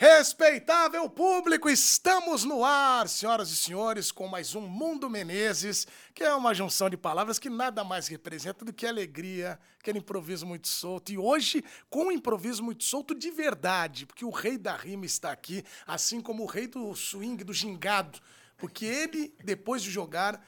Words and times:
Respeitável 0.00 1.08
público, 1.10 1.68
estamos 1.68 2.44
no 2.44 2.64
ar, 2.64 3.08
senhoras 3.08 3.50
e 3.50 3.56
senhores, 3.56 4.12
com 4.12 4.28
mais 4.28 4.54
um 4.54 4.60
Mundo 4.60 5.08
Menezes, 5.10 5.86
que 6.14 6.22
é 6.22 6.34
uma 6.34 6.54
junção 6.54 6.88
de 6.88 6.96
palavras 6.96 7.38
que 7.38 7.50
nada 7.50 7.82
mais 7.82 8.08
representa 8.08 8.64
do 8.64 8.72
que 8.72 8.86
alegria, 8.86 9.58
aquele 9.78 9.98
improviso 9.98 10.46
muito 10.46 10.68
solto. 10.68 11.10
E 11.10 11.18
hoje, 11.18 11.64
com 11.90 12.04
um 12.04 12.12
improviso 12.12 12.62
muito 12.62 12.84
solto 12.84 13.14
de 13.14 13.30
verdade, 13.30 14.06
porque 14.06 14.24
o 14.24 14.30
rei 14.30 14.56
da 14.56 14.76
rima 14.76 15.04
está 15.04 15.32
aqui, 15.32 15.64
assim 15.86 16.20
como 16.20 16.42
o 16.42 16.46
rei 16.46 16.66
do 16.66 16.94
swing, 16.94 17.42
do 17.42 17.52
gingado, 17.52 18.20
porque 18.58 18.84
ele, 18.84 19.32
depois 19.42 19.82
de 19.82 19.90
jogar, 19.90 20.44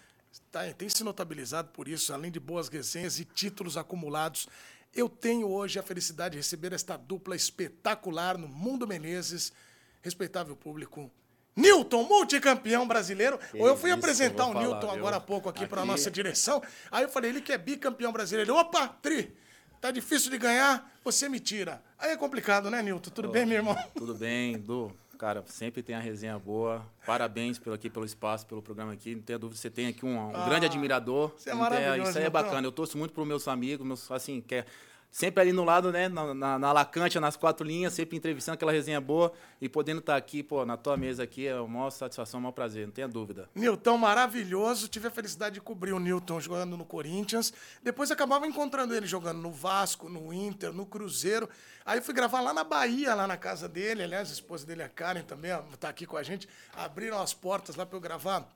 tá, 0.51 0.71
tem 0.75 0.89
se 0.89 1.03
notabilizado 1.03 1.69
por 1.71 1.89
isso, 1.89 2.13
além 2.13 2.31
de 2.31 2.39
boas 2.41 2.69
resenhas 2.69 3.19
e 3.19 3.25
títulos 3.25 3.77
acumulados. 3.77 4.47
Eu 4.93 5.09
tenho 5.09 5.49
hoje 5.49 5.79
a 5.79 5.83
felicidade 5.83 6.33
de 6.33 6.39
receber 6.39 6.73
esta 6.73 6.97
dupla 6.97 7.37
espetacular 7.37 8.37
no 8.37 8.49
Mundo 8.49 8.87
Menezes, 8.87 9.53
respeitável 10.03 10.57
público. 10.57 11.11
Newton, 11.55 12.03
multicampeão 12.05 12.87
brasileiro. 12.89 13.39
Que 13.39 13.59
eu 13.59 13.77
fui 13.77 13.91
isso, 13.91 13.99
apresentar 13.99 14.45
vou 14.45 14.53
o 14.53 14.55
falar, 14.55 14.81
viu? 14.81 14.91
agora 14.99 15.17
há 15.17 15.21
pouco 15.21 15.49
aqui, 15.49 15.67
para 15.67 15.83
Aqui- 15.83 15.91
nossa 15.91 16.11
direção. 16.11 16.63
Aí 16.91 17.05
eu 17.05 17.09
falei, 17.09 17.31
ele 17.31 17.41
que 17.41 17.53
é 17.53 17.59
bicampeão 17.59 18.13
brasileiro. 18.13 18.51
Ele, 18.51 18.59
opa, 18.59 18.89
Tri, 18.89 19.33
tá 19.81 19.91
difícil 19.91 20.31
de 20.31 20.39
ganhar, 20.39 20.91
você 21.05 21.29
me 21.29 21.39
tira. 21.39 21.83
Aí 21.99 22.11
é 22.11 22.17
complicado, 22.17 22.71
né, 22.71 22.83
Newton? 22.83 23.11
Tudo 23.11 23.29
bem, 23.29 23.47
meu 23.47 23.59
irmão? 23.59 23.77
Tudo 23.95 24.15
bem, 24.15 24.59
Du? 24.59 24.93
Cara, 25.21 25.45
sempre 25.49 25.83
tem 25.83 25.95
a 25.95 26.01
resenha 26.01 26.39
boa. 26.39 26.83
Parabéns 27.05 27.59
pelo 27.59 27.75
aqui, 27.75 27.91
pelo 27.91 28.07
espaço, 28.07 28.47
pelo 28.47 28.63
programa 28.63 28.95
aqui. 28.95 29.15
Não 29.15 29.21
tenha 29.21 29.39
dúvida, 29.39 29.61
você 29.61 29.69
tem 29.69 29.87
aqui 29.89 30.07
um, 30.07 30.19
um 30.19 30.45
grande 30.47 30.65
admirador. 30.65 31.31
você 31.37 31.51
é 31.51 31.53
tem- 31.53 31.61
maravilhoso, 31.61 32.09
Isso 32.09 32.19
aí 32.19 32.25
é 32.25 32.31
bacana. 32.31 32.67
Eu 32.67 32.73
torço 32.73 32.97
muito 32.97 33.13
pros 33.13 33.29
meus 33.29 33.47
amigos, 33.47 33.87
meus, 33.87 34.11
assim, 34.11 34.41
que 34.41 34.55
é 34.55 34.65
sempre 35.11 35.41
ali 35.41 35.53
no 35.53 35.65
lado, 35.65 35.91
né? 35.91 36.09
Na, 36.09 36.35
na, 36.35 36.59
na 36.59 36.73
Lacante, 36.73 37.19
nas 37.19 37.37
quatro 37.37 37.67
linhas, 37.67 37.93
sempre 37.93 38.17
entrevistando 38.17 38.55
aquela 38.55 38.73
resenha 38.73 39.01
boa 39.01 39.33
e 39.61 39.69
podendo 39.69 40.01
estar 40.01 40.17
aqui, 40.17 40.43
pô, 40.43 40.65
na 40.65 40.77
tua 40.77 40.97
mesa 40.97 41.23
aqui 41.23 41.47
é 41.47 41.57
uma 41.57 41.69
maior 41.69 41.91
satisfação, 41.91 42.39
um 42.39 42.43
maior 42.43 42.53
prazer, 42.53 42.87
não 42.87 42.93
tenha 42.93 43.09
dúvida. 43.09 43.49
Newton 43.55 43.99
maravilhoso. 43.99 44.89
Tive 44.89 45.09
a 45.09 45.11
felicidade 45.11 45.55
de 45.55 45.61
cobrir 45.61 45.93
o 45.93 45.99
Newton 45.99 46.41
jogando 46.41 46.77
no 46.77 46.85
Corinthians. 46.85 47.53
Depois 47.83 48.11
acabava 48.11 48.47
encontrando 48.47 48.95
ele 48.95 49.07
jogando 49.07 49.39
no 49.39 49.51
Vasco, 49.51 50.09
no 50.09 50.33
Inter, 50.33 50.73
no 50.73 50.87
Cruzeiro. 50.87 51.49
Aí 51.85 52.01
fui 52.01 52.15
gravar 52.15 52.41
lá 52.41 52.53
na 52.53 52.63
Bahia, 52.63 53.15
lá 53.15 53.27
na 53.27 53.37
casa 53.37 53.69
dele. 53.69 54.03
Aliás, 54.03 54.31
a 54.31 54.33
esposa 54.33 54.67
dele, 54.67 54.83
a 54.83 54.89
Karen, 54.89 55.23
também 55.23 55.51
está 55.73 55.89
aqui 55.89 56.07
com 56.07 56.17
a 56.17 56.23
gente. 56.23 56.49
Abriram 56.75 57.21
as 57.21 57.35
portas 57.35 57.77
lá 57.77 57.85
para 57.85 57.97
eu 57.97 58.01
gravar 58.01 58.49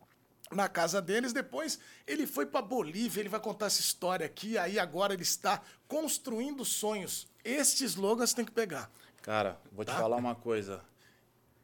na 0.51 0.69
casa 0.69 1.01
deles. 1.03 1.33
Depois 1.33 1.79
ele 2.07 2.27
foi 2.27 2.47
para 2.47 2.61
Bolívia. 2.63 3.21
Ele 3.21 3.29
vai 3.29 3.41
contar 3.41 3.67
essa 3.67 3.81
história 3.81 4.27
aqui. 4.27 4.57
Aí 4.59 4.79
agora 4.79 5.13
ele 5.15 5.23
está 5.23 5.61
construindo 5.89 6.65
sonhos. 6.65 7.27
Estes 7.45 7.93
slogans 7.93 8.33
tem 8.35 8.45
que 8.45 8.53
pegar. 8.53 8.91
Cara, 9.23 9.59
vou 9.73 9.85
te 9.85 9.89
Tá. 9.93 9.99
falar 9.99 10.17
uma 10.17 10.35
coisa. 10.35 10.81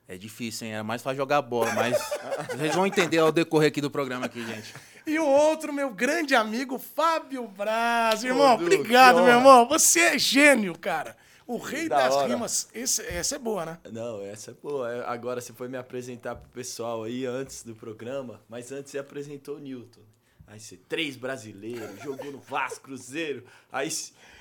É 0.09 0.17
difícil, 0.19 0.67
hein? 0.67 0.75
É 0.75 0.83
mais 0.83 1.03
pra 1.03 1.15
jogar 1.15 1.41
bola, 1.41 1.73
mas 1.73 1.97
vocês 2.57 2.75
vão 2.75 2.87
entender 2.87 3.19
ao 3.19 3.31
decorrer 3.31 3.69
aqui 3.69 3.81
do 3.81 3.91
programa 3.91 4.27
aqui, 4.27 4.45
gente. 4.45 4.75
E 5.07 5.19
o 5.19 5.27
outro, 5.27 5.73
meu 5.73 5.91
grande 5.91 6.35
amigo, 6.35 6.79
Fábio 6.79 7.47
Braz. 7.47 8.25
Irmão, 8.25 8.57
Du, 8.57 8.65
obrigado, 8.65 9.23
meu 9.23 9.35
irmão. 9.35 9.67
Você 9.69 10.01
é 10.01 10.19
gênio, 10.19 10.77
cara. 10.79 11.17
O 11.51 11.59
rei 11.59 11.89
Da 11.89 12.05
das 12.05 12.15
hora. 12.15 12.29
rimas. 12.29 12.69
Esse, 12.73 13.03
essa 13.07 13.35
é 13.35 13.39
boa, 13.39 13.67
né? 13.67 13.79
Não, 13.91 14.25
essa 14.25 14.53
é 14.53 14.55
boa. 14.55 14.93
É, 14.93 15.05
Agora 15.05 15.41
você 15.41 15.53
foi 15.53 15.67
me 15.67 15.77
apresentar 15.77 16.37
pro 16.37 16.49
pessoal 16.51 17.03
aí 17.03 17.27
antes 17.27 17.65
do 17.65 17.75
programa, 17.75 18.41
mas 18.49 18.71
antes 18.71 18.93
você 18.93 18.99
apresentou 18.99 19.57
o 19.57 19.59
Newton. 19.59 20.03
Aí 20.47 20.61
você, 20.61 20.77
três 20.77 21.17
brasileiros, 21.17 22.01
jogou 22.03 22.31
no 22.31 22.39
Vasco, 22.39 22.83
Cruzeiro. 22.83 23.45
Aí, 23.71 23.89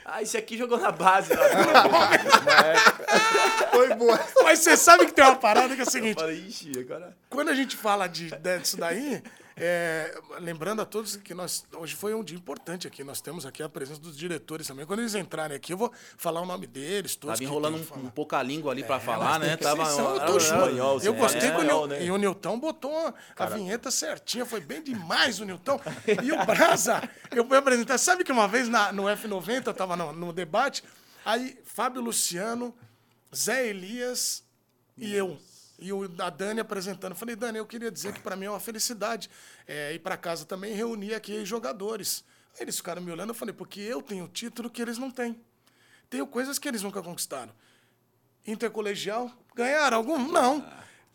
aí 0.06 0.24
esse 0.24 0.38
aqui 0.38 0.56
jogou 0.56 0.80
na 0.80 0.92
base 0.92 1.34
lá 1.34 1.48
do 1.48 1.56
Foi 3.72 3.96
boa. 3.96 4.20
Mas 4.44 4.60
você 4.60 4.78
sabe 4.78 5.08
que 5.08 5.12
tem 5.12 5.24
uma 5.24 5.36
parada 5.36 5.74
que 5.76 5.82
é 5.82 5.84
o 5.84 5.90
seguinte: 5.90 6.20
falei, 6.20 6.46
ixi, 6.48 6.72
agora. 6.80 7.18
quando 7.30 7.50
a 7.50 7.56
gente 7.56 7.76
fala 7.76 8.06
de, 8.08 8.30
disso 8.60 8.78
daí, 8.78 9.22
é, 9.60 10.18
lembrando 10.40 10.82
a 10.82 10.86
todos 10.86 11.16
que 11.18 11.34
nós 11.34 11.66
hoje 11.76 11.96
foi 11.96 12.14
um 12.14 12.24
dia 12.24 12.38
importante 12.38 12.88
aqui. 12.88 13.04
Nós 13.04 13.20
temos 13.22 13.46
aqui 13.46 13.62
a 13.62 13.68
presença 13.70 14.00
dos 14.00 14.18
diretores 14.18 14.66
também. 14.68 14.86
Quando 14.86 15.00
eles 15.00 15.16
entrarem 15.16 15.56
aqui, 15.56 15.74
eu 15.74 15.78
vou 15.78 15.92
falar 16.18 16.42
o 16.42 16.46
nome 16.46 16.66
deles, 16.66 17.16
todos. 17.16 17.38
Tava 17.40 17.44
enrolando 17.44 17.76
um, 17.78 18.06
um 18.06 18.10
pouco 18.10 18.36
a 18.36 18.42
língua 18.44 18.72
ali 18.72 18.84
pra 18.84 19.00
falar, 19.00 19.38
né? 19.40 19.58
Tava. 19.58 19.86
são- 19.86 20.16
eu 20.16 20.26
tô 20.26 20.40
junto. 20.40 20.56
espanhol, 20.66 21.00
Eu 21.02 21.14
gostei 21.14 21.50
É, 21.50 21.88
né? 21.88 22.06
e 22.06 22.12
o 22.12 22.18
Nilton 22.18 22.60
botou 22.60 23.14
a 23.38 23.46
vinheta 23.48 23.92
certinha, 23.92 24.46
foi 24.46 24.62
bem 24.62 24.82
demais 24.82 25.40
o 25.40 25.46
Nilton. 25.46 25.80
E 26.24 26.32
o 26.32 26.46
Brasa, 26.46 27.02
eu 27.32 27.46
fui 27.46 27.58
apresentar. 27.58 27.98
Sabe 27.98 28.24
que 28.24 28.32
uma 28.32 28.48
vez 28.48 28.70
na- 28.70 28.92
no 28.92 29.04
F90, 29.04 29.68
eu 29.68 29.74
tava 29.74 29.96
no, 29.96 30.14
no 30.14 30.34
debate, 30.34 30.84
aí 31.26 31.58
Fábio 31.66 32.02
Luciano, 32.02 32.74
Zé 33.36 33.68
Elias 33.68 34.44
e 34.98 35.14
eu. 35.14 35.38
E 35.80 35.92
o, 35.94 36.04
a 36.20 36.30
Dani 36.30 36.60
apresentando. 36.60 37.12
Eu 37.12 37.18
falei, 37.18 37.36
Dani, 37.36 37.58
eu 37.58 37.66
queria 37.66 37.90
dizer 37.92 38.14
que 38.14 38.20
para 38.20 38.36
mim 38.36 38.46
é 38.46 38.50
uma 38.50 38.60
felicidade 38.60 39.30
é, 39.68 39.94
ir 39.94 40.00
para 40.00 40.18
casa 40.18 40.46
também 40.46 40.72
e 40.74 40.76
reunir 40.76 41.14
aqui 41.14 41.46
jogadores. 41.46 42.24
Aí 42.56 42.64
eles 42.64 42.78
ficaram 42.78 43.02
me 43.02 43.12
olhando, 43.12 43.30
eu 43.30 43.36
falei, 43.36 43.54
porque 43.54 43.80
eu 43.80 44.02
tenho 44.02 44.28
título 44.28 44.70
que 44.70 44.82
eles 44.82 44.98
não 44.98 45.10
têm. 45.10 45.40
Tenho 46.10 46.28
coisas 46.28 46.60
que 46.60 46.68
eles 46.68 46.82
nunca 46.82 47.02
conquistaram. 47.02 47.54
Intercolegial, 48.46 49.32
ganharam 49.56 49.98
algum? 49.98 50.18
Não. 50.18 50.66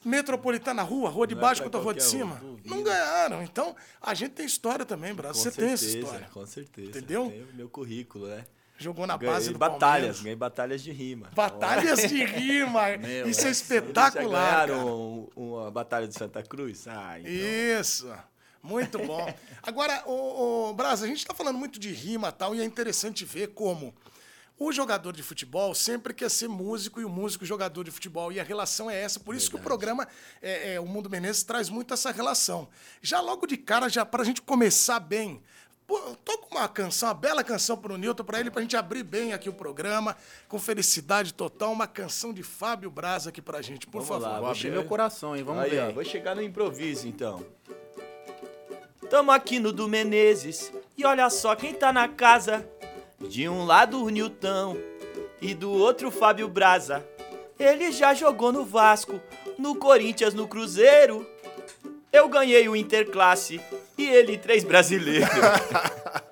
Metropolitana 0.04 0.82
Rua, 0.82 1.08
Rua 1.08 1.26
de 1.26 1.34
Não 1.34 1.40
é 1.40 1.42
baixo 1.42 1.62
pra 1.62 1.66
contra 1.70 1.80
a 1.80 1.82
Rua 1.82 1.94
de 1.94 2.02
cima. 2.04 2.40
não 2.64 2.82
ganharam. 2.82 3.42
Então, 3.42 3.74
a 4.00 4.12
gente 4.12 4.32
tem 4.32 4.44
história 4.44 4.84
também, 4.84 5.14
Brasil. 5.14 5.42
Você 5.42 5.50
Com 5.50 5.56
tem 5.56 5.70
essa 5.70 5.84
certeza, 5.84 6.04
história. 6.06 6.28
Com 6.28 6.46
certeza. 6.46 6.88
Entendeu? 6.90 7.30
Tem 7.30 7.42
o 7.42 7.54
meu 7.54 7.68
currículo, 7.68 8.26
né? 8.28 8.44
Jogou 8.76 9.06
na 9.06 9.16
base 9.16 9.28
Ganhei 9.46 9.52
do 9.52 9.58
batalhas, 9.58 9.80
Palmeiras. 9.80 10.20
ganhei 10.20 10.36
batalhas 10.36 10.82
de 10.82 10.90
rima. 10.92 11.30
Batalhas 11.34 12.08
de 12.08 12.24
rima. 12.24 12.82
Meu, 12.98 13.28
Isso 13.28 13.46
é 13.46 13.50
espetacular. 13.50 14.66
ganharam 14.66 14.88
um- 14.88 15.28
uma 15.36 15.70
batalha 15.70 16.08
de 16.08 16.14
Santa 16.14 16.42
Cruz? 16.42 16.86
Ah, 16.88 17.18
então. 17.20 17.30
Isso. 17.32 18.12
Muito 18.62 18.98
bom. 18.98 19.32
Agora, 19.62 20.02
o, 20.06 20.70
o 20.70 20.74
Brasa, 20.74 21.04
a 21.04 21.08
gente 21.08 21.18
está 21.18 21.32
falando 21.34 21.56
muito 21.58 21.78
de 21.78 21.92
rima 21.92 22.28
e 22.28 22.32
tal, 22.32 22.54
e 22.54 22.60
é 22.60 22.64
interessante 22.64 23.24
ver 23.24 23.48
como 23.48 23.94
o 24.58 24.72
jogador 24.72 25.12
de 25.12 25.22
futebol 25.22 25.74
sempre 25.74 26.12
quer 26.14 26.30
ser 26.30 26.48
músico 26.48 27.00
e 27.00 27.04
o 27.04 27.08
músico 27.08 27.44
jogador 27.44 27.84
de 27.84 27.90
futebol. 27.90 28.32
E 28.32 28.40
a 28.40 28.44
relação 28.44 28.90
é 28.90 29.00
essa. 29.00 29.20
Por 29.20 29.34
isso 29.36 29.50
que 29.50 29.56
o 29.56 29.60
programa, 29.60 30.06
é, 30.42 30.74
é, 30.74 30.80
o 30.80 30.86
Mundo 30.86 31.08
Menezes, 31.10 31.42
traz 31.44 31.68
muito 31.68 31.92
essa 31.94 32.10
relação. 32.10 32.68
Já 33.02 33.20
logo 33.20 33.46
de 33.46 33.56
cara, 33.56 33.88
já 33.88 34.04
para 34.04 34.22
a 34.22 34.24
gente 34.24 34.42
começar 34.42 34.98
bem. 34.98 35.40
Pô, 35.86 35.98
toca 36.24 36.46
uma 36.50 36.66
canção, 36.68 37.08
uma 37.08 37.14
bela 37.14 37.44
canção 37.44 37.76
pro 37.76 37.98
Newton, 37.98 38.24
para 38.24 38.40
ele, 38.40 38.50
pra 38.50 38.62
gente 38.62 38.74
abrir 38.76 39.02
bem 39.02 39.34
aqui 39.34 39.50
o 39.50 39.52
programa, 39.52 40.16
com 40.48 40.58
felicidade 40.58 41.34
total, 41.34 41.72
uma 41.72 41.86
canção 41.86 42.32
de 42.32 42.42
Fábio 42.42 42.90
Braz 42.90 43.26
aqui 43.26 43.42
pra 43.42 43.60
gente, 43.60 43.86
por 43.86 44.00
Vamos 44.02 44.08
favor. 44.08 44.22
lá, 44.34 44.40
Vou 44.40 44.48
abrir 44.50 44.70
meu 44.70 44.84
coração, 44.84 45.36
hein? 45.36 45.42
Vamos 45.42 45.62
Aí, 45.62 45.78
ó, 45.78 45.86
ver. 45.86 45.92
vou 45.92 46.04
chegar 46.04 46.34
no 46.34 46.42
improviso, 46.42 47.06
então. 47.06 47.44
Tamo 49.10 49.30
aqui 49.30 49.60
no 49.60 49.72
do 49.72 49.86
Menezes 49.86 50.72
e 50.96 51.04
olha 51.04 51.28
só 51.28 51.54
quem 51.54 51.74
tá 51.74 51.92
na 51.92 52.08
casa. 52.08 52.66
De 53.20 53.46
um 53.48 53.64
lado 53.64 54.02
o 54.02 54.08
Nilton 54.08 54.76
e 55.40 55.54
do 55.54 55.70
outro 55.70 56.08
o 56.08 56.10
Fábio 56.10 56.48
Braza. 56.48 57.06
Ele 57.58 57.92
já 57.92 58.14
jogou 58.14 58.50
no 58.50 58.64
Vasco, 58.64 59.20
no 59.58 59.76
Corinthians, 59.76 60.32
no 60.34 60.48
Cruzeiro. 60.48 61.26
Eu 62.10 62.28
ganhei 62.28 62.68
o 62.68 62.74
Interclasse 62.74 63.60
e 63.96 64.06
ele 64.06 64.36
três 64.38 64.64
brasileiros. 64.64 65.28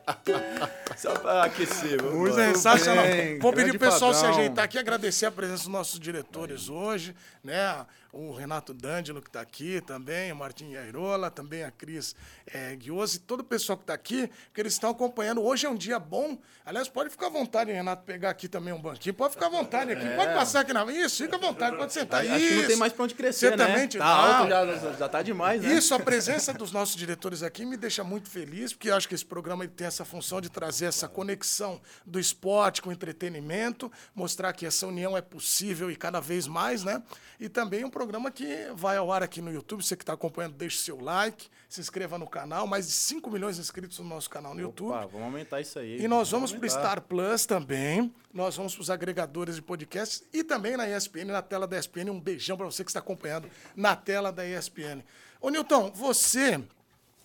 Só 0.96 1.14
pra 1.14 1.44
aquecer, 1.44 2.00
vamos 2.00 2.18
Muito 2.18 2.36
lá. 2.36 2.46
sensacional. 2.52 3.04
bem, 3.04 3.38
Vou 3.38 3.52
pedir 3.52 3.70
pro 3.70 3.78
pessoal 3.90 4.14
se 4.14 4.20
Fabão. 4.20 4.36
ajeitar 4.38 4.64
aqui, 4.64 4.78
agradecer 4.78 5.26
a 5.26 5.30
presença 5.32 5.64
dos 5.64 5.72
nossos 5.72 5.98
diretores 5.98 6.68
hoje, 6.68 7.14
né? 7.42 7.84
O 8.14 8.30
Renato 8.30 8.74
D'Angelo, 8.74 9.22
que 9.22 9.30
está 9.30 9.40
aqui 9.40 9.80
também, 9.80 10.30
o 10.30 10.36
Martim 10.36 10.74
Airola, 10.74 11.30
também 11.30 11.64
a 11.64 11.70
Cris 11.70 12.14
é, 12.46 12.76
Guiosi, 12.76 13.20
todo 13.20 13.40
o 13.40 13.44
pessoal 13.44 13.78
que 13.78 13.84
está 13.84 13.94
aqui, 13.94 14.28
que 14.52 14.60
eles 14.60 14.74
estão 14.74 14.90
acompanhando. 14.90 15.42
Hoje 15.42 15.64
é 15.64 15.70
um 15.70 15.74
dia 15.74 15.98
bom. 15.98 16.36
Aliás, 16.62 16.90
pode 16.90 17.08
ficar 17.08 17.28
à 17.28 17.30
vontade, 17.30 17.72
Renato, 17.72 18.04
pegar 18.04 18.28
aqui 18.28 18.48
também 18.48 18.70
um 18.74 18.78
banquinho. 18.82 19.14
Pode 19.14 19.32
ficar 19.32 19.46
à 19.46 19.48
vontade 19.48 19.92
aqui. 19.92 20.06
Pode 20.14 20.34
passar 20.34 20.60
aqui 20.60 20.74
na. 20.74 20.84
Isso, 20.92 21.22
fica 21.24 21.36
à 21.36 21.38
vontade, 21.38 21.74
pode 21.74 21.90
sentar. 21.94 22.20
Acho 22.20 22.28
que 22.28 22.50
não 22.50 22.60
tem 22.60 22.68
Isso. 22.68 22.78
mais 22.78 22.92
pra 22.92 23.04
onde 23.04 23.14
crescer, 23.14 23.46
Você 23.52 23.56
né? 23.56 23.66
também, 23.66 23.82
tá 23.84 23.88
Tito? 23.88 24.02
alto, 24.02 24.42
Não. 24.42 24.50
já, 24.50 24.92
já 24.92 25.08
tá 25.08 25.22
demais, 25.22 25.62
né? 25.62 25.72
Isso, 25.72 25.94
a 25.94 25.98
presença 25.98 26.52
dos 26.52 26.70
nossos 26.70 26.94
diretores 26.96 27.42
aqui 27.42 27.64
me 27.64 27.78
deixa 27.78 28.04
muito 28.04 28.28
feliz, 28.28 28.74
porque 28.74 28.90
acho 28.90 29.08
que 29.08 29.14
esse 29.14 29.24
programa 29.24 29.66
tem 29.66 29.86
essa 29.86 30.04
função 30.04 30.38
de 30.38 30.50
trazer 30.50 30.84
essa 30.84 31.08
conexão 31.08 31.80
do 32.04 32.20
esporte 32.20 32.82
com 32.82 32.90
o 32.90 32.92
entretenimento, 32.92 33.90
mostrar 34.14 34.52
que 34.52 34.66
essa 34.66 34.86
união 34.86 35.16
é 35.16 35.22
possível 35.22 35.90
e 35.90 35.96
cada 35.96 36.20
vez 36.20 36.46
mais, 36.46 36.84
né? 36.84 37.02
E 37.40 37.48
também 37.48 37.84
um 37.86 37.88
programa 37.88 38.01
que 38.32 38.68
vai 38.74 38.96
ao 38.96 39.12
ar 39.12 39.22
aqui 39.22 39.40
no 39.40 39.52
YouTube. 39.52 39.82
Você 39.82 39.96
que 39.96 40.02
está 40.02 40.12
acompanhando, 40.12 40.54
deixe 40.54 40.78
seu 40.78 41.00
like, 41.00 41.48
se 41.68 41.80
inscreva 41.80 42.18
no 42.18 42.26
canal. 42.26 42.66
Mais 42.66 42.86
de 42.86 42.92
5 42.92 43.30
milhões 43.30 43.56
de 43.56 43.62
inscritos 43.62 43.98
no 43.98 44.04
nosso 44.04 44.28
canal 44.28 44.54
no 44.54 44.60
YouTube. 44.60 44.90
Opa, 44.90 45.06
vamos 45.06 45.26
aumentar 45.26 45.60
isso 45.60 45.78
aí. 45.78 46.00
E 46.00 46.08
nós 46.08 46.30
vamos 46.30 46.52
para 46.52 46.66
o. 46.66 46.70
Star 46.70 47.00
Plus 47.02 47.46
também. 47.46 48.12
Nós 48.32 48.56
vamos 48.56 48.74
para 48.74 48.82
os 48.82 48.90
agregadores 48.90 49.56
de 49.56 49.62
podcasts 49.62 50.24
e 50.32 50.42
também 50.42 50.76
na 50.76 50.88
ESPN, 50.88 51.26
na 51.26 51.42
tela 51.42 51.66
da 51.66 51.78
ESPN. 51.78 52.10
Um 52.10 52.20
beijão 52.20 52.56
para 52.56 52.66
você 52.66 52.82
que 52.82 52.90
está 52.90 53.00
acompanhando 53.00 53.48
na 53.76 53.94
tela 53.94 54.32
da 54.32 54.46
ESPN. 54.46 55.02
Ô, 55.40 55.50
Nilton, 55.50 55.90
você 55.94 56.62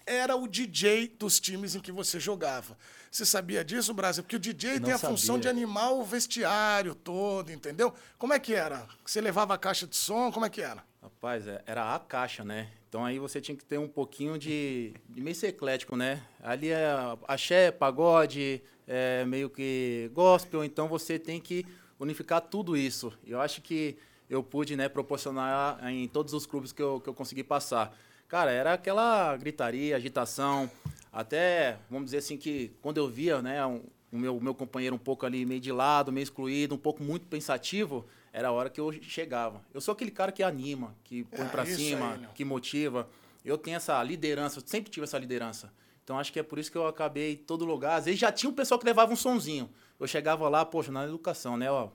era 0.06 0.36
o 0.36 0.48
DJ 0.48 1.10
dos 1.20 1.40
times 1.40 1.76
em 1.76 1.80
que 1.80 1.92
você 1.92 2.20
jogava. 2.20 2.78
Você 3.12 3.25
sabia 3.25 3.63
disso, 3.63 3.94
Brasil? 3.94 4.24
Porque 4.24 4.36
o 4.36 4.39
DJ 4.39 4.75
Não 4.75 4.81
tem 4.86 4.94
a 4.94 4.98
função 4.98 5.36
sabia. 5.36 5.42
de 5.42 5.48
animar 5.50 5.92
o 5.92 6.04
vestiário 6.04 6.94
todo, 6.94 7.51
entendeu? 7.51 7.94
Como 8.18 8.33
é 8.33 8.39
que 8.39 8.54
era? 8.54 8.86
Você 9.06 9.21
levava 9.21 9.54
a 9.54 9.57
caixa 9.57 9.88
de 9.88 9.95
som, 9.95 10.31
como 10.31 10.45
é 10.45 10.50
que 10.50 10.62
era? 10.62 10.83
Rapaz, 11.01 11.48
é- 11.48 11.62
era 11.65 11.95
a 11.95 12.00
caixa, 12.00 12.44
né? 12.44 12.69
Então 12.89 13.04
aí 13.06 13.19
você 13.19 13.39
tinha 13.42 13.56
que 13.57 13.65
ter 13.65 13.77
um 13.77 13.88
pouquinho 13.88 14.38
de, 14.38 14.94
de 15.09 15.21
meio 15.21 15.36
ser 15.36 15.48
eclético, 15.48 15.95
né? 15.95 16.21
Ali 16.42 16.69
é 16.69 16.88
axé, 17.27 17.71
pagode, 17.71 18.62
é 18.88 19.25
meio 19.25 19.50
que 19.50 20.09
gospel, 20.13 20.63
então 20.63 20.88
você 20.88 21.18
tem 21.19 21.39
que 21.42 21.65
unificar 22.00 22.42
tudo 22.42 22.77
isso. 22.77 23.12
Eu 23.25 23.42
acho 23.42 23.62
que 23.62 23.98
eu 24.30 24.44
pude, 24.44 24.75
né, 24.75 24.88
proporcionar 24.89 25.80
em 25.89 26.07
todos 26.07 26.33
os 26.33 26.45
clubes 26.45 26.71
que 26.71 26.81
eu, 26.81 27.00
que 27.00 27.09
eu 27.09 27.13
consegui 27.13 27.44
passar. 27.44 27.95
Cara, 28.27 28.51
era 28.51 28.74
aquela 28.74 29.36
gritaria, 29.38 29.95
agitação, 29.95 30.69
até, 31.12 31.77
vamos 31.89 32.06
dizer 32.06 32.18
assim, 32.18 32.38
que 32.38 32.71
quando 32.81 32.98
eu 32.98 33.07
via, 33.07 33.42
né, 33.42 33.65
um- 33.65 33.81
o 34.12 34.18
meu, 34.18 34.39
meu 34.39 34.54
companheiro 34.56 34.95
um 34.95 35.00
pouco 35.00 35.25
ali 35.25 35.45
meio 35.45 35.59
de 35.59 35.71
lado, 35.71 36.12
meio 36.12 36.24
excluído, 36.24 36.74
um 36.75 36.77
pouco 36.77 37.04
muito 37.04 37.27
pensativo, 37.27 38.06
era 38.31 38.48
a 38.48 38.51
hora 38.51 38.69
que 38.69 38.80
eu 38.80 38.92
chegava. 39.01 39.62
Eu 39.74 39.81
sou 39.81 39.92
aquele 39.92 40.12
cara 40.12 40.31
que 40.31 40.42
anima, 40.44 40.95
que 41.04 41.24
põe 41.25 41.45
É, 41.45 41.50
pra 41.50 41.63
isso 41.63 41.75
cima, 41.75 42.13
aí, 42.13 42.27
que 42.33 42.45
motiva. 42.45 43.09
Eu 43.44 43.57
tenho 43.57 43.75
essa 43.77 44.01
liderança, 44.04 44.59
eu 44.59 44.63
sempre 44.65 44.89
tive 44.92 45.04
essa 45.04 45.18
liderança. 45.18 45.71
Então 46.04 46.18
acho 46.18 46.31
que 46.31 46.39
é 46.39 46.44
por 46.44 46.57
isso 46.57 46.71
que 46.71 46.77
eu 46.77 46.88
acabei 46.88 47.33
em 47.33 47.38
todo 47.38 47.65
lugar. 47.65 47.98
Às 47.98 48.06
vezes 48.06 48.19
já 48.19 48.31
tinha 48.31 48.50
um 48.50 48.54
pessoal 48.54 48.80
que 48.80 48.86
levava 48.86 49.12
um 49.12 49.15
sonzinho. 49.15 49.69
Eu 50.00 50.07
chegava 50.07 50.48
lá, 50.48 50.63
poxa, 50.63 50.89
na 50.92 51.04
educação, 51.04 51.57
né, 51.57 51.69
ó. 51.69 51.89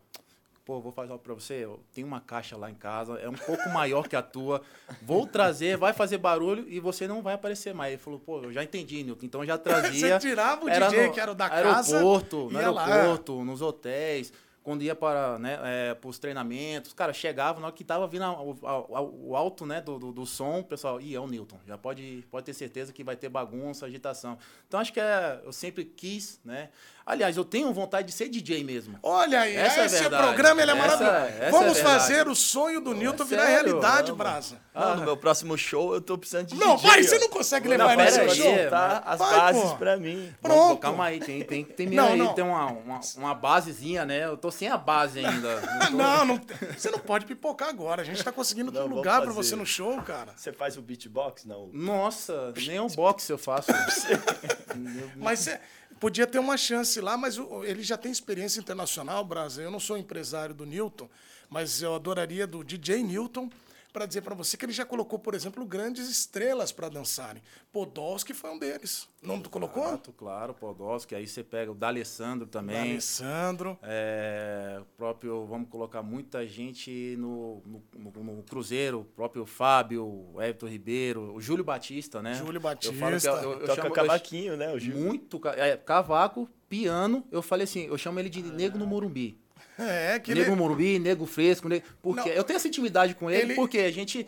Pô, 0.64 0.80
vou 0.80 0.92
fazer 0.92 1.10
algo 1.10 1.22
pra 1.24 1.34
você. 1.34 1.54
Eu 1.54 1.80
tenho 1.92 2.06
uma 2.06 2.20
caixa 2.20 2.56
lá 2.56 2.70
em 2.70 2.74
casa, 2.74 3.14
é 3.18 3.28
um 3.28 3.32
pouco 3.34 3.68
maior 3.70 4.06
que 4.06 4.14
a 4.14 4.22
tua. 4.22 4.62
Vou 5.02 5.26
trazer, 5.26 5.76
vai 5.76 5.92
fazer 5.92 6.18
barulho 6.18 6.64
e 6.68 6.78
você 6.78 7.08
não 7.08 7.20
vai 7.20 7.34
aparecer 7.34 7.74
mais. 7.74 7.94
Ele 7.94 8.00
falou, 8.02 8.20
pô, 8.20 8.40
eu 8.42 8.52
já 8.52 8.62
entendi, 8.62 9.02
Nilton. 9.02 9.26
Então 9.26 9.44
já 9.44 9.58
trazia. 9.58 10.20
Você 10.20 10.28
tirava 10.28 10.64
o 10.64 10.68
Era 10.68 10.88
DJ, 10.88 11.06
no 11.08 11.12
que 11.12 11.20
era 11.20 11.32
o 11.32 11.34
da 11.34 11.50
casa, 11.50 11.96
aeroporto, 11.96 12.48
no 12.50 12.60
ia 12.60 12.70
lá. 12.70 12.84
aeroporto, 12.86 13.44
nos 13.44 13.60
hotéis, 13.60 14.32
quando 14.62 14.82
ia 14.82 14.94
para 14.94 15.40
né, 15.40 15.58
é, 15.64 15.96
os 16.04 16.20
treinamentos, 16.20 16.92
cara, 16.92 17.12
chegava, 17.12 17.58
na 17.58 17.66
hora 17.66 17.74
que 17.74 17.82
tava 17.82 18.06
vindo 18.06 18.22
a- 18.22 18.40
o, 18.40 18.56
a- 18.62 19.00
o 19.02 19.34
alto 19.34 19.66
né, 19.66 19.80
do, 19.80 19.98
do, 19.98 20.12
do 20.12 20.24
som, 20.24 20.60
o 20.60 20.64
pessoal, 20.64 21.00
ih, 21.00 21.16
é 21.16 21.18
o 21.18 21.26
Newton, 21.26 21.58
já 21.66 21.76
pode, 21.76 22.24
pode 22.30 22.46
ter 22.46 22.54
certeza 22.54 22.92
que 22.92 23.02
vai 23.02 23.16
ter 23.16 23.28
bagunça, 23.28 23.86
agitação. 23.86 24.38
Então 24.68 24.78
acho 24.78 24.92
que 24.92 25.00
é, 25.00 25.40
eu 25.44 25.52
sempre 25.52 25.84
quis, 25.84 26.40
né? 26.44 26.68
Aliás, 27.04 27.36
eu 27.36 27.44
tenho 27.44 27.72
vontade 27.72 28.06
de 28.08 28.12
ser 28.14 28.28
DJ 28.28 28.62
mesmo. 28.62 28.98
Olha 29.02 29.40
aí, 29.40 29.56
Essa 29.56 29.80
é 29.82 29.86
esse 29.86 29.98
verdade. 30.00 30.22
programa 30.22 30.62
ele 30.62 30.70
é 30.70 30.74
Essa- 30.74 30.86
maravilhoso. 30.86 31.16
essa 31.26 31.44
é 31.44 31.50
Vamos 31.50 31.74
verdade. 31.74 31.98
fazer 32.00 32.28
o 32.28 32.34
sonho 32.34 32.80
do 32.80 32.94
Newton 32.94 33.24
virar 33.24 33.46
sério? 33.46 33.64
realidade. 33.66 34.12
Brasa. 34.12 34.56
Não, 34.74 34.96
no 34.96 35.02
meu 35.04 35.16
próximo 35.16 35.58
show 35.58 35.92
eu 35.94 36.00
tô 36.00 36.16
precisando 36.16 36.46
de 36.46 36.54
Não, 36.54 36.76
DJ, 36.76 36.90
vai, 36.90 37.02
você 37.02 37.18
não 37.18 37.28
consegue 37.28 37.68
Não, 37.68 37.76
levar 37.76 37.96
pera 37.96 38.04
nesse 38.04 38.20
aí, 38.20 38.30
show? 38.36 38.70
tá 38.70 39.02
as 39.04 39.18
Vai, 39.18 39.38
bases 39.38 39.62
pô. 39.62 39.76
pra 39.76 39.96
mim. 39.96 40.32
Pronto. 40.40 40.78
Calma 40.80 41.04
aí, 41.06 41.18
tem, 41.20 41.42
tem, 41.42 41.64
tem, 41.64 41.86
Não, 41.90 42.08
aí, 42.08 42.18
não. 42.18 42.32
tem 42.34 42.44
uma, 42.44 42.66
uma, 42.66 43.00
uma 43.18 43.34
basezinha, 43.34 44.04
né? 44.06 44.24
Eu 44.24 44.36
tô 44.36 44.50
sem 44.50 44.68
a 44.68 44.78
base 44.78 45.18
ainda. 45.24 45.60
Não 45.90 45.90
tô- 45.90 45.96
Não, 45.96 46.24
não, 46.24 46.40
você 46.76 46.90
não 46.90 46.98
pode 46.98 47.26
pipocar 47.26 47.68
agora. 47.68 48.00
A 48.02 48.04
gente 48.04 48.22
tá 48.22 48.30
conseguindo 48.32 48.70
Não, 48.72 48.84
um 48.86 48.88
lugar 48.94 49.20
pra 49.22 49.32
você 49.32 49.54
no 49.56 49.66
show, 49.66 50.00
cara. 50.02 50.32
Você 50.36 50.52
faz 50.52 50.76
o 50.78 50.82
beatbox? 50.82 51.44
Não. 51.44 51.68
Nossa, 51.72 52.52
nem 52.66 52.80
um 52.80 52.86
boxe 52.86 53.30
eu 53.30 53.38
faço. 53.38 53.70
Mas 55.16 55.40
você 55.40 55.60
podia 56.02 56.26
ter 56.26 56.40
uma 56.40 56.56
chance 56.56 57.00
lá, 57.00 57.16
mas 57.16 57.38
ele 57.62 57.80
já 57.80 57.96
tem 57.96 58.10
experiência 58.10 58.58
internacional, 58.58 59.24
Brasa. 59.24 59.62
Eu 59.62 59.70
não 59.70 59.78
sou 59.78 59.96
empresário 59.96 60.52
do 60.52 60.66
Newton, 60.66 61.08
mas 61.48 61.80
eu 61.80 61.94
adoraria 61.94 62.44
do 62.44 62.64
DJ 62.64 63.04
Newton 63.04 63.48
para 63.92 64.06
dizer 64.06 64.22
para 64.22 64.34
você 64.34 64.56
que 64.56 64.64
ele 64.64 64.72
já 64.72 64.84
colocou, 64.84 65.18
por 65.18 65.34
exemplo, 65.34 65.64
grandes 65.66 66.08
estrelas 66.08 66.72
para 66.72 66.88
dançarem. 66.88 67.42
Podolski 67.70 68.32
foi 68.32 68.50
um 68.50 68.58
deles. 68.58 69.08
Não 69.22 69.40
tu 69.40 69.50
colocou? 69.50 69.82
Claro, 69.82 70.00
claro, 70.16 70.54
Podolski. 70.54 71.14
Aí 71.14 71.26
você 71.26 71.42
pega 71.44 71.70
o 71.70 71.74
D'Alessandro 71.74 72.46
também. 72.46 72.76
Alessandro. 72.92 73.78
É, 73.82 74.80
próprio, 74.96 75.44
vamos 75.46 75.68
colocar 75.68 76.02
muita 76.02 76.46
gente 76.46 77.16
no, 77.18 77.62
no, 77.66 77.82
no- 78.12 78.24
no 78.36 78.42
Cruzeiro, 78.42 79.00
o 79.00 79.04
próprio 79.04 79.44
Fábio, 79.46 80.04
o 80.34 80.40
Everton 80.42 80.66
Ribeiro, 80.68 81.34
o 81.34 81.40
Júlio 81.40 81.64
Batista, 81.64 82.20
né? 82.22 82.34
Júlio 82.34 82.58
Eu 82.58 82.62
falo 82.62 82.76
que 82.78 82.98
Batista. 82.98 83.28
eu, 83.30 83.34
eu, 83.42 83.52
eu 83.52 83.58
Toca 83.60 83.74
chamo, 83.76 83.88
eu- 83.88 83.92
cavaquinho, 83.92 84.56
né? 84.56 84.72
O 84.72 84.78
Gil. 84.78 84.96
muito 84.96 85.40
é, 85.56 85.76
cavaco, 85.76 86.48
piano. 86.68 87.24
Eu 87.30 87.42
falei 87.42 87.64
assim, 87.64 87.86
eu 87.86 87.98
chamo 87.98 88.18
ele 88.18 88.28
de 88.30 88.42
Nego 88.42 88.78
no 88.78 88.86
Morumbi. 88.86 89.38
É, 89.78 90.18
que 90.18 90.34
Nego 90.34 90.50
ele... 90.52 90.56
Morumbi, 90.56 90.98
Nego 90.98 91.26
Fresco, 91.26 91.68
nego, 91.68 91.84
porque 92.02 92.28
Não. 92.28 92.36
eu 92.36 92.44
tenho 92.44 92.56
essa 92.56 92.68
intimidade 92.68 93.14
com 93.14 93.30
ele, 93.30 93.42
Ele- 93.42 93.54
porque 93.54 93.78
a 93.78 93.90
gente 93.90 94.26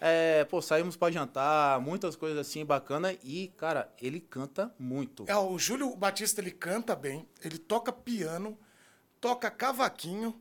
é, 0.00 0.44
pô, 0.44 0.60
saímos 0.60 0.96
pra 0.96 1.10
jantar, 1.10 1.80
muitas 1.80 2.16
coisas 2.16 2.38
assim 2.38 2.64
bacana 2.64 3.14
e, 3.24 3.48
cara, 3.56 3.90
ele 4.00 4.20
canta 4.20 4.72
muito. 4.78 5.24
É, 5.26 5.36
o 5.36 5.58
Júlio 5.58 5.94
Batista 5.96 6.40
ele 6.40 6.50
canta 6.50 6.94
bem, 6.94 7.26
ele 7.44 7.58
toca 7.58 7.92
piano, 7.92 8.58
toca 9.20 9.50
cavaquinho 9.50 10.38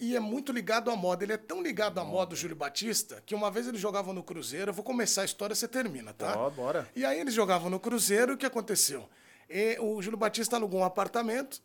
e 0.00 0.14
é 0.16 0.20
muito 0.20 0.52
ligado 0.52 0.90
à 0.90 0.96
moda. 0.96 1.24
Ele 1.24 1.32
é 1.32 1.36
tão 1.36 1.62
ligado 1.62 1.98
à 1.98 2.04
moda, 2.04 2.34
o 2.34 2.36
Júlio 2.36 2.56
Batista, 2.56 3.22
que 3.26 3.34
uma 3.34 3.50
vez 3.50 3.66
eles 3.66 3.80
jogavam 3.80 4.14
no 4.14 4.22
Cruzeiro. 4.22 4.70
Eu 4.70 4.74
vou 4.74 4.84
começar 4.84 5.22
a 5.22 5.24
história, 5.24 5.54
você 5.54 5.66
termina, 5.66 6.12
tá? 6.12 6.34
Ó, 6.36 6.50
bora. 6.50 6.88
E 6.94 7.04
aí 7.04 7.18
eles 7.18 7.34
jogavam 7.34 7.68
no 7.70 7.80
Cruzeiro, 7.80 8.32
e 8.32 8.34
o 8.34 8.38
que 8.38 8.46
aconteceu? 8.46 9.08
E 9.50 9.76
o 9.80 10.00
Júlio 10.02 10.18
Batista 10.18 10.56
alugou 10.56 10.80
um 10.80 10.84
apartamento 10.84 11.60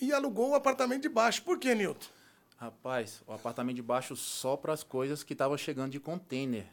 e 0.00 0.12
alugou 0.12 0.50
o 0.50 0.54
apartamento 0.54 1.02
de 1.02 1.08
baixo. 1.08 1.42
Por 1.42 1.58
quê, 1.58 1.74
Nilton? 1.74 2.06
Rapaz, 2.58 3.22
o 3.26 3.32
apartamento 3.32 3.76
de 3.76 3.82
baixo 3.82 4.16
só 4.16 4.56
para 4.56 4.72
as 4.72 4.82
coisas 4.82 5.22
que 5.22 5.34
estavam 5.34 5.56
chegando 5.58 5.90
de 5.92 6.00
container. 6.00 6.66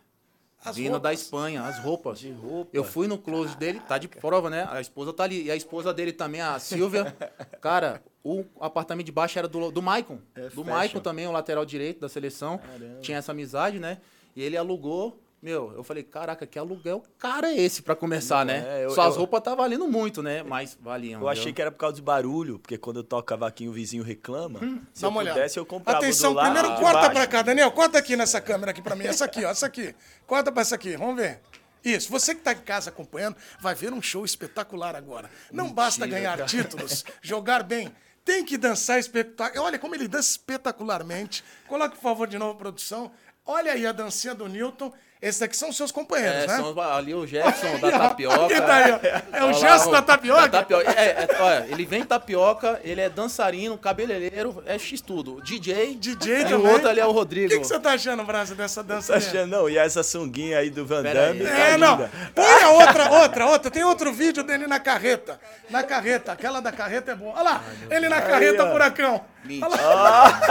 As 0.64 0.78
vindo 0.78 0.92
da 0.92 1.10
roupas. 1.10 1.20
Espanha, 1.20 1.64
as 1.64 1.80
roupas. 1.80 2.20
De 2.20 2.31
roupa. 2.31 2.70
Eu 2.72 2.86
fui 2.86 3.06
no 3.06 3.18
close 3.18 3.58
dele, 3.58 3.81
tá 3.81 3.98
de 3.98 4.08
prova, 4.08 4.50
né? 4.50 4.66
A 4.72 4.80
esposa 4.80 5.12
tá 5.12 5.24
ali. 5.24 5.44
E 5.44 5.52
a 5.52 5.56
esposa 5.58 5.94
dele 5.94 6.14
também, 6.14 6.40
a 6.40 6.58
Silvia. 6.58 7.14
Cara, 7.60 8.02
o 8.24 8.46
apartamento 8.62 9.06
de 9.06 9.12
baixo 9.12 9.38
era 9.38 9.48
do, 9.48 9.72
do 9.72 9.81
Maicon. 9.81 10.19
É 10.34 10.44
do 10.44 10.50
fashion. 10.52 10.64
Maicon 10.64 11.00
também, 11.02 11.28
o 11.28 11.31
lateral 11.34 11.66
direito 11.66 12.00
da 12.00 12.08
seleção. 12.08 12.60
Caramba. 12.60 13.02
Tinha 13.02 13.18
essa 13.18 13.34
amizade, 13.34 13.78
né? 13.78 14.00
E 14.34 14.42
ele 14.42 14.56
alugou. 14.56 15.19
Meu, 15.44 15.74
eu 15.75 15.84
falei, 15.84 16.04
caraca, 16.04 16.48
que 16.48 16.57
aluguel 16.57 17.04
cara 17.19 17.50
é 17.51 17.60
esse 17.60 17.81
pra 17.81 17.98
começar, 17.98 18.45
Não, 18.45 18.54
né? 18.54 18.63
é, 18.66 18.86
eu- 18.86 18.92
Só 18.92 19.01
as 19.01 19.13
eu- 19.16 19.19
roupas 19.19 19.42
tá 19.44 19.54
valendo 19.54 19.86
muito, 19.90 20.24
né? 20.24 20.42
Mas 20.42 20.78
valiam. 20.81 21.19
Eu 21.19 21.28
achei 21.28 21.44
viu? 21.48 21.54
que 21.56 21.62
era 21.62 21.69
por 21.69 21.78
causa 21.80 21.98
de 21.98 22.01
barulho, 22.01 22.57
porque 22.60 22.78
quando 22.78 22.98
eu 23.01 23.04
toco 23.04 23.24
cavaquinho 23.24 23.69
o 23.69 23.74
vizinho 23.74 24.04
reclama. 24.06 24.60
Se 24.94 25.01
Dá 25.01 25.07
eu 25.07 25.10
uma 25.10 25.19
olhada. 25.19 25.36
pudesse, 25.38 25.60
eu 25.60 25.66
comprava 25.66 25.98
Atenção, 26.00 26.31
do 26.31 26.38
lado 26.38 26.54
primeiro 26.54 26.80
corta 26.80 27.10
pra 27.10 27.28
cá, 27.28 27.42
Daniel. 27.42 27.69
Corta 27.72 27.98
aqui 27.98 28.16
nessa 28.16 28.40
câmera 28.40 28.72
aqui 28.72 28.81
pra 28.81 28.95
mim. 28.95 29.04
Essa 29.06 29.25
aqui, 29.25 29.44
ó. 29.44 29.50
Essa 29.50 29.66
aqui. 29.66 29.94
Corta 30.25 30.50
pra 30.50 30.62
essa 30.62 30.75
aqui. 30.75 30.95
Vamos 30.95 31.18
ver. 31.18 31.42
Isso. 31.84 32.10
Você 32.10 32.34
que 32.34 32.40
tá 32.42 32.54
em 32.54 32.60
casa 32.60 32.90
acompanhando, 32.90 33.36
vai 33.60 33.75
ver 33.75 33.92
um 33.92 34.02
show 34.02 34.23
espetacular 34.23 34.95
agora. 34.95 35.30
Não 35.52 35.69
basta 35.73 36.07
ganhar 36.07 36.45
títulos, 36.45 37.04
jogar 37.21 37.64
bem. 37.64 37.92
Tem 38.23 38.45
que 38.45 38.57
dançar 38.57 38.97
espetacular. 38.97 39.66
Olha 39.66 39.78
como 39.78 39.94
ele 39.94 40.07
dança 40.07 40.30
espetacularmente. 40.31 41.44
Coloque, 41.68 41.95
por 41.97 42.02
favor, 42.02 42.26
de 42.26 42.38
novo, 42.38 42.57
produção. 42.57 43.12
Olha 43.45 43.73
aí 43.73 43.85
a 43.85 43.92
dancinha 43.92 44.33
do 44.33 44.47
Newton. 44.47 44.92
Esses 45.21 45.42
aqui 45.42 45.56
são 45.56 45.71
seus 45.71 45.90
companheiros, 45.90 46.44
É, 46.44 46.47
né? 46.47 46.57
são 46.57 46.78
ali 46.81 47.14
o 47.14 47.26
Jefferson 47.26 47.80
da 47.80 47.88
Aí, 47.95 47.97
tapioca. 47.97 48.62
Tá 48.62 48.76
aí? 48.76 48.92
É 49.31 49.42
o 49.42 49.45
Olha 49.45 49.54
Gerson 49.54 49.92
da 49.92 50.02
tapioca? 50.02 50.50
tapioca. 50.50 50.92
É, 50.92 51.06
é, 51.06 51.28
olha, 51.42 51.66
ele 51.69 51.85
vem 51.85 52.04
tapioca, 52.04 52.81
ele 52.83 53.00
é 53.00 53.07
dançarino, 53.07 53.78
cabeleireiro, 53.78 54.62
é 54.66 54.78
X 54.78 55.00
tudo. 55.00 55.42
DJ. 55.42 55.95
DJ 55.95 56.42
e 56.42 56.44
também. 56.44 56.57
o 56.57 56.69
outro 56.69 56.90
ali 56.90 57.00
é 57.00 57.06
o 57.06 57.09
O 57.09 57.12
Rodrigo. 57.14 57.47
que, 57.50 57.57
que 57.59 57.66
você 57.66 57.80
tá 57.80 57.92
achando, 57.94 58.21
Brasa, 58.26 58.54
dessa 58.54 58.83
dança 58.83 59.14
Tá 59.14 59.19
dele? 59.19 59.30
achando, 59.31 59.50
não, 59.50 59.69
e 59.69 59.78
essa 59.78 60.04
sunguinha 60.04 60.57
aí 60.57 60.69
do 60.69 60.85
Van 60.85 61.02
Damme 61.04 61.40
aí. 61.42 61.47
tá 61.47 61.57
É, 61.57 61.78
não. 61.78 61.95
linda. 61.95 62.12
Põe 62.35 62.62
a 62.64 62.69
outra, 62.71 63.12
outra, 63.14 63.45
outra. 63.45 63.71
Tem 63.71 63.83
outro 63.85 64.12
vídeo 64.12 64.44
dele 64.44 64.68
na 64.68 64.80
carreta. 64.81 65.40
Na 65.69 65.83
carreta. 65.83 66.33
Aquela 66.33 66.59
da 66.62 66.71
carreta 66.73 67.14
é 67.14 67.16
boa. 67.16 67.31
Olha 67.31 67.44
lá. 67.44 67.64
Ele 67.90 68.09
na 68.09 68.21
carreta 68.21 68.66
ó. 68.66 68.71
furacão. 68.73 69.23
Mentira. 69.45 69.69
Olha 69.71 69.81
lá. 69.85 70.42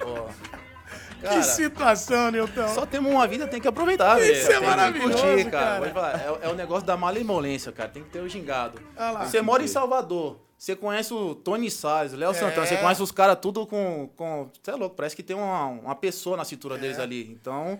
Ó. 1.24 1.28
Que 1.28 1.34
Cara, 1.34 1.42
situação, 1.42 2.30
Nilton. 2.30 2.68
só 2.68 2.86
temos 2.86 3.10
uma 3.12 3.26
vida, 3.26 3.46
tem 3.46 3.60
que 3.60 3.68
aproveitar, 3.68 4.16
velho. 4.16 4.32
Isso 4.32 4.50
é 4.50 4.58
Tem 4.58 4.68
maravilhoso, 4.68 5.22
curtir, 5.22 5.50
cara. 5.50 5.86
Te 5.86 5.92
falar, 5.92 6.20
é, 6.20 6.46
é 6.46 6.48
o 6.48 6.54
negócio 6.54 6.86
da 6.86 6.96
malemolência, 6.96 7.72
cara. 7.72 7.88
Tem 7.88 8.02
que 8.02 8.10
ter 8.10 8.20
o 8.20 8.28
gingado. 8.28 8.80
Lá. 8.96 9.24
Você 9.26 9.40
mora 9.42 9.62
em 9.62 9.68
Salvador. 9.68 10.38
Você 10.56 10.74
conhece 10.76 11.12
o 11.12 11.34
Tony 11.34 11.70
Salles, 11.70 12.12
o 12.12 12.16
Léo 12.16 12.30
É. 12.30 12.34
Santana, 12.34 12.66
você 12.66 12.76
conhece 12.76 13.02
os 13.02 13.10
caras 13.12 13.36
tudo 13.40 13.66
com. 13.66 14.08
com 14.16 14.48
você 14.62 14.70
é 14.70 14.74
louco, 14.74 14.96
parece 14.96 15.14
que 15.14 15.22
tem 15.22 15.36
uma, 15.36 15.66
uma 15.66 15.94
pessoa 15.94 16.36
na 16.36 16.44
cintura 16.44 16.78
deles 16.78 16.98
ali. 16.98 17.30
Então. 17.30 17.78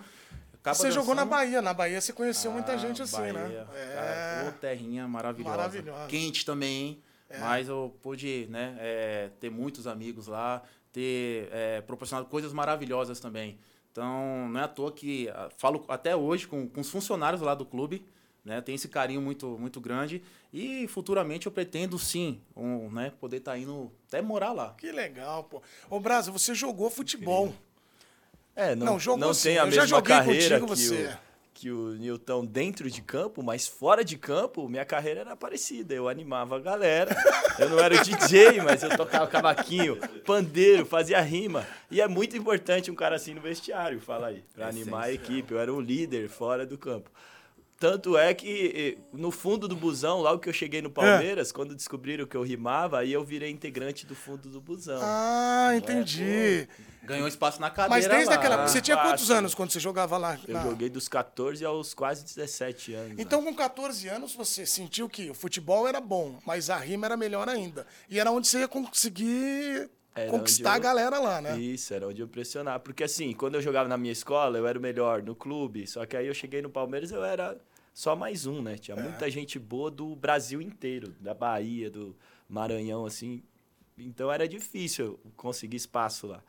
acaba 0.60 0.72
É. 0.72 0.74
Você 0.74 0.90
jogou 0.90 1.14
na 1.14 1.24
dançando. 1.24 1.30
Bahia. 1.38 1.62
Na 1.62 1.72
Bahia 1.72 2.00
você 2.00 2.12
conheceu 2.12 2.50
muita 2.50 2.72
Ah, 2.72 2.76
gente 2.76 3.00
assim, 3.00 3.16
Bahia, 3.16 3.32
né? 3.32 3.66
Cara, 3.94 4.48
ô, 4.48 4.52
terrinha 4.52 5.08
maravilhosa. 5.08 5.56
Maravilhosa. 5.56 6.04
É. 6.04 6.06
Quente 6.08 6.44
também, 6.44 6.82
hein? 6.86 7.02
Mas 7.40 7.68
eu 7.68 7.92
pude 8.02 8.46
né, 8.50 8.76
é, 8.78 9.28
ter 9.40 9.50
muitos 9.50 9.86
amigos 9.88 10.26
lá, 10.28 10.62
ter 10.94 11.48
é, 11.52 11.80
proporcionado 11.82 12.28
coisas 12.28 12.52
maravilhosas 12.52 13.18
também. 13.20 13.58
Então, 13.90 14.48
não 14.48 14.60
é 14.60 14.64
à 14.64 14.68
toa 14.68 14.90
que 14.92 15.28
ah, 15.28 15.50
falo 15.58 15.84
até 15.88 16.16
hoje 16.16 16.46
com, 16.46 16.68
com 16.68 16.80
os 16.80 16.88
funcionários 16.90 17.42
lá 17.42 17.54
do 17.54 17.64
clube, 17.66 18.04
né? 18.44 18.60
Tem 18.60 18.74
esse 18.74 18.88
carinho 18.88 19.20
muito, 19.20 19.58
muito 19.58 19.80
grande. 19.80 20.22
E 20.52 20.86
futuramente 20.88 21.46
eu 21.46 21.52
pretendo 21.52 21.98
sim 21.98 22.40
um, 22.56 22.90
né, 22.90 23.12
poder 23.20 23.38
estar 23.38 23.58
indo 23.58 23.90
até 24.08 24.22
morar 24.22 24.52
lá. 24.52 24.74
Que 24.78 24.92
legal, 24.92 25.44
pô. 25.44 25.60
Ô, 25.90 25.98
Brasa, 25.98 26.30
você 26.30 26.54
jogou 26.54 26.90
futebol. 26.90 27.52
É, 28.54 28.74
não, 28.76 28.86
Não, 28.86 28.98
jogou 29.00 29.18
não 29.18 29.34
sim. 29.34 29.48
tem 29.48 29.58
a 29.58 29.62
Eu 29.64 29.72
já 29.72 29.82
mesma 29.82 29.96
joguei 29.96 30.14
carreira 30.16 30.60
contigo, 30.60 30.66
que 30.76 30.86
você. 30.86 31.06
o, 31.06 31.18
que 31.54 31.70
o 31.70 31.92
Newton 31.94 32.44
dentro 32.44 32.90
de 32.90 33.00
campo, 33.00 33.40
mas 33.40 33.66
fora 33.68 34.04
de 34.04 34.18
campo, 34.18 34.68
minha 34.68 34.84
carreira 34.84 35.20
era 35.20 35.36
parecida. 35.36 35.94
Eu 35.94 36.08
animava 36.08 36.56
a 36.56 36.58
galera. 36.58 37.16
Eu 37.58 37.70
não 37.70 37.78
era 37.78 37.94
o 37.94 38.02
DJ, 38.02 38.60
mas 38.60 38.82
eu 38.82 38.94
tocava 38.96 39.28
cavaquinho, 39.28 39.96
pandeiro, 40.26 40.84
fazia 40.84 41.20
rima. 41.20 41.64
E 41.88 42.00
é 42.00 42.08
muito 42.08 42.36
importante 42.36 42.90
um 42.90 42.94
cara 42.94 43.14
assim 43.14 43.32
no 43.32 43.40
vestiário, 43.40 44.00
fala 44.00 44.26
aí, 44.26 44.42
para 44.52 44.68
animar 44.68 45.04
a 45.04 45.12
equipe. 45.12 45.54
Eu 45.54 45.60
era 45.60 45.72
um 45.72 45.80
líder 45.80 46.28
fora 46.28 46.66
do 46.66 46.76
campo. 46.76 47.08
Tanto 47.84 48.16
é 48.16 48.32
que 48.32 48.96
no 49.12 49.30
fundo 49.30 49.68
do 49.68 49.76
busão, 49.76 50.22
logo 50.22 50.38
que 50.38 50.48
eu 50.48 50.54
cheguei 50.54 50.80
no 50.80 50.88
Palmeiras, 50.88 51.50
é. 51.50 51.52
quando 51.52 51.74
descobriram 51.74 52.26
que 52.26 52.34
eu 52.34 52.42
rimava, 52.42 53.00
aí 53.00 53.12
eu 53.12 53.22
virei 53.22 53.50
integrante 53.50 54.06
do 54.06 54.14
fundo 54.14 54.48
do 54.48 54.58
busão. 54.58 54.98
Ah, 55.02 55.72
entendi. 55.76 56.66
É, 57.02 57.06
Ganhou 57.06 57.28
espaço 57.28 57.60
na 57.60 57.68
cadeira 57.68 57.90
Mas 57.90 58.06
desde 58.06 58.30
lá. 58.30 58.36
aquela 58.36 58.66
Você 58.66 58.80
tinha 58.80 58.96
quantos 58.96 59.30
anos 59.30 59.54
quando 59.54 59.70
você 59.70 59.80
jogava 59.80 60.16
lá? 60.16 60.38
Eu 60.48 60.62
joguei 60.62 60.88
dos 60.88 61.08
14 61.08 61.62
aos 61.62 61.92
quase 61.92 62.24
17 62.24 62.94
anos. 62.94 63.18
Então, 63.18 63.42
né? 63.42 63.50
com 63.50 63.54
14 63.54 64.08
anos, 64.08 64.34
você 64.34 64.64
sentiu 64.64 65.06
que 65.06 65.28
o 65.28 65.34
futebol 65.34 65.86
era 65.86 66.00
bom, 66.00 66.38
mas 66.46 66.70
a 66.70 66.78
rima 66.78 67.04
era 67.04 67.18
melhor 67.18 67.50
ainda. 67.50 67.86
E 68.08 68.18
era 68.18 68.32
onde 68.32 68.48
você 68.48 68.60
ia 68.60 68.68
conseguir 68.68 69.90
era 70.14 70.30
conquistar 70.30 70.70
eu... 70.70 70.76
a 70.76 70.78
galera 70.78 71.18
lá, 71.18 71.42
né? 71.42 71.58
Isso, 71.58 71.92
era 71.92 72.08
onde 72.08 72.22
eu 72.22 72.28
pressionar. 72.28 72.80
Porque 72.80 73.04
assim, 73.04 73.34
quando 73.34 73.56
eu 73.56 73.60
jogava 73.60 73.90
na 73.90 73.98
minha 73.98 74.12
escola, 74.12 74.56
eu 74.56 74.66
era 74.66 74.78
o 74.78 74.80
melhor 74.80 75.22
no 75.22 75.34
clube. 75.34 75.86
Só 75.86 76.06
que 76.06 76.16
aí 76.16 76.26
eu 76.26 76.32
cheguei 76.32 76.62
no 76.62 76.70
Palmeiras, 76.70 77.12
eu 77.12 77.22
era 77.22 77.54
só 77.94 78.16
mais 78.16 78.44
um, 78.44 78.60
né? 78.60 78.76
Tinha 78.76 78.96
é. 78.96 79.00
muita 79.00 79.30
gente 79.30 79.56
boa 79.56 79.88
do 79.88 80.16
Brasil 80.16 80.60
inteiro, 80.60 81.14
da 81.20 81.32
Bahia, 81.32 81.88
do 81.88 82.16
Maranhão, 82.48 83.06
assim. 83.06 83.40
Então 83.96 84.32
era 84.32 84.48
difícil 84.48 85.20
conseguir 85.36 85.76
espaço 85.76 86.26
lá. 86.26 86.42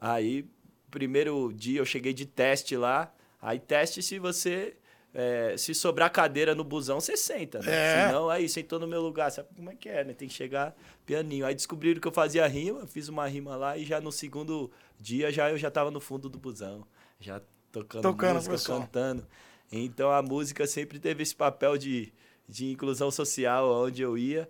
Aí, 0.00 0.48
primeiro 0.90 1.52
dia 1.52 1.80
eu 1.80 1.84
cheguei 1.84 2.14
de 2.14 2.24
teste 2.24 2.78
lá. 2.78 3.14
Aí, 3.42 3.60
teste 3.60 4.02
se 4.02 4.18
você. 4.18 4.74
É, 5.18 5.56
se 5.56 5.74
sobrar 5.74 6.12
cadeira 6.12 6.54
no 6.54 6.62
busão, 6.62 7.00
você 7.00 7.16
senta, 7.16 7.60
né? 7.60 7.72
É. 7.72 8.06
Senão, 8.06 8.28
aí, 8.28 8.48
sentou 8.48 8.78
no 8.78 8.86
meu 8.86 9.00
lugar. 9.00 9.30
Sabe 9.30 9.48
como 9.54 9.70
é 9.70 9.74
que 9.74 9.88
é, 9.90 10.02
né? 10.02 10.14
Tem 10.14 10.28
que 10.28 10.34
chegar 10.34 10.74
pianinho. 11.04 11.44
Aí 11.44 11.54
descobriram 11.54 12.00
que 12.00 12.08
eu 12.08 12.12
fazia 12.12 12.46
rima, 12.46 12.86
fiz 12.86 13.08
uma 13.08 13.26
rima 13.26 13.54
lá 13.54 13.76
e 13.76 13.84
já 13.84 14.00
no 14.00 14.10
segundo 14.10 14.70
dia 14.98 15.30
já 15.30 15.50
eu 15.50 15.58
já 15.58 15.70
tava 15.70 15.90
no 15.90 16.00
fundo 16.00 16.28
do 16.28 16.38
busão. 16.38 16.86
Já 17.18 17.40
tocando, 17.70 18.02
tocando 18.02 18.34
música, 18.36 18.56
cantando. 18.58 19.26
Então 19.70 20.10
a 20.10 20.22
música 20.22 20.66
sempre 20.66 20.98
teve 20.98 21.22
esse 21.22 21.34
papel 21.34 21.76
de, 21.76 22.12
de 22.48 22.70
inclusão 22.70 23.10
social 23.10 23.70
onde 23.70 24.02
eu 24.02 24.16
ia. 24.16 24.48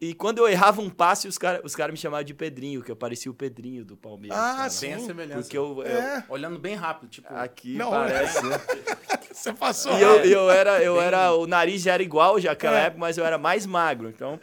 E 0.00 0.12
quando 0.12 0.38
eu 0.38 0.48
errava 0.48 0.82
um 0.82 0.90
passe, 0.90 1.26
os 1.28 1.38
caras 1.38 1.62
os 1.64 1.74
cara 1.74 1.90
me 1.90 1.96
chamavam 1.96 2.24
de 2.24 2.34
Pedrinho, 2.34 2.82
que 2.82 2.90
eu 2.90 2.96
parecia 2.96 3.30
o 3.30 3.34
Pedrinho 3.34 3.84
do 3.84 3.96
Palmeiras. 3.96 4.36
Ah, 4.36 4.56
cara. 4.56 4.70
sim. 4.70 4.86
Tem 4.86 4.94
a 4.94 4.98
semelhança. 4.98 5.40
Porque 5.42 5.56
eu, 5.56 5.82
é. 5.82 6.18
eu, 6.18 6.22
Olhando 6.28 6.58
bem 6.58 6.74
rápido, 6.74 7.08
tipo... 7.08 7.32
Aqui 7.32 7.76
não, 7.76 7.90
parece... 7.90 8.40
Você 9.32 9.52
passou. 9.52 9.98
E 9.98 10.02
eu, 10.02 10.24
eu 10.24 10.50
era, 10.50 10.82
eu 10.82 11.00
era... 11.00 11.32
O 11.32 11.46
nariz 11.46 11.82
já 11.82 11.94
era 11.94 12.02
igual 12.02 12.38
já 12.38 12.50
naquela 12.50 12.78
é. 12.78 12.86
época, 12.86 13.00
mas 13.00 13.18
eu 13.18 13.24
era 13.24 13.36
mais 13.36 13.66
magro. 13.66 14.08
Então, 14.08 14.38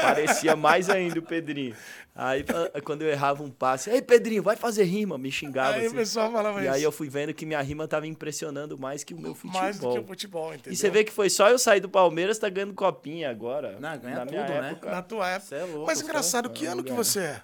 parecia 0.00 0.54
mais 0.54 0.88
ainda 0.88 1.18
o 1.18 1.22
Pedrinho. 1.22 1.74
Aí, 2.20 2.44
quando 2.84 3.02
eu 3.02 3.08
errava 3.08 3.44
um 3.44 3.50
passe, 3.50 3.90
ei, 3.90 4.02
Pedrinho, 4.02 4.42
vai 4.42 4.56
fazer 4.56 4.82
rima, 4.82 5.16
me 5.16 5.30
xingava. 5.30 5.76
Aí 5.76 5.86
assim. 5.86 5.94
o 5.94 5.98
pessoal 5.98 6.32
falava 6.32 6.58
e 6.58 6.64
isso. 6.64 6.74
aí 6.74 6.82
eu 6.82 6.90
fui 6.90 7.08
vendo 7.08 7.32
que 7.32 7.46
minha 7.46 7.62
rima 7.62 7.86
tava 7.86 8.08
impressionando 8.08 8.76
mais 8.76 9.04
que 9.04 9.14
o 9.14 9.20
meu 9.20 9.36
futebol. 9.36 9.62
Mais 9.62 9.78
do 9.78 9.92
que 9.92 9.98
o 10.00 10.04
futebol, 10.04 10.52
entendeu? 10.52 10.72
E 10.72 10.76
você 10.76 10.90
vê 10.90 11.04
que 11.04 11.12
foi 11.12 11.30
só 11.30 11.48
eu 11.48 11.56
sair 11.60 11.78
do 11.78 11.88
Palmeiras, 11.88 12.36
tá 12.36 12.48
ganhando 12.48 12.74
copinha 12.74 13.30
agora. 13.30 13.78
Não, 13.78 13.96
ganha 13.96 14.26
tudo, 14.26 14.32
né? 14.32 14.70
Época. 14.72 14.90
Na 14.90 15.00
tua 15.00 15.28
época. 15.28 15.54
É 15.54 15.64
louco, 15.64 15.86
Mas 15.86 16.00
engraçado, 16.00 16.50
que 16.50 16.66
ano 16.66 16.82
que 16.82 16.92
você 16.92 17.20
é? 17.20 17.42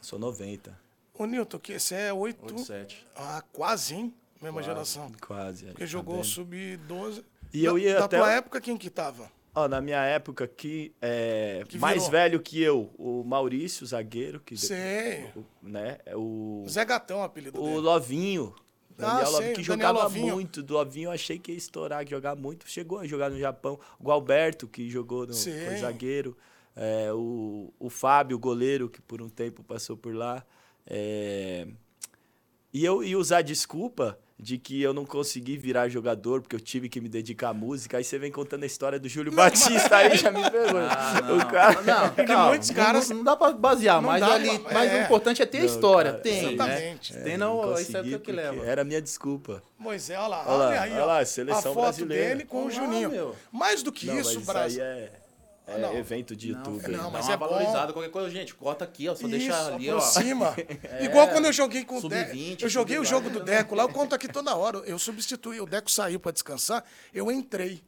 Sou 0.00 0.20
90. 0.20 0.72
Ô, 1.14 1.26
Nilton, 1.26 1.58
que 1.58 1.76
você 1.76 1.96
é 1.96 2.12
8... 2.12 2.42
87. 2.44 3.04
Ah, 3.16 3.42
quase, 3.52 3.96
hein? 3.96 4.14
Mesma 4.40 4.60
quase, 4.60 4.68
geração. 4.68 5.12
Quase. 5.20 5.64
Porque 5.64 5.80
tá 5.80 5.86
jogou 5.86 6.22
sub-12. 6.22 7.24
E 7.52 7.64
eu 7.64 7.76
ia 7.76 7.98
da 7.98 8.04
até... 8.04 8.18
tua 8.18 8.30
época, 8.30 8.60
quem 8.60 8.76
que 8.76 8.88
tava? 8.88 9.28
Ó, 9.54 9.68
na 9.68 9.80
minha 9.82 10.02
época 10.02 10.44
aqui, 10.44 10.94
é, 11.00 11.62
que 11.68 11.78
mais 11.78 12.08
velho 12.08 12.40
que 12.40 12.62
eu, 12.62 12.90
o 12.96 13.22
Maurício, 13.22 13.84
zagueiro, 13.84 14.40
que 14.40 14.56
Sei. 14.56 15.28
O, 15.36 15.44
né, 15.62 15.98
é 16.06 16.16
o 16.16 16.64
Zé 16.66 16.84
Gatão, 16.86 17.20
o 17.20 17.22
apelido 17.22 17.60
o 17.60 17.66
dele. 17.66 17.80
Lovinho. 17.80 18.54
Ah, 18.98 19.18
Daniel 19.18 19.26
sei, 19.26 19.34
Lovinho, 19.34 19.54
que 19.54 19.62
Daniel 19.62 19.88
jogava 19.88 20.02
Lovinho. 20.04 20.34
muito. 20.34 20.62
Do 20.62 20.74
Lovinho 20.74 21.08
eu 21.08 21.12
achei 21.12 21.38
que 21.38 21.52
ia 21.52 21.58
estourar, 21.58 22.02
que 22.04 22.10
jogar 22.10 22.34
muito. 22.34 22.66
Chegou 22.66 22.98
a 22.98 23.06
jogar 23.06 23.30
no 23.30 23.38
Japão. 23.38 23.78
O 24.00 24.10
Alberto, 24.10 24.66
que 24.66 24.88
jogou 24.88 25.26
no 25.26 25.34
foi 25.34 25.76
zagueiro. 25.76 26.36
É, 26.74 27.12
o, 27.12 27.72
o 27.78 27.90
Fábio, 27.90 28.38
goleiro, 28.38 28.88
que 28.88 29.02
por 29.02 29.20
um 29.20 29.28
tempo 29.28 29.62
passou 29.62 29.98
por 29.98 30.14
lá. 30.14 30.42
É, 30.86 31.66
e 32.72 32.84
eu 32.84 33.04
ia 33.04 33.18
usar 33.18 33.42
desculpa 33.42 34.18
de 34.42 34.58
que 34.58 34.82
eu 34.82 34.92
não 34.92 35.06
consegui 35.06 35.56
virar 35.56 35.88
jogador 35.88 36.42
porque 36.42 36.56
eu 36.56 36.60
tive 36.60 36.88
que 36.88 37.00
me 37.00 37.08
dedicar 37.08 37.50
à 37.50 37.54
música. 37.54 37.98
Aí 37.98 38.02
você 38.02 38.18
vem 38.18 38.32
contando 38.32 38.64
a 38.64 38.66
história 38.66 38.98
do 38.98 39.08
Júlio 39.08 39.30
não, 39.30 39.36
Batista 39.36 39.88
mas... 39.88 39.92
aí, 39.92 40.18
já 40.18 40.32
me 40.32 40.42
pegou. 40.50 40.80
Ah, 40.80 41.20
não. 41.22 41.38
O 41.38 41.46
cara... 41.46 41.82
Não, 41.82 42.06
é 42.16 42.26
calma, 42.26 42.48
muitos 42.48 42.70
caras... 42.72 43.08
Não, 43.08 43.18
não 43.18 43.24
dá 43.24 43.36
pra 43.36 43.52
basear, 43.52 44.02
mas, 44.02 44.20
ali, 44.20 44.50
é. 44.50 44.60
mas 44.72 44.92
o 44.92 44.96
importante 44.96 45.40
é 45.40 45.46
ter 45.46 45.58
a 45.58 45.64
história. 45.64 46.10
Cara, 46.10 46.22
tem, 46.24 46.54
Exatamente. 46.54 47.14
Né? 47.14 47.20
É, 47.20 47.22
tem, 47.22 47.36
não, 47.36 47.78
isso 47.78 47.96
é 47.96 48.00
o 48.00 48.20
que 48.20 48.32
leva. 48.32 48.66
Era 48.66 48.82
a 48.82 48.84
minha 48.84 49.00
desculpa. 49.00 49.62
Moisés, 49.78 50.18
olha 50.18 50.28
lá, 50.28 50.44
olha, 50.46 50.66
olha 50.66 50.80
aí, 50.80 50.92
olha 50.92 51.04
lá, 51.04 51.24
seleção 51.24 51.70
a 51.70 51.74
foto 51.74 51.82
brasileira. 51.82 52.28
dele 52.30 52.44
com 52.44 52.66
o 52.66 52.70
Juninho. 52.70 53.36
Mais 53.52 53.80
do 53.84 53.92
que 53.92 54.10
isso, 54.10 54.40
Brasil. 54.40 54.82
Aí 54.82 54.90
é... 54.90 55.21
É 55.66 55.78
não. 55.78 55.96
evento 55.96 56.34
de 56.34 56.50
YouTube. 56.50 56.88
Não, 56.88 57.10
mas 57.10 57.28
é 57.28 57.36
valorizada, 57.36 57.88
bom. 57.88 57.92
qualquer 57.94 58.10
coisa, 58.10 58.30
gente, 58.30 58.54
corta 58.54 58.84
aqui, 58.84 59.08
ó, 59.08 59.14
só 59.14 59.26
Isso, 59.26 59.28
deixa 59.28 59.66
ali, 59.74 59.90
ó. 59.90 60.00
cima. 60.00 60.54
é, 60.82 61.04
Igual 61.04 61.28
quando 61.28 61.44
eu 61.44 61.52
joguei 61.52 61.84
com 61.84 61.98
o 61.98 62.08
Deco. 62.08 62.36
Eu 62.60 62.68
joguei 62.68 62.98
o 62.98 63.04
jogo 63.04 63.30
do 63.30 63.40
Deco 63.40 63.74
lá, 63.74 63.84
eu 63.84 63.88
conto 63.88 64.14
aqui 64.14 64.26
toda 64.26 64.54
hora. 64.56 64.78
Eu 64.78 64.98
substituí, 64.98 65.60
o 65.60 65.66
Deco 65.66 65.90
saiu 65.90 66.18
para 66.18 66.32
descansar, 66.32 66.84
eu 67.14 67.30
entrei. 67.30 67.82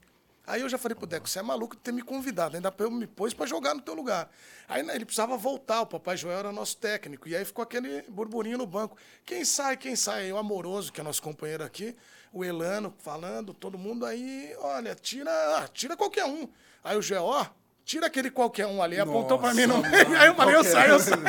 Aí 0.47 0.61
eu 0.61 0.69
já 0.69 0.77
falei 0.77 0.95
pro 0.95 1.07
Deco, 1.07 1.27
você 1.27 1.39
é 1.39 1.43
maluco 1.43 1.75
de 1.75 1.81
ter 1.81 1.91
me 1.91 2.03
convidado, 2.03 2.55
ainda 2.55 2.73
eu 2.79 2.91
me 2.91 3.07
pôs 3.07 3.33
para 3.33 3.47
jogar 3.47 3.75
no 3.75 3.81
teu 3.81 3.95
lugar. 3.95 4.31
Aí 4.69 4.83
né, 4.83 4.95
ele 4.95 5.07
precisava 5.07 5.37
voltar, 5.39 5.81
o 5.81 5.87
Papai 5.87 6.17
Joel 6.19 6.39
era 6.39 6.53
nosso 6.53 6.77
técnico. 6.77 7.29
E 7.29 7.35
aí 7.35 7.45
ficou 7.45 7.63
aquele 7.63 8.03
burburinho 8.03 8.59
no 8.59 8.67
banco. 8.67 8.97
Quem 9.25 9.45
sai, 9.45 9.77
quem 9.77 9.97
sai? 9.97 10.31
O 10.31 10.37
Amoroso, 10.37 10.93
que 10.93 11.01
é 11.01 11.05
nosso 11.05 11.23
companheiro 11.23 11.65
aqui, 11.65 11.97
o 12.31 12.45
Elano 12.45 12.95
falando, 12.99 13.55
todo 13.55 13.79
mundo 13.79 14.05
aí, 14.05 14.55
olha, 14.59 14.95
tira, 14.95 15.31
ah, 15.57 15.69
tira 15.69 15.97
qualquer 15.97 16.27
um. 16.27 16.47
Aí 16.83 16.97
o 16.99 17.03
Joel, 17.03 17.25
ó, 17.25 17.47
tira 17.85 18.07
aquele 18.07 18.31
qualquer 18.31 18.67
um 18.67 18.83
ali, 18.83 18.99
apontou 18.99 19.39
pra 19.39 19.55
mim 19.55 19.67
no 19.67 19.79
meio. 19.79 20.19
Aí 20.19 20.29
eu 20.29 20.35
falei, 20.35 20.57
eu 20.57 20.65
saio, 20.65 20.93
eu 20.93 21.01
saio. 21.01 21.23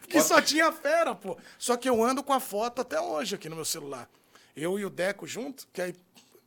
Porque 0.00 0.20
só 0.20 0.40
tinha 0.40 0.70
fera, 0.70 1.14
pô. 1.14 1.36
Só 1.58 1.76
que 1.76 1.88
eu 1.88 2.02
ando 2.04 2.22
com 2.22 2.32
a 2.32 2.40
foto 2.40 2.82
até 2.82 3.00
hoje 3.00 3.34
aqui 3.34 3.48
no 3.48 3.56
meu 3.56 3.64
celular. 3.64 4.08
Eu 4.56 4.78
e 4.78 4.84
o 4.84 4.90
Deco 4.90 5.26
junto, 5.26 5.66
que 5.72 5.82
aí 5.82 5.94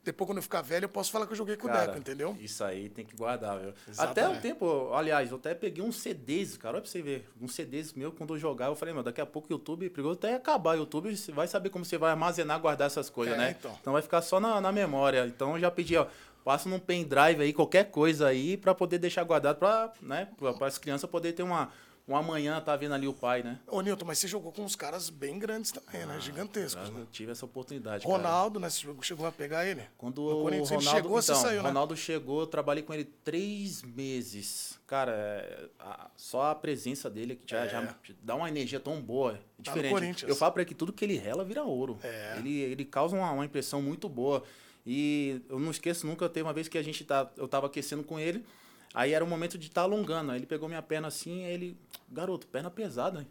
depois, 0.08 0.26
quando 0.26 0.38
eu 0.38 0.42
ficar 0.42 0.62
velho, 0.62 0.86
eu 0.86 0.90
posso 0.90 1.12
falar 1.12 1.26
que 1.26 1.34
eu 1.34 1.36
joguei 1.36 1.58
com 1.58 1.68
cara, 1.68 1.84
o 1.84 1.86
Deco, 1.88 1.98
entendeu? 1.98 2.38
Isso 2.40 2.64
aí 2.64 2.88
tem 2.88 3.04
que 3.04 3.14
guardar, 3.14 3.60
viu? 3.60 3.74
Exatamente. 3.86 4.20
Até 4.20 4.30
um 4.30 4.40
tempo, 4.40 4.94
aliás, 4.94 5.32
eu 5.32 5.36
até 5.36 5.54
peguei 5.54 5.84
uns 5.84 5.98
CDs, 5.98 6.56
cara, 6.56 6.76
olha 6.76 6.82
pra 6.82 6.90
você 6.90 7.02
ver. 7.02 7.30
Uns 7.42 7.54
CDs 7.54 7.92
meu, 7.92 8.14
quando 8.14 8.34
eu 8.34 8.40
jogava, 8.40 8.72
eu 8.72 8.76
falei, 8.78 8.94
meu, 8.94 9.04
daqui 9.04 9.20
a 9.20 9.26
pouco 9.26 9.50
o 9.50 9.54
YouTube, 9.54 9.90
perigoso 9.90 10.18
até 10.18 10.34
acabar 10.34 10.78
o 10.78 10.80
YouTube, 10.80 11.14
você 11.14 11.34
vai 11.34 11.46
saber 11.46 11.70
como 11.72 11.84
você 11.84 11.98
vai 11.98 12.12
armazenar, 12.12 12.58
guardar 12.58 12.88
essas 12.88 13.10
coisas, 13.10 13.36
é, 13.36 13.38
né? 13.38 13.56
Então. 13.60 13.78
então 13.82 13.92
vai 13.92 14.02
ficar 14.02 14.22
só 14.22 14.40
na, 14.40 14.62
na 14.62 14.72
memória. 14.72 15.28
Então 15.28 15.56
eu 15.56 15.60
já 15.60 15.70
pedi, 15.70 15.98
ó, 15.98 16.08
passa 16.48 16.70
num 16.70 16.80
pendrive 16.80 17.42
aí, 17.42 17.52
qualquer 17.52 17.92
coisa 17.92 18.26
aí, 18.26 18.56
para 18.56 18.74
poder 18.74 19.00
deixar 19.00 19.22
guardado 19.26 19.58
para 19.58 19.92
né, 20.02 20.30
pra, 20.38 20.66
as 20.66 20.78
crianças 20.78 21.10
poder 21.10 21.34
ter 21.34 21.44
uma, 21.44 21.70
um 22.08 22.16
amanhã 22.16 22.62
tá 22.62 22.74
vendo 22.78 22.94
ali 22.94 23.06
o 23.06 23.12
pai, 23.12 23.44
né? 23.44 23.60
Ô, 23.68 23.82
Nilton, 23.82 24.06
mas 24.06 24.18
você 24.18 24.30
jogou 24.30 24.54
com 24.54 24.62
uns 24.64 24.74
caras 24.74 25.10
bem 25.10 25.38
grandes 25.38 25.74
também, 25.74 26.06
né? 26.06 26.14
ah, 26.14 26.16
né? 26.16 26.22
Gigantescos. 26.22 26.90
Né? 26.90 27.06
Tive 27.12 27.34
essa 27.34 27.44
oportunidade. 27.44 28.08
Ronaldo, 28.08 28.62
cara. 28.62 28.68
né? 28.68 28.70
Você 28.70 28.88
chegou 29.02 29.28
a 29.28 29.32
pegar 29.34 29.66
ele? 29.66 29.82
Quando 29.98 30.22
o 30.22 30.44
Ronaldo 30.44 30.82
chegou, 30.82 31.20
então, 31.20 31.22
você 31.22 31.36
saiu, 31.36 31.62
né? 31.62 31.68
Ronaldo 31.68 31.98
chegou, 31.98 32.40
eu 32.40 32.48
trabalhei 32.48 32.82
com 32.82 32.94
ele 32.94 33.04
três 33.04 33.84
meses. 33.84 34.80
Cara, 34.88 35.12
é, 35.12 35.66
a, 35.78 36.10
só 36.16 36.52
a 36.52 36.56
presença 36.56 37.10
dele 37.10 37.36
que 37.36 37.52
já, 37.52 37.66
é. 37.66 37.68
já, 37.68 37.94
dá 38.24 38.36
uma 38.36 38.48
energia 38.48 38.80
tão 38.80 39.02
boa. 39.02 39.38
É 39.60 39.62
diferente. 39.64 40.26
Tá 40.26 40.32
eu 40.32 40.36
falo 40.38 40.54
pra 40.54 40.62
ele 40.62 40.70
que 40.70 40.76
tudo 40.76 40.94
que 40.94 41.04
ele 41.04 41.18
rela 41.18 41.44
vira 41.44 41.62
ouro. 41.62 42.00
É. 42.02 42.36
Ele, 42.38 42.58
ele 42.58 42.86
causa 42.86 43.18
uma, 43.18 43.30
uma 43.32 43.44
impressão 43.44 43.82
muito 43.82 44.08
boa. 44.08 44.46
E 44.90 45.42
eu 45.50 45.60
não 45.60 45.70
esqueço 45.70 46.08
nunca, 46.08 46.30
teve 46.30 46.48
uma 46.48 46.54
vez 46.54 46.70
que 46.70 46.78
a 46.78 46.82
gente 46.82 47.04
tá, 47.04 47.30
eu 47.36 47.46
tava 47.46 47.68
aquecendo 47.68 48.04
com 48.04 48.18
ele, 48.18 48.46
aí 48.94 49.12
era 49.12 49.22
o 49.24 49.28
momento 49.28 49.58
de 49.58 49.68
estar 49.68 49.82
tá 49.82 49.86
alongando. 49.86 50.32
Aí 50.32 50.40
ele 50.40 50.46
pegou 50.46 50.70
minha 50.70 50.82
perna 50.82 51.10
assim, 51.10 51.44
aí 51.44 51.52
ele, 51.52 51.78
garoto, 52.10 52.48
perna 52.48 52.72
pesada, 52.72 53.20
hein? 53.20 53.28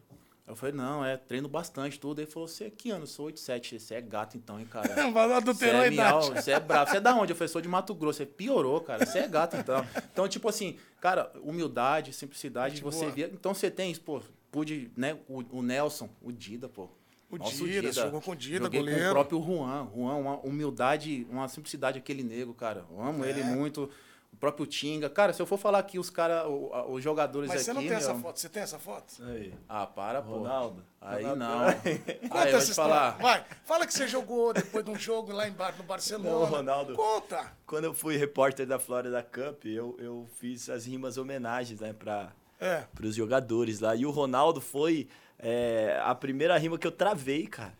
Eu 0.47 0.55
falei, 0.55 0.75
não, 0.75 1.03
é, 1.03 1.17
treino 1.17 1.49
bastante, 1.49 1.99
tudo. 1.99 2.21
Ele 2.21 2.31
falou, 2.31 2.47
você 2.47 2.65
é 2.65 2.71
que 2.71 2.91
ano? 2.91 3.03
Eu 3.03 3.07
sou 3.09 3.27
87, 3.27 3.81
você 3.81 3.95
é 3.95 4.01
gato 4.03 4.37
então, 4.37 4.61
hein, 4.61 4.67
cara? 4.67 4.89
Você 5.43 5.67
é, 5.69 5.91
miau, 5.91 6.23
você 6.23 6.53
é 6.53 6.61
bravo. 6.61 6.91
Você 6.91 6.99
é 6.99 7.01
da 7.01 7.15
onde? 7.17 7.33
Eu 7.33 7.37
falei, 7.37 7.49
sou 7.49 7.61
de 7.61 7.69
Mato 7.69 7.93
Grosso. 7.95 8.19
Você 8.19 8.27
piorou, 8.27 8.81
cara. 8.81 9.05
Você 9.05 9.19
é 9.19 9.27
gato 9.27 9.57
então. 9.57 9.85
Então, 10.13 10.29
tipo 10.29 10.49
assim, 10.49 10.79
cara, 11.01 11.33
humildade, 11.43 12.13
simplicidade, 12.13 12.81
Muito 12.81 12.85
você 12.95 13.07
boa. 13.07 13.13
via. 13.13 13.31
Então 13.33 13.53
você 13.53 13.71
tem, 13.71 13.95
pô, 13.97 14.23
pude, 14.53 14.91
né, 14.97 15.19
o, 15.29 15.59
o 15.59 15.63
Nelson, 15.63 16.09
o 16.23 16.31
Dida, 16.31 16.69
pô. 16.69 16.89
O 17.31 17.37
Nossa, 17.39 17.51
Dida, 17.57 17.81
Dida, 17.89 17.93
jogou 17.93 18.21
com 18.21 18.31
o 18.31 18.37
Dida, 18.37 18.65
Joguei 18.65 18.81
goleiro. 18.81 19.01
com 19.03 19.09
o 19.09 19.13
próprio 19.13 19.43
Juan. 19.43 19.89
Juan, 19.95 20.15
uma 20.15 20.37
humildade, 20.39 21.27
uma 21.29 21.49
simplicidade, 21.49 21.99
aquele 21.99 22.23
nego, 22.23 22.55
cara. 22.55 22.85
Eu 22.91 23.03
amo 23.03 23.25
é. 23.25 23.31
ele 23.31 23.43
muito. 23.43 23.91
o 24.33 24.37
próprio 24.37 24.67
Tinga. 24.67 25.09
Cara, 25.09 25.33
se 25.33 25.41
eu 25.41 25.47
for 25.47 25.57
falar 25.57 25.79
aqui 25.79 25.99
os 25.99 26.11
cara, 26.11 26.47
o- 26.47 26.71
a- 26.75 26.87
os 26.87 27.03
jogadores 27.03 27.49
Mas 27.49 27.57
aqui. 27.57 27.65
você 27.65 27.73
não 27.73 27.81
tem 27.81 27.89
meu, 27.89 27.99
essa 27.99 28.15
foto. 28.15 28.39
Você 28.39 28.49
tem 28.51 28.63
essa 28.63 28.79
foto? 28.79 29.15
Aí. 29.25 29.55
Ah, 29.67 29.87
para, 29.87 30.21
pô. 30.21 30.35
Ronaldo. 30.35 30.85
Aí 31.01 31.25
Ronaldo. 31.25 31.65
não. 31.65 32.29
Conta 32.29 32.45
Aí 32.45 32.53
essa 32.55 32.75
falar. 32.75 33.13
Vai, 33.17 33.45
fala 33.65 33.87
que 33.87 33.95
você 33.95 34.07
jogou 34.07 34.53
depois 34.53 34.85
de 34.85 34.91
um 34.91 34.99
jogo 34.99 35.33
lá 35.33 35.49
em 35.49 35.53
Bar- 35.53 35.75
no 35.79 35.85
Barcelona. 35.85 36.31
Não, 36.31 36.45
Ronaldo. 36.45 36.95
Conta. 36.95 37.51
Quando 37.67 37.85
eu 37.85 37.95
fui 37.95 38.17
repórter 38.19 38.67
da 38.67 38.79
Florida 38.79 39.23
Cup, 39.23 39.65
eu, 39.65 39.97
eu 39.99 40.29
fiz 40.39 40.69
as 40.69 40.85
rimas 40.85 41.17
homenagens, 41.17 41.81
né, 41.81 41.95
pra, 41.95 42.31
É. 42.61 42.85
pros 42.95 43.15
jogadores 43.17 43.81
lá. 43.81 43.97
E 43.97 44.05
o 44.05 44.11
Ronaldo 44.11 44.61
foi 44.61 45.09
é, 45.39 46.01
a 46.05 46.15
primeira 46.15 46.57
rima 46.59 46.79
que 46.79 46.87
eu 46.87 46.93
travei, 46.93 47.47
cara. 47.47 47.75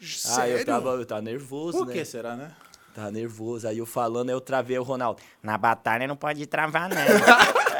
Ah, 0.00 0.04
Sério? 0.04 0.58
eu 0.58 0.64
tava, 0.64 0.90
eu 0.90 1.06
tava 1.06 1.22
nervoso, 1.22 1.78
Por 1.78 1.86
né? 1.88 1.92
que 1.92 2.04
será, 2.04 2.34
né? 2.34 2.52
Tava 2.94 3.10
nervoso. 3.10 3.68
Aí 3.68 3.78
eu 3.78 3.86
falando, 3.86 4.30
aí 4.30 4.34
eu 4.34 4.40
travei 4.40 4.78
o 4.78 4.82
Ronaldo. 4.82 5.20
Na 5.42 5.58
batalha 5.58 6.06
não 6.06 6.16
pode 6.16 6.46
travar, 6.46 6.88
não. 6.88 6.96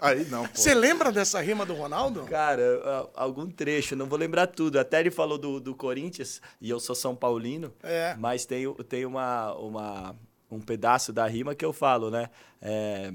Aí 0.00 0.24
não, 0.24 0.44
pô. 0.44 0.50
Você 0.54 0.74
lembra 0.74 1.12
dessa 1.12 1.40
rima 1.40 1.64
do 1.64 1.74
Ronaldo? 1.74 2.24
Cara, 2.24 3.08
algum 3.14 3.48
trecho, 3.48 3.94
não 3.94 4.06
vou 4.06 4.18
lembrar 4.18 4.46
tudo. 4.48 4.78
Até 4.78 5.00
ele 5.00 5.10
falou 5.10 5.38
do, 5.38 5.60
do 5.60 5.74
Corinthians, 5.74 6.40
e 6.60 6.68
eu 6.70 6.80
sou 6.80 6.94
São 6.94 7.14
Paulino. 7.14 7.72
É. 7.82 8.14
Mas 8.18 8.44
tem, 8.44 8.72
tem 8.88 9.06
uma, 9.06 9.54
uma, 9.54 10.16
um 10.50 10.60
pedaço 10.60 11.12
da 11.12 11.26
rima 11.26 11.54
que 11.54 11.64
eu 11.64 11.72
falo, 11.72 12.10
né? 12.10 12.30
É, 12.60 13.12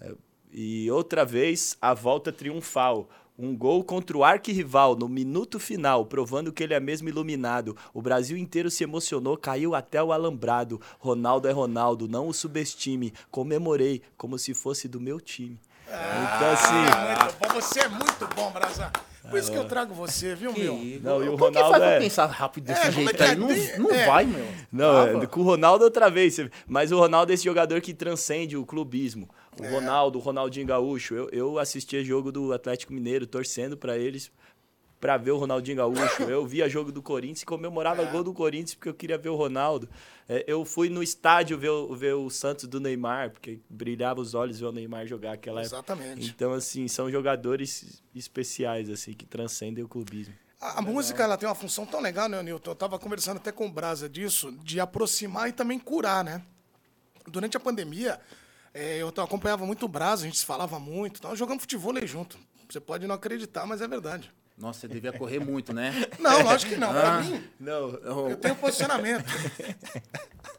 é, 0.00 0.12
e 0.52 0.90
outra 0.90 1.24
vez, 1.24 1.76
a 1.80 1.94
volta 1.94 2.32
triunfal. 2.32 3.08
Um 3.36 3.56
gol 3.56 3.82
contra 3.82 4.16
o 4.16 4.22
arquirrival 4.22 4.94
no 4.94 5.08
minuto 5.08 5.58
final, 5.58 6.06
provando 6.06 6.52
que 6.52 6.62
ele 6.62 6.72
é 6.72 6.78
mesmo 6.78 7.08
iluminado. 7.08 7.76
O 7.92 8.00
Brasil 8.00 8.36
inteiro 8.36 8.70
se 8.70 8.84
emocionou, 8.84 9.36
caiu 9.36 9.74
até 9.74 10.00
o 10.00 10.12
alambrado. 10.12 10.80
Ronaldo 11.00 11.48
é 11.48 11.50
Ronaldo, 11.50 12.06
não 12.06 12.28
o 12.28 12.32
subestime. 12.34 13.12
Comemorei 13.32 14.02
como 14.16 14.38
se 14.38 14.54
fosse 14.54 14.86
do 14.86 15.00
meu 15.00 15.20
time. 15.20 15.58
então, 15.88 16.50
assim. 16.52 16.74
É 16.76 17.22
muito 17.24 17.36
bom. 17.40 17.60
Você 17.60 17.80
é 17.80 17.88
muito 17.88 18.34
bom, 18.36 18.50
Braza. 18.52 18.92
Por 19.28 19.38
isso 19.38 19.50
que 19.50 19.56
eu 19.56 19.64
trago 19.64 19.94
você, 19.94 20.34
viu, 20.34 20.52
Que 20.52 20.60
meu? 20.60 20.74
Não, 21.02 21.24
e 21.24 21.28
o 21.30 21.36
Por 21.38 21.50
que 21.50 21.58
Ronaldo 21.58 21.78
faz 21.78 21.82
é- 21.92 21.96
eu 21.96 22.00
pensar 22.02 22.26
rápido 22.26 22.64
desse 22.66 22.82
É, 22.82 22.88
é 22.88 22.92
jeito 22.92 23.22
é? 23.22 23.30
aí? 23.30 23.36
Não, 23.36 23.48
Tem- 23.48 23.78
não 23.78 23.90
é. 23.90 24.06
vai, 24.06 24.24
meu. 24.26 24.46
Não, 24.70 25.22
é, 25.22 25.26
com 25.26 25.40
o 25.40 25.42
Ronaldo 25.44 25.82
outra 25.84 26.10
vez. 26.10 26.36
Mas 26.68 26.92
o 26.92 26.98
Ronaldo 26.98 27.32
é 27.32 27.34
esse 27.34 27.44
jogador 27.44 27.80
que 27.80 27.94
transcende 27.94 28.54
o 28.54 28.66
clubismo. 28.66 29.28
O 29.60 29.66
Ronaldo, 29.70 30.18
o 30.18 30.22
Ronaldinho 30.22 30.66
Gaúcho. 30.66 31.14
Eu, 31.14 31.28
eu 31.30 31.58
assistia 31.58 32.02
jogo 32.04 32.30
do 32.32 32.52
Atlético 32.52 32.92
Mineiro, 32.92 33.26
torcendo 33.26 33.76
pra 33.76 33.96
eles, 33.96 34.30
pra 35.00 35.16
ver 35.16 35.30
o 35.32 35.36
Ronaldinho 35.36 35.76
Gaúcho. 35.76 36.22
Eu 36.24 36.46
via 36.46 36.68
jogo 36.68 36.90
do 36.90 37.02
Corinthians 37.02 37.42
e 37.42 37.46
comemorava 37.46 38.04
gol 38.06 38.24
do 38.24 38.32
Corinthians 38.32 38.74
porque 38.74 38.88
eu 38.88 38.94
queria 38.94 39.18
ver 39.18 39.28
o 39.28 39.36
Ronaldo. 39.36 39.88
É, 40.28 40.42
eu 40.46 40.64
fui 40.64 40.88
no 40.88 41.02
estádio 41.02 41.58
ver, 41.58 41.68
o- 41.68 41.94
ver 41.94 42.14
o 42.14 42.30
Santos 42.30 42.66
do 42.66 42.80
Neymar, 42.80 43.30
porque 43.30 43.60
brilhava 43.68 44.20
os 44.20 44.34
olhos 44.34 44.58
ver 44.58 44.66
o 44.66 44.72
Neymar 44.72 45.06
jogar 45.06 45.32
aquela 45.34 45.60
época. 45.60 45.76
Exatamente. 45.76 46.30
Então, 46.34 46.52
assim, 46.52 46.88
são 46.88 47.10
jogadores 47.10 48.02
especiais, 48.14 48.88
assim, 48.88 49.12
que 49.12 49.26
transcendem 49.26 49.84
o 49.84 49.88
clubismo. 49.88 50.32
A, 50.60 50.78
a 50.78 50.82
música 50.82 51.22
ela 51.22 51.36
tem 51.36 51.46
uma 51.46 51.54
função 51.54 51.84
tão 51.84 52.00
legal, 52.00 52.26
né, 52.26 52.42
Nilton? 52.42 52.70
Eu 52.70 52.74
tava 52.74 52.98
conversando 52.98 53.36
até 53.36 53.52
com 53.52 53.66
o 53.66 53.70
Brasa 53.70 54.08
disso, 54.08 54.50
de 54.64 54.80
aproximar 54.80 55.48
e 55.50 55.52
também 55.52 55.78
curar, 55.78 56.24
né? 56.24 56.42
Durante 57.26 57.56
a 57.56 57.60
pandemia, 57.60 58.18
eh, 58.74 58.98
eu 58.98 59.08
acompanhava 59.08 59.64
muito 59.64 59.84
o 59.86 59.88
Brasa, 59.88 60.22
a 60.22 60.26
gente 60.26 60.38
se 60.38 60.44
falava 60.44 60.78
muito, 60.78 61.22
nós 61.22 61.38
jogamos 61.38 61.62
futebol 61.62 61.94
junto. 62.06 62.38
Você 62.68 62.80
pode 62.80 63.06
não 63.06 63.14
acreditar, 63.14 63.66
mas 63.66 63.80
é 63.80 63.88
verdade. 63.88 64.32
Nossa, 64.56 64.80
você 64.80 64.88
devia 64.88 65.12
correr 65.12 65.38
muito, 65.40 65.72
né? 65.72 65.92
Não, 66.20 66.42
lógico 66.42 66.72
que 66.72 66.78
não. 66.78 66.90
Pra 66.90 67.18
Ah. 67.18 67.20
mim, 67.22 67.42
Não, 67.58 67.88
eu 68.28 68.36
tenho 68.36 68.54
posicionamento. 68.54 69.24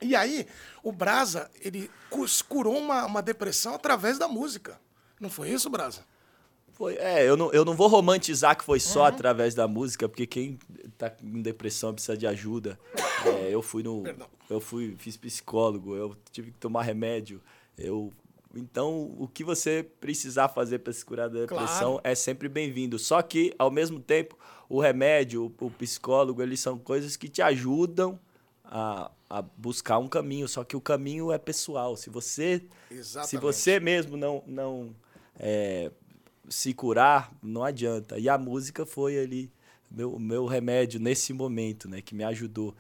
E 0.02 0.14
aí, 0.16 0.46
o 0.84 0.92
Brasa, 0.92 1.50
ele 1.62 1.90
curou 2.50 2.78
uma, 2.78 3.06
uma 3.06 3.22
depressão 3.22 3.74
através 3.74 4.18
da 4.18 4.28
música. 4.28 4.80
Não 5.20 5.30
foi 5.30 5.50
isso, 5.50 5.70
Brasa? 5.70 6.02
Foi, 6.74 6.96
é, 6.96 7.24
eu 7.28 7.38
não, 7.38 7.52
eu 7.54 7.64
não 7.64 7.74
vou 7.74 7.88
romantizar 7.88 8.58
que 8.58 8.66
foi 8.66 8.82
só 8.82 9.06
através 9.06 9.56
da 9.56 9.66
música, 9.66 10.10
porque 10.10 10.28
quem 10.28 10.60
tá 10.98 11.10
com 11.10 11.42
depressão 11.42 11.94
precisa 11.94 12.18
de 12.18 12.28
ajuda. 12.28 12.78
É, 13.26 13.48
eu 13.50 13.62
fui 13.62 13.82
no. 13.82 14.04
Perdão. 14.04 14.28
Eu 14.50 14.60
fui, 14.60 14.94
fiz 15.00 15.16
psicólogo, 15.16 15.96
eu 15.96 16.18
tive 16.34 16.52
que 16.52 16.58
tomar 16.60 16.84
remédio. 16.84 17.42
Eu, 17.78 18.14
então, 18.56 19.14
o 19.18 19.28
que 19.28 19.44
você 19.44 19.86
precisar 20.00 20.48
fazer 20.50 20.80
para 20.80 20.94
se 20.94 21.04
curar 21.04 21.30
da 21.30 21.42
depressão 21.42 21.94
Claro. 21.94 22.02
é 22.04 22.16
sempre 22.16 22.48
bem-vindo. 22.48 22.98
Só 22.98 23.22
que, 23.22 23.54
ao 23.60 23.70
mesmo 23.70 24.00
tempo, 24.00 24.38
o 24.70 24.80
remédio, 24.80 25.54
o, 25.60 25.66
o 25.66 25.72
psicólogo, 25.72 26.42
eles 26.42 26.60
são 26.60 26.78
coisas 26.78 27.18
que 27.18 27.28
te 27.28 27.42
ajudam 27.42 28.18
a, 28.64 29.12
a 29.30 29.42
buscar 29.42 30.00
um 30.00 30.08
caminho. 30.08 30.48
Só 30.48 30.64
que 30.64 30.76
o 30.76 30.82
caminho 30.82 31.32
é 31.32 31.38
pessoal. 31.38 31.98
Se 31.98 32.10
você 32.10 32.64
se 32.90 32.96
Exatamente. 32.96 33.42
você 33.42 33.80
mesmo 33.80 34.16
não, 34.16 34.42
não 34.48 34.96
é, 35.38 35.92
se 36.48 36.74
curar, 36.74 37.32
não 37.44 37.64
adianta. 37.64 38.18
E 38.18 38.30
a 38.30 38.38
música 38.38 38.86
foi 38.86 39.20
ali 39.20 39.52
meu, 39.92 40.18
meu 40.18 40.46
remédio 40.46 41.00
nesse 41.00 41.34
momento, 41.34 41.88
né? 41.90 42.02
Que 42.02 42.16
me 42.16 42.24
ajudou. 42.24 42.74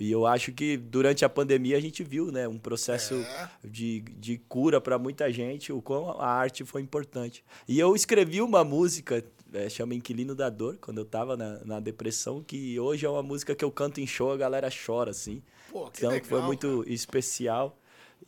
E 0.00 0.10
eu 0.10 0.26
acho 0.26 0.52
que 0.52 0.76
durante 0.76 1.24
a 1.24 1.28
pandemia 1.28 1.76
a 1.76 1.80
gente 1.80 2.04
viu, 2.04 2.30
né? 2.30 2.46
Um 2.46 2.58
processo 2.58 3.14
É. 3.14 3.48
de, 3.64 4.00
de 4.00 4.38
cura 4.48 4.80
para 4.80 4.98
muita 4.98 5.30
gente, 5.32 5.72
o 5.72 5.80
quão 5.82 6.10
a 6.20 6.26
arte 6.26 6.64
foi 6.64 6.82
importante. 6.82 7.44
E 7.66 7.78
eu 7.78 7.94
escrevi 7.96 8.40
uma 8.40 8.62
música, 8.64 9.24
é, 9.52 9.68
chama 9.68 9.94
Inquilino 9.94 10.34
da 10.34 10.48
Dor, 10.50 10.76
quando 10.80 10.98
eu 10.98 11.04
tava 11.04 11.36
na, 11.36 11.64
na 11.64 11.80
depressão, 11.80 12.42
que 12.42 12.78
hoje 12.78 13.06
é 13.06 13.08
uma 13.08 13.22
música 13.22 13.54
que 13.54 13.64
eu 13.64 13.70
canto 13.70 14.00
em 14.00 14.06
show, 14.06 14.32
a 14.32 14.36
galera 14.36 14.68
chora, 14.70 15.10
assim. 15.10 15.42
Pô, 15.70 15.90
que 15.90 15.98
então 15.98 16.10
legal, 16.10 16.28
foi 16.28 16.42
muito 16.42 16.84
especial. 16.86 17.77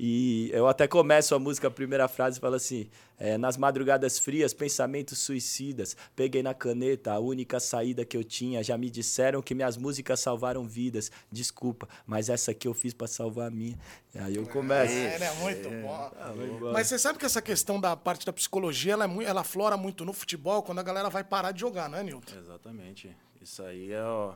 E 0.02 0.48
eu 0.54 0.66
até 0.66 0.88
começo 0.88 1.34
a 1.34 1.38
música, 1.38 1.68
a 1.68 1.70
primeira 1.70 2.08
frase 2.08 2.40
fala 2.40 2.56
assim: 2.56 2.88
é, 3.18 3.36
Nas 3.36 3.58
madrugadas 3.58 4.18
frias, 4.18 4.54
pensamentos 4.54 5.18
suicidas. 5.18 5.94
Peguei 6.16 6.42
na 6.42 6.54
caneta 6.54 7.12
a 7.12 7.18
única 7.18 7.60
saída 7.60 8.02
que 8.02 8.16
eu 8.16 8.24
tinha. 8.24 8.64
Já 8.64 8.78
me 8.78 8.88
disseram 8.88 9.42
que 9.42 9.54
minhas 9.54 9.76
músicas 9.76 10.18
salvaram 10.20 10.66
vidas. 10.66 11.12
Desculpa, 11.30 11.86
mas 12.06 12.30
essa 12.30 12.52
aqui 12.52 12.66
eu 12.66 12.72
fiz 12.72 12.94
pra 12.94 13.06
salvar 13.06 13.48
a 13.48 13.50
minha. 13.50 13.78
E 14.14 14.18
aí 14.18 14.36
eu 14.36 14.46
começo. 14.46 14.94
É, 14.94 15.18
né? 15.18 15.32
Muito 15.34 15.68
bom. 15.68 16.10
legal. 16.34 16.72
Mas 16.72 16.86
você 16.86 16.98
sabe 16.98 17.18
que 17.18 17.26
essa 17.26 17.42
questão 17.42 17.78
da 17.78 17.94
parte 17.94 18.24
da 18.24 18.32
psicologia, 18.32 18.94
ela, 18.94 19.04
é 19.04 19.06
mui- 19.06 19.26
ela 19.26 19.44
flora 19.44 19.76
muito 19.76 20.02
no 20.06 20.14
futebol 20.14 20.62
quando 20.62 20.78
a 20.78 20.82
galera 20.82 21.10
vai 21.10 21.22
parar 21.22 21.52
de 21.52 21.60
jogar, 21.60 21.90
né, 21.90 22.02
Nilton? 22.02 22.38
Exatamente. 22.38 23.14
Isso 23.42 23.62
aí 23.62 23.92
é, 23.92 24.02
ó, 24.02 24.32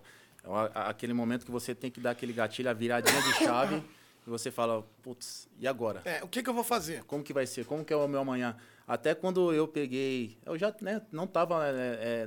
é 0.67 0.71
aquele 0.75 1.15
momento 1.15 1.47
que 1.47 1.51
você 1.51 1.75
tem 1.75 1.91
que 1.91 2.01
dar 2.01 2.11
aquele 2.11 2.35
gatilho, 2.35 2.69
a 2.69 2.75
viradinha 2.75 3.23
de 3.23 3.33
chave, 3.43 3.83
e 4.27 4.31
você 4.31 4.51
fala, 4.51 4.83
putz, 5.03 5.49
e 5.59 5.67
agora? 5.67 6.01
É, 6.05 6.23
o 6.23 6.29
que, 6.29 6.43
que 6.43 6.49
eu 6.49 6.55
vou 6.55 6.65
fazer? 6.65 7.05
Como 7.05 7.23
que 7.23 7.33
vai 7.33 7.47
ser? 7.47 7.65
Como 7.67 7.85
que 7.85 7.93
é 7.93 7.97
o 7.97 8.09
meu 8.09 8.21
amanhã? 8.21 8.57
Até 8.87 9.15
quando 9.15 9.53
eu 9.53 9.67
peguei, 9.69 10.37
eu 10.45 10.59
já 10.59 10.75
né, 10.81 11.03
não 11.11 11.25
estava 11.25 11.63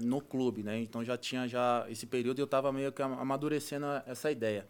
no 0.01 0.21
clube, 0.21 0.63
né? 0.63 0.79
Então 0.79 1.03
já 1.03 1.17
tinha 1.17 1.47
já 1.47 1.85
esse 1.89 2.05
período 2.05 2.39
e 2.39 2.41
eu 2.41 2.45
estava 2.45 2.71
meio 2.71 2.91
que 2.91 3.01
ama- 3.01 3.21
amadurecendo 3.21 3.85
essa 4.05 4.31
ideia. 4.31 4.67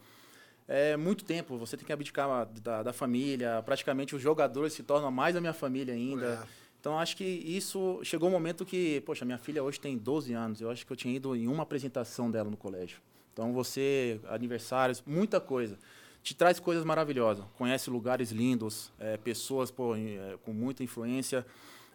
É 0.67 0.97
muito 0.97 1.23
tempo, 1.23 1.57
você 1.57 1.77
tem 1.77 1.85
que 1.85 1.93
abdicar 1.93 2.45
da, 2.61 2.83
da 2.83 2.91
família, 2.93 3.61
praticamente 3.63 4.13
os 4.15 4.21
jogadores 4.21 4.73
se 4.73 4.83
tornam 4.83 5.09
mais 5.09 5.35
a 5.35 5.39
minha 5.39 5.53
família 5.53 5.93
ainda. 5.93 6.41
É. 6.43 6.47
Então 6.79 6.99
acho 6.99 7.15
que 7.15 7.23
isso 7.23 8.01
chegou 8.03 8.27
um 8.27 8.31
momento 8.31 8.65
que, 8.65 9.01
poxa, 9.01 9.23
minha 9.23 9.37
filha 9.37 9.63
hoje 9.63 9.79
tem 9.79 9.97
12 9.97 10.33
anos, 10.33 10.59
eu 10.59 10.69
acho 10.69 10.85
que 10.85 10.91
eu 10.91 10.97
tinha 10.97 11.15
ido 11.15 11.35
em 11.35 11.47
uma 11.47 11.63
apresentação 11.63 12.29
dela 12.29 12.49
no 12.49 12.57
colégio. 12.57 12.99
Então 13.31 13.53
você, 13.53 14.19
aniversários, 14.27 15.01
muita 15.05 15.39
coisa. 15.39 15.77
Te 16.27 16.35
traz 16.35 16.59
coisas 16.59 16.83
maravilhosas, 16.83 17.45
conhece 17.57 17.89
lugares 17.89 18.31
lindos, 18.31 18.91
é, 18.99 19.15
pessoas 19.15 19.71
pô, 19.71 19.95
é, 19.95 20.37
com 20.43 20.51
muita 20.51 20.83
influência, 20.83 21.45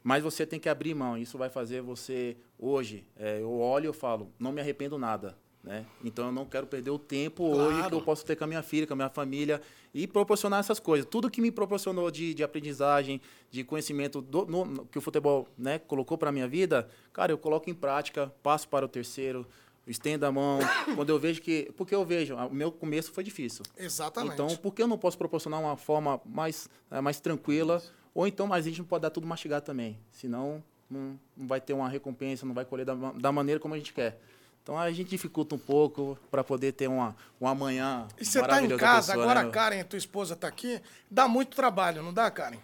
mas 0.02 0.22
você 0.22 0.46
tem 0.46 0.58
que 0.58 0.70
abrir 0.70 0.94
mão. 0.94 1.18
Isso 1.18 1.36
vai 1.36 1.50
fazer 1.50 1.82
você, 1.82 2.34
hoje, 2.58 3.04
é, 3.14 3.42
eu 3.42 3.52
olho 3.60 3.84
e 3.84 3.88
eu 3.88 3.92
falo, 3.92 4.32
não 4.38 4.50
me 4.50 4.58
arrependo 4.62 4.96
nada. 4.96 5.36
Né? 5.62 5.84
Então 6.02 6.28
eu 6.28 6.32
não 6.32 6.46
quero 6.46 6.66
perder 6.66 6.90
o 6.90 6.98
tempo 6.98 7.44
hoje 7.44 7.74
que 7.74 7.80
Claro. 7.80 7.96
eu 7.98 8.00
posso 8.00 8.24
ter 8.24 8.34
com 8.34 8.44
a 8.44 8.46
minha 8.46 8.62
filha, 8.62 8.86
com 8.86 8.94
a 8.94 8.96
minha 8.96 9.10
família 9.10 9.60
e 9.92 10.06
proporcionar 10.06 10.60
essas 10.60 10.80
coisas. 10.80 11.06
Tudo 11.10 11.30
que 11.30 11.42
me 11.42 11.50
proporcionou 11.50 12.10
de, 12.10 12.32
de 12.32 12.42
aprendizagem, 12.42 13.20
de 13.50 13.62
conhecimento 13.62 14.22
do, 14.22 14.46
no- 14.46 14.86
que 14.86 14.96
o 14.96 15.02
futebol 15.02 15.46
né, 15.58 15.78
colocou 15.78 16.16
para 16.16 16.32
minha 16.32 16.48
vida, 16.48 16.88
cara, 17.12 17.30
eu 17.32 17.36
coloco 17.38 17.68
em 17.68 17.74
prática, 17.74 18.32
passo 18.42 18.66
para 18.66 18.86
o 18.86 18.88
terceiro, 18.88 19.46
estendo 19.86 20.26
a 20.26 20.32
mão. 20.32 20.58
quando 20.94 21.10
eu 21.10 21.18
vejo 21.18 21.40
que. 21.40 21.72
Porque 21.76 21.94
eu 21.94 22.04
vejo, 22.04 22.34
o 22.36 22.54
meu 22.54 22.70
começo 22.70 23.12
foi 23.12 23.24
difícil. 23.24 23.64
Exatamente. 23.76 24.34
Então, 24.34 24.48
por 24.56 24.74
que 24.74 24.82
eu 24.82 24.86
não 24.86 24.98
posso 24.98 25.18
proporcionar 25.18 25.60
uma 25.60 25.76
forma 25.76 26.20
mais, 26.24 26.68
eh, 26.90 27.00
mais 27.00 27.20
tranquila? 27.20 27.82
Ou 28.14 28.26
então, 28.26 28.46
mas 28.46 28.66
a 28.66 28.68
gente 28.68 28.78
não 28.78 28.86
pode 28.86 29.02
dar 29.02 29.10
tudo 29.10 29.26
mastigado 29.26 29.64
também. 29.64 29.98
Senão, 30.10 30.62
não, 30.90 31.18
não 31.36 31.46
vai 31.46 31.60
ter 31.60 31.72
uma 31.72 31.88
recompensa, 31.88 32.44
não 32.44 32.54
vai 32.54 32.64
colher 32.64 32.84
da, 32.84 32.94
da 32.94 33.32
maneira 33.32 33.58
como 33.58 33.74
a 33.74 33.78
gente 33.78 33.92
quer. 33.92 34.20
Então, 34.62 34.78
a 34.78 34.92
gente 34.92 35.08
dificulta 35.08 35.56
um 35.56 35.58
pouco 35.58 36.16
para 36.30 36.44
poder 36.44 36.72
ter 36.72 36.86
uma, 36.86 37.16
um 37.40 37.48
amanhã 37.48 38.06
e 38.16 38.24
você 38.24 38.40
tá 38.40 38.62
em 38.62 38.68
casa, 38.76 39.08
pessoa, 39.08 39.24
agora 39.24 39.40
né, 39.40 39.40
a 39.40 39.44
meu? 39.44 39.52
Karen, 39.52 39.82
tua 39.82 39.96
esposa 39.98 40.36
tá 40.36 40.46
aqui, 40.46 40.80
dá 41.10 41.26
muito 41.26 41.56
trabalho, 41.56 42.00
não 42.00 42.12
dá, 42.12 42.30
Karen? 42.30 42.58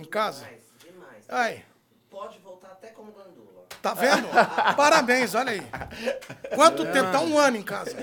Em 0.00 0.04
casa? 0.04 0.44
Demais, 0.44 0.62
demais. 0.82 1.24
Aí, 1.28 1.62
Pode 2.14 2.38
voltar 2.38 2.68
até 2.68 2.90
como 2.90 3.10
gandula. 3.10 3.43
Tá 3.84 3.92
vendo? 3.92 4.26
Parabéns, 4.76 5.34
olha 5.34 5.50
aí. 5.52 5.62
Quanto 6.54 6.84
tempo? 6.86 7.12
Tá 7.12 7.20
um 7.20 7.38
ano 7.38 7.58
em 7.58 7.62
casa. 7.62 7.94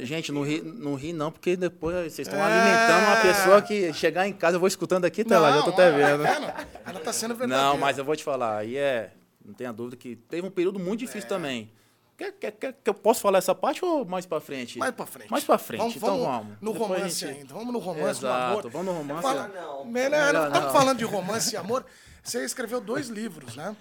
Gente, 0.00 0.32
não 0.32 0.42
ri, 0.42 0.60
não 0.60 0.94
ri 0.96 1.12
não, 1.12 1.30
porque 1.30 1.56
depois 1.56 2.12
vocês 2.12 2.26
estão 2.26 2.40
É. 2.40 2.42
alimentando 2.42 3.06
uma 3.06 3.16
pessoa 3.22 3.62
que 3.62 3.92
chegar 3.92 4.26
em 4.26 4.32
casa, 4.32 4.56
eu 4.56 4.60
vou 4.60 4.66
escutando 4.66 5.04
aqui, 5.04 5.22
tá 5.24 5.38
lá, 5.38 5.52
já 5.52 5.62
tô 5.62 5.70
até 5.70 5.92
vendo. 5.92 6.24
tá 6.24 6.32
vendo? 6.32 6.52
Ela 6.86 7.00
tá 7.00 7.12
sendo 7.12 7.36
verdadeira. 7.36 7.62
Não, 7.70 7.78
mas 7.78 7.98
eu 7.98 8.04
vou 8.04 8.16
te 8.16 8.24
falar, 8.24 8.58
aí 8.58 8.76
é. 8.76 9.12
Não 9.44 9.54
tenha 9.54 9.72
dúvida 9.72 9.96
que 9.96 10.16
teve 10.16 10.44
um 10.46 10.50
período 10.50 10.78
muito 10.80 10.98
difícil 11.00 11.26
É. 11.26 11.28
também. 11.28 11.72
Quer, 12.16 12.32
quer, 12.32 12.50
quer 12.50 12.72
que 12.82 12.90
eu 12.90 12.94
posso 12.94 13.20
falar 13.20 13.38
essa 13.38 13.54
parte 13.54 13.84
ou 13.84 14.04
mais 14.04 14.26
pra 14.26 14.40
frente? 14.40 14.76
Mais 14.76 14.90
pra 14.92 15.06
frente. 15.06 15.30
Mais 15.30 15.44
pra 15.44 15.56
frente, 15.56 15.78
Vamos, 15.80 15.96
então 15.96 16.18
vamos 16.18 16.46
no 16.60 16.72
Depois 16.72 16.90
romance 16.90 17.20
gente- 17.26 17.38
ainda. 17.38 17.54
Vamos 17.54 17.72
no 17.72 17.78
romance, 17.78 18.02
no 18.22 18.28
Exato, 18.28 18.44
amor. 18.58 18.70
vamos 18.70 18.86
no 18.88 18.92
romance. 18.92 19.22
Fala, 19.22 19.48
Não. 19.54 19.84
Melhor, 19.84 20.10
Melhor 20.26 20.46
estamos 20.48 20.66
não. 20.66 20.72
falando 20.72 20.98
de 20.98 21.04
romance 21.04 21.54
e 21.54 21.56
amor. 21.56 21.86
Você 22.24 22.44
escreveu 22.44 22.80
dois 22.80 23.06
livros, 23.08 23.54
né? 23.54 23.74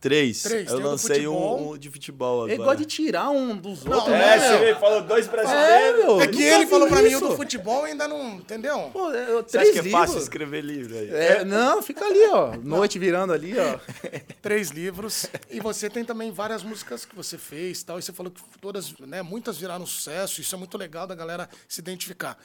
Três. 0.00 0.42
Três, 0.42 0.70
Eu 0.70 0.80
lancei 0.80 1.28
um, 1.28 1.72
um 1.72 1.78
de 1.78 1.90
futebol 1.90 2.38
agora. 2.44 2.52
Ele 2.52 2.62
gosta 2.62 2.76
de 2.78 2.86
tirar 2.86 3.28
um 3.28 3.54
dos 3.54 3.84
Não, 3.84 3.98
outros, 3.98 4.14
é, 4.14 4.18
né? 4.18 4.34
É, 4.34 4.38
meu. 4.50 4.58
você 4.74 4.80
falou 4.80 5.02
dois 5.02 5.26
É, 5.26 5.30
brasileiros. 5.30 6.04
meu. 6.04 6.20
É 6.22 6.26
que 6.26 6.42
ele 6.42 6.66
falou 6.66 6.88
pra 6.88 7.02
mim 7.02 7.14
o 7.16 7.20
do 7.20 7.36
futebol 7.36 7.86
e 7.86 7.90
ainda 7.90 8.08
não. 8.08 8.36
Entendeu? 8.36 8.88
Pô, 8.92 9.12
é, 9.12 9.30
eu- 9.30 9.42
Você 9.42 9.58
três 9.58 9.68
acha 9.68 9.72
que 9.72 9.78
é 9.78 9.82
livros. 9.82 10.00
fácil 10.00 10.18
escrever 10.18 10.62
livro 10.62 10.96
aí? 10.96 11.10
É, 11.10 11.44
não, 11.44 11.82
fica 11.82 12.04
ali, 12.06 12.26
ó. 12.30 12.56
Noite 12.56 12.98
virando 12.98 13.32
ali, 13.34 13.54
ó. 13.58 13.78
Três 14.40 14.70
livros. 14.70 15.26
E 15.50 15.60
você 15.60 15.90
tem 15.90 16.02
também 16.04 16.32
várias 16.32 16.62
músicas 16.62 17.04
que 17.04 17.14
você 17.14 17.36
fez 17.36 17.82
e 17.82 17.84
tal. 17.84 17.98
E 17.98 18.02
você 18.02 18.12
falou 18.12 18.32
que 18.32 18.40
todas, 18.58 18.94
né? 19.00 19.20
Muitas 19.20 19.58
viraram 19.58 19.84
sucesso. 19.84 20.40
Isso 20.40 20.54
é 20.54 20.58
muito 20.58 20.78
legal 20.78 21.06
da 21.06 21.14
galera 21.14 21.46
se 21.68 21.80
identificar. 21.80 22.38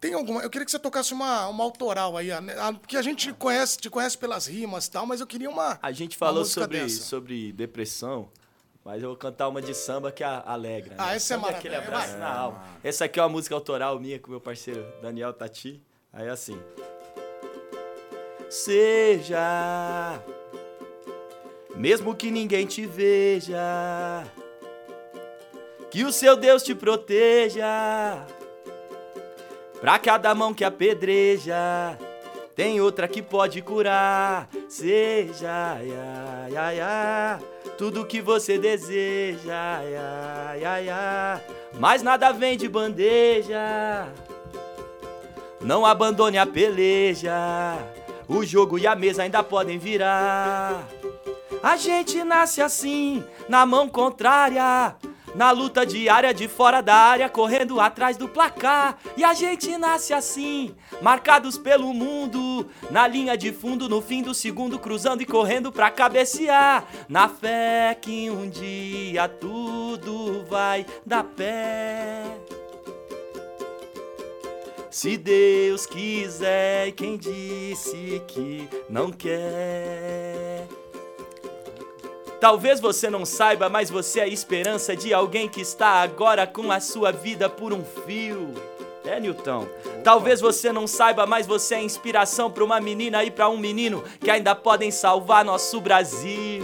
Tem 0.00 0.14
alguma. 0.14 0.40
Eu 0.42 0.48
queria 0.48 0.64
que 0.64 0.70
você 0.70 0.78
tocasse 0.78 1.12
uma, 1.12 1.46
uma 1.48 1.62
autoral 1.62 2.16
aí, 2.16 2.32
a- 2.32 2.38
a- 2.58 2.72
porque 2.72 2.96
a 2.96 3.02
gente 3.02 3.32
conhece, 3.34 3.76
te 3.76 3.90
conhece 3.90 4.16
pelas 4.16 4.46
rimas 4.46 4.86
e 4.86 4.90
tal, 4.90 5.04
mas 5.04 5.20
eu 5.20 5.26
queria 5.26 5.50
uma. 5.50 5.78
A 5.82 5.92
gente 5.92 6.16
falou 6.16 6.44
sobre, 6.44 6.80
dessa. 6.80 7.02
sobre 7.02 7.52
depressão, 7.52 8.30
mas 8.82 9.02
eu 9.02 9.10
vou 9.10 9.16
cantar 9.18 9.48
uma 9.48 9.60
de 9.60 9.74
samba 9.74 10.10
que 10.10 10.24
a- 10.24 10.42
alegra. 10.46 10.94
Ah, 10.96 11.08
né? 11.08 11.16
essa 11.16 11.34
é 11.34 11.36
Samba 11.36 11.50
aquele 11.50 11.74
maravilha. 11.74 11.98
abraço 11.98 12.12
Vai. 12.18 12.20
na 12.20 12.34
alma. 12.34 12.64
Essa 12.82 13.04
aqui 13.04 13.20
é 13.20 13.22
uma 13.22 13.28
música 13.28 13.54
autoral 13.54 14.00
minha 14.00 14.18
com 14.18 14.30
meu 14.30 14.40
parceiro 14.40 14.86
Daniel 15.02 15.34
Tati. 15.34 15.82
Aí 16.12 16.26
é 16.26 16.30
assim. 16.30 16.58
Seja, 18.48 20.18
mesmo 21.76 22.14
que 22.16 22.30
ninguém 22.30 22.66
te 22.66 22.84
veja, 22.86 24.24
que 25.90 26.04
o 26.04 26.10
seu 26.12 26.36
Deus 26.36 26.62
te 26.62 26.74
proteja. 26.74 27.66
Pra 29.80 29.98
cada 29.98 30.34
mão 30.34 30.52
que 30.52 30.62
apedreja, 30.62 31.98
tem 32.54 32.82
outra 32.82 33.08
que 33.08 33.22
pode 33.22 33.62
curar. 33.62 34.46
Seja, 34.68 35.78
ia, 35.82 36.50
ia, 36.50 36.74
ia, 36.74 37.40
tudo 37.78 38.04
que 38.04 38.20
você 38.20 38.58
deseja, 38.58 39.82
ia, 39.82 40.58
ia, 40.58 40.82
ia, 40.82 41.44
mas 41.78 42.02
nada 42.02 42.30
vem 42.30 42.58
de 42.58 42.68
bandeja. 42.68 44.06
Não 45.62 45.86
abandone 45.86 46.36
a 46.36 46.44
peleja, 46.44 47.78
o 48.28 48.44
jogo 48.44 48.78
e 48.78 48.86
a 48.86 48.94
mesa 48.94 49.22
ainda 49.22 49.42
podem 49.42 49.78
virar. 49.78 50.86
A 51.62 51.76
gente 51.78 52.22
nasce 52.22 52.60
assim, 52.60 53.24
na 53.48 53.64
mão 53.64 53.88
contrária. 53.88 54.94
Na 55.34 55.52
luta 55.52 55.86
diária 55.86 56.34
de 56.34 56.48
fora 56.48 56.80
da 56.80 56.94
área, 56.94 57.28
correndo 57.28 57.80
atrás 57.80 58.16
do 58.16 58.28
placar. 58.28 58.98
E 59.16 59.22
a 59.22 59.32
gente 59.32 59.76
nasce 59.78 60.12
assim, 60.12 60.74
marcados 61.00 61.56
pelo 61.56 61.94
mundo. 61.94 62.66
Na 62.90 63.06
linha 63.06 63.36
de 63.36 63.52
fundo, 63.52 63.88
no 63.88 64.00
fim 64.00 64.22
do 64.22 64.34
segundo, 64.34 64.78
cruzando 64.78 65.22
e 65.22 65.26
correndo 65.26 65.70
pra 65.70 65.90
cabecear. 65.90 66.84
Na 67.08 67.28
fé 67.28 67.96
que 68.00 68.28
um 68.30 68.48
dia 68.48 69.28
tudo 69.28 70.44
vai 70.48 70.84
dar 71.06 71.24
pé. 71.24 72.24
Se 74.90 75.16
Deus 75.16 75.86
quiser, 75.86 76.90
quem 76.92 77.16
disse 77.16 78.20
que 78.26 78.68
não 78.88 79.12
quer? 79.12 80.66
Talvez 82.40 82.80
você 82.80 83.10
não 83.10 83.26
saiba, 83.26 83.68
mas 83.68 83.90
você 83.90 84.20
é 84.20 84.22
a 84.22 84.28
esperança 84.28 84.96
de 84.96 85.12
alguém 85.12 85.46
que 85.46 85.60
está 85.60 86.00
agora 86.00 86.46
com 86.46 86.72
a 86.72 86.80
sua 86.80 87.12
vida 87.12 87.50
por 87.50 87.70
um 87.70 87.84
fio. 87.84 88.54
É, 89.04 89.20
Newton. 89.20 89.66
Talvez 90.02 90.40
você 90.40 90.72
não 90.72 90.86
saiba, 90.86 91.26
mas 91.26 91.46
você 91.46 91.74
é 91.74 91.82
inspiração 91.82 92.50
para 92.50 92.64
uma 92.64 92.80
menina 92.80 93.22
e 93.22 93.30
para 93.30 93.48
um 93.50 93.58
menino 93.58 94.02
que 94.18 94.30
ainda 94.30 94.54
podem 94.54 94.90
salvar 94.90 95.44
nosso 95.44 95.82
Brasil. 95.82 96.62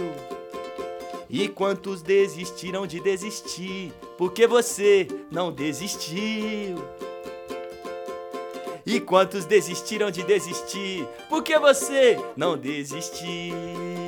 E 1.29 1.47
quantos 1.47 2.01
desistiram 2.01 2.87
de 2.87 2.99
desistir? 2.99 3.93
Porque 4.17 4.47
você 4.47 5.07
não 5.29 5.51
desistiu. 5.51 6.77
E 8.83 8.99
quantos 8.99 9.45
desistiram 9.45 10.09
de 10.09 10.23
desistir? 10.23 11.07
Porque 11.29 11.59
você 11.59 12.17
não 12.35 12.57
desistiu. 12.57 14.06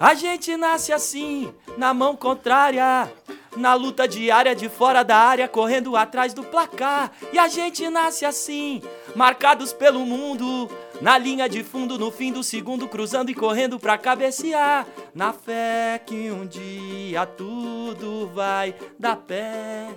A 0.00 0.14
gente 0.14 0.56
nasce 0.56 0.92
assim, 0.92 1.52
na 1.76 1.92
mão 1.92 2.14
contrária. 2.14 3.12
Na 3.56 3.74
luta 3.74 4.06
diária 4.06 4.54
de 4.54 4.68
fora 4.68 5.02
da 5.02 5.16
área, 5.16 5.48
correndo 5.48 5.96
atrás 5.96 6.32
do 6.32 6.44
placar. 6.44 7.10
E 7.32 7.38
a 7.38 7.48
gente 7.48 7.88
nasce 7.90 8.24
assim, 8.24 8.80
marcados 9.16 9.72
pelo 9.72 10.06
mundo. 10.06 10.70
Na 11.00 11.18
linha 11.18 11.48
de 11.48 11.64
fundo, 11.64 11.98
no 11.98 12.12
fim 12.12 12.32
do 12.32 12.44
segundo, 12.44 12.86
cruzando 12.86 13.30
e 13.30 13.34
correndo 13.34 13.80
pra 13.80 13.98
cabecear. 13.98 14.86
Na 15.12 15.32
fé 15.32 16.00
que 16.06 16.30
um 16.30 16.46
dia 16.46 17.26
tudo 17.26 18.30
vai 18.32 18.76
dar 18.96 19.16
pé. 19.16 19.88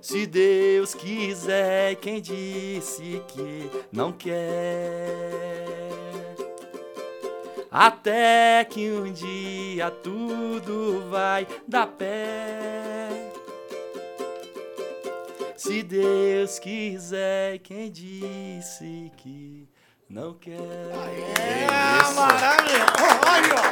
Se 0.00 0.26
Deus 0.26 0.94
quiser, 0.94 1.94
quem 1.96 2.20
disse 2.20 3.22
que 3.28 3.70
não 3.92 4.10
quer? 4.10 6.09
Até 7.70 8.64
que 8.64 8.90
um 8.90 9.12
dia 9.12 9.92
tudo 10.02 11.08
vai 11.08 11.46
dar 11.68 11.86
pé. 11.86 13.30
Se 15.56 15.82
Deus 15.84 16.58
quiser, 16.58 17.58
quem 17.60 17.88
disse 17.92 19.12
que 19.18 19.68
não 20.08 20.34
quer? 20.34 20.54
É, 20.58 22.14
maravilha. 22.14 22.86
Ó, 22.98 23.28
Aí, 23.28 23.42
ó. 23.52 23.62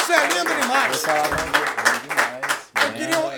Isso 0.00 0.12
é 0.12 0.26
lindo 0.28 0.54
demais. 0.54 1.04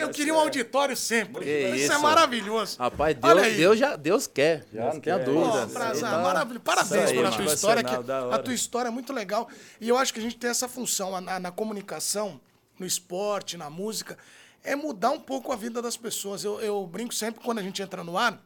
Eu 0.02 0.10
queria, 0.10 0.34
um 0.34 0.38
auditório 0.40 0.96
sempre. 0.96 1.44
Que 1.44 1.76
isso, 1.76 1.92
é 1.92 1.98
maravilhoso. 1.98 2.78
Rapaz, 2.78 3.16
Deus. 3.16 3.56
Deus, 3.56 3.78
já, 3.78 3.96
Deus 3.96 4.26
quer, 4.26 4.66
já 4.72 4.82
Deus 4.82 4.94
não 4.94 5.00
tenha 5.00 5.18
quer. 5.18 5.24
dúvida. 5.24 5.66
Prazer, 5.68 6.04
aí 6.04 6.10
tá-. 6.10 6.46
Parabéns 6.64 6.92
aí, 7.10 7.16
pela 7.16 7.30
tua 7.30 7.44
história. 7.54 7.84
Que 7.84 7.94
a 8.34 8.38
tua 8.38 8.54
história 8.54 8.88
é 8.88 8.90
muito 8.92 9.12
legal. 9.12 9.48
E 9.80 9.88
eu 9.88 9.96
acho 9.96 10.12
que 10.12 10.18
a 10.20 10.22
gente 10.22 10.36
tem 10.36 10.50
essa 10.50 10.68
função 10.68 11.14
a- 11.14 11.20
na, 11.20 11.38
na 11.40 11.50
comunicação, 11.50 12.40
no 12.78 12.86
esporte, 12.86 13.56
na 13.56 13.68
música, 13.70 14.16
é 14.64 14.74
mudar 14.76 15.10
um 15.10 15.20
pouco 15.20 15.52
a 15.52 15.56
vida 15.56 15.80
das 15.82 15.96
pessoas. 15.96 16.44
Eu, 16.44 16.60
eu 16.60 16.86
brinco 16.86 17.14
sempre 17.14 17.42
quando 17.42 17.58
a 17.58 17.62
gente 17.62 17.80
entra 17.82 18.02
no 18.04 18.16
ar. 18.18 18.42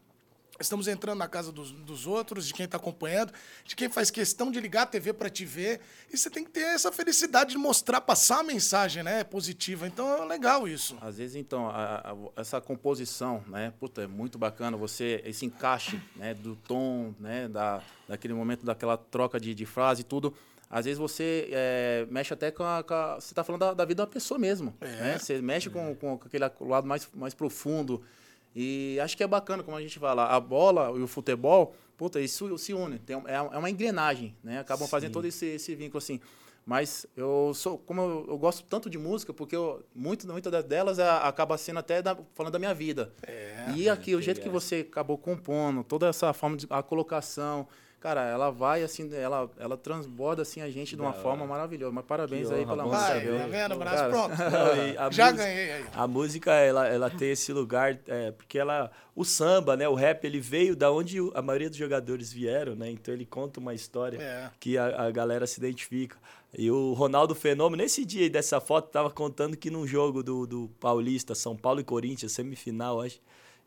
Estamos 0.61 0.87
entrando 0.87 1.19
na 1.19 1.27
casa 1.27 1.51
dos, 1.51 1.73
dos 1.73 2.07
outros, 2.07 2.47
de 2.47 2.55
quem 2.55 2.65
está 2.65 2.77
acompanhando, 2.77 3.33
de 3.65 3.75
quem 3.75 3.89
faz 3.89 4.09
questão 4.09 4.53
de 4.53 4.61
ligar 4.61 4.83
a 4.83 4.87
TV 4.87 5.13
para 5.13 5.29
te 5.29 5.45
ver. 5.45 5.81
E 6.13 6.17
você 6.17 6.31
tem 6.31 6.45
que 6.45 6.51
ter 6.51 6.61
essa 6.61 6.93
felicidade 6.93 7.51
de 7.51 7.59
mostrar, 7.59 8.01
passar 8.01 8.39
a 8.39 8.43
mensagem 8.45 9.03
né, 9.03 9.25
positiva. 9.25 9.87
Então 9.87 10.23
é 10.23 10.25
legal 10.27 10.69
isso. 10.69 10.97
Às 11.01 11.19
vezes, 11.19 11.35
então, 11.35 11.69
a- 11.69 11.97
a- 12.13 12.41
essa 12.41 12.61
composição, 12.61 13.43
né? 13.49 13.73
Puta, 13.81 14.03
é 14.03 14.07
muito 14.07 14.39
bacana 14.39 14.77
você, 14.77 15.21
esse 15.27 15.45
encaixe, 15.45 16.01
né? 16.15 16.35
Do 16.35 16.55
tom, 16.55 17.13
né? 17.19 17.49
Da, 17.49 17.83
daquele 18.09 18.33
momento, 18.35 18.65
daquela 18.65 18.97
troca 18.97 19.41
de, 19.41 19.55
de 19.55 19.67
frase 19.67 20.03
e 20.03 20.05
tudo. 20.05 20.33
Às 20.71 20.85
vezes 20.85 20.99
você 20.99 21.49
é, 21.53 22.07
mexe 22.11 22.33
até 22.33 22.51
com 22.53 22.63
a, 22.63 22.83
com 22.85 22.95
a- 22.95 23.15
Você 23.17 23.33
está 23.33 23.43
falando 23.43 23.61
da, 23.61 23.75
da 23.75 23.85
vida 23.85 24.05
da 24.05 24.11
pessoa 24.11 24.39
mesmo. 24.39 24.73
É. 24.81 24.87
Né? 24.87 25.19
Você 25.19 25.43
mexe 25.43 25.69
com, 25.69 25.95
com 25.97 26.15
aquele 26.15 26.45
lado 26.61 26.87
mais, 26.87 27.09
mais 27.13 27.35
profundo. 27.35 28.03
E 28.55 28.99
acho 29.03 29.17
que 29.17 29.23
é 29.23 29.27
bacana, 29.27 29.63
como 29.63 29.77
a 29.77 29.81
gente 29.81 29.99
fala, 29.99 30.27
a 30.27 30.39
bola 30.41 30.97
e 30.99 31.03
o 31.03 31.07
futebol, 31.09 31.75
puta, 31.97 32.21
isso 32.21 32.57
se 32.59 32.73
une. 32.73 32.99
Tem, 32.99 33.17
é, 33.27 33.35
é 33.35 33.41
uma 33.59 33.69
engrenagem, 33.71 34.35
né? 34.43 34.61
Acabam 34.61 34.87
fazendo 34.89 35.13
todo 35.13 35.27
esse, 35.27 35.47
esse 35.47 35.75
vínculo 35.75 35.99
assim. 35.99 36.21
Mas 36.67 37.05
eu 37.15 37.53
sou, 37.55 37.77
como 37.77 38.01
eu, 38.01 38.25
eu 38.29 38.39
gosto 38.39 38.65
tanto 38.65 38.89
de 38.89 38.97
música, 38.97 39.35
porque 39.35 39.55
eu, 39.55 39.85
muito, 39.95 40.27
muitas 40.27 40.65
delas 40.65 40.99
a- 40.99 41.19
acaba 41.29 41.59
sendo 41.59 41.79
até 41.81 42.01
da- 42.01 42.17
falando 42.35 42.53
da 42.55 42.59
minha 42.59 42.73
vida. 42.73 43.13
e 43.77 43.89
aqui, 43.89 44.15
o 44.15 44.23
jeito 44.23 44.41
que 44.41 44.49
você 44.49 44.77
acabou 44.89 45.19
compondo, 45.19 45.85
toda 45.85 46.09
essa 46.09 46.33
forma 46.33 46.57
de 46.57 46.67
a 46.71 46.83
colocação, 46.83 47.67
cara, 48.05 48.21
ela 48.29 48.51
vai 48.51 48.83
assim, 48.83 49.09
ela, 49.15 49.51
ela 49.59 49.79
transborda 49.79 50.43
assim 50.43 50.61
a 50.61 50.69
gente 50.69 50.95
de 50.95 51.01
uma 51.01 51.13
Da 51.13 51.19
forma 51.23 51.47
maravilhosa. 51.47 51.91
Mas 51.91 52.05
parabéns 52.05 52.49
Que 52.49 52.55
aí 52.55 52.61
honra, 52.61 52.71
pela 52.77 52.85
música, 52.85 53.03
Vai, 53.15 53.39
tá 53.39 53.47
vendo, 53.47 53.77
braço? 53.77 53.97
Cara, 53.97 54.11
Pronto. 54.11 54.31
Não, 55.01 55.13
Já 55.13 55.27
música- 55.31 55.33
ganhei 55.33 55.73
aí. 55.73 55.85
A 55.95 56.07
música, 56.07 56.53
ela, 56.53 56.87
ela 56.87 57.09
tem 57.09 57.31
esse 57.31 57.51
lugar, 57.51 57.99
é, 58.07 58.31
porque 58.33 58.59
ela, 58.59 58.91
o 59.17 59.25
samba, 59.25 59.75
né, 59.75 59.89
o 59.89 59.95
rap, 59.95 60.23
ele 60.27 60.39
veio 60.39 60.77
da 60.77 60.93
onde 60.93 61.17
a 61.33 61.41
maioria 61.41 61.71
dos 61.71 61.79
jogadores 61.79 62.31
vieram, 62.31 62.75
né? 62.77 62.91
Então 62.91 63.15
ele 63.15 63.25
conta 63.25 63.59
uma 63.59 63.73
história 63.73 64.19
É. 64.21 64.51
que 64.61 64.77
a, 64.77 65.05
a 65.07 65.11
galera 65.11 65.47
se 65.47 65.59
identifica. 65.59 66.19
E 66.57 66.71
o 66.71 66.93
Ronaldo 66.93 67.35
Fenômeno, 67.35 67.83
nesse 67.83 68.05
dia 68.05 68.23
aí 68.23 68.29
dessa 68.29 68.61
foto, 68.61 68.91
tava 68.91 69.11
contando 69.11 69.57
que 69.57 69.71
num 69.71 69.87
jogo 69.87 70.23
do, 70.23 70.47
do 70.47 70.71
Paulista, 70.79 71.35
São 71.35 71.57
Paulo 71.57 71.81
e 71.81 71.85
Corinthians, 71.85 72.33
semifinal, 72.33 73.01
acho, 73.01 73.19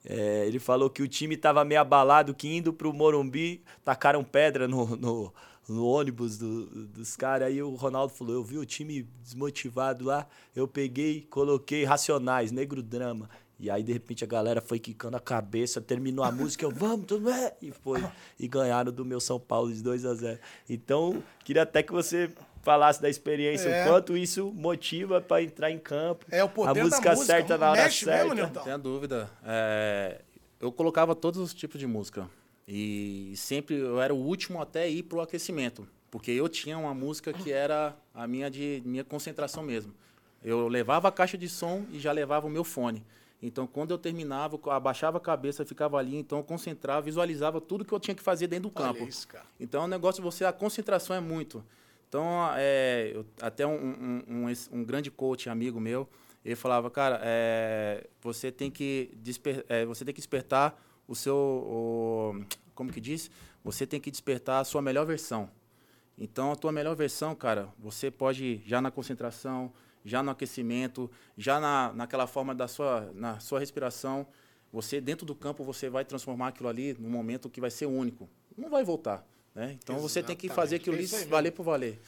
é, 0.05 0.45
ele 0.47 0.59
falou 0.59 0.89
que 0.89 1.01
o 1.01 1.07
time 1.07 1.35
tava 1.35 1.63
meio 1.65 1.81
abalado, 1.81 2.33
que 2.33 2.47
indo 2.47 2.71
pro 2.71 2.93
Morumbi, 2.93 3.61
tacaram 3.83 4.23
pedra 4.23 4.67
no, 4.67 4.95
no, 4.95 5.33
no 5.67 5.85
ônibus 5.85 6.37
do- 6.37 6.65
dos 6.87 7.15
caras. 7.15 7.47
Aí 7.49 7.61
o 7.61 7.75
Ronaldo 7.75 8.13
falou: 8.13 8.33
Eu 8.35 8.43
vi 8.43 8.57
o 8.57 8.65
time 8.65 9.03
desmotivado 9.21 10.05
lá, 10.05 10.27
eu 10.55 10.67
peguei, 10.67 11.21
coloquei 11.29 11.83
Racionais, 11.83 12.51
Negro 12.51 12.81
Drama. 12.81 13.29
E 13.59 13.71
aí, 13.71 13.81
de 13.81 13.91
repente, 13.91 14.23
a 14.23 14.27
galera 14.27 14.61
foi 14.61 14.77
quicando 14.77 15.17
a 15.17 15.19
cabeça, 15.19 15.81
terminou 15.81 16.23
a 16.23 16.31
música, 16.31 16.63
eu, 16.63 16.69
vamos, 16.69 17.07
tudo 17.07 17.25
bem? 17.25 17.51
E 17.59 17.71
foi. 17.71 18.03
E 18.39 18.47
ganharam 18.47 18.91
do 18.91 19.03
meu 19.03 19.19
São 19.19 19.39
Paulo 19.39 19.73
de 19.73 19.81
2 19.81 20.05
a 20.05 20.13
0 20.13 20.39
Então, 20.69 21.23
queria 21.43 21.63
até 21.63 21.81
que 21.81 21.91
você 21.91 22.29
falasse 22.67 23.01
da 23.01 23.09
experiência, 23.09 23.69
É. 23.69 23.85
o 23.85 23.89
quanto 23.89 24.17
isso 24.17 24.51
motiva 24.53 25.21
para 25.21 25.41
entrar 25.41 25.71
em 25.71 25.79
campo. 25.79 26.25
É 26.29 26.43
o 26.43 26.49
poder 26.49 26.69
a 26.71 26.73
da 26.73 26.83
música 26.83 27.09
música, 27.11 27.25
certa 27.25 27.57
na 27.57 27.71
hora 27.71 27.81
mexe 27.83 28.03
certa. 28.03 28.23
mesmo, 28.25 28.33
Nilton? 28.35 28.63
Sem 28.65 28.79
dúvida. 28.79 29.29
É, 29.45 30.19
eu 30.59 30.69
colocava 30.69 31.15
todos 31.15 31.39
os 31.39 31.53
tipos 31.53 31.79
de 31.79 31.87
música. 31.87 32.29
E 32.67 33.31
sempre 33.37 33.75
eu 33.75 34.01
era 34.01 34.13
o 34.13 34.17
último 34.17 34.61
até 34.61 34.89
ir 34.89 35.03
pro 35.03 35.21
aquecimento. 35.21 35.87
Porque 36.11 36.29
eu 36.31 36.49
tinha 36.49 36.77
uma 36.77 36.93
música 36.93 37.31
que 37.31 37.53
era 37.53 37.95
a 38.13 38.27
minha 38.27 38.51
de 38.51 38.81
minha 38.85 39.03
concentração 39.05 39.63
mesmo. 39.63 39.93
Eu 40.43 40.67
levava 40.67 41.07
a 41.07 41.11
caixa 41.11 41.37
de 41.37 41.47
som 41.47 41.85
e 41.89 41.99
já 41.99 42.11
levava 42.11 42.47
o 42.47 42.49
meu 42.49 42.65
fone. 42.65 43.01
Então, 43.41 43.65
quando 43.65 43.91
eu 43.91 43.97
terminava, 43.97 44.59
eu 44.61 44.71
abaixava 44.71 45.17
a 45.19 45.21
cabeça, 45.21 45.63
ficava 45.63 45.97
ali, 45.97 46.17
então 46.17 46.39
eu 46.39 46.43
concentrava, 46.43 47.01
visualizava 47.03 47.61
tudo 47.61 47.85
que 47.85 47.93
eu 47.93 47.99
tinha 47.99 48.15
que 48.15 48.21
fazer 48.23 48.47
dentro 48.47 48.69
do 48.69 48.73
Olha 48.81 48.87
campo. 48.93 49.07
isso, 49.07 49.25
cara. 49.27 49.45
Então, 49.57 49.85
o 49.85 49.87
negócio 49.87 50.21
de 50.21 50.25
você, 50.25 50.43
a 50.43 50.51
concentração 50.51 51.15
é 51.15 51.19
muito. 51.21 51.63
Então, 52.07 52.49
é, 52.55 53.11
eu- 53.13 53.25
até 53.41 53.65
um, 53.67 53.73
um, 53.75 54.23
um, 54.47 54.53
um 54.79 54.83
grande 54.83 55.11
coach, 55.11 55.49
amigo 55.49 55.79
meu, 55.79 56.07
ele 56.43 56.55
falava, 56.55 56.89
cara, 56.89 57.19
é, 57.23 58.07
você, 58.21 58.51
tem 58.51 58.71
que 58.71 59.11
desper, 59.17 59.65
é, 59.67 59.85
você 59.85 60.05
tem 60.05 60.13
que 60.13 60.19
despertar 60.21 60.81
o 61.07 61.13
seu, 61.15 61.35
o- 61.35 62.45
como 62.73 62.91
que 62.91 63.01
diz? 63.01 63.29
Você 63.63 63.85
tem 63.85 63.99
que 63.99 64.09
despertar 64.09 64.61
a 64.61 64.63
sua 64.63 64.81
melhor 64.81 65.05
versão. 65.05 65.49
Então, 66.17 66.51
a 66.51 66.55
tua 66.55 66.71
melhor 66.71 66.95
versão, 66.95 67.35
cara, 67.35 67.69
você 67.77 68.09
pode 68.09 68.61
já 68.65 68.81
na 68.81 68.89
concentração, 68.89 69.71
já 70.05 70.23
no 70.23 70.31
aquecimento, 70.31 71.11
já 71.37 71.59
na, 71.59 71.91
naquela 71.93 72.25
forma 72.25 72.55
da 72.55 72.67
sua, 72.67 73.11
na 73.13 73.39
sua 73.39 73.59
respiração. 73.59 74.25
Você, 74.71 75.01
dentro 75.01 75.25
do 75.25 75.35
campo, 75.35 75.63
você 75.63 75.89
vai 75.89 76.05
transformar 76.05 76.47
aquilo 76.49 76.69
ali 76.69 76.95
num 76.97 77.09
momento 77.09 77.49
que 77.49 77.59
vai 77.61 77.69
ser 77.69 77.85
único. 77.85 78.29
Não 78.57 78.69
vai 78.69 78.83
voltar. 78.83 79.25
Né? 79.57 79.75
Então, 79.83 79.97
você 79.97 80.21
tem 80.21 80.35
que 80.35 80.45
Exatamente. 80.45 80.55
fazer 80.55 80.75
aquilo 80.75 80.95
É 80.95 80.99
ali 80.99 81.25
valer 81.25 81.51
por 81.51 81.63
valer. 81.63 81.99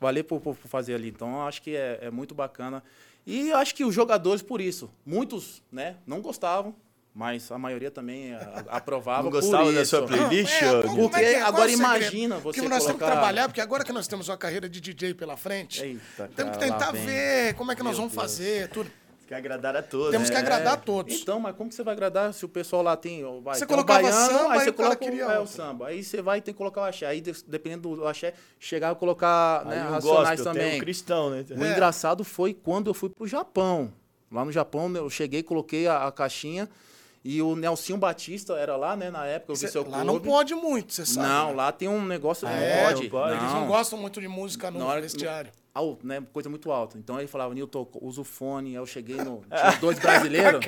Valer 0.00 0.24
por, 0.24 0.40
por 0.40 0.56
fazer 0.56 0.94
ali. 0.96 1.10
Então, 1.10 1.32
eu 1.34 1.42
acho 1.42 1.62
que 1.62 1.76
é, 1.76 1.98
é 2.02 2.10
muito 2.10 2.34
bacana. 2.34 2.82
E 3.24 3.50
eu 3.50 3.56
acho 3.56 3.72
que 3.72 3.84
os 3.84 3.94
jogadores, 3.94 4.42
por 4.42 4.60
isso, 4.60 4.90
muitos 5.04 5.62
né, 5.70 5.94
não 6.04 6.20
gostavam, 6.20 6.74
mas 7.14 7.50
a 7.52 7.58
maioria 7.58 7.90
também 7.90 8.32
aprovava 8.68 9.22
Não 9.22 9.30
gostava 9.30 9.72
da 9.72 9.84
sua 9.84 10.06
playlist, 10.06 10.60
É, 10.60 10.82
como 10.82 10.84
é 10.84 11.04
que 11.04 11.08
Porque 11.08 11.24
é? 11.24 11.42
Agora 11.42 11.70
é 11.70 11.74
o 11.74 11.78
imagina 11.78 12.34
você 12.36 12.42
Porque 12.42 12.60
nós 12.62 12.84
temos 12.84 12.84
que 12.84 12.92
colocar- 12.98 13.12
trabalhar, 13.12 13.48
porque 13.48 13.60
agora 13.60 13.84
que 13.84 13.92
nós 13.92 14.06
temos 14.08 14.28
uma 14.28 14.36
carreira 14.36 14.68
de 14.68 14.80
DJ 14.80 15.14
pela 15.14 15.36
frente, 15.36 15.82
Eita, 15.82 16.28
temos 16.34 16.56
que 16.56 16.64
tentar 16.64 16.90
ver 16.92 17.54
como 17.54 17.70
é 17.72 17.76
que 17.76 17.82
nós 17.82 17.92
Meu 17.98 18.08
vamos 18.08 18.12
Deus. 18.12 18.22
fazer, 18.22 18.68
tudo. 18.70 18.90
Que 19.26 19.34
agradar 19.34 19.74
a 19.76 19.82
todos. 19.82 20.10
Temos 20.12 20.30
que 20.30 20.36
agradar 20.36 20.74
a 20.74 20.76
todos. 20.76 21.20
Então, 21.20 21.40
mas 21.40 21.56
como 21.56 21.68
que 21.68 21.74
você 21.74 21.82
vai 21.82 21.94
agradar 21.94 22.32
se 22.32 22.44
o 22.44 22.48
pessoal 22.48 22.80
lá 22.82 22.96
tem. 22.96 23.24
Vai, 23.42 23.54
Você 23.56 23.66
tem 23.66 23.74
colocava 23.74 24.02
baiano, 24.02 24.26
samba, 24.30 24.52
aí 24.52 24.60
você 24.60 24.72
coloca 24.72 24.94
o- 24.94 24.98
queria 24.98 25.24
é, 25.24 25.38
o 25.40 25.46
samba. 25.46 25.86
Aí 25.88 26.04
você 26.04 26.22
vai 26.22 26.40
ter 26.40 26.52
que 26.52 26.58
colocar 26.58 26.82
o 26.82 26.84
axé. 26.84 27.06
Aí, 27.06 27.20
de- 27.20 27.44
dependendo 27.48 27.96
do 27.96 28.06
axé, 28.06 28.34
chegar 28.60 28.90
a 28.92 28.94
colocar 28.94 29.62
Aí 29.66 29.70
né, 29.78 29.86
o 29.88 29.90
racionais 29.90 30.28
gospel, 30.40 30.52
tem 30.52 30.62
também. 30.62 30.76
o 30.76 30.80
cristão, 30.80 31.30
né? 31.30 31.44
O 31.50 31.64
É. 31.64 31.72
engraçado 31.72 32.22
foi 32.22 32.54
quando 32.54 32.88
eu 32.88 32.94
fui 32.94 33.08
pro 33.08 33.26
Japão. 33.26 33.92
Lá 34.30 34.44
no 34.44 34.52
Japão, 34.52 34.94
eu 34.96 35.10
cheguei, 35.10 35.42
coloquei 35.42 35.86
a, 35.88 36.06
a 36.06 36.12
caixinha 36.12 36.68
e 37.24 37.42
o 37.42 37.56
Nelsinho 37.56 37.98
Batista 37.98 38.52
era 38.54 38.76
lá, 38.76 38.94
né, 38.94 39.10
na 39.10 39.26
época, 39.26 39.52
eu 39.52 39.56
vi 39.56 39.68
seu 39.68 39.82
lá 39.82 39.88
clube. 40.02 40.06
não 40.06 40.20
pode 40.20 40.54
muito, 40.54 40.92
você 40.92 41.04
sabe. 41.04 41.26
Não, 41.26 41.48
né? 41.48 41.54
lá 41.56 41.72
tem 41.72 41.88
um 41.88 42.04
negócio. 42.04 42.46
Ah, 42.46 42.50
não 42.52 42.58
é? 42.58 42.84
pode. 42.84 43.02
Não 43.02 43.10
pode? 43.10 43.36
Eles 43.36 43.52
não 43.52 43.66
gostam 43.66 43.98
muito 43.98 44.20
de 44.20 44.28
música 44.28 44.70
no 44.70 44.88
vestiário. 45.00 45.50
Né, 46.02 46.22
coisa 46.32 46.48
muito 46.48 46.70
alta. 46.70 46.98
Então 46.98 47.18
ele 47.18 47.28
falava, 47.28 47.54
Nilton, 47.54 47.88
usa 48.00 48.20
o 48.20 48.24
fone. 48.24 48.70
Aí 48.70 48.76
eu 48.76 48.86
cheguei 48.86 49.16
no. 49.16 49.42
Tinha 49.48 49.68
os 49.70 49.78
dois 49.78 49.98
brasileiros. 50.00 50.66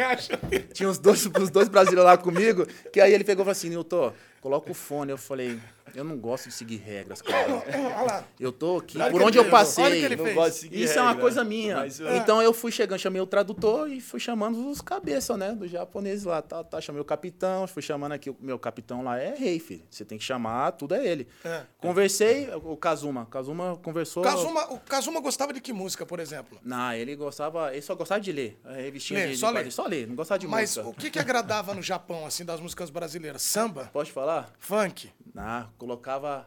Tinha 0.72 0.88
os 0.88 0.98
dois, 0.98 1.26
os 1.26 1.50
dois 1.50 1.68
brasileiros 1.68 2.04
lá 2.04 2.16
comigo, 2.16 2.66
que 2.92 3.00
aí 3.00 3.12
ele 3.12 3.24
pegou 3.24 3.42
e 3.42 3.44
falou 3.44 3.52
assim, 3.52 3.70
Nilton, 3.70 4.12
coloca 4.40 4.70
o 4.70 4.74
fone. 4.74 5.10
Eu 5.10 5.18
falei, 5.18 5.58
eu 5.94 6.04
não 6.04 6.16
gosto 6.16 6.48
de 6.48 6.54
seguir 6.54 6.76
regras, 6.76 7.20
cara. 7.22 7.54
Olha 7.66 8.02
lá. 8.04 8.24
Eu 8.38 8.52
tô 8.52 8.76
aqui, 8.78 8.98
Olha 8.98 9.10
por 9.10 9.22
onde 9.22 9.38
eu 9.38 9.42
fez, 9.44 9.52
passei. 9.52 9.84
olha 9.84 9.96
que 9.96 10.04
ele 10.04 10.16
Não 10.16 10.24
fez. 10.24 10.36
gosto 10.36 10.52
de 10.54 10.60
seguir 10.60 10.82
Isso 10.82 10.98
é 10.98 11.02
uma 11.02 11.16
coisa 11.16 11.42
minha. 11.44 11.76
mas 11.76 11.98
eu- 12.00 12.16
Então 12.16 12.42
eu 12.42 12.52
fui 12.52 12.70
chegando, 12.70 12.98
chamei 12.98 13.20
o 13.20 13.26
tradutor 13.26 13.90
e 13.90 14.00
fui 14.00 14.20
chamando 14.20 14.68
os 14.68 14.80
cabeças, 14.80 15.36
né? 15.38 15.52
Dos 15.52 15.70
japoneses 15.70 16.24
lá. 16.24 16.42
Tá, 16.42 16.62
tá, 16.62 16.80
chamei 16.80 17.00
o 17.00 17.04
capitão, 17.04 17.66
fui 17.66 17.82
chamando 17.82 18.12
aqui. 18.12 18.30
O 18.30 18.36
meu 18.40 18.58
capitão 18.58 19.02
lá 19.02 19.18
é 19.18 19.34
rei, 19.34 19.58
filho. 19.58 19.82
Você 19.90 20.04
tem 20.04 20.18
que 20.18 20.24
chamar, 20.24 20.72
tudo 20.72 20.94
é 20.94 21.06
ele. 21.06 21.26
É. 21.44 21.62
Conversei, 21.78 22.48
o 22.64 22.76
Kazuma. 22.76 23.26
Kazuma 23.26 23.76
conversou. 23.82 24.22
Kazuma, 24.22 24.72
o 24.72 24.78
Kazuma 24.78 25.20
gostava 25.20 25.52
de 25.52 25.60
que 25.60 25.72
música, 25.72 26.04
por 26.04 26.20
exemplo? 26.20 26.58
Não, 26.62 26.92
ele 26.92 27.16
gostava. 27.16 27.72
Ele 27.72 27.82
só 27.82 27.94
gostava 27.94 28.20
de 28.20 28.30
ler. 28.30 28.60
A 28.64 28.72
revistinha 28.74 29.20
Ler, 29.20 29.26
de, 29.28 29.32
de 29.34 29.38
só 29.40 29.50
ler. 29.50 29.72
Só 29.72 29.86
ler, 29.86 30.06
não 30.06 30.14
gostava 30.14 30.38
de 30.38 30.46
Mas 30.46 30.76
música. 30.76 30.88
o 30.88 30.94
que, 30.94 31.10
que 31.10 31.18
agradava 31.18 31.74
no 31.74 31.82
Japão, 31.82 32.26
assim, 32.26 32.44
das 32.44 32.60
músicas 32.60 32.90
brasileiras? 32.90 33.42
Samba? 33.42 33.88
Pode 33.92 34.12
falar? 34.12 34.37
Funk? 34.58 35.10
Não, 35.34 35.66
colocava 35.78 36.46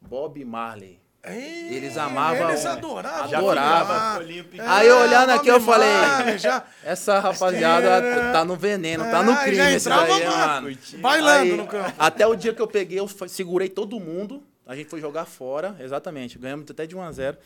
Bob 0.00 0.44
Marley. 0.44 1.00
Ei, 1.22 1.74
Eles 1.74 1.98
amavam- 1.98 2.48
Eles 2.48 2.64
adoravam. 2.64 3.28
Já 3.28 3.38
Adorava. 3.38 3.92
Ah, 3.92 4.18
Olímpico. 4.18 4.64
Aí 4.66 4.88
eu 4.88 4.96
olhando 4.96 5.30
aqui, 5.30 5.48
eu 5.48 5.60
falei, 5.60 6.38
já, 6.38 6.64
Essa 6.82 7.18
rapaziada 7.20 8.32
tá 8.32 8.42
no 8.42 8.56
veneno, 8.56 9.04
tá 9.04 9.22
no 9.22 9.32
Ah, 9.32 9.36
crime 9.42 9.56
já 9.56 9.70
esse 9.70 9.86
entrava 9.86 10.06
daí, 10.06 10.24
lá, 10.24 10.60
mano. 10.62 10.78
bailando 10.98 11.42
Aí, 11.42 11.56
no 11.58 11.66
campo. 11.66 11.92
Até 11.98 12.26
o 12.26 12.34
dia 12.34 12.54
que 12.54 12.62
eu 12.62 12.66
peguei, 12.66 12.98
eu 12.98 13.06
segurei 13.28 13.68
todo 13.68 14.00
mundo. 14.00 14.42
A 14.66 14.74
gente 14.74 14.88
foi 14.88 14.98
jogar 15.00 15.26
fora, 15.26 15.76
exatamente. 15.80 16.38
Ganhamos 16.38 16.64
até 16.70 16.86
de 16.86 16.96
1 16.96 17.02
a 17.02 17.12
0 17.12 17.36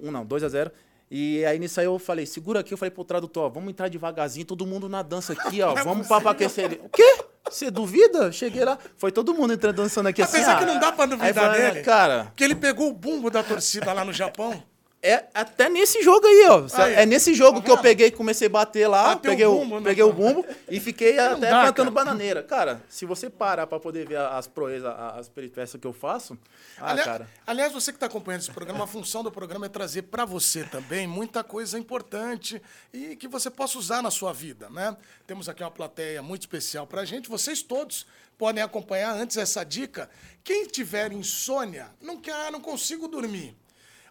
Um 0.00 0.10
não, 0.10 0.24
2 0.24 0.42
a 0.42 0.48
0 0.48 0.70
E 1.10 1.44
aí 1.44 1.58
nisso 1.58 1.80
aí 1.80 1.86
eu 1.86 1.98
falei, 1.98 2.24
segura 2.24 2.60
aqui, 2.60 2.72
eu 2.72 2.78
falei 2.78 2.90
pro 2.90 3.04
tradutor, 3.04 3.44
ó, 3.44 3.48
vamos 3.50 3.68
entrar 3.70 3.88
devagarzinho, 3.88 4.46
todo 4.46 4.64
mundo 4.66 4.88
na 4.88 5.02
dança 5.02 5.34
aqui, 5.34 5.60
ó. 5.60 5.74
Vamos 5.74 6.06
pra 6.06 6.20
pra 6.20 6.30
aquecer 6.30 6.64
ele. 6.64 6.80
O 6.82 6.88
quê? 6.88 7.24
Você 7.50 7.70
duvida? 7.70 8.30
Cheguei 8.32 8.64
lá, 8.64 8.78
foi 8.96 9.10
todo 9.12 9.34
mundo 9.34 9.52
entrando 9.52 9.76
dançando 9.76 10.08
aqui 10.08 10.22
assim. 10.22 10.36
Apesar 10.38 10.58
que 10.58 10.64
não 10.64 10.78
dá 10.78 10.92
pra 10.92 11.06
duvidar 11.06 11.52
dele. 11.52 11.82
Cara, 11.82 12.24
Porque 12.26 12.44
ele 12.44 12.54
pegou 12.54 12.88
o 12.88 12.92
bumbo 12.92 13.30
da 13.30 13.42
torcida 13.42 13.92
lá 13.92 14.04
no 14.04 14.12
Japão. 14.12 14.62
É 15.02 15.26
até 15.32 15.68
nesse 15.68 16.02
jogo 16.02 16.26
aí, 16.26 16.46
ó. 16.48 16.66
Aí, 16.74 16.94
é 16.94 17.06
nesse 17.06 17.32
jogo 17.32 17.60
tá 17.60 17.64
que 17.66 17.70
eu 17.70 17.78
peguei 17.78 18.08
e 18.08 18.10
comecei 18.10 18.48
a 18.48 18.50
bater 18.50 18.88
lá, 18.88 19.14
Bateu 19.14 19.18
o 19.18 19.32
peguei, 19.32 19.46
o, 19.46 19.54
bumbo, 19.54 19.80
né? 19.80 19.88
peguei 19.88 20.04
o 20.04 20.12
bumbo 20.12 20.44
e 20.68 20.80
fiquei 20.80 21.16
até 21.18 21.50
dá, 21.50 21.66
cantando 21.66 21.92
cara. 21.92 22.04
bananeira. 22.04 22.42
Cara, 22.42 22.82
se 22.88 23.06
você 23.06 23.30
parar 23.30 23.66
pra 23.68 23.78
poder 23.78 24.08
ver 24.08 24.18
as 24.18 24.48
proezas, 24.48 24.92
as 25.16 25.28
peripécias 25.28 25.80
que 25.80 25.86
eu 25.86 25.92
faço, 25.92 26.36
ah, 26.78 26.96
cara. 26.96 27.28
Aliás, 27.46 27.72
você 27.72 27.92
que 27.92 27.96
está 27.96 28.06
acompanhando 28.06 28.40
esse 28.42 28.50
programa, 28.50 28.84
a 28.84 28.86
função 28.88 29.22
do 29.22 29.30
programa 29.30 29.66
é 29.66 29.68
trazer 29.68 30.02
para 30.02 30.24
você 30.24 30.64
também 30.64 31.06
muita 31.06 31.44
coisa 31.44 31.78
importante 31.78 32.60
e 32.92 33.14
que 33.14 33.28
você 33.28 33.50
possa 33.50 33.78
usar 33.78 34.02
na 34.02 34.10
sua 34.10 34.32
vida, 34.32 34.68
né? 34.68 34.96
Temos 35.26 35.48
aqui 35.48 35.62
uma 35.62 35.70
plateia 35.70 36.22
muito 36.22 36.42
especial 36.42 36.86
para 36.88 37.02
a 37.02 37.04
gente. 37.04 37.28
Vocês 37.28 37.62
todos 37.62 38.04
podem 38.36 38.62
acompanhar 38.62 39.14
antes 39.14 39.36
essa 39.36 39.62
dica. 39.62 40.10
Quem 40.42 40.66
tiver 40.66 41.12
insônia, 41.12 41.88
não 42.00 42.20
quer, 42.20 42.50
não 42.50 42.60
consigo 42.60 43.06
dormir. 43.06 43.56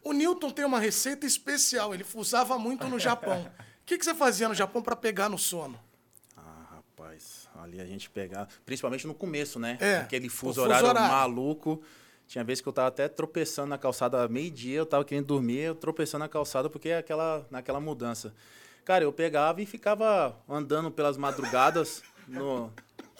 O 0.03 0.13
Newton 0.13 0.49
tem 0.51 0.65
uma 0.65 0.79
receita 0.79 1.25
especial. 1.25 1.93
Ele 1.93 2.05
usava 2.13 2.57
muito 2.57 2.88
no 2.88 2.99
Japão. 2.99 3.41
O 3.43 3.51
que, 3.86 3.97
que 3.97 4.05
você 4.05 4.13
fazia 4.13 4.47
no 4.47 4.55
Japão 4.55 4.81
para 4.81 4.95
pegar 4.95 5.29
no 5.29 5.38
sono? 5.38 5.79
Ah, 6.36 6.75
rapaz, 6.75 7.47
ali 7.55 7.79
a 7.81 7.86
gente 7.86 8.10
pegava, 8.10 8.47
principalmente 8.65 9.05
no 9.07 9.13
começo, 9.13 9.60
né? 9.60 9.77
É, 9.79 9.97
Aquele 9.97 10.29
fuso, 10.29 10.55
fuso 10.55 10.62
horário, 10.62 10.89
horário. 10.89 11.12
maluco. 11.12 11.81
Tinha 12.27 12.43
vezes 12.43 12.62
que 12.62 12.67
eu 12.67 12.73
tava 12.73 12.89
até 12.89 13.07
tropeçando 13.07 13.69
na 13.69 13.77
calçada 13.77 14.27
meio-dia, 14.27 14.79
eu 14.79 14.86
tava 14.86 15.05
querendo 15.05 15.25
dormir, 15.27 15.60
eu 15.60 15.75
tropeçando 15.75 16.23
na 16.25 16.29
calçada 16.29 16.69
porque 16.69 16.89
é 16.89 16.97
aquela, 16.97 17.47
naquela 17.49 17.79
mudança. 17.79 18.33
Cara, 18.83 19.03
eu 19.05 19.13
pegava 19.13 19.62
e 19.62 19.65
ficava 19.65 20.38
andando 20.47 20.91
pelas 20.91 21.17
madrugadas 21.17 22.01
no. 22.27 22.71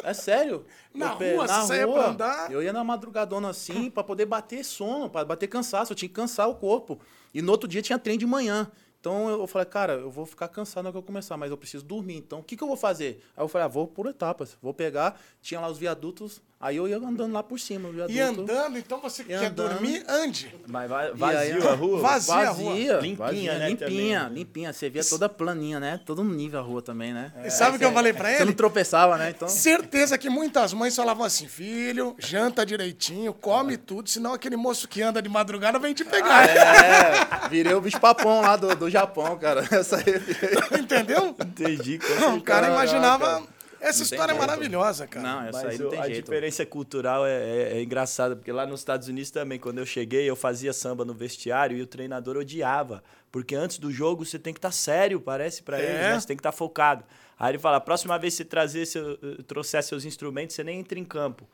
É 0.04 0.14
sério? 0.14 0.66
Na 0.94 1.14
Eu 1.20 1.36
rua? 1.36 1.48
na 1.48 1.62
Você 1.62 1.84
rua. 1.84 1.94
pra 1.96 2.08
andar? 2.10 2.52
Eu 2.52 2.62
ia 2.62 2.72
na 2.72 2.84
madrugadona 2.84 3.50
assim 3.50 3.90
pra 3.90 4.04
poder 4.04 4.26
bater 4.26 4.64
sono, 4.64 5.10
pra 5.10 5.26
bater 5.26 5.48
cansaço. 5.48 5.92
Eu 5.92 5.96
tinha 5.96 6.10
que 6.10 6.16
cansar 6.16 6.48
o 6.48 6.56
corpo. 6.56 7.00
E 7.34 7.42
no 7.42 7.52
outro 7.52 7.68
dia 7.68 7.82
tinha 7.82 7.98
trem 8.00 8.18
de 8.18 8.26
manhã. 8.26 8.72
Então 9.08 9.30
eu 9.30 9.48
falei, 9.48 9.66
cara, 9.66 9.94
eu 9.94 10.12
vou 10.12 10.26
ficar 10.26 10.50
cansado 10.50 10.84
na 10.84 10.90
hora 10.90 10.94
que 10.94 10.98
eu 10.98 11.02
começar, 11.04 11.38
mas 11.38 11.50
eu 11.50 11.56
preciso 11.58 11.86
dormir. 11.86 12.18
Então 12.18 12.40
o 12.40 12.44
que, 12.44 12.58
que 12.58 12.64
eu 12.64 12.68
vou 12.68 12.76
fazer? 12.76 13.24
Aí 13.38 13.44
eu 13.44 13.48
falei, 13.48 13.64
ah, 13.66 13.70
vou 13.70 13.88
por 13.88 14.06
etapas. 14.08 14.58
Vou 14.62 14.74
pegar, 14.74 15.18
tinha 15.42 15.62
lá 15.62 15.70
os 15.70 15.78
viadutos, 15.78 16.42
aí 16.60 16.76
eu 16.76 16.88
ia 16.90 16.98
andando 16.98 17.32
lá 17.32 17.42
por 17.42 17.58
cima. 17.58 17.88
o 17.88 18.12
E 18.12 18.20
andando, 18.20 18.78
então 18.78 19.00
você 19.00 19.24
que 19.24 19.30
quer 19.30 19.46
andando. 19.46 19.70
dormir, 19.76 20.04
ande. 20.10 20.54
Mas 20.68 20.90
va- 20.90 21.02
aí, 21.04 21.12
vazio 21.14 21.70
a 21.70 21.74
rua? 21.74 22.00
Vazio. 22.02 22.34
a 22.34 22.50
rua. 22.50 22.70
Vazia, 22.74 22.94
Limpinha, 23.00 23.16
vazia, 23.18 23.58
né, 23.60 23.70
Limpinha, 23.70 24.20
também. 24.24 24.34
limpinha. 24.40 24.74
Você 24.74 24.90
via 24.90 25.04
toda 25.06 25.30
planinha, 25.30 25.80
né? 25.80 26.02
Todo 26.06 26.22
nível 26.24 26.60
a 26.60 26.64
rua 26.64 26.82
também, 26.82 27.14
né? 27.14 27.32
E 27.46 27.50
sabe 27.50 27.78
o 27.78 27.80
que 27.80 27.86
eu 27.86 27.94
falei 27.94 28.12
pra 28.12 28.28
Você 28.30 28.40
não 28.40 28.48
ele? 28.48 28.54
tropeçava, 28.56 29.18
né? 29.18 29.30
Então. 29.30 29.48
Certeza 29.48 30.18
que 30.18 30.30
muitas 30.30 30.74
mães 30.74 30.94
falavam 30.94 31.24
assim, 31.26 31.48
filho, 31.48 32.14
janta 32.20 32.66
direitinho, 32.66 33.34
come 33.34 33.78
tudo, 33.78 34.10
senão 34.10 34.34
aquele 34.34 34.58
moço 34.58 34.86
que 34.88 35.02
anda 35.02 35.22
de 35.22 35.30
madrugada 35.30 35.80
vem 35.80 35.94
te 35.94 36.04
pegar. 36.04 36.46
É, 36.50 37.48
virei 37.50 37.74
o 37.74 37.80
bicho 37.82 38.00
papão 38.00 38.42
lá 38.42 38.56
do, 38.58 38.76
do 38.76 38.90
Japão, 39.00 39.38
cara. 39.38 39.62
Essa 39.72 39.98
aí. 39.98 40.80
Entendeu? 40.80 41.36
Entendi. 41.40 42.00
Não, 42.20 42.38
o 42.38 42.42
cara 42.42 42.68
imaginava... 42.68 43.44
Essa 43.80 44.00
Não 44.00 44.04
história 44.06 44.32
é 44.34 44.36
maravilhosa, 44.36 45.06
cara. 45.06 45.28
Não, 45.28 45.42
essa 45.44 45.52
Mas 45.64 45.66
aí 45.74 45.78
não 45.78 45.90
tem 45.92 46.00
a 46.00 46.08
jeito. 46.08 46.24
diferença 46.24 46.66
cultural 46.66 47.28
é, 47.28 47.32
é, 47.32 47.78
é 47.78 47.84
engraçada, 47.84 48.36
porque 48.36 48.52
lá 48.52 48.66
nos 48.66 48.80
Estados 48.80 49.08
Unidos 49.08 49.30
também, 49.30 49.60
quando 49.60 49.78
eu 49.78 49.86
cheguei, 49.86 50.28
eu 50.28 50.36
fazia 50.36 50.74
samba 50.74 51.06
no 51.06 51.14
vestiário 51.14 51.78
e 51.78 51.82
o 51.84 51.86
treinador 51.86 52.38
odiava. 52.38 53.04
Porque 53.32 53.54
antes 53.54 53.78
do 53.78 53.92
jogo 53.92 54.26
você 54.26 54.40
tem 54.40 54.52
que 54.52 54.58
estar 54.58 54.72
sério, 54.72 55.22
parece 55.22 55.62
pra 55.62 55.80
É. 55.80 55.84
eles, 55.84 56.02
né? 56.02 56.20
Você 56.20 56.26
tem 56.28 56.36
que 56.36 56.40
estar 56.42 56.52
focado. 56.52 57.04
Aí 57.38 57.52
ele 57.52 57.60
fala: 57.60 57.78
a 57.78 57.82
próxima 57.82 58.18
vez 58.18 58.34
que 58.34 58.38
você 58.38 58.46
trazer 58.46 58.88
seu, 58.88 59.12
eh, 59.12 59.44
trouxer 59.46 59.84
seus 59.84 60.06
instrumentos, 60.06 60.56
você 60.56 60.64
nem 60.64 60.80
entra 60.80 60.98
em 60.98 61.06
campo. 61.06 61.48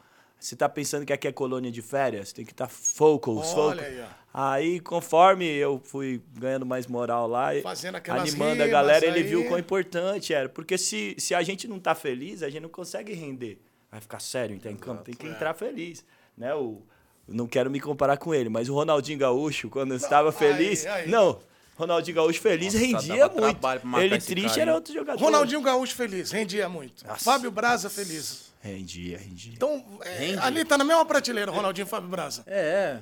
Você 0.44 0.58
tá 0.58 0.68
pensando 0.68 1.06
que 1.06 1.14
aqui 1.14 1.26
é 1.26 1.32
colônia 1.32 1.72
de 1.72 1.82
férias, 1.82 2.34
tem 2.34 2.44
que 2.44 2.52
estar 2.52 2.68
focus, 2.68 3.54
Olha 3.54 3.82
focus. 3.82 4.06
aí, 4.34 4.82
conforme 4.82 5.46
eu 5.46 5.80
fui 5.82 6.22
ganhando 6.38 6.66
mais 6.66 6.86
moral 6.86 7.28
lá, 7.28 7.56
e 7.56 7.64
animando 8.10 8.62
a 8.62 8.68
galera, 8.68 9.06
ele 9.06 9.20
aí. 9.20 9.24
viu 9.24 9.40
o 9.40 9.48
quão 9.48 9.58
importante 9.58 10.34
era. 10.34 10.50
Porque 10.50 10.78
se, 10.78 11.16
se 11.18 11.34
a 11.34 11.42
gente 11.42 11.66
não 11.66 11.80
tá 11.80 11.96
feliz, 11.96 12.44
a 12.44 12.50
gente 12.50 12.62
não 12.62 12.68
consegue 12.68 13.14
render. 13.14 13.58
Vai 13.90 14.02
ficar 14.02 14.20
sério, 14.20 14.54
então, 14.54 14.70
em 14.70 14.76
campo. 14.76 15.04
Tem 15.04 15.16
que 15.16 15.26
entrar 15.26 15.54
feliz. 15.54 16.04
Né? 16.38 16.54
O, 16.54 16.82
não 17.26 17.48
quero 17.48 17.72
me 17.72 17.80
comparar 17.80 18.18
com 18.18 18.36
ele, 18.36 18.50
mas 18.50 18.68
o 18.68 18.74
Ronaldinho 18.74 19.20
Gaúcho, 19.20 19.70
quando 19.70 19.96
estava 19.96 20.30
feliz. 20.34 20.86
aí. 20.86 21.10
Não, 21.10 21.40
Ronaldinho 21.78 22.16
Gaúcho 22.16 22.42
feliz 22.42 22.74
Nossa, 22.74 22.86
rendia 22.86 23.30
muito. 23.30 24.04
Ele 24.04 24.20
triste 24.20 24.50
cara, 24.50 24.62
era 24.62 24.76
outro 24.76 24.94
jogador. 24.94 25.24
Ronaldinho 25.24 25.62
Gaúcho 25.62 25.96
feliz, 25.96 26.32
rendia 26.32 26.68
muito. 26.68 27.08
Nossa. 27.08 27.24
Fábio 27.24 27.50
Braza 27.50 27.90
feliz. 27.90 28.52
Rendia, 28.64 29.18
rendia. 29.18 29.52
Então, 29.54 29.84
é, 30.06 30.38
ali 30.40 30.64
tá 30.64 30.78
na 30.78 30.86
mesma 30.86 31.06
prateleira, 31.06 31.52
Ronaldinho 31.52 31.86
e 31.86 31.90
Fábio 31.90 32.08
Braza. 32.10 32.44
É. 32.48 33.00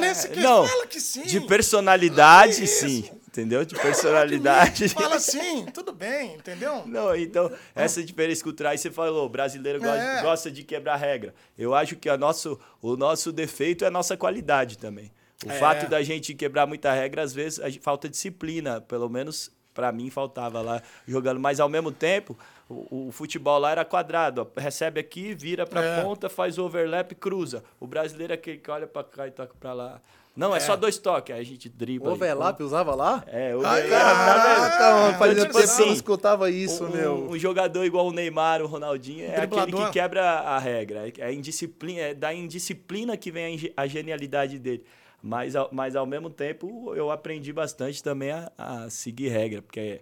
Nesse 0.00 0.28
que 0.28 0.40
não, 0.40 0.66
fala 0.66 0.86
que 0.88 0.98
sim. 1.00 1.22
De 1.22 1.40
personalidade, 1.40 2.64
Isso. 2.64 2.80
sim. 2.88 3.10
Entendeu? 3.28 3.64
De 3.64 3.76
personalidade. 3.76 4.88
Fala 4.88 5.20
sim, 5.20 5.66
tudo 5.72 5.92
bem, 5.92 6.34
entendeu? 6.34 6.82
Não, 6.86 7.14
então, 7.14 7.48
essa 7.76 8.02
diferença 8.02 8.42
cultural 8.42 8.72
aí 8.72 8.78
você 8.78 8.90
falou, 8.90 9.26
o 9.26 9.28
brasileiro 9.28 9.78
gosta, 9.80 10.02
É. 10.02 10.22
gosta 10.22 10.50
de 10.50 10.64
quebrar 10.64 10.96
regra. 10.96 11.32
Eu 11.56 11.74
acho 11.74 11.94
que 11.94 12.08
a 12.08 12.16
nosso, 12.16 12.58
o 12.82 12.96
nosso 12.96 13.30
defeito 13.32 13.84
é 13.84 13.88
a 13.88 13.92
nossa 13.92 14.16
qualidade 14.16 14.78
também. 14.78 15.12
O 15.46 15.50
É. 15.50 15.58
fato 15.60 15.88
da 15.88 16.02
gente 16.02 16.34
quebrar 16.34 16.66
muita 16.66 16.92
regra, 16.92 17.22
às 17.22 17.32
vezes, 17.32 17.60
a 17.60 17.68
gente, 17.70 17.82
falta 17.82 18.08
disciplina. 18.08 18.80
Pelo 18.80 19.08
menos 19.08 19.50
pra 19.72 19.90
mim 19.90 20.08
faltava 20.10 20.60
lá 20.62 20.80
jogando. 21.06 21.40
Mas 21.40 21.58
ao 21.58 21.68
mesmo 21.68 21.90
tempo, 21.90 22.38
o, 22.68 23.08
o 23.08 23.12
futebol 23.12 23.58
lá 23.58 23.70
era 23.72 23.84
quadrado. 23.84 24.42
ó. 24.56 24.60
Recebe 24.60 25.00
aqui, 25.00 25.34
vira 25.34 25.66
pra 25.66 25.82
É. 25.84 26.02
ponta, 26.02 26.28
faz 26.28 26.58
o 26.58 26.64
overlap, 26.64 27.12
cruza. 27.14 27.62
O 27.78 27.86
brasileiro 27.86 28.32
é 28.32 28.34
aquele 28.34 28.58
que 28.58 28.70
olha 28.70 28.86
pra 28.86 29.04
cá 29.04 29.26
e 29.28 29.30
toca 29.30 29.54
pra 29.58 29.72
lá. 29.72 30.00
Não, 30.36 30.54
é, 30.56 30.58
só 30.58 30.74
dois 30.74 30.98
toques. 30.98 31.32
Aí 31.32 31.40
a 31.40 31.44
gente 31.44 31.68
dribla. 31.68 32.10
Overlap 32.12 32.60
usava 32.60 32.92
lá? 32.94 33.22
É, 33.28 33.54
overlap. 33.54 33.88
caraca, 33.88 34.76
tá 34.78 34.90
mano, 34.92 35.18
fazia 35.18 35.32
Então, 35.34 35.44
tempo 35.44 35.52
que 35.52 35.60
eu 35.60 35.64
assim, 35.64 35.86
não 35.86 35.92
escutava 35.92 36.50
isso, 36.50 36.84
um, 36.84 36.90
meu. 36.90 37.14
um 37.30 37.38
jogador 37.38 37.84
igual 37.84 38.08
o 38.08 38.12
Neymar, 38.12 38.60
o 38.60 38.66
Ronaldinho, 38.66 39.24
é 39.26 39.36
aquele 39.36 39.46
Driblador. 39.62 39.86
que 39.86 39.92
quebra 39.92 40.22
a 40.40 40.58
regra. 40.58 41.04
É, 41.18 41.32
indisciplina, 41.32 42.00
é 42.00 42.14
da 42.14 42.34
indisciplina 42.34 43.16
que 43.16 43.30
vem 43.30 43.72
a, 43.76 43.86
genialidade 43.86 44.58
dele. 44.58 44.84
Mas 45.22 45.54
ao, 45.54 45.68
mas 45.70 45.94
ao 45.94 46.04
mesmo 46.04 46.28
tempo 46.28 46.92
eu 46.96 47.12
aprendi 47.12 47.52
bastante 47.52 48.02
também 48.02 48.32
a, 48.32 48.50
a 48.58 48.90
seguir 48.90 49.28
regra, 49.28 49.62
porque 49.62 50.00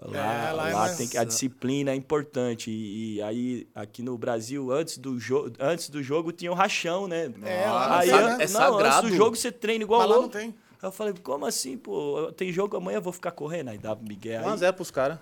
lá, 0.00 0.18
É, 0.48 0.52
lá 0.52 0.68
é 0.70 0.72
lá 0.72 0.78
mais- 0.80 0.96
tem 0.96 1.06
que, 1.08 1.16
a 1.18 1.24
disciplina 1.24 1.90
é 1.90 1.94
importante. 1.94 2.70
E, 2.70 3.16
e 3.16 3.22
aí 3.22 3.66
aqui 3.74 4.02
no 4.02 4.16
Brasil, 4.18 4.70
antes 4.72 4.98
do, 4.98 5.18
jo 5.18 5.52
antes 5.58 5.88
do 5.88 6.02
jogo, 6.02 6.32
tinha 6.32 6.50
o 6.50 6.54
rachão, 6.54 7.06
né? 7.08 7.32
É, 7.42 7.66
lá 7.66 7.88
não 7.88 7.94
aí? 7.96 8.10
É 8.10 8.38
não, 8.38 8.48
sagrado. 8.48 8.98
antes 9.06 9.10
do 9.10 9.16
jogo 9.16 9.36
você 9.36 9.50
treina 9.52 9.84
igual 9.84 10.00
Mas 10.00 10.08
lá 10.10 10.14
não 10.16 10.22
louco. 10.22 10.36
tem. 10.38 10.48
Aí 10.48 10.88
eu 10.88 10.92
falei, 10.92 11.14
como 11.22 11.46
assim, 11.46 11.78
pô? 11.78 12.30
Tem 12.36 12.52
jogo 12.52 12.76
amanhã, 12.76 12.98
eu 12.98 13.02
vou 13.02 13.12
ficar 13.12 13.30
correndo. 13.30 13.68
Aí 13.70 13.78
dava 13.78 14.00
Miguel. 14.02 14.40
aí- 14.46 14.46
1x0 14.56 14.72
pros 14.74 14.90
caras. 14.90 15.18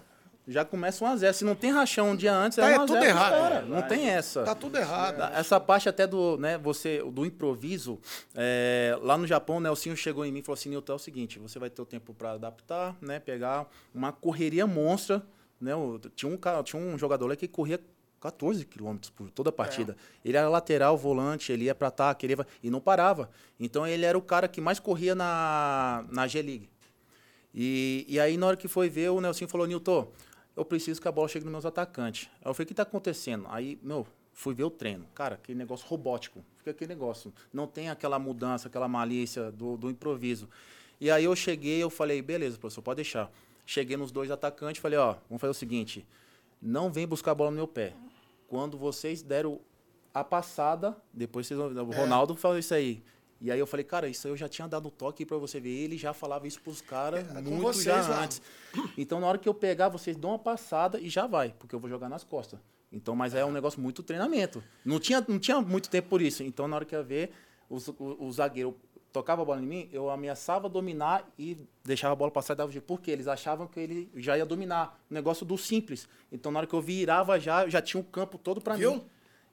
Já 0.48 0.64
começa 0.64 1.04
1x0. 1.04 1.32
Se 1.32 1.44
não 1.44 1.54
tem 1.54 1.70
rachão 1.70 2.10
um 2.10 2.16
dia 2.16 2.34
antes, 2.34 2.56
Tá, 2.56 2.68
é 2.68 2.74
é 2.74 2.78
1x0 2.78 2.86
tudo 2.86 3.04
errado. 3.04 3.32
cara. 3.32 3.62
Não 3.62 3.82
tem 3.82 4.08
essa. 4.08 4.42
Tá 4.42 4.54
tudo 4.54 4.76
errado. 4.76 5.22
Essa 5.34 5.60
parte 5.60 5.88
até 5.88 6.06
do, 6.06 6.36
né, 6.36 6.58
você, 6.58 7.00
do 7.12 7.24
improviso, 7.24 8.00
é, 8.34 8.98
lá 9.02 9.16
no 9.16 9.26
Japão, 9.26 9.58
o 9.58 9.60
Nelsinho 9.60 9.96
chegou 9.96 10.24
em 10.24 10.32
mim 10.32 10.40
e 10.40 10.42
falou 10.42 10.54
assim, 10.54 10.68
Nilton, 10.70 10.92
é 10.92 10.96
o 10.96 10.98
seguinte, 10.98 11.38
você 11.38 11.58
vai 11.60 11.70
ter 11.70 11.80
o 11.80 11.86
tempo 11.86 12.12
para 12.12 12.32
adaptar, 12.32 12.96
né, 13.00 13.20
pegar 13.20 13.68
uma 13.94 14.10
correria 14.10 14.66
monstra, 14.66 15.22
né, 15.60 15.76
o- 15.76 16.00
tinha, 16.16 16.32
um, 16.32 16.36
cara- 16.36 16.62
tinha 16.64 16.80
um 16.82 16.98
jogador 16.98 17.28
lá 17.28 17.36
que 17.36 17.46
corria 17.46 17.78
14 18.20 18.64
quilômetros 18.64 19.10
por 19.10 19.30
toda 19.30 19.50
a 19.50 19.52
partida. 19.52 19.96
Ele 20.24 20.36
era 20.36 20.48
lateral, 20.48 20.96
volante, 20.98 21.52
ele 21.52 21.64
ia 21.64 21.74
para 21.74 21.86
ataque, 21.88 22.26
ele 22.26 22.34
ia, 22.34 22.46
e 22.64 22.68
não 22.70 22.80
parava. 22.80 23.30
Então 23.60 23.86
ele 23.86 24.04
era 24.04 24.16
o 24.18 24.22
cara 24.22 24.46
que 24.48 24.60
mais 24.60 24.78
corria 24.80 25.14
na, 25.14 26.04
na 26.10 26.26
G-League. 26.26 26.68
E, 27.54 28.06
e 28.08 28.18
aí, 28.18 28.36
na 28.36 28.46
hora 28.46 28.56
que 28.56 28.66
foi 28.68 28.88
ver, 28.88 29.10
o 29.10 29.20
Nelson 29.20 29.46
falou, 29.46 29.66
Nilton, 29.66 30.08
eu 30.56 30.64
preciso 30.64 31.00
que 31.00 31.08
a 31.08 31.12
bola 31.12 31.28
chegue 31.28 31.44
nos 31.44 31.52
meus 31.52 31.66
atacantes. 31.66 32.28
Aí 32.40 32.50
eu 32.50 32.54
falei, 32.54 32.64
o 32.64 32.68
que 32.68 32.74
tá 32.74 32.82
acontecendo? 32.82 33.46
Aí, 33.48 33.78
meu, 33.82 34.06
fui 34.32 34.54
ver 34.54 34.64
o 34.64 34.70
treino. 34.70 35.06
Cara, 35.14 35.36
aquele 35.36 35.58
negócio 35.58 35.86
robótico. 35.86 36.44
Fica 36.58 36.70
aquele 36.70 36.88
negócio. 36.88 37.32
Não 37.52 37.66
tem 37.66 37.88
aquela 37.88 38.18
mudança, 38.18 38.68
aquela 38.68 38.88
malícia 38.88 39.50
do, 39.50 39.76
do 39.76 39.90
improviso. 39.90 40.48
E 41.00 41.10
aí 41.10 41.24
eu 41.24 41.34
cheguei, 41.34 41.82
eu 41.82 41.90
falei, 41.90 42.22
beleza, 42.22 42.58
professor, 42.58 42.82
pode 42.82 42.96
deixar. 42.96 43.30
Cheguei 43.66 43.96
nos 43.96 44.12
dois 44.12 44.30
atacantes, 44.30 44.80
falei, 44.80 44.98
ó, 44.98 45.16
vamos 45.28 45.40
fazer 45.40 45.50
o 45.50 45.54
seguinte, 45.54 46.06
não 46.60 46.92
vem 46.92 47.06
buscar 47.06 47.32
a 47.32 47.34
bola 47.34 47.50
no 47.50 47.56
meu 47.56 47.66
pé. 47.66 47.94
Quando 48.46 48.76
vocês 48.76 49.22
deram 49.22 49.60
a 50.12 50.22
passada, 50.22 50.96
depois 51.12 51.46
vocês 51.46 51.58
vão... 51.58 51.68
O 51.68 51.90
Ronaldo 51.90 52.36
falou 52.36 52.58
isso 52.58 52.74
aí. 52.74 53.02
E 53.44 53.50
aí 53.50 53.58
eu 53.58 53.66
falei, 53.66 53.82
cara, 53.84 54.08
isso 54.08 54.26
aí 54.26 54.32
eu 54.32 54.36
já 54.36 54.48
tinha 54.48 54.68
dado 54.68 54.88
toque 54.88 55.26
pra 55.26 55.36
você 55.36 55.58
ver. 55.58 55.70
Ele 55.70 55.98
já 55.98 56.14
falava 56.14 56.46
isso 56.46 56.60
pros 56.60 56.80
caras 56.80 57.28
É, 57.28 57.34
com 57.34 57.50
muito 57.50 57.62
vocês 57.62 57.84
já 57.84 58.08
lá. 58.08 58.22
antes. 58.22 58.40
Então, 58.96 59.18
na 59.20 59.26
hora 59.26 59.36
que 59.36 59.48
eu 59.48 59.52
pegar, 59.54 59.88
vocês 59.88 60.16
dão 60.16 60.30
uma 60.30 60.38
passada 60.38 61.00
e 61.00 61.08
já 61.08 61.26
vai, 61.26 61.52
porque 61.58 61.74
eu 61.74 61.80
vou 61.80 61.90
jogar 61.90 62.08
nas 62.08 62.22
costas. 62.22 62.60
Então, 62.92 63.16
mas 63.16 63.34
é 63.34 63.44
um 63.44 63.50
negócio 63.50 63.80
muito 63.80 64.00
treinamento. 64.02 64.62
Não 64.84 65.00
tinha, 65.00 65.24
não 65.26 65.38
tinha 65.40 65.60
muito 65.60 65.90
tempo 65.90 66.08
por 66.08 66.22
isso. 66.22 66.42
Então, 66.44 66.68
na 66.68 66.76
hora 66.76 66.84
que 66.84 66.94
eu 66.94 67.00
ia 67.00 67.04
ver, 67.04 67.32
os- 67.68 67.88
o, 67.88 68.16
o 68.20 68.30
zagueiro 68.32 68.76
tocava 69.12 69.42
a 69.42 69.44
bola 69.44 69.60
em 69.60 69.66
mim, 69.66 69.88
eu 69.92 70.08
ameaçava 70.08 70.68
dominar 70.68 71.28
e 71.38 71.58
deixava 71.84 72.12
a 72.12 72.16
bola 72.16 72.30
passar 72.30 72.54
e 72.54 72.56
dava 72.56 72.68
o 72.68 72.72
jeito. 72.72 72.84
Por 72.84 73.00
quê? 73.00 73.10
Eles 73.10 73.26
achavam 73.26 73.66
que 73.66 73.80
ele 73.80 74.08
já 74.14 74.38
ia 74.38 74.46
dominar. 74.46 74.98
O 75.10 75.14
negócio 75.14 75.44
do 75.44 75.58
simples. 75.58 76.08
Então, 76.30 76.52
na 76.52 76.60
hora 76.60 76.66
que 76.66 76.74
eu 76.74 76.80
virava 76.80 77.40
já, 77.40 77.68
já 77.68 77.82
tinha 77.82 78.00
o 78.00 78.04
campo 78.04 78.38
todo 78.38 78.60
pra 78.60 78.76
Viu? 78.76 78.92
mim. 78.94 79.04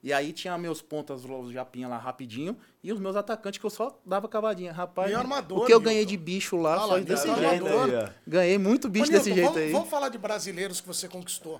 E 0.01 0.13
aí 0.13 0.31
tinha 0.31 0.57
meus 0.57 0.81
pontas, 0.81 1.25
os 1.25 1.51
japinha 1.51 1.87
lá 1.87 1.97
rapidinho, 1.97 2.55
e 2.81 2.91
os 2.93 2.99
meus 2.99 3.15
atacantes 3.17 3.59
que 3.59 3.65
eu 3.65 3.69
só 3.69 3.99
dava 4.05 4.29
cavadinha. 4.29 4.71
Rapaz, 4.71 5.13
armador, 5.13 5.59
o 5.63 5.65
que 5.65 5.73
eu 5.73 5.79
ganhei 5.79 6.05
de 6.05 6.15
bicho 6.15 6.55
lá 6.55 6.77
Fala, 6.77 6.93
foi 6.93 7.03
desse 7.03 7.27
Nilton, 7.27 7.49
jeito 7.49 7.67
aí. 7.67 8.09
Ganhei 8.25 8.57
muito 8.57 8.87
Ô, 8.87 8.89
bicho 8.89 9.11
Nilton, 9.11 9.17
desse 9.23 9.33
jeito 9.35 9.47
vamos, 9.47 9.61
aí. 9.61 9.71
Vamos 9.71 9.89
falar 9.89 10.09
de 10.09 10.17
brasileiros 10.17 10.79
que 10.79 10.87
você 10.87 11.07
conquistou. 11.09 11.59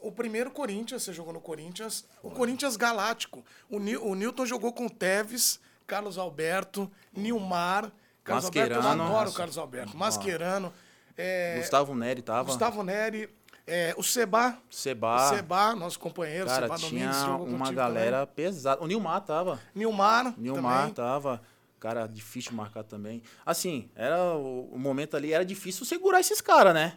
O 0.00 0.10
primeiro 0.10 0.50
Corinthians, 0.50 1.02
você 1.02 1.12
jogou 1.12 1.34
no 1.34 1.40
Corinthians. 1.40 2.06
O 2.22 2.30
Corinthians 2.30 2.76
Galáctico. 2.76 3.44
O, 3.68 3.78
Ni- 3.78 3.96
o 3.96 4.14
Newton 4.14 4.46
jogou 4.46 4.72
com 4.72 4.88
Teves, 4.88 5.60
Carlos 5.86 6.16
Alberto, 6.16 6.90
Nilmar. 7.14 7.92
Carlos 8.24 8.46
Alberto, 8.46 8.72
eu 8.74 8.80
adoro 8.80 9.30
o. 9.30 9.32
Carlos 9.34 9.58
Alberto. 9.58 9.96
Mascherano. 9.96 10.72
é, 11.16 11.58
Gustavo 11.58 11.94
Neri 11.94 12.22
tava. 12.22 12.44
Gustavo 12.44 12.82
Neri. 12.82 13.28
É, 13.66 13.94
o 13.96 14.02
Seba. 14.02 14.56
Seba. 14.70 15.16
O 15.16 15.28
Seba, 15.34 15.74
nosso 15.74 15.98
companheiro. 15.98 16.46
Cara, 16.46 16.62
Seba 16.66 16.76
tinha 16.76 17.08
Domingues 17.10 17.20
jogou 17.26 17.46
uma 17.48 17.72
galera 17.72 18.26
pesada. 18.26 18.82
O 18.82 18.86
Nilmar 18.86 19.20
tava. 19.22 19.50
também. 19.56 19.64
Nilmar. 19.74 20.34
Nilmar 20.38 20.78
também. 20.80 20.94
tava. 20.94 21.42
Cara, 21.80 22.06
difícil 22.06 22.52
marcar 22.52 22.82
também. 22.84 23.22
Assim, 23.44 23.90
era 23.94 24.34
o, 24.34 24.70
o 24.72 24.78
momento 24.78 25.16
ali, 25.16 25.32
era 25.32 25.44
difícil 25.44 25.84
segurar 25.84 26.20
esses 26.20 26.40
caras, 26.40 26.72
né? 26.74 26.94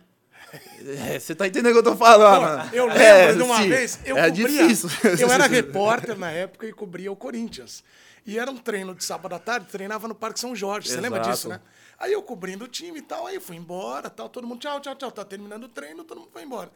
É, 1.12 1.20
Você 1.20 1.36
tá 1.36 1.46
entendendo 1.46 1.72
o 1.72 1.74
que 1.74 1.88
eu 1.88 1.92
tô 1.92 1.96
falando? 1.98 2.74
Eu 2.74 2.86
lembro 2.88 3.02
É, 3.04 3.34
de 3.34 3.42
uma 3.42 3.58
sim, 3.58 3.70
vez, 3.70 4.00
eu 4.06 4.18
é 4.18 4.30
cobria. 4.30 4.48
difícil. 4.48 4.90
Eu 5.20 5.32
era 5.32 5.46
repórter 5.48 6.18
na 6.18 6.32
época 6.32 6.66
e 6.66 6.72
cobria 6.74 7.12
o 7.12 7.16
Corinthians. 7.16 7.84
E 8.26 8.40
era 8.40 8.50
um 8.50 8.58
treino 8.58 8.96
de 8.96 9.04
sábado 9.04 9.36
à 9.36 9.40
tarde, 9.40 9.68
treinava 9.68 10.08
no 10.08 10.16
Parque 10.16 10.40
São 10.40 10.56
Jorge. 10.56 10.90
Você 10.90 11.00
lembra 11.02 11.20
Exato. 11.20 11.36
disso, 11.36 11.50
né? 11.50 11.60
Aí 12.00 12.14
eu 12.14 12.24
cobrindo 12.24 12.66
o 12.66 12.68
time 12.68 13.00
e 13.00 13.02
tal, 13.02 13.28
aí 13.28 13.40
fui 13.40 13.58
embora, 13.58 14.10
tal, 14.10 14.30
todo 14.30 14.48
mundo, 14.48 14.62
tchau, 14.62 14.80
tchau, 14.80 14.96
tchau. 14.96 15.12
Tá 15.12 15.26
terminando 15.26 15.66
o 15.66 15.70
treino, 15.70 16.04
todo 16.04 16.22
mundo 16.22 16.32
foi 16.32 16.44
embora. 16.44 16.72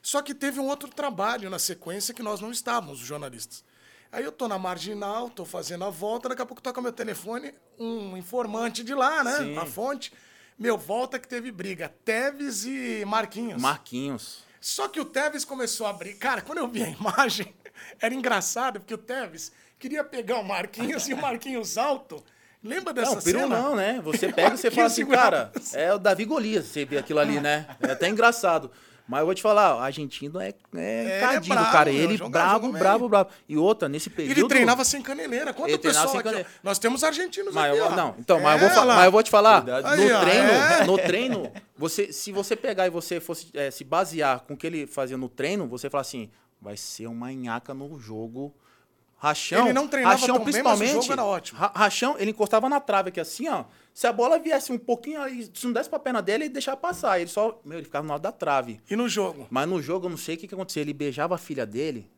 Só 0.00 0.22
que 0.22 0.34
teve 0.34 0.58
um 0.58 0.66
outro 0.66 0.88
trabalho 0.88 1.50
na 1.50 1.58
sequência 1.58 2.14
que 2.14 2.22
nós 2.22 2.40
não 2.40 2.50
estávamos, 2.50 3.00
os 3.00 3.06
jornalistas. 3.06 3.64
Aí 4.10 4.24
eu 4.24 4.32
tô 4.32 4.48
na 4.48 4.58
marginal, 4.58 5.30
tô 5.30 5.44
fazendo 5.44 5.84
a 5.84 5.90
volta, 5.90 6.28
daqui 6.28 6.42
a 6.42 6.46
pouco 6.46 6.62
toca 6.62 6.80
meu 6.80 6.92
telefone, 6.92 7.54
um 7.78 8.16
informante 8.16 8.82
de 8.82 8.94
lá, 8.94 9.22
né? 9.22 9.36
Sim. 9.38 9.56
A 9.56 9.64
fonte. 9.64 10.12
Meu, 10.58 10.76
volta 10.76 11.18
que 11.18 11.28
teve 11.28 11.50
briga. 11.50 11.88
Teves 12.04 12.64
e 12.64 13.04
Marquinhos. 13.06 13.60
Marquinhos. 13.60 14.44
Só 14.60 14.86
que 14.86 15.00
o 15.00 15.04
Tevez 15.04 15.44
começou 15.44 15.86
a 15.86 15.90
abrir. 15.90 16.14
Cara, 16.14 16.40
quando 16.40 16.58
eu 16.58 16.68
vi 16.68 16.82
a 16.82 16.88
imagem, 16.90 17.54
era 18.00 18.14
engraçado, 18.14 18.80
porque 18.80 18.94
o 18.94 18.98
Tevez 18.98 19.50
queria 19.78 20.04
pegar 20.04 20.38
o 20.38 20.44
Marquinhos 20.44 21.08
e 21.08 21.14
o 21.14 21.16
Marquinhos 21.16 21.78
alto. 21.78 22.22
Lembra 22.62 22.92
dessa 22.92 23.14
Não, 23.16 23.22
peru 23.22 23.40
cena? 23.40 23.60
não, 23.60 23.74
né? 23.76 24.00
Você 24.04 24.32
pega 24.32 24.54
e 24.54 24.58
você 24.58 24.70
fala 24.70 24.86
assim, 24.86 25.04
cara, 25.06 25.50
é 25.74 25.92
o 25.92 25.98
Davi 25.98 26.24
Golias, 26.24 26.66
você 26.66 26.84
vê 26.84 26.98
aquilo 26.98 27.18
ali, 27.18 27.40
né? 27.40 27.66
É 27.80 27.90
até 27.92 28.08
engraçado. 28.08 28.70
Mas 29.08 29.18
eu 29.18 29.26
vou 29.26 29.34
te 29.34 29.42
falar, 29.42 29.76
o 29.76 29.80
argentino 29.80 30.40
é, 30.40 30.54
é, 30.76 31.18
é 31.18 31.20
cadinho, 31.20 31.54
brabo, 31.56 31.72
cara. 31.72 31.92
meu, 31.92 32.00
Ele 32.02 32.16
joga- 32.16 32.30
brabo, 32.30 32.66
joga 32.68 32.78
brabo, 32.78 33.00
bem. 33.00 33.08
brabo. 33.10 33.30
E 33.48 33.56
outra, 33.58 33.88
nesse 33.88 34.08
período... 34.08 34.38
Ele 34.38 34.48
treinava 34.48 34.84
sem 34.84 35.02
caneleira. 35.02 35.52
Conta 35.52 35.70
Ele 35.70 35.76
o 35.76 35.80
pessoal 35.80 36.04
aqui, 36.14 36.22
caneleira. 36.22 36.48
Nós 36.62 36.78
temos 36.78 37.02
argentinos 37.02 37.52
Mas 37.52 37.78
aqui, 37.78 37.96
não, 37.96 38.14
então, 38.18 38.40
mas, 38.40 38.54
eu 38.54 38.60
vou, 38.60 38.68
É, 38.68 38.74
fa- 38.74 38.84
lá. 38.84 38.94
mas 38.94 39.04
eu 39.06 39.12
vou 39.12 39.22
te 39.24 39.28
falar, 39.30 39.64
no 39.64 39.72
ó, 39.72 39.80
treino, 40.20 40.50
é. 40.50 40.84
no 40.84 40.96
treino, 40.98 41.52
você, 41.76 42.12
se 42.12 42.30
você 42.30 42.54
pegar 42.54 42.86
e 42.86 42.90
você 42.90 43.18
fosse 43.18 43.48
é, 43.54 43.72
se 43.72 43.82
basear 43.82 44.40
com 44.46 44.54
o 44.54 44.56
que 44.56 44.68
ele 44.68 44.86
fazia 44.86 45.16
no 45.16 45.28
treino, 45.28 45.66
você 45.66 45.90
fala 45.90 46.02
assim, 46.02 46.30
vai 46.60 46.76
ser 46.76 47.08
uma 47.08 47.32
nhaca 47.32 47.74
no 47.74 47.98
jogo. 47.98 48.54
Rachão, 49.22 49.66
Ele 49.66 49.72
não 49.72 49.86
treinava 49.86 50.16
Rachão, 50.16 50.34
tão 50.34 50.44
bem, 50.44 50.52
mas 50.64 50.64
o 50.64 50.78
principalmente, 50.80 51.02
jogo 51.06 51.12
era 51.12 51.24
ótimo. 51.24 51.58
Ra- 51.60 51.72
Rachão, 51.76 52.16
ele 52.18 52.32
encostava 52.32 52.68
na 52.68 52.80
trave 52.80 53.10
aqui 53.10 53.20
assim, 53.20 53.48
ó. 53.48 53.64
Se 53.94 54.04
a 54.08 54.12
bola 54.12 54.36
viesse 54.36 54.72
um 54.72 54.78
pouquinho, 54.78 55.20
se 55.54 55.64
não 55.64 55.72
desse 55.72 55.88
pra 55.88 56.00
perna 56.00 56.20
dele, 56.20 56.44
ele 56.46 56.52
deixava 56.52 56.76
passar. 56.76 57.20
Ele 57.20 57.30
só, 57.30 57.60
meu, 57.64 57.78
ele 57.78 57.84
ficava 57.84 58.04
no 58.04 58.10
lado 58.12 58.22
da 58.22 58.32
trave. 58.32 58.80
E 58.90 58.96
no 58.96 59.08
jogo? 59.08 59.46
Mas 59.48 59.68
no 59.68 59.80
jogo, 59.80 60.06
eu 60.06 60.10
não 60.10 60.16
sei 60.16 60.34
o 60.34 60.38
que, 60.38 60.48
que 60.48 60.54
acontecia. 60.56 60.82
Ele 60.82 60.92
beijava 60.92 61.36
a 61.36 61.38
filha 61.38 61.64
dele, 61.64 62.10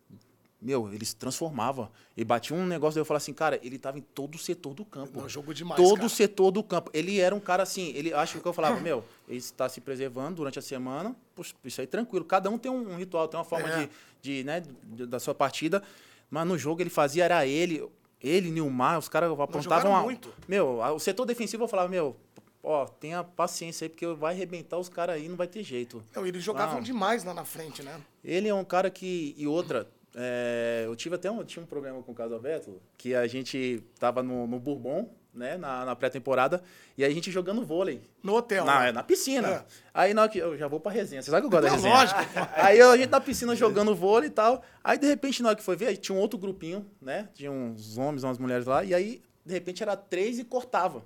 meu, 0.62 0.90
ele 0.94 1.04
se 1.04 1.14
transformava. 1.14 1.90
E 2.16 2.24
batia 2.24 2.56
um 2.56 2.64
negócio, 2.64 2.94
daí 2.94 3.00
eu 3.02 3.04
falava 3.04 3.22
assim, 3.22 3.34
cara, 3.34 3.60
ele 3.62 3.76
tava 3.78 3.98
em 3.98 4.00
todo 4.00 4.36
o 4.36 4.38
setor 4.38 4.72
do 4.72 4.82
campo. 4.84 5.20
Não, 5.20 5.28
jogo 5.28 5.52
demais, 5.52 5.78
Todo 5.82 5.96
cara. 5.96 6.06
o 6.06 6.08
setor 6.08 6.50
do 6.52 6.62
campo. 6.62 6.90
Ele 6.94 7.20
era 7.20 7.34
um 7.34 7.40
cara 7.40 7.62
assim, 7.64 7.92
ele 7.94 8.14
acho 8.14 8.40
que 8.40 8.46
eu 8.48 8.52
falava, 8.54 8.80
meu, 8.80 9.04
ele 9.28 9.36
está 9.36 9.68
se 9.68 9.78
preservando 9.82 10.36
durante 10.36 10.58
a 10.58 10.62
semana, 10.62 11.14
puxa, 11.34 11.52
isso 11.64 11.82
aí 11.82 11.86
tranquilo. 11.86 12.24
Cada 12.24 12.48
um 12.48 12.56
tem 12.56 12.72
um, 12.72 12.96
ritual, 12.96 13.28
tem 13.28 13.36
uma 13.38 13.44
forma 13.44 13.68
É. 13.68 13.80
de, 13.80 13.90
de, 14.22 14.44
né, 14.44 14.62
de- 14.84 15.04
da 15.06 15.18
sua 15.20 15.34
partida. 15.34 15.82
Mas 16.30 16.46
no 16.46 16.56
jogo 16.58 16.80
ele 16.82 16.90
fazia, 16.90 17.24
era 17.24 17.46
ele, 17.46 17.86
ele, 18.20 18.50
Nilmar, 18.50 18.98
os 18.98 19.08
caras 19.08 19.30
apontavam. 19.30 19.90
uma- 19.92 20.02
muito. 20.02 20.32
Meu, 20.48 20.80
o 20.80 20.98
setor 20.98 21.24
defensivo 21.26 21.64
eu 21.64 21.68
falava, 21.68 21.88
meu, 21.88 22.16
ó, 22.62 22.86
tenha 22.86 23.22
paciência 23.22 23.84
aí, 23.84 23.88
porque 23.88 24.06
vai 24.06 24.34
arrebentar 24.34 24.78
os 24.78 24.88
caras 24.88 25.16
aí, 25.16 25.28
não 25.28 25.36
vai 25.36 25.46
ter 25.46 25.62
jeito. 25.62 26.02
Não, 26.14 26.26
eles 26.26 26.42
jogavam 26.42 26.76
Não. 26.76 26.82
demais 26.82 27.22
lá 27.24 27.34
na 27.34 27.44
frente, 27.44 27.82
né? 27.82 28.00
Ele 28.24 28.48
é 28.48 28.54
um 28.54 28.64
cara 28.64 28.90
que. 28.90 29.34
E 29.36 29.46
outra, 29.46 29.88
é, 30.14 30.84
eu 30.86 30.96
tive 30.96 31.14
até 31.16 31.30
um, 31.30 31.44
tinha 31.44 31.62
um 31.62 31.66
problema 31.66 32.02
com 32.02 32.12
o 32.12 32.14
Carlos 32.14 32.34
Alberto, 32.34 32.80
que 32.96 33.14
a 33.14 33.26
gente 33.26 33.82
tava 33.98 34.22
no, 34.22 34.46
no 34.46 34.58
Bourbon, 34.58 35.08
né, 35.34 35.56
na, 35.56 35.84
na 35.84 35.96
pré-temporada, 35.96 36.62
e 36.96 37.04
a 37.04 37.10
gente 37.10 37.30
jogando 37.30 37.64
vôlei. 37.64 38.00
No 38.22 38.34
hotel. 38.34 38.64
Na, 38.64 38.80
né? 38.80 38.92
na 38.92 39.02
piscina. 39.02 39.48
É. 39.48 39.64
Aí 39.92 40.14
na 40.14 40.22
hora 40.22 40.30
que 40.30 40.38
eu 40.38 40.56
já 40.56 40.68
vou 40.68 40.78
pra 40.78 40.92
resenha. 40.92 41.20
Você 41.20 41.30
sabe 41.30 41.42
que 41.42 41.46
eu 41.46 41.50
gosto 41.50 41.64
da 41.64 41.70
Não, 41.70 41.76
resenha. 41.76 41.94
lógico. 41.94 42.20
Aí 42.54 42.80
a 42.80 42.96
gente 42.96 43.10
na 43.10 43.20
piscina 43.20 43.56
jogando 43.56 43.94
vôlei 43.94 44.28
e 44.28 44.32
tal. 44.32 44.62
Aí 44.82 44.96
de 44.96 45.06
repente, 45.06 45.42
na 45.42 45.48
hora 45.50 45.56
que 45.56 45.62
foi 45.62 45.76
ver, 45.76 45.88
aí 45.88 45.96
tinha 45.96 46.16
um 46.16 46.20
outro 46.20 46.38
grupinho, 46.38 46.86
né? 47.00 47.28
Tinha 47.34 47.50
uns 47.50 47.98
homens, 47.98 48.22
umas 48.22 48.38
mulheres 48.38 48.66
lá. 48.66 48.84
E 48.84 48.94
aí, 48.94 49.22
de 49.44 49.52
repente, 49.52 49.82
era 49.82 49.96
três 49.96 50.38
e 50.38 50.44
cortava. 50.44 51.02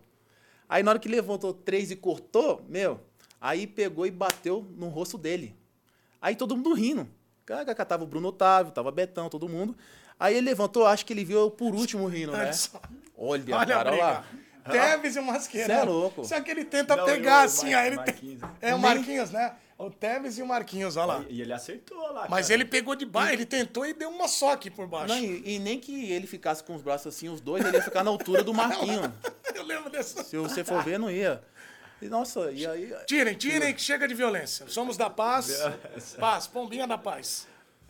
Aí 0.68 0.82
na 0.82 0.90
hora 0.90 0.98
que 0.98 1.08
levantou 1.08 1.54
três 1.54 1.90
e 1.90 1.96
cortou, 1.96 2.62
meu, 2.68 3.00
aí 3.40 3.66
pegou 3.66 4.06
e 4.06 4.10
bateu 4.10 4.66
no 4.76 4.88
rosto 4.88 5.16
dele. 5.16 5.56
Aí 6.20 6.36
todo 6.36 6.54
mundo 6.54 6.74
rindo. 6.74 7.08
Tava 7.88 8.04
o 8.04 8.06
Bruno 8.06 8.28
Otávio, 8.28 8.72
tava 8.72 8.90
Betão, 8.90 9.30
todo 9.30 9.48
mundo. 9.48 9.74
Aí 10.18 10.36
ele 10.36 10.46
levantou, 10.46 10.86
acho 10.86 11.06
que 11.06 11.12
ele 11.12 11.24
viu 11.24 11.38
eu 11.38 11.50
por 11.50 11.74
último 11.74 12.06
rindo, 12.06 12.32
né? 12.32 12.50
Olha. 13.16 13.56
Olha, 13.56 13.66
cara, 13.74 13.90
lá. 13.94 14.24
Teves 14.70 15.16
e 15.16 15.18
o 15.18 15.22
Mascherano. 15.22 15.66
Cê 15.66 15.80
é 15.80 15.82
louco. 15.82 16.24
Só 16.24 16.40
que 16.40 16.50
ele 16.50 16.64
tenta 16.64 16.94
Não, 16.94 17.04
pegar 17.06 17.40
eu- 17.40 17.44
assim, 17.46 17.70
Mar- 17.72 17.80
aí 17.80 17.86
ele 17.86 17.96
tem... 17.96 18.04
Marquinhos. 18.14 18.40
É 18.60 18.74
o 18.74 18.78
Marquinhos, 18.78 19.30
né? 19.30 19.54
O 19.78 19.90
Teves 19.90 20.36
e 20.38 20.42
o 20.42 20.46
Marquinhos, 20.46 20.96
olha 20.96 21.06
lá. 21.06 21.24
E 21.28 21.40
ele 21.40 21.52
acertou 21.52 21.96
lá. 22.12 22.26
Mas 22.28 22.48
cara. 22.48 22.54
ele 22.54 22.64
pegou 22.64 22.94
de 22.96 23.06
baixo, 23.06 23.32
ele 23.32 23.46
tentou 23.46 23.86
e 23.86 23.94
deu 23.94 24.10
uma 24.10 24.26
só 24.28 24.52
aqui 24.52 24.68
por 24.70 24.86
baixo. 24.88 25.14
Não, 25.14 25.16
e, 25.22 25.54
e 25.54 25.58
nem 25.60 25.78
que 25.78 26.10
ele 26.10 26.26
ficasse 26.26 26.62
com 26.64 26.74
os 26.74 26.82
braços 26.82 27.14
assim, 27.14 27.28
os 27.28 27.40
dois, 27.40 27.64
ele 27.64 27.76
ia 27.76 27.82
ficar 27.82 28.02
na 28.04 28.10
altura 28.10 28.42
do 28.42 28.52
Marquinho. 28.54 29.12
Eu 29.54 29.62
lembro 29.64 29.88
dessa. 29.88 30.22
Se 30.24 30.36
você 30.36 30.64
for 30.64 30.82
ver, 30.82 30.98
não 30.98 31.10
ia. 31.10 31.40
E, 32.02 32.08
nossa, 32.08 32.50
e 32.50 32.66
aí. 32.66 32.92
Tirem, 33.06 33.34
tirem, 33.34 33.72
que 33.72 33.80
chega 33.80 34.06
de 34.06 34.14
violência. 34.14 34.66
Somos 34.68 34.96
da 34.96 35.08
paz. 35.08 35.62
Paz, 36.18 36.46
pombinha 36.46 36.86
da 36.86 36.98
paz. 36.98 37.46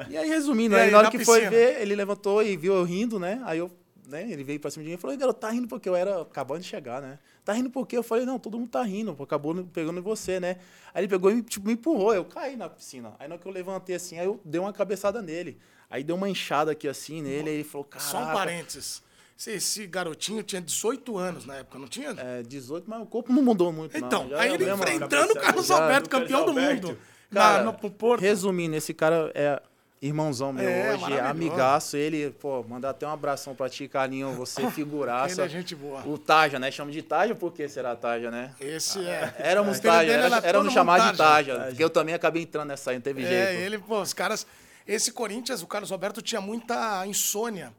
E 0.08 0.16
aí, 0.16 0.28
resumindo, 0.28 0.74
E 0.76 0.78
aí, 0.78 0.84
aí, 0.86 0.90
na 0.90 0.98
hora 0.98 1.06
na 1.06 1.10
que 1.10 1.24
foi 1.24 1.40
piscina? 1.40 1.50
ver, 1.50 1.80
ele 1.80 1.94
levantou 1.94 2.42
e 2.42 2.56
viu 2.56 2.74
eu 2.74 2.84
rindo, 2.84 3.18
né? 3.18 3.40
Aí 3.44 3.58
eu, 3.58 3.70
né, 4.06 4.30
ele 4.30 4.44
veio 4.44 4.60
pra 4.60 4.70
cima 4.70 4.84
de 4.84 4.90
mim 4.90 4.94
e 4.94 4.98
falou, 4.98 5.12
"Ei, 5.12 5.18
garoto, 5.18 5.40
tá 5.40 5.50
rindo 5.50 5.66
porque 5.66 5.88
eu 5.88 5.96
era 5.96 6.22
acabando 6.22 6.60
de 6.60 6.68
chegar, 6.68 7.02
né? 7.02 7.18
Tá 7.44 7.52
rindo 7.54 7.70
porque 7.70 7.96
eu 7.96 8.02
falei, 8.02 8.26
não, 8.26 8.38
todo 8.38 8.58
mundo 8.58 8.68
tá 8.68 8.82
rindo, 8.82 9.14
pô, 9.14 9.22
acabou 9.22 9.54
pegando 9.72 9.98
em 9.98 10.02
você, 10.02 10.38
né? 10.38 10.58
Aí 10.92 11.00
ele 11.00 11.08
pegou 11.08 11.30
e 11.30 11.42
tipo, 11.42 11.66
me 11.66 11.72
empurrou, 11.72 12.14
eu 12.14 12.24
caí 12.24 12.56
na 12.56 12.68
piscina. 12.68 13.14
Aí 13.18 13.26
na 13.26 13.34
hora 13.34 13.42
que 13.42 13.48
eu 13.48 13.52
levantei 13.52 13.96
assim, 13.96 14.18
aí 14.18 14.26
eu 14.26 14.38
dei 14.44 14.60
uma 14.60 14.72
cabeçada 14.72 15.22
nele. 15.22 15.58
Aí 15.90 16.04
deu 16.04 16.14
uma 16.14 16.28
enxada 16.28 16.72
aqui 16.72 16.86
assim 16.86 17.22
nele, 17.22 17.48
aí 17.48 17.54
ele 17.56 17.64
falou, 17.64 17.84
cara. 17.84 18.04
Só 18.04 18.18
um 18.18 18.32
parênteses. 18.34 19.02
Esse, 19.46 19.86
garotinho 19.86 20.42
tinha 20.42 20.60
18 20.60 21.16
anos 21.16 21.46
na 21.46 21.56
época, 21.56 21.78
não 21.78 21.86
tinha? 21.86 22.10
É, 22.18 22.42
18, 22.42 22.84
mas 22.90 23.00
o 23.00 23.06
corpo 23.06 23.32
não 23.32 23.42
mudou 23.42 23.72
muito, 23.72 23.98
não. 23.98 24.06
então, 24.06 24.28
Já 24.28 24.40
aí 24.40 24.50
é 24.50 24.54
ele 24.54 24.70
enfrentando 24.70 25.32
o 25.32 25.40
Carlos 25.40 25.70
Alberto, 25.70 26.10
campeão 26.10 26.44
do 26.44 26.52
mundo. 26.52 26.98
Cara, 27.32 27.58
na, 27.58 27.64
no, 27.64 27.72
pro 27.78 27.90
Porto. 27.90 28.20
Resumindo, 28.20 28.74
esse 28.74 28.92
cara 28.92 29.30
é 29.34 29.62
irmãozão 30.00 30.52
meu 30.52 30.68
É, 30.68 30.94
hoje, 30.94 31.18
amigaço. 31.20 31.96
Ele, 31.96 32.30
pô, 32.30 32.62
mandar 32.62 32.90
até 32.90 33.06
um 33.06 33.10
abração 33.10 33.54
pra 33.54 33.68
ti, 33.68 33.88
Carlinho. 33.88 34.32
Você 34.34 34.68
figuraça. 34.70 35.42
Ele 35.42 35.42
é 35.42 35.48
gente 35.48 35.74
boa. 35.74 36.06
O 36.06 36.16
Taja, 36.18 36.58
né? 36.58 36.70
Chama 36.70 36.90
de 36.92 37.02
Taja, 37.02 37.34
por 37.34 37.52
que 37.52 37.68
será 37.68 37.94
Taja, 37.96 38.30
né? 38.30 38.54
Esse 38.60 39.04
é. 39.06 39.34
Éramos 39.38 39.78
apelido 39.78 39.96
Taja, 39.98 40.12
era, 40.12 40.36
era 40.36 40.46
éramos 40.48 40.72
chamados 40.72 41.10
de 41.10 41.16
Taja. 41.16 41.64
Porque 41.68 41.82
eu 41.84 41.90
também 41.90 42.14
acabei 42.14 42.42
entrando 42.42 42.68
nessa 42.68 42.90
aí, 42.90 42.96
não 42.96 43.02
teve 43.02 43.24
É, 43.24 43.26
jeito. 43.28 43.60
ele, 43.62 43.78
pô, 43.78 44.00
os 44.00 44.12
caras. 44.12 44.46
Esse 44.86 45.12
Corinthians, 45.12 45.62
o 45.62 45.66
Carlos 45.66 45.92
Alberto 45.92 46.22
tinha 46.22 46.40
muita 46.40 47.06
insônia. 47.06 47.74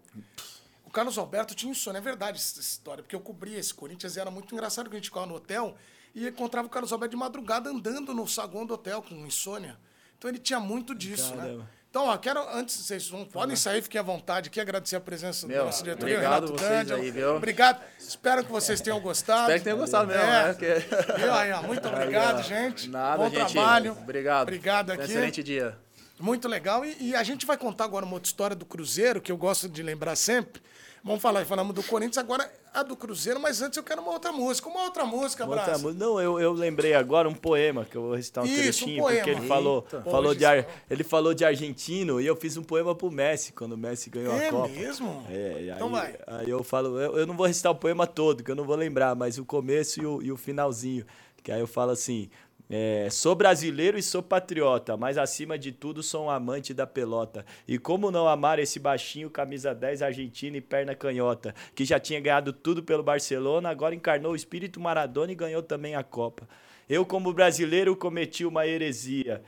O 0.85 0.91
Carlos 0.91 1.17
Alberto 1.17 1.55
tinha 1.55 1.71
insônia, 1.71 1.99
é 1.99 2.01
verdade 2.01 2.37
essa 2.37 2.59
história, 2.59 3.03
porque 3.03 3.15
eu 3.15 3.19
cobria 3.19 3.57
esse 3.59 3.73
Corinthians 3.73 4.15
e 4.15 4.19
era 4.19 4.29
muito 4.29 4.53
engraçado 4.53 4.89
que 4.89 4.95
a 4.95 4.99
gente 4.99 5.09
ficava 5.09 5.25
no 5.25 5.35
hotel 5.35 5.75
e 6.15 6.27
encontrava 6.27 6.67
o 6.67 6.69
Carlos 6.69 6.91
Alberto 6.91 7.11
de 7.11 7.17
madrugada 7.17 7.69
andando 7.69 8.13
no 8.13 8.27
saguão 8.27 8.65
do 8.65 8.73
hotel 8.75 9.01
com 9.01 9.15
insônia. 9.25 9.77
Então 10.17 10.29
ele 10.29 10.37
tinha 10.39 10.59
muito 10.59 10.93
disso, 10.93 11.33
né? 11.35 11.59
Então, 11.89 12.05
ó, 12.05 12.15
quero, 12.17 12.39
antes, 12.53 12.75
vocês 12.75 13.09
não 13.09 13.25
podem 13.25 13.55
sair, 13.55 13.81
fiquem 13.81 13.99
à 13.99 14.03
vontade 14.03 14.47
aqui, 14.47 14.59
agradecer 14.61 14.95
a 14.95 14.99
presença 14.99 15.47
Meu, 15.47 15.61
do 15.61 15.65
nosso 15.65 15.83
diretoria, 15.83 16.17
obrigado 16.17 16.45
Renato 16.45 16.53
vocês 16.61 16.69
D'Angelo. 16.87 17.01
aí, 17.01 17.11
viu? 17.11 17.35
Obrigado. 17.35 17.81
Espero 17.97 18.43
que 18.45 18.51
vocês 18.51 18.79
tenham 18.79 18.99
gostado. 18.99 19.41
Espero 19.41 19.57
que 19.59 19.63
tenham 19.63 19.77
gostado 19.79 20.07
mesmo, 20.07 20.21
É. 20.21 20.43
né? 20.43 20.53
Porque- 20.53 20.75
Viu 21.19 21.33
aí, 21.33 21.51
ó, 21.51 21.63
muito 21.63 21.87
obrigado, 21.87 22.37
Aí, 22.37 22.43
gente. 22.43 22.87
Nada, 22.89 23.17
Bom 23.17 23.29
gente. 23.31 23.53
trabalho. 23.53 23.97
Obrigado. 23.99 24.43
Obrigado 24.43 24.85
Tenha 24.87 24.99
um 24.99 25.01
aqui. 25.01 25.11
Excelente 25.11 25.41
dia. 25.43 25.75
Muito 26.19 26.47
legal. 26.47 26.85
E, 26.85 26.95
e 26.99 27.15
a 27.15 27.23
gente 27.23 27.47
vai 27.47 27.57
contar 27.57 27.85
agora 27.85 28.05
uma 28.05 28.13
outra 28.13 28.27
história 28.27 28.55
do 28.55 28.65
Cruzeiro, 28.67 29.19
que 29.19 29.31
eu 29.31 29.37
gosto 29.37 29.67
de 29.67 29.81
lembrar 29.81 30.15
sempre. 30.15 30.61
Vamos 31.03 31.21
falar, 31.21 31.45
falamos 31.45 31.73
do 31.73 31.81
Corinthians, 31.83 32.17
agora 32.17 32.51
a 32.73 32.83
do 32.83 32.95
Cruzeiro, 32.95 33.39
mas 33.39 33.61
antes 33.61 33.77
eu 33.77 33.83
quero 33.83 34.01
uma 34.01 34.11
outra 34.11 34.31
música. 34.31 34.67
Uma 34.69 34.83
outra 34.83 35.05
música, 35.05 35.45
Outra 35.45 35.63
Brás. 35.63 35.81
música- 35.81 36.03
Não, 36.05 36.19
eu, 36.19 36.39
eu 36.39 36.51
lembrei 36.53 36.93
agora 36.93 37.27
um 37.29 37.33
poema 37.33 37.85
que 37.85 37.95
eu 37.95 38.01
vou 38.01 38.15
recitar 38.15 38.43
um 38.43 38.47
Isso, 38.47 38.59
um 38.59 38.63
trechinho, 38.63 39.01
poema. 39.03 39.17
porque 39.23 39.29
ele 39.39 39.47
falou, 39.47 39.85
Eita. 39.91 40.01
falou 40.09 40.35
de 40.35 40.45
ar- 40.45 40.63
só. 40.63 40.69
ele 40.89 41.03
falou 41.03 41.33
de 41.33 41.45
argentino 41.45 42.19
e 42.19 42.25
eu 42.27 42.35
fiz 42.35 42.57
um 42.57 42.63
poema 42.63 42.93
pro 42.93 43.09
Messi 43.09 43.53
quando 43.53 43.73
o 43.73 43.77
Messi 43.77 44.09
ganhou 44.09 44.33
É 44.33 44.47
a 44.47 44.51
Copa. 44.51 44.67
mesmo? 44.67 45.25
É, 45.29 45.53
aí, 45.55 45.69
Então 45.71 45.89
vai. 45.89 46.15
aí 46.27 46.49
eu 46.49 46.63
falo, 46.63 46.99
eu, 46.99 47.17
eu 47.17 47.25
não 47.25 47.35
vou 47.35 47.45
recitar 47.47 47.71
o 47.71 47.75
poema 47.75 48.05
todo, 48.05 48.43
que 48.43 48.51
eu 48.51 48.55
não 48.55 48.65
vou 48.65 48.75
lembrar, 48.75 49.15
mas 49.15 49.37
o 49.37 49.45
começo 49.45 50.01
e 50.01 50.05
o, 50.05 50.21
e 50.21 50.31
o 50.31 50.37
finalzinho. 50.37 51.05
Que 51.41 51.51
aí 51.53 51.61
eu 51.61 51.67
falo 51.67 51.91
assim: 51.91 52.29
é, 52.71 53.09
sou 53.09 53.33
brasileiro 53.33 53.97
e 53.97 54.03
sou 54.03 54.21
patriota, 54.21 54.95
mas 54.95 55.17
acima 55.17 55.57
de 55.57 55.71
tudo 55.71 56.03
sou 56.03 56.25
um 56.25 56.29
amante 56.29 56.71
da 56.71 56.85
pelota. 56.85 57.43
E 57.67 57.79
como 57.79 58.11
não 58.11 58.27
amar 58.27 58.59
esse 58.59 58.77
baixinho, 58.77 59.27
camisa 59.27 59.73
10 59.73 60.03
argentino 60.03 60.55
e 60.55 60.61
perna 60.61 60.93
canhota, 60.93 61.55
que 61.73 61.83
já 61.83 61.99
tinha 61.99 62.19
ganhado 62.19 62.53
tudo 62.53 62.83
pelo 62.83 63.01
Barcelona, 63.01 63.69
agora 63.69 63.95
encarnou 63.95 64.33
o 64.33 64.35
espírito 64.35 64.79
Maradona 64.79 65.31
e 65.31 65.35
ganhou 65.35 65.63
também 65.63 65.95
a 65.95 66.03
Copa. 66.03 66.47
Eu, 66.87 67.03
como 67.05 67.33
brasileiro, 67.33 67.95
cometi 67.95 68.45
uma 68.45 68.67
heresia. 68.67 69.41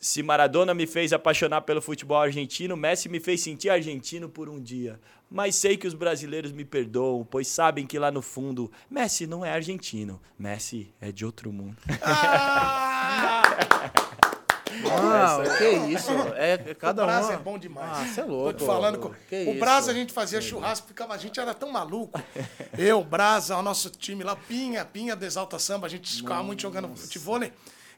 Se 0.00 0.22
Maradona 0.22 0.72
me 0.72 0.86
fez 0.86 1.12
apaixonar 1.12 1.62
pelo 1.62 1.82
futebol 1.82 2.18
argentino, 2.18 2.76
Messi 2.76 3.08
me 3.08 3.20
fez 3.20 3.42
sentir 3.42 3.68
argentino 3.68 4.30
por 4.30 4.48
um 4.48 4.60
dia. 4.60 4.98
Mas 5.34 5.56
sei 5.56 5.76
que 5.76 5.84
os 5.88 5.94
brasileiros 5.94 6.52
me 6.52 6.64
perdoam, 6.64 7.26
pois 7.28 7.48
sabem 7.48 7.84
que 7.88 7.98
lá 7.98 8.08
no 8.08 8.22
fundo, 8.22 8.70
Messi 8.88 9.26
não 9.26 9.44
é 9.44 9.50
argentino, 9.50 10.22
Messi 10.38 10.94
é 11.00 11.10
de 11.10 11.24
outro 11.26 11.52
mundo. 11.52 11.76
Ah! 12.02 13.42
Ah, 14.90 15.42
que 15.58 15.68
isso? 15.92 16.10
É, 16.36 16.52
é 16.54 16.74
cada 16.74 17.02
o 17.02 17.04
um. 17.04 17.08
Brás 17.08 17.30
é 17.30 17.36
bom 17.36 17.58
demais. 17.58 17.90
Ah, 17.92 18.04
você 18.06 18.20
é 18.20 18.24
Tô 18.24 18.30
louco. 18.30 18.52
te 18.54 18.64
falando. 18.66 18.98
com- 18.98 19.14
Que 19.28 19.44
o? 19.48 19.58
Brás 19.58 19.88
a 19.88 19.92
gente 19.94 20.12
fazia 20.12 20.40
churrasco, 20.40 20.88
ficava, 20.88 21.14
a 21.14 21.18
gente 21.18 21.38
era 21.38 21.54
tão 21.54 21.70
maluco. 21.70 22.20
Eu, 22.76 23.02
Brasa, 23.04 23.56
o 23.56 23.62
nosso 23.62 23.88
time 23.90 24.24
lá, 24.24 24.34
Pinha, 24.36 24.84
Pinha 24.84 25.14
do 25.14 25.24
Exalta 25.24 25.58
Samba, 25.58 25.86
a 25.86 25.90
gente 25.90 26.16
ficava 26.16 26.42
muito 26.42 26.62
jogando 26.62 26.94
futebol. 26.96 27.40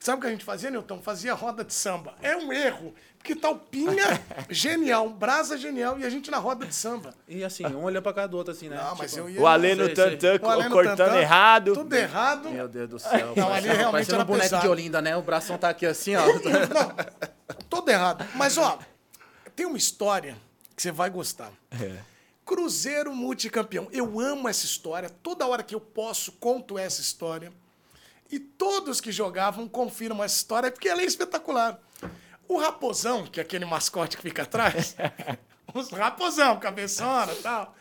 Sabe 0.07 0.19
o 0.19 0.21
que 0.21 0.29
a 0.29 0.31
gente 0.31 0.45
fazia, 0.45 0.71
Newton? 0.71 1.03
Fazia 1.03 1.35
roda 1.35 1.65
de 1.65 1.75
samba. 1.75 2.15
É 2.23 2.37
um 2.37 2.53
erro. 2.53 2.95
Porque 3.19 3.35
tá 3.35 3.51
o 3.51 3.59
Pinha 3.59 4.23
genial, 4.49 5.11
Brasa 5.11 5.59
genial 5.59 5.99
e 5.99 6.05
a 6.07 6.09
gente 6.09 6.31
na 6.31 6.37
roda 6.37 6.65
de 6.65 6.73
samba. 6.73 7.13
E 7.27 7.43
assim, 7.43 7.67
um 7.67 7.83
olhando 7.83 8.05
pra 8.05 8.13
cara 8.13 8.29
do 8.29 8.37
outro, 8.37 8.53
assim, 8.53 8.69
né? 8.69 8.77
Não, 8.77 8.95
mas 8.95 9.11
Tipo, 9.11 9.27
eu 9.27 9.31
ia. 9.31 9.41
O 9.41 9.49
Alê 9.49 9.75
no 9.75 9.93
tantã, 9.93 10.39
o 10.41 10.49
Alê 10.49 10.69
no 10.69 10.71
cortando 10.71 10.97
tantã, 10.99 11.19
errado. 11.19 11.75
Tudo 11.75 11.93
errado. 11.93 12.51
Meu 12.51 12.69
Deus 12.69 12.89
do 12.89 12.99
céu. 13.01 13.33
Não, 13.37 13.53
ali 13.53 13.67
realmente 13.67 13.91
parecendo 13.91 14.15
era 14.15 14.23
um 14.23 14.27
boneco 14.29 14.45
pesado. 14.45 14.63
de 14.63 14.69
Olinda, 14.69 15.03
né? 15.03 15.17
O 15.17 15.23
bração 15.23 15.59
tá 15.59 15.71
aqui 15.71 15.85
assim, 15.85 16.15
ó. 16.15 16.23
Não, 16.25 17.59
todo 17.69 17.89
errado. 17.89 18.25
Mas, 18.37 18.57
ó, 18.57 18.79
tem 19.57 19.67
uma 19.67 19.77
história 19.77 20.37
que 20.77 20.83
você 20.83 20.93
vai 20.93 21.11
gostar. 21.11 21.51
É. 21.83 21.97
Cruzeiro 22.45 23.13
multicampeão. 23.13 23.89
Eu 23.91 24.21
amo 24.21 24.49
essa 24.49 24.67
história. 24.67 25.11
Toda 25.11 25.49
hora 25.49 25.65
que 25.65 25.75
eu 25.75 25.81
posso, 25.81 26.31
conto 26.31 26.79
essa 26.79 27.01
história. 27.01 27.53
E 28.31 28.39
todos 28.39 29.01
que 29.01 29.13
jogavam 29.13 29.69
confirmam 29.69 30.25
essa 30.25 30.37
história, 30.37 30.71
porque 30.71 30.89
ela 30.89 31.01
é 31.03 31.05
espetacular. 31.05 31.79
O 32.49 32.59
Raposão, 32.59 33.27
que 33.27 33.41
é 33.41 33.43
aquele 33.43 33.65
mascote 33.65 34.17
que 34.17 34.23
fica 34.23 34.43
atrás, 34.43 34.97
os 35.75 35.91
Raposão, 35.91 36.59
cabeçona 36.59 37.33
e 37.33 37.37
tal. 37.37 37.75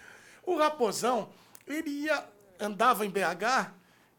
O 0.45 0.55
Raposão, 0.57 1.29
ele 1.67 1.89
ia, 1.89 2.23
andava 2.59 3.05
em 3.05 3.09
BH, 3.09 3.71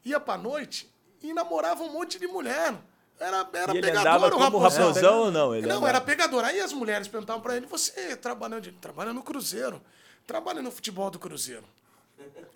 ia 0.05 0.19
pra 0.19 0.37
noite 0.37 0.93
e 1.21 1.33
namorava 1.33 1.83
um 1.83 1.91
monte 1.91 2.19
de 2.19 2.27
mulher. 2.27 2.75
Era, 3.19 3.49
era 3.53 3.73
E 3.73 3.77
ele 3.77 3.87
pegador 3.87 3.99
andava 4.15 4.35
o 4.35 4.37
Raposão. 4.37 4.87
raposão 4.87 5.19
ou 5.21 5.31
não? 5.31 5.55
Ele 5.55 5.65
não, 5.65 5.77
andava- 5.77 5.89
era 5.89 6.01
pegador. 6.01 6.43
Aí 6.45 6.59
as 6.59 6.71
mulheres 6.71 7.07
perguntavam 7.07 7.41
pra 7.41 7.57
ele: 7.57 7.65
você 7.65 8.15
trabalha 8.15 8.57
onde? 8.57 8.71
Trabalha 8.73 9.11
no 9.11 9.23
Cruzeiro. 9.23 9.81
Trabalha 10.27 10.61
no 10.61 10.69
futebol 10.71 11.09
do 11.09 11.17
Cruzeiro. 11.17 11.63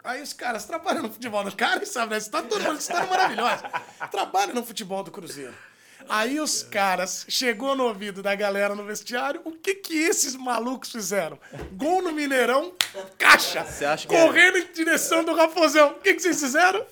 Aí 0.03 0.21
os 0.21 0.33
caras 0.33 0.65
trabalham 0.65 1.03
no 1.03 1.11
futebol 1.11 1.43
do 1.43 1.55
cara 1.55 1.83
e 1.83 1.85
sabe, 1.85 2.11
né? 2.11 2.17
História, 2.17 2.47
todo 2.49 2.63
mundo, 2.63 2.79
história 2.79 3.07
maravilhosa. 3.07 3.69
Trabalha 4.09 4.53
no 4.53 4.63
futebol 4.63 5.03
do 5.03 5.11
Cruzeiro. 5.11 5.53
Aí 6.09 6.39
os 6.39 6.63
caras, 6.63 7.25
chegou 7.29 7.75
no 7.75 7.85
ouvido 7.85 8.21
da 8.21 8.35
galera 8.35 8.75
no 8.75 8.83
vestiário, 8.83 9.41
o 9.45 9.51
que 9.51 9.75
que 9.75 9.97
esses 9.97 10.35
malucos 10.35 10.91
fizeram? 10.91 11.37
Gol 11.73 12.01
no 12.01 12.11
Mineirão, 12.11 12.73
caixa, 13.17 13.63
Você 13.63 13.85
acha 13.85 14.07
que 14.07 14.15
correndo 14.15 14.57
em 14.57 14.67
direção 14.73 15.23
do 15.23 15.33
Raposão. 15.33 15.89
O 15.91 15.93
que 15.95 16.13
que 16.13 16.21
vocês 16.21 16.39
fizeram? 16.39 16.85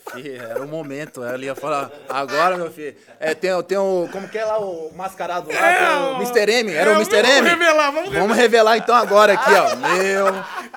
Era 0.49 0.61
o 0.63 0.67
momento. 0.67 1.23
Ela 1.23 1.43
ia 1.43 1.55
falar, 1.55 1.91
agora, 2.07 2.57
meu 2.57 2.71
filho. 2.71 2.95
É, 3.19 3.33
tem, 3.33 3.51
o- 3.53 3.63
tem 3.63 3.77
o. 3.77 4.07
Como 4.11 4.27
que 4.29 4.37
é 4.37 4.45
lá 4.45 4.59
o 4.59 4.91
mascarado 4.95 5.49
lá? 5.51 5.55
É, 5.71 5.89
o 6.13 6.15
Mr. 6.21 6.51
M. 6.51 6.71
Era 6.73 6.91
é, 6.91 6.93
o 6.93 6.95
Mr. 7.01 7.21
vamos 7.21 7.37
M? 7.37 7.49
revelar, 7.49 7.91
vamos 7.91 8.09
Vamos 8.13 8.37
revelar 8.37 8.77
então 8.77 8.95
agora 8.95 9.33
aqui, 9.33 9.51
ó. 9.53 9.75
Meu. 9.75 10.25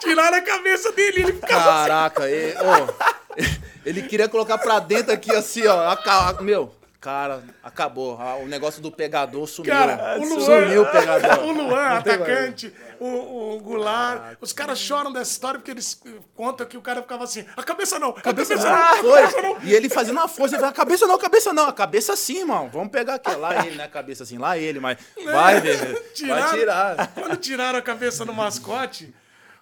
Tiraram 0.00 0.36
a 0.38 0.42
cabeça 0.42 0.90
dele, 0.92 1.22
ele 1.22 1.32
ficava 1.34 1.64
Caraca, 1.64 2.28
ele, 2.28 2.54
ô, 2.58 3.42
ele 3.84 4.02
queria 4.02 4.28
colocar 4.28 4.58
pra 4.58 4.78
dentro 4.80 5.12
aqui, 5.12 5.30
assim, 5.34 5.66
ó. 5.66 5.88
aca- 5.90 6.42
Meu, 6.42 6.74
cara, 7.02 7.42
acabou. 7.62 8.16
Ah, 8.18 8.36
O 8.36 8.46
negócio 8.46 8.80
do 8.80 8.90
pegador 8.90 9.46
sumiu. 9.48 9.72
Cara, 9.72 10.16
o 10.20 10.24
Luan, 10.24 10.40
Sumiu 10.40 10.82
o 10.82 10.86
pegador. 10.86 11.38
o 11.44 11.52
Luan, 11.52 11.88
Não 11.88 11.96
atacante, 11.96 12.72
o, 13.00 13.56
o 13.56 13.60
Goulart, 13.60 14.36
os 14.40 14.52
caras 14.52 14.78
choram 14.78 15.12
dessa 15.12 15.32
história 15.32 15.58
porque 15.58 15.72
eles 15.72 16.00
contam 16.36 16.64
que 16.64 16.76
o 16.76 16.80
cara 16.80 17.02
ficava 17.02 17.24
assim, 17.24 17.44
a 17.56 17.62
cabeça 17.64 17.98
não, 17.98 18.10
a 18.10 18.20
cabeça, 18.20 18.54
não, 18.54 18.66
Ah, 18.66 18.92
a 18.92 18.96
cabeça 18.96 19.30
foi. 19.30 19.42
não. 19.42 19.62
E 19.64 19.74
ele 19.74 19.88
fazendo 19.88 20.16
uma 20.18 20.28
força, 20.28 20.54
ele 20.54 20.60
falava, 20.60 20.76
cabeça 20.76 21.06
não, 21.06 21.18
cabeça 21.18 21.52
não, 21.52 21.68
a 21.68 21.72
cabeça 21.72 22.16
sim, 22.16 22.38
irmão. 22.38 22.70
Vamos 22.72 22.90
pegar 22.92 23.16
aqui. 23.16 23.34
Lá 23.34 23.66
ele, 23.66 23.76
né? 23.76 23.88
Cabeça 23.88 24.22
assim, 24.22 24.38
lá 24.38 24.56
ele, 24.56 24.78
mas 24.78 24.96
vai, 25.24 25.60
velho. 25.60 26.00
Vai 26.28 26.50
tirar. 26.54 27.08
Quando 27.08 27.36
tiraram 27.36 27.78
a 27.80 27.82
cabeça 27.82 28.24
do 28.24 28.32
mascote, 28.32 29.12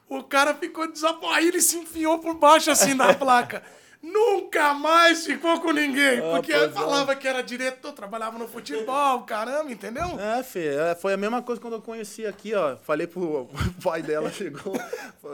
o 0.09 0.23
cara 0.23 0.55
ficou 0.55 0.91
desapontado. 0.91 1.33
Aí 1.35 1.49
ele 1.49 1.63
se 1.63 1.79
enfiou 1.79 2.19
por 2.19 2.35
baixo 2.35 2.71
assim 2.71 2.95
da 2.95 3.15
placa. 3.15 3.63
Nunca 4.03 4.73
mais 4.73 5.27
ficou 5.27 5.61
com 5.61 5.73
ninguém. 5.73 6.21
Porque 6.23 6.53
pois 6.53 6.65
é. 6.65 6.69
falava 6.71 7.15
que 7.15 7.29
era 7.29 7.43
diretor, 7.43 7.93
trabalhava 7.93 8.39
no 8.39 8.49
futebol, 8.49 9.23
caramba, 9.29 9.71
entendeu? 9.71 10.19
É, 10.19 10.43
Fê, 10.43 10.69
é, 10.75 10.95
foi 10.95 11.13
a 11.13 11.17
mesma 11.19 11.43
coisa 11.43 11.61
quando 11.61 11.75
eu 11.75 11.83
conheci 11.83 12.27
aqui, 12.27 12.55
ó. 12.55 12.77
Falei 12.77 13.07
pro 13.07 13.43
o 13.43 13.51
pai 13.85 14.01
dela, 14.03 14.31
chegou, 14.31 14.73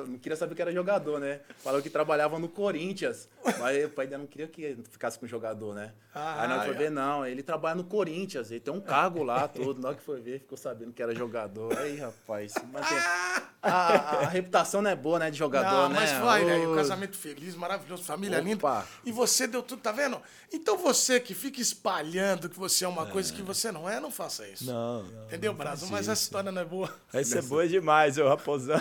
não 0.08 0.18
queria 0.18 0.36
saber 0.36 0.54
que 0.56 0.62
era 0.62 0.72
jogador, 0.72 1.20
né? 1.20 1.40
Falou 1.62 1.80
que 1.80 1.88
trabalhava 1.88 2.38
no 2.40 2.48
Corinthians. 2.48 3.28
Mas 3.60 3.84
o 3.84 3.90
pai 3.90 4.06
dela 4.08 4.22
não 4.22 4.26
queria 4.28 4.48
que 4.48 4.76
ficasse 4.90 5.16
com 5.18 5.26
jogador, 5.28 5.72
né? 5.74 5.92
Ah, 6.12 6.42
Aí 6.42 6.48
nós 6.48 6.64
foi 6.64 6.74
é. 6.74 6.78
ver, 6.78 6.90
não, 6.90 7.24
ele 7.24 7.42
trabalha 7.44 7.76
no 7.76 7.84
Corinthians, 7.84 8.50
ele 8.50 8.58
tem 8.60 8.74
um 8.74 8.80
cargo 8.80 9.22
lá, 9.22 9.46
todo. 9.46 9.80
Na 9.80 9.88
hora 9.88 9.96
que 9.96 10.02
foi 10.02 10.20
ver, 10.20 10.40
ficou 10.40 10.58
sabendo 10.58 10.92
que 10.92 11.00
era 11.02 11.14
jogador. 11.14 11.76
Aí, 11.78 11.96
rapaz, 11.98 12.52
mas 12.72 12.88
tem- 12.88 12.98
a, 12.98 13.46
a- 13.62 14.18
a 14.22 14.26
reputação 14.28 14.80
não 14.82 14.90
é 14.90 14.96
boa, 14.96 15.18
né, 15.18 15.30
de 15.30 15.38
jogador, 15.38 15.70
Não, 15.70 15.88
né? 15.90 15.94
mas 16.00 16.12
vai, 16.12 16.42
Ô, 16.42 16.46
velho. 16.46 16.74
Casamento 16.74 17.16
feliz, 17.16 17.54
maravilhoso, 17.54 18.02
família 18.02 18.38
linda. 18.40 18.55
Opa. 18.56 18.86
E 19.04 19.12
você 19.12 19.46
deu 19.46 19.62
tudo, 19.62 19.80
tá 19.80 19.92
vendo? 19.92 20.20
Então 20.52 20.76
você 20.76 21.20
que 21.20 21.34
fica 21.34 21.60
espalhando 21.60 22.48
que 22.48 22.58
você 22.58 22.84
é 22.84 22.88
uma 22.88 23.06
coisa 23.06 23.32
que 23.32 23.42
você 23.42 23.70
não 23.72 23.88
é, 23.88 24.00
não 24.00 24.10
faça 24.10 24.46
isso. 24.48 24.66
Não, 24.66 25.02
não. 25.02 25.24
Entendeu, 25.24 25.54
Brasil? 25.54 25.88
Mas 25.90 26.08
essa 26.08 26.22
história 26.22 26.50
não 26.50 26.62
é 26.62 26.64
boa. 26.64 26.92
Vai 27.12 27.24
ser 27.24 27.42
boa 27.42 27.66
demais, 27.66 28.18
ô 28.18 28.28
raposão. 28.28 28.80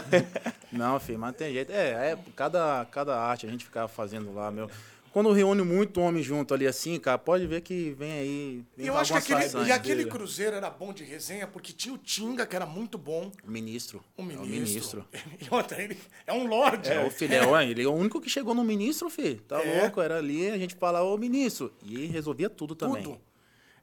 Não, 0.72 1.00
filho, 1.00 1.20
mas 1.20 1.36
tem 1.36 1.54
jeito. 1.54 1.72
É, 1.72 2.12
é 2.12 2.18
cada, 2.36 2.86
cada 2.92 3.18
arte 3.18 3.46
a 3.46 3.50
gente 3.50 3.66
ficava 3.66 3.88
fazendo 3.88 4.34
lá, 4.34 4.52
meu. 4.52 4.70
Quando 5.16 5.32
reúne 5.32 5.62
muito 5.62 6.02
homem 6.02 6.22
junto 6.22 6.54
ali 6.54 6.68
assim, 6.68 7.00
cara, 7.00 7.18
pode 7.18 7.48
ver 7.48 7.62
que 7.62 7.92
vem 7.98 8.12
aí. 8.12 8.66
E 8.76 8.82
Vem 8.82 8.88
eu 8.88 8.98
acho 8.98 9.14
que 9.14 9.18
aquele, 9.34 9.66
e 9.66 9.72
aquele 9.72 9.96
dele. 10.00 10.10
Cruzeiro 10.10 10.58
era 10.58 10.70
bom 10.70 10.92
de 10.92 11.06
resenha, 11.06 11.48
porque 11.48 11.72
tinha 11.72 11.96
o 11.96 11.98
Tinga, 11.98 12.46
que 12.46 12.54
era 12.54 12.66
muito 12.66 12.98
bom. 12.98 13.32
O 13.42 13.50
ministro. 13.50 14.04
O 14.18 14.22
É 14.24 14.26
ministro. 14.26 14.44
o 14.44 14.46
ministro. 14.46 15.06
E 15.40 15.48
outra, 15.56 15.82
ele 15.82 15.98
é 16.28 16.34
um 16.34 16.46
lorde. 16.48 16.90
É, 16.90 17.06
o 17.06 17.10
filho, 17.10 17.34
é, 17.34 17.66
ele 17.66 17.82
é 17.84 17.88
o 17.88 17.94
único 17.94 18.20
que 18.20 18.30
chegou 18.30 18.54
no 18.54 18.62
ministro, 18.62 19.10
filho. 19.10 19.40
Tá 19.44 19.64
É. 19.64 19.84
louco? 19.84 20.02
Era 20.02 20.18
ali, 20.18 20.50
a 20.52 20.58
gente 20.58 20.76
falava, 20.76 21.06
ô 21.06 21.18
ministro. 21.18 21.74
E 21.82 22.08
resolvia 22.08 22.50
tudo 22.50 22.76
também. 22.76 23.02
Tudo. 23.02 23.22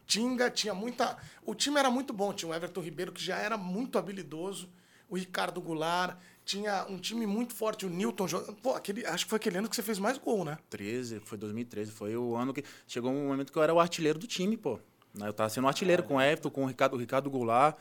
Tinga 0.06 0.50
tinha 0.50 0.74
muita. 0.74 1.16
O 1.46 1.54
time 1.54 1.78
era 1.78 1.90
muito 1.90 2.12
bom. 2.12 2.34
Tinha 2.34 2.52
o 2.52 2.54
Everton 2.54 2.82
Ribeiro, 2.82 3.10
que 3.10 3.24
já 3.24 3.38
era 3.38 3.56
muito 3.56 3.96
habilidoso. 3.96 4.68
O 5.08 5.16
Ricardo 5.16 5.62
Goulart. 5.62 6.18
Tinha 6.52 6.84
um 6.86 6.98
time 6.98 7.26
muito 7.26 7.54
forte. 7.54 7.86
O 7.86 7.88
Newton 7.88 8.28
jogando. 8.28 8.54
Pô, 8.56 8.74
aquele, 8.74 9.06
acho 9.06 9.24
que 9.24 9.30
foi 9.30 9.36
aquele 9.36 9.56
ano 9.56 9.68
que 9.70 9.74
você 9.74 9.82
fez 9.82 9.98
mais 9.98 10.18
gol, 10.18 10.44
né? 10.44 10.58
13, 10.68 11.20
foi 11.24 11.38
2013. 11.38 11.90
Foi 11.90 12.14
o 12.14 12.36
ano 12.36 12.52
que. 12.52 12.62
Chegou 12.86 13.10
um 13.10 13.28
momento 13.28 13.50
que 13.50 13.58
eu 13.58 13.62
era 13.62 13.72
o 13.72 13.80
artilheiro 13.80 14.18
do 14.18 14.26
time, 14.26 14.56
pô. 14.56 14.78
Né, 15.14 15.28
Eu 15.28 15.32
tava 15.32 15.48
sendo 15.48 15.66
artilheiro 15.66 16.02
com 16.02 16.16
o 16.16 16.20
Everton, 16.20 16.50
com 16.50 16.64
o 16.64 16.66
Ricardo, 16.66 16.94
o 16.94 16.98
Ricardo 16.98 17.30
Goulart. 17.30 17.76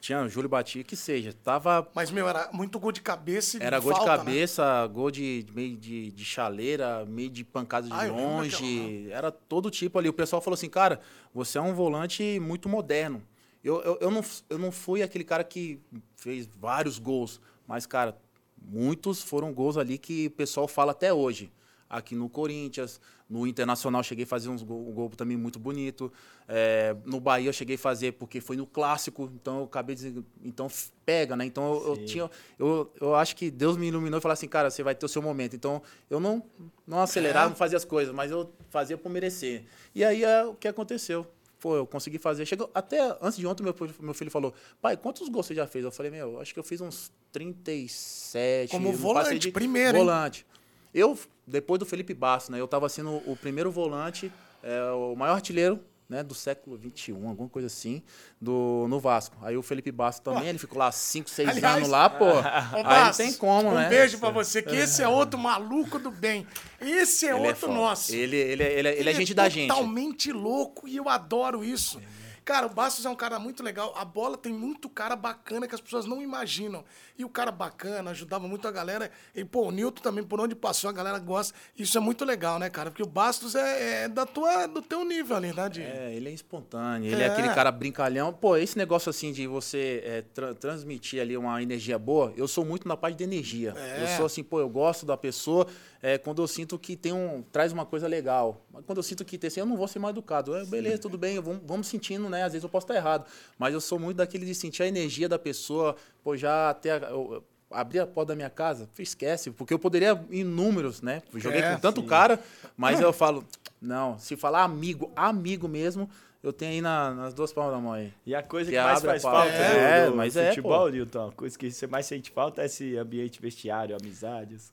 Tinha 0.00 0.22
o 0.22 0.28
Júlio 0.28 0.48
Bati, 0.48 0.82
que 0.84 0.96
seja. 0.96 1.32
Tava 1.32 1.88
Mas, 1.94 2.10
meu, 2.10 2.28
era 2.28 2.50
muito 2.52 2.78
gol 2.78 2.90
de 2.92 3.00
cabeça 3.00 3.56
e 3.56 3.62
Era 3.62 3.78
gol 3.80 3.92
de 3.92 3.98
falta, 3.98 4.12
né? 4.12 4.18
cabeça, 4.18 4.86
gol 4.86 5.10
de 5.10 5.46
meio 5.52 5.76
de, 5.76 6.10
de 6.10 6.24
chaleira, 6.24 7.04
meio 7.06 7.30
de 7.30 7.44
pancada 7.44 7.86
de 7.86 7.92
Ah, 7.92 8.06
longe. 8.06 9.08
Era 9.10 9.30
todo 9.30 9.70
tipo 9.70 9.98
ali. 9.98 10.08
O 10.08 10.12
pessoal 10.12 10.42
falou 10.42 10.54
assim, 10.54 10.68
cara, 10.68 11.00
você 11.34 11.56
é 11.58 11.60
um 11.60 11.74
volante 11.74 12.40
muito 12.40 12.68
moderno. 12.68 13.22
Eu, 13.62 13.80
eu, 13.82 13.98
eu, 14.00 14.10
não, 14.10 14.24
eu 14.50 14.58
não 14.58 14.72
fui 14.72 15.02
aquele 15.02 15.22
cara 15.22 15.44
que 15.44 15.80
fez 16.16 16.48
vários 16.60 16.98
gols, 16.98 17.40
mas, 17.72 17.86
cara, 17.86 18.14
muitos 18.60 19.22
foram 19.22 19.50
gols 19.50 19.78
ali 19.78 19.96
que 19.96 20.26
o 20.26 20.30
pessoal 20.32 20.68
fala 20.68 20.92
até 20.92 21.10
hoje. 21.10 21.50
Aqui 21.88 22.14
no 22.14 22.28
Corinthians, 22.28 23.00
no 23.30 23.46
Internacional 23.46 24.02
cheguei 24.02 24.24
a 24.24 24.26
fazer 24.26 24.50
uns 24.50 24.62
gol, 24.62 24.86
um 24.86 24.92
gol 24.92 25.08
também 25.08 25.38
muito 25.38 25.58
bonito. 25.58 26.12
É, 26.46 26.94
no 27.06 27.18
Bahia 27.18 27.48
eu 27.48 27.52
cheguei 27.52 27.76
a 27.76 27.78
fazer 27.78 28.12
porque 28.12 28.42
foi 28.42 28.58
no 28.58 28.66
clássico, 28.66 29.32
então 29.34 29.60
eu 29.60 29.64
acabei 29.64 29.96
então 30.44 30.68
pega, 31.06 31.34
né? 31.34 31.46
Então 31.46 31.72
eu, 31.72 31.86
eu 31.86 32.04
tinha, 32.04 32.30
eu, 32.58 32.92
eu 33.00 33.14
acho 33.14 33.34
que 33.34 33.50
Deus 33.50 33.78
me 33.78 33.88
iluminou 33.88 34.18
e 34.18 34.20
falou 34.20 34.34
assim, 34.34 34.48
cara, 34.48 34.70
você 34.70 34.82
vai 34.82 34.94
ter 34.94 35.06
o 35.06 35.08
seu 35.08 35.22
momento. 35.22 35.56
Então 35.56 35.80
eu 36.10 36.20
não, 36.20 36.42
não 36.86 37.00
acelerava, 37.00 37.48
não 37.48 37.56
fazia 37.56 37.78
as 37.78 37.86
coisas, 37.86 38.14
mas 38.14 38.30
eu 38.30 38.52
fazia 38.68 38.98
por 38.98 39.08
merecer. 39.08 39.64
E 39.94 40.04
aí 40.04 40.24
é 40.24 40.44
o 40.44 40.54
que 40.54 40.68
aconteceu. 40.68 41.26
Pô, 41.58 41.76
eu 41.76 41.86
consegui 41.86 42.18
fazer. 42.18 42.44
Chegou 42.44 42.70
até 42.74 43.16
antes 43.22 43.38
de 43.38 43.46
ontem, 43.46 43.62
meu, 43.62 43.74
meu 44.00 44.12
filho 44.12 44.30
falou: 44.30 44.52
pai, 44.80 44.94
quantos 44.94 45.26
gols 45.30 45.46
você 45.46 45.54
já 45.54 45.66
fez? 45.66 45.84
Eu 45.84 45.92
falei: 45.92 46.10
meu, 46.10 46.38
acho 46.38 46.52
que 46.52 46.58
eu 46.58 46.64
fiz 46.64 46.80
uns 46.80 47.10
37. 47.32 48.70
Como 48.70 48.92
volante, 48.92 49.50
primeiro, 49.50 49.96
hein? 49.96 50.04
Volante. 50.04 50.46
Eu, 50.94 51.18
depois 51.46 51.78
do 51.78 51.86
Felipe 51.86 52.14
Basso, 52.14 52.52
né? 52.52 52.60
Eu 52.60 52.68
tava 52.68 52.88
sendo 52.88 53.16
o 53.26 53.36
primeiro 53.36 53.70
volante, 53.70 54.30
é, 54.62 54.82
o 54.92 55.16
maior 55.16 55.34
artilheiro 55.34 55.80
né, 56.12 56.22
do 56.22 56.34
século 56.34 56.78
XXI, 56.78 57.12
alguma 57.12 57.48
coisa 57.48 57.66
assim, 57.68 58.02
do, 58.38 58.86
no 58.86 59.00
Vasco. 59.00 59.34
Aí 59.40 59.56
o 59.56 59.62
Felipe 59.62 59.90
Basso 59.90 60.20
também, 60.20 60.48
ele 60.48 60.58
ficou 60.58 60.78
lá 60.78 60.92
5, 60.92 61.30
6 61.30 61.48
Aliás, 61.48 61.76
anos 61.78 61.88
lá, 61.88 62.10
pô. 62.10 62.26
Ô, 62.26 62.38
Aí 62.84 63.04
não 63.04 63.12
tem 63.12 63.32
como, 63.32 63.70
um 63.70 63.74
né? 63.74 63.88
beijo 63.88 64.18
pra 64.18 64.28
você, 64.28 64.60
que 64.60 64.76
esse 64.76 65.02
é 65.02 65.08
outro 65.08 65.38
maluco 65.40 65.98
do 65.98 66.10
bem. 66.10 66.46
Esse 66.78 67.26
é 67.26 67.30
Ele 67.30 67.38
é 67.38 67.48
outro 67.48 67.60
foda. 67.62 67.72
nosso. 67.72 68.14
Ele, 68.14 68.36
ele, 68.36 68.62
ele, 68.62 68.88
ele 68.90 69.10
é 69.10 69.14
gente 69.14 69.32
da 69.32 69.48
gente. 69.48 69.68
totalmente 69.68 70.30
louco 70.30 70.86
e 70.86 70.96
eu 70.96 71.08
adoro 71.08 71.64
isso. 71.64 71.98
Cara, 72.44 72.66
o 72.66 72.70
Bastos 72.70 73.06
é 73.06 73.08
um 73.08 73.14
cara 73.14 73.38
muito 73.38 73.62
legal. 73.62 73.94
A 73.96 74.04
bola 74.04 74.36
tem 74.36 74.52
muito 74.52 74.88
cara 74.88 75.14
bacana 75.14 75.68
que 75.68 75.74
as 75.74 75.80
pessoas 75.80 76.06
não 76.06 76.20
imaginam. 76.20 76.84
E 77.16 77.24
o 77.24 77.28
cara 77.28 77.52
bacana, 77.52 78.10
ajudava 78.10 78.48
muito 78.48 78.66
a 78.66 78.70
galera. 78.72 79.10
E, 79.34 79.44
pô, 79.44 79.68
o 79.68 79.70
Nilton 79.70 80.02
também, 80.02 80.24
por 80.24 80.40
onde 80.40 80.54
passou, 80.54 80.90
a 80.90 80.92
galera 80.92 81.18
gosta. 81.20 81.54
Isso 81.78 81.96
é 81.96 82.00
muito 82.00 82.24
legal, 82.24 82.58
né, 82.58 82.68
cara? 82.68 82.90
Porque 82.90 83.02
o 83.02 83.06
Bastos 83.06 83.54
é, 83.54 84.04
é 84.04 84.08
da 84.08 84.26
tua, 84.26 84.66
do 84.66 84.82
teu 84.82 85.04
nível 85.04 85.36
ali, 85.36 85.52
né, 85.52 85.68
de... 85.68 85.82
É, 85.82 86.12
ele 86.14 86.30
é 86.30 86.32
espontâneo, 86.32 87.12
ele 87.12 87.22
é. 87.22 87.26
É. 87.26 87.30
aquele 87.30 87.48
cara 87.54 87.70
brincalhão. 87.70 88.32
Pô, 88.32 88.56
esse 88.56 88.76
negócio 88.76 89.08
assim 89.10 89.30
de 89.32 89.46
você 89.46 90.02
é, 90.04 90.22
tra- 90.22 90.54
transmitir 90.54 91.20
ali 91.20 91.36
uma 91.36 91.62
energia 91.62 91.98
boa, 91.98 92.32
eu 92.36 92.48
sou 92.48 92.64
muito 92.64 92.88
na 92.88 92.96
parte 92.96 93.18
de 93.18 93.24
energia. 93.24 93.72
É. 93.76 94.02
Eu 94.02 94.16
sou 94.16 94.26
assim, 94.26 94.42
pô, 94.42 94.58
eu 94.58 94.68
gosto 94.68 95.06
da 95.06 95.16
pessoa 95.16 95.66
é, 96.02 96.18
quando 96.18 96.42
eu 96.42 96.48
sinto 96.48 96.76
que 96.78 96.96
tem 96.96 97.12
um. 97.12 97.42
traz 97.52 97.72
uma 97.72 97.86
coisa 97.86 98.08
legal. 98.08 98.66
Quando 98.84 98.98
eu 98.98 99.02
sinto 99.04 99.24
que 99.24 99.38
tem 99.38 99.46
assim, 99.48 99.60
eu 99.60 99.66
não 99.66 99.76
vou 99.76 99.86
ser 99.86 100.00
mal 100.00 100.10
educado. 100.10 100.54
É, 100.56 100.64
beleza, 100.64 100.98
tudo 100.98 101.16
bem, 101.16 101.38
vamos, 101.40 101.62
vamos 101.64 101.86
sentindo, 101.86 102.28
né? 102.28 102.42
Às 102.42 102.52
vezes 102.52 102.64
eu 102.64 102.68
posso 102.68 102.84
estar 102.84 102.96
errado. 102.96 103.24
Mas 103.58 103.72
eu 103.72 103.80
sou 103.80 103.98
muito 103.98 104.16
daquele 104.16 104.44
de 104.44 104.54
sentir 104.54 104.82
a 104.82 104.86
energia 104.88 105.28
da 105.28 105.38
pessoa, 105.38 105.94
pô, 106.24 106.36
já 106.36 106.70
até. 106.70 106.90
a- 106.90 107.10
eu- 107.10 107.34
eu 107.34 107.44
abri 107.70 107.98
a 107.98 108.06
porta 108.06 108.28
da 108.32 108.36
minha 108.36 108.50
casa, 108.50 108.86
esquece, 108.98 109.50
porque 109.50 109.72
eu 109.72 109.78
poderia 109.78 110.10
ir 110.30 110.40
em 110.40 110.44
números, 110.44 111.00
né? 111.00 111.22
Joguei 111.34 111.60
É, 111.62 111.72
com 111.74 111.80
tanto 111.80 112.02
cara, 112.02 112.38
mas 112.76 113.00
eu 113.00 113.12
falo, 113.14 113.42
não, 113.80 114.18
se 114.18 114.36
falar 114.36 114.62
amigo, 114.64 115.10
amigo 115.16 115.66
mesmo, 115.66 116.10
eu 116.42 116.52
tenho 116.52 116.72
aí 116.72 116.80
na- 116.82 117.14
nas 117.14 117.32
duas 117.32 117.50
palmas 117.50 117.72
da 117.74 117.80
mão 117.80 117.92
aí. 117.94 118.12
E 118.26 118.34
a 118.34 118.42
coisa 118.42 118.70
Que 118.70 118.76
que, 118.76 118.82
mais 118.82 119.00
faz 119.02 119.22
falta 119.22 119.48
É, 119.52 120.04
do, 120.06 120.10
do 120.10 120.16
mas 120.18 120.36
é, 120.36 120.48
futebol, 120.50 120.80
pô. 120.80 120.88
Nilton, 120.90 121.28
a 121.28 121.32
coisa 121.32 121.56
que 121.58 121.70
você 121.70 121.86
mais 121.86 122.04
sente 122.04 122.30
falta 122.30 122.60
é 122.60 122.66
esse 122.66 122.94
ambiente 122.98 123.40
vestiário, 123.40 123.96
amizades. 123.96 124.70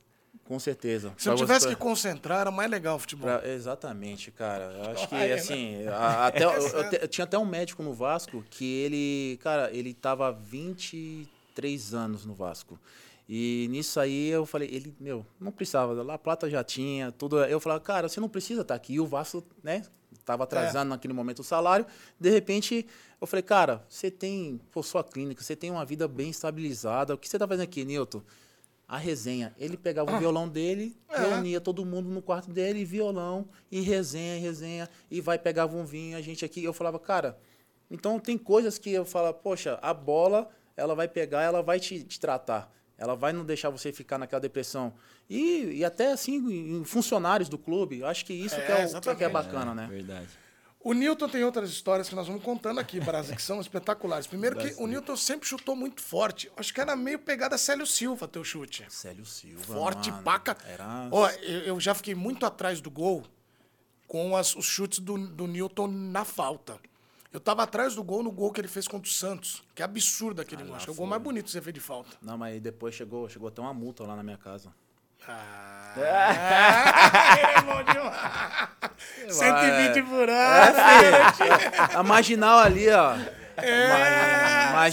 Com 0.49 0.57
certeza. 0.59 1.13
Se 1.15 1.29
eu 1.29 1.35
tivesse 1.35 1.65
você- 1.67 1.69
que 1.69 1.75
concentrar, 1.75 2.41
era 2.41 2.49
mais 2.49 2.69
legal 2.71 2.95
o 2.95 2.99
futebol. 2.99 3.29
pra- 3.29 3.47
exatamente, 3.47 4.31
cara. 4.31 4.63
Eu 4.83 4.91
acho 4.93 5.07
que, 5.07 5.13
Vai, 5.15 5.27
né? 5.27 5.33
assim, 5.35 5.87
a- 5.87 6.25
até, 6.25 6.43
eu, 6.43 6.49
eu 6.51 6.91
eu 7.03 7.07
tinha 7.07 7.23
até 7.23 7.37
um 7.37 7.45
médico 7.45 7.83
no 7.83 7.93
Vasco 7.93 8.43
que 8.49 8.65
ele, 8.65 9.37
cara, 9.43 9.69
ele 9.71 9.93
tava 9.93 10.27
há 10.27 10.31
23 10.31 11.93
anos 11.93 12.25
no 12.25 12.33
Vasco. 12.33 12.79
E 13.27 13.67
nisso 13.69 13.99
aí 13.99 14.29
eu 14.29 14.43
falei, 14.43 14.67
ele, 14.71 14.91
meu, 14.99 15.23
não 15.39 15.51
precisava, 15.51 15.93
lá 16.01 16.15
a 16.15 16.17
Plata 16.17 16.49
já 16.49 16.63
tinha, 16.63 17.11
tudo. 17.11 17.43
Eu 17.45 17.59
falava, 17.59 17.79
cara, 17.81 18.09
você 18.09 18.19
não 18.19 18.27
precisa 18.27 18.61
estar 18.61 18.73
aqui. 18.73 18.93
E 18.93 18.99
o 18.99 19.05
Vasco, 19.05 19.43
né, 19.63 19.83
tava 20.25 20.45
atrasando 20.45 20.89
naquele 20.89 21.13
momento 21.13 21.39
o 21.39 21.43
salário. 21.43 21.85
De 22.19 22.29
repente, 22.31 22.87
eu 23.21 23.27
falei, 23.27 23.43
cara, 23.43 23.85
você 23.87 24.09
tem, 24.09 24.59
pô, 24.71 24.81
sua 24.81 25.03
clínica, 25.03 25.43
você 25.43 25.55
tem 25.55 25.69
uma 25.69 25.85
vida 25.85 26.07
bem 26.07 26.31
estabilizada. 26.31 27.13
O 27.13 27.17
que 27.19 27.29
você 27.29 27.37
tá 27.37 27.47
fazendo 27.47 27.65
aqui, 27.65 27.85
Nilton? 27.85 28.23
A 28.89 28.97
resenha. 28.97 29.53
Ele 29.59 29.77
pegava 29.77 30.15
o 30.15 30.17
violão 30.19 30.49
dele, 30.49 30.97
É. 31.07 31.19
reunia 31.19 31.61
todo 31.61 31.85
mundo 31.85 32.09
no 32.09 32.23
quarto 32.23 32.49
dele, 32.51 32.83
violão, 32.83 33.47
e 33.71 33.81
resenha, 33.81 34.35
e 34.37 34.39
resenha, 34.39 34.89
e 35.11 35.21
vai, 35.21 35.37
pegava 35.37 35.77
um 35.77 35.85
vinho, 35.85 36.17
a 36.17 36.21
gente 36.21 36.43
aqui. 36.43 36.63
Eu 36.63 36.73
falava, 36.73 36.97
cara, 36.99 37.37
então 37.91 38.19
tem 38.19 38.35
coisas 38.35 38.79
que 38.79 38.91
eu 38.91 39.05
falo, 39.05 39.31
poxa, 39.31 39.77
a 39.79 39.93
bola, 39.93 40.49
ela 40.75 40.95
vai 40.95 41.07
pegar, 41.07 41.43
ela 41.43 41.61
vai 41.61 41.79
te, 41.79 42.03
te 42.03 42.19
tratar. 42.19 42.73
Ela 42.97 43.15
vai 43.15 43.31
não 43.31 43.45
deixar 43.45 43.69
você 43.69 43.93
ficar 43.93 44.17
naquela 44.17 44.41
depressão. 44.41 44.91
E, 45.29 45.65
e 45.77 45.85
até 45.85 46.11
assim, 46.11 46.35
em 46.79 46.83
funcionários 46.83 47.47
do 47.47 47.57
clube, 47.59 47.99
eu 47.99 48.07
acho 48.07 48.25
que 48.25 48.33
isso 48.33 48.55
É, 48.55 48.65
que, 48.65 48.71
é 48.71 49.11
o, 49.13 49.15
que 49.15 49.23
é 49.23 49.29
bacana, 49.29 49.73
né? 49.75 49.87
Verdade. 49.87 50.27
O 50.81 50.93
Newton 50.93 51.27
tem 51.27 51.43
outras 51.43 51.69
histórias 51.69 52.07
que 52.07 52.15
nós 52.15 52.25
vamos 52.27 52.41
contando 52.41 52.79
aqui, 52.79 53.01
Brasa, 53.01 53.35
que 53.35 53.41
são 53.41 53.59
espetaculares. 53.59 54.25
Primeiro 54.27 54.55
que 54.57 54.73
o 54.81 54.87
Newton 54.87 55.15
sempre 55.17 55.45
chutou 55.47 55.75
muito 55.75 56.01
forte. 56.01 56.49
Acho 56.55 56.73
que 56.73 56.79
era 56.79 56.95
meio 56.95 57.19
pegada 57.19 57.57
Célio 57.57 57.85
Silva, 57.85 58.27
teu 58.29 58.43
chute. 58.45 58.85
Célio 58.89 59.25
Silva. 59.25 59.61
Forte, 59.61 60.09
mano, 60.09 60.23
paca. 60.23 60.57
Era... 60.65 61.09
Ó, 61.11 61.27
eu, 61.29 61.59
eu 61.61 61.79
já 61.81 61.93
fiquei 61.93 62.15
muito 62.15 62.45
atrás 62.45 62.79
do 62.79 62.89
gol 62.89 63.25
com 64.07 64.37
as- 64.37 64.55
os 64.55 64.65
chutes 64.65 64.99
do, 64.99 65.17
do 65.27 65.47
Newton 65.47 65.87
na 65.87 66.23
falta. 66.23 66.79
Eu 67.31 67.41
tava 67.41 67.61
atrás 67.61 67.93
do 67.93 68.03
gol 68.03 68.23
no 68.23 68.31
gol 68.31 68.51
que 68.51 68.61
ele 68.61 68.67
fez 68.69 68.87
contra 68.87 69.07
o 69.07 69.13
Santos. 69.13 69.61
Que 69.75 69.83
absurdo 69.83 70.41
aquele 70.41 70.63
gol. 70.63 70.75
Acho 70.75 70.85
que 70.85 70.91
é 70.91 70.93
o 70.93 70.95
gol 70.95 71.05
mais 71.05 71.21
bonito 71.21 71.45
que 71.45 71.51
você 71.51 71.61
fez 71.61 71.73
de 71.73 71.81
falta. 71.81 72.15
Não, 72.21 72.37
mas 72.37 72.59
depois 72.61 72.95
chegou, 72.95 73.27
chegou 73.27 73.49
até 73.49 73.61
uma 73.61 73.73
multa 73.73 74.03
lá 74.05 74.15
na 74.15 74.23
minha 74.23 74.37
casa. 74.37 74.73
Ah, 75.31 75.95
é 77.57 77.61
bom 77.61 77.83
demais. 77.83 79.35
120 79.35 80.03
por 80.09 80.29
É, 80.29 80.67
ano. 80.67 81.33
filho. 81.33 81.97
A 81.99 82.03
marginal 82.03 82.59
ali, 82.59 82.89
ó. 82.89 83.15
É. 83.57 83.89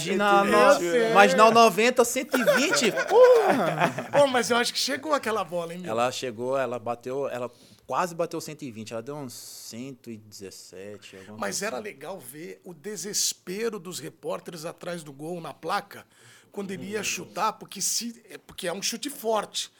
Eu 0.05 0.17
no... 0.17 1.13
Marginal 1.13 1.51
90, 1.51 2.03
120. 2.03 2.91
Porra! 2.91 4.09
Pô, 4.11 4.27
mas 4.27 4.49
eu 4.49 4.57
acho 4.57 4.73
que 4.73 4.79
chegou 4.79 5.13
aquela 5.13 5.43
bola, 5.43 5.73
hein, 5.73 5.79
meu? 5.79 5.89
Ela 5.91 6.11
chegou, 6.11 6.57
ela 6.57 6.77
bateu, 6.77 7.29
ela 7.29 7.49
quase 7.85 8.13
bateu 8.13 8.41
120. 8.41 8.91
Ela 8.91 9.01
deu 9.01 9.15
uns 9.15 9.33
117. 9.33 11.15
alguma 11.17 11.37
Mas 11.37 11.55
coisa 11.55 11.65
era 11.67 11.75
assim. 11.77 11.83
legal 11.85 12.19
ver 12.19 12.59
o 12.65 12.73
desespero 12.73 13.79
dos 13.79 13.99
repórteres 13.99 14.65
atrás 14.65 15.01
do 15.03 15.13
gol 15.13 15.39
na 15.39 15.53
placa 15.53 16.05
quando 16.51 16.71
ele 16.71 16.87
ia 16.87 17.03
chutar, 17.03 17.53
porque, 17.53 17.81
se, 17.81 18.21
é- 18.29 18.37
porque 18.37 18.67
é 18.67 18.73
um 18.73 18.81
chute 18.81 19.09
forte. 19.09 19.71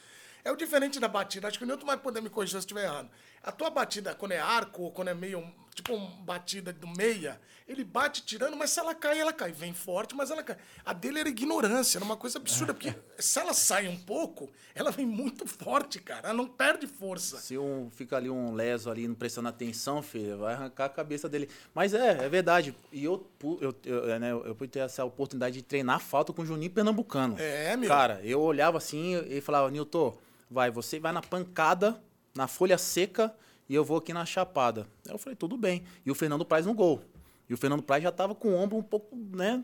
É 0.47 0.51
o 0.51 0.55
diferente 0.55 0.97
da 0.97 1.09
batida. 1.09 1.45
Acho 1.49 1.57
que 1.57 1.65
o 1.65 1.67
Newton 1.67 1.85
vai 1.85 1.97
poder 1.97 2.21
me 2.21 2.29
corrigir 2.29 2.51
se 2.51 2.55
eu 2.55 2.59
estiver 2.59 2.85
errado. 2.85 3.09
A 3.43 3.51
tua 3.51 3.69
batida, 3.69 4.15
quando 4.15 4.31
é 4.31 4.39
arco, 4.39 4.83
ou 4.83 4.91
quando 4.91 5.09
é 5.09 5.13
meio. 5.13 5.43
Tipo 5.75 5.93
uma 5.93 6.09
batida 6.23 6.73
do 6.73 6.87
meia, 6.87 7.39
ele 7.67 7.83
bate 7.83 8.25
tirando, 8.25 8.57
mas 8.57 8.71
se 8.71 8.79
ela 8.79 8.95
cai, 8.95 9.19
ela 9.19 9.33
cai. 9.33 9.51
Vem 9.51 9.73
forte, 9.73 10.15
mas 10.15 10.31
ela 10.31 10.41
cai. 10.41 10.57
A 10.85 10.91
dele 10.93 11.19
era 11.19 11.29
ignorância, 11.29 11.97
era 11.97 12.05
uma 12.05 12.15
coisa 12.15 12.39
absurda, 12.39 12.73
porque 12.73 12.95
se 13.19 13.37
ela 13.37 13.53
sai 13.53 13.87
um 13.87 13.97
pouco, 13.97 14.49
ela 14.73 14.89
vem 14.89 15.05
muito 15.05 15.45
forte, 15.45 15.99
cara. 15.99 16.29
Ela 16.29 16.37
não 16.37 16.47
perde 16.47 16.87
força. 16.87 17.37
Se 17.37 17.57
um, 17.57 17.91
fica 17.91 18.15
ali 18.15 18.29
um 18.29 18.53
leso 18.53 18.89
ali, 18.89 19.07
não 19.07 19.13
prestando 19.13 19.49
atenção, 19.49 20.01
filho, 20.01 20.39
vai 20.39 20.55
arrancar 20.55 20.85
a 20.85 20.89
cabeça 20.89 21.27
dele. 21.29 21.47
Mas 21.75 21.93
é, 21.93 22.25
é 22.25 22.29
verdade. 22.29 22.73
E 22.91 23.03
eu, 23.03 23.29
eu, 23.61 23.75
eu, 23.85 24.09
é, 24.09 24.17
né, 24.17 24.31
eu 24.31 24.55
pude 24.55 24.71
ter 24.71 24.79
essa 24.79 25.03
oportunidade 25.05 25.57
de 25.57 25.61
treinar 25.61 25.99
falta 25.99 26.31
com 26.31 26.41
o 26.41 26.45
Juninho 26.45 26.71
Pernambucano. 26.71 27.35
É, 27.37 27.75
meu. 27.75 27.89
Cara, 27.89 28.19
eu 28.23 28.39
olhava 28.39 28.77
assim 28.77 29.21
e 29.27 29.41
falava, 29.41 29.69
Nilton, 29.69 30.17
vai, 30.49 30.71
você 30.71 30.99
vai 30.99 31.11
na 31.11 31.21
pancada, 31.21 32.01
na 32.35 32.47
folha 32.47 32.77
seca, 32.77 33.33
e 33.69 33.75
eu 33.75 33.83
vou 33.83 33.97
aqui 33.97 34.13
na 34.13 34.25
chapada. 34.25 34.87
Aí 35.07 35.13
eu 35.13 35.17
falei, 35.17 35.35
tudo 35.35 35.57
bem. 35.57 35.83
E 36.05 36.11
o 36.11 36.15
Fernando 36.15 36.45
Praz 36.45 36.65
no 36.65 36.73
gol. 36.73 37.01
E 37.49 37.53
o 37.53 37.57
Fernando 37.57 37.81
Praz 37.81 38.03
já 38.03 38.11
tava 38.11 38.35
com 38.35 38.49
o 38.49 38.55
ombro 38.55 38.77
um 38.77 38.83
pouco, 38.83 39.15
né, 39.15 39.63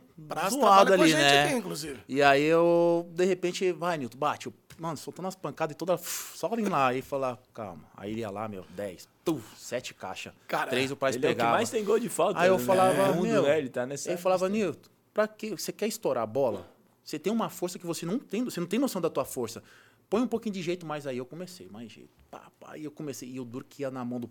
zoado 0.49 0.93
ali, 0.93 1.13
né? 1.13 1.45
aqui, 1.45 1.55
inclusive. 1.55 1.99
E 2.07 2.21
aí 2.21 2.43
eu, 2.43 3.09
de 3.11 3.25
repente, 3.25 3.71
vai, 3.73 3.97
Nilton, 3.97 4.17
bate. 4.17 4.47
Eu, 4.47 4.53
mano, 4.77 4.95
soltando 4.95 5.27
as 5.27 5.35
pancadas 5.35 5.73
e 5.73 5.77
toda. 5.77 5.97
Só 5.99 6.49
indo 6.57 6.69
lá. 6.69 6.87
Aí 6.87 7.01
falar, 7.01 7.37
calma. 7.53 7.83
Aí 7.97 8.11
ele 8.11 8.21
ia 8.21 8.29
lá, 8.29 8.47
meu, 8.47 8.65
10, 8.69 9.09
tu, 9.25 9.41
7 9.57 9.93
caixas. 9.93 10.33
Cara, 10.47 10.69
três 10.69 10.91
o 10.91 10.95
Praz 10.95 11.15
Ele 11.15 11.25
é 11.25 11.29
o 11.29 11.31
que 11.31 11.35
pegava. 11.35 11.57
mais 11.57 11.69
tem 11.69 11.83
gol 11.83 11.99
de 11.99 12.07
falta 12.07 12.39
Aí 12.39 12.47
eu 12.47 12.57
no 12.57 12.63
falava, 12.63 13.11
mundo, 13.11 13.27
meu, 13.27 13.43
né? 13.43 13.59
Ele 13.59 13.69
tá 13.69 13.85
nessa... 13.85 14.09
ele 14.09 14.17
falava, 14.17 14.47
Nilton, 14.47 14.89
pra 15.13 15.27
quê? 15.27 15.49
Você 15.49 15.73
quer 15.73 15.87
estourar 15.87 16.23
a 16.23 16.27
bola? 16.27 16.65
Você 17.03 17.19
tem 17.19 17.33
uma 17.33 17.49
força 17.49 17.77
que 17.77 17.85
você 17.85 18.05
não 18.05 18.17
tem, 18.17 18.45
você 18.45 18.61
não 18.61 18.67
tem 18.67 18.79
noção 18.79 19.01
da 19.01 19.09
tua 19.09 19.25
força. 19.25 19.61
Põe 20.09 20.21
um 20.21 20.27
pouquinho 20.27 20.53
de 20.53 20.61
jeito 20.61 20.85
mais 20.85 21.07
aí. 21.07 21.17
Eu 21.17 21.25
comecei, 21.25 21.67
mais 21.69 21.91
jeito. 21.91 22.11
Pá, 22.29 22.51
pá, 22.59 22.77
e 22.77 22.83
eu 22.83 22.91
comecei. 22.91 23.29
E 23.29 23.39
o 23.39 23.45
duro 23.45 23.65
que 23.67 23.81
ia 23.83 23.91
na 23.91 24.03
mão 24.05 24.19
do 24.19 24.27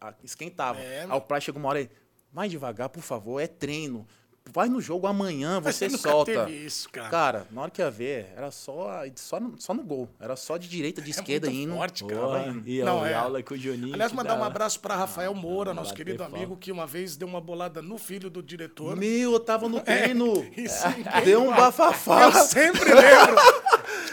a- 0.00 0.14
esquentava. 0.22 0.78
É, 0.80 1.04
aí 1.04 1.16
o 1.18 1.20
Praz 1.20 1.44
chegou 1.44 1.60
uma 1.60 1.68
hora 1.68 1.78
aí, 1.80 1.90
mais 2.32 2.50
devagar, 2.50 2.88
por 2.88 3.02
favor, 3.02 3.40
é 3.40 3.46
treino. 3.46 4.06
Vai 4.52 4.68
no 4.68 4.80
jogo 4.80 5.06
amanhã, 5.06 5.60
Mas 5.64 5.76
você 5.76 5.88
nunca 5.88 6.10
solta. 6.10 6.32
teve 6.46 6.52
isso, 6.66 6.88
cara. 6.90 7.08
Cara, 7.08 7.46
na 7.50 7.62
hora 7.62 7.70
que 7.70 7.80
ia 7.80 7.90
ver, 7.90 8.32
era 8.36 8.50
só, 8.50 9.02
só, 9.16 9.38
no, 9.38 9.54
só 9.60 9.72
no 9.74 9.82
gol. 9.82 10.08
Era 10.18 10.34
só 10.36 10.56
de 10.56 10.68
direita, 10.68 11.00
de 11.00 11.10
esquerda 11.10 11.46
É 11.46 11.50
muito 11.50 11.62
indo. 11.68 11.74
forte, 11.76 12.04
cara. 12.04 12.46
Indo. 12.48 12.68
E, 12.68 12.82
Não, 12.82 13.04
é. 13.06 13.14
aula 13.14 13.42
com 13.42 13.54
o 13.54 13.56
Juninho. 13.56 13.94
Aliás, 13.94 14.12
mandar 14.12 14.34
dá- 14.34 14.40
um 14.40 14.44
abraço 14.44 14.80
para 14.80 14.96
Rafael 14.96 15.34
Moura, 15.34 15.72
nosso 15.74 15.94
querido 15.94 16.22
amigo, 16.24 16.56
que 16.56 16.72
uma 16.72 16.86
vez 16.86 17.16
deu 17.16 17.28
uma 17.28 17.40
bolada 17.40 17.80
no 17.80 17.96
filho 17.98 18.28
do 18.30 18.42
diretor. 18.42 18.96
Meu, 18.96 19.32
eu 19.32 19.40
tava 19.40 19.68
no 19.68 19.78
treino. 19.80 20.44
Isso 20.56 20.84
Deu 21.24 21.42
um 21.42 21.54
bafafá. 21.54 22.22
Eu 22.24 22.32
sempre 22.32 22.92
lembro. 22.92 23.36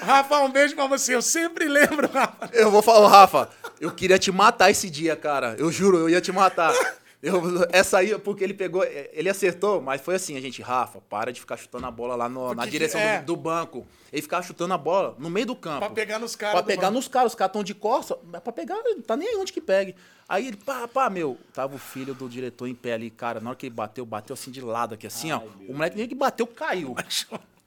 Rafa, 0.02 0.40
um 0.42 0.52
beijo 0.52 0.76
pra 0.76 0.88
você. 0.88 1.16
Eu 1.16 1.22
sempre 1.22 1.68
lembro, 1.68 2.08
Rafa. 2.12 2.50
Eu 2.54 2.70
vou 2.72 2.82
falar, 2.82 3.08
Rafa, 3.10 3.50
eu 3.80 3.92
queria 3.92 4.18
te 4.20 4.32
matar 4.32 4.70
esse 4.70 4.90
dia, 4.90 5.16
cara. 5.16 5.56
Eu 5.58 5.72
juro, 5.72 5.98
eu 5.98 6.10
ia 6.10 6.22
te 6.22 6.32
matar. 6.32 6.74
Eu, 7.22 7.42
essa 7.72 7.98
aí, 7.98 8.18
porque 8.20 8.44
ele 8.44 8.54
pegou, 8.54 8.84
ele 8.84 9.28
acertou, 9.28 9.82
mas 9.82 10.00
foi 10.02 10.16
assim, 10.16 10.38
a 10.38 10.42
gente, 10.42 10.62
Rafa, 10.62 11.02
para 11.10 11.34
de 11.34 11.40
ficar 11.40 11.58
chutando 11.58 11.86
a 11.88 11.92
bola 11.92 12.16
lá 12.16 12.30
no- 12.30 12.54
na 12.54 12.66
direção 12.66 13.02
é. 13.02 13.20
do, 13.22 13.26
do 13.26 13.36
banco. 13.36 13.88
Ele 14.14 14.22
ficava 14.22 14.44
chutando 14.44 14.74
a 14.74 14.78
bola 14.78 15.16
no 15.18 15.28
meio 15.30 15.48
do 15.48 15.56
campo. 15.56 15.80
Pra 15.80 15.90
pegar 15.90 16.20
nos 16.20 16.36
caras 16.36 16.54
Pra 16.54 16.64
pegar 16.64 16.82
banco. 16.84 16.94
nos 16.94 17.08
caras, 17.08 17.32
os 17.32 17.36
caras 17.36 17.50
estão 17.50 17.64
de 17.64 17.74
costa, 17.74 18.18
mas 18.32 18.40
pra 18.42 18.54
pegar, 18.54 18.76
não 18.84 19.02
tá 19.02 19.18
nem 19.18 19.28
aí 19.30 19.36
onde 19.36 19.52
que 19.52 19.60
pegue. 19.60 19.96
Aí 20.30 20.48
ele, 20.48 20.58
pá, 20.58 20.88
pá, 20.88 21.10
meu, 21.10 21.38
tava 21.54 21.76
o 21.76 21.80
filho 21.80 22.14
do 22.14 22.30
diretor 22.30 22.68
em 22.68 22.76
pé 22.76 22.94
ali, 22.94 23.10
cara, 23.10 23.40
na 23.40 23.50
hora 23.50 23.58
que 23.58 23.66
ele 23.66 23.74
bateu, 23.74 24.06
bateu 24.06 24.34
assim 24.36 24.52
de 24.52 24.62
lado 24.62 24.94
aqui, 24.94 25.08
assim, 25.08 25.32
ó. 25.32 25.42
O 25.68 25.74
moleque 25.74 25.98
nem 25.98 26.08
que 26.08 26.14
bateu, 26.16 26.46
caiu. 26.46 26.96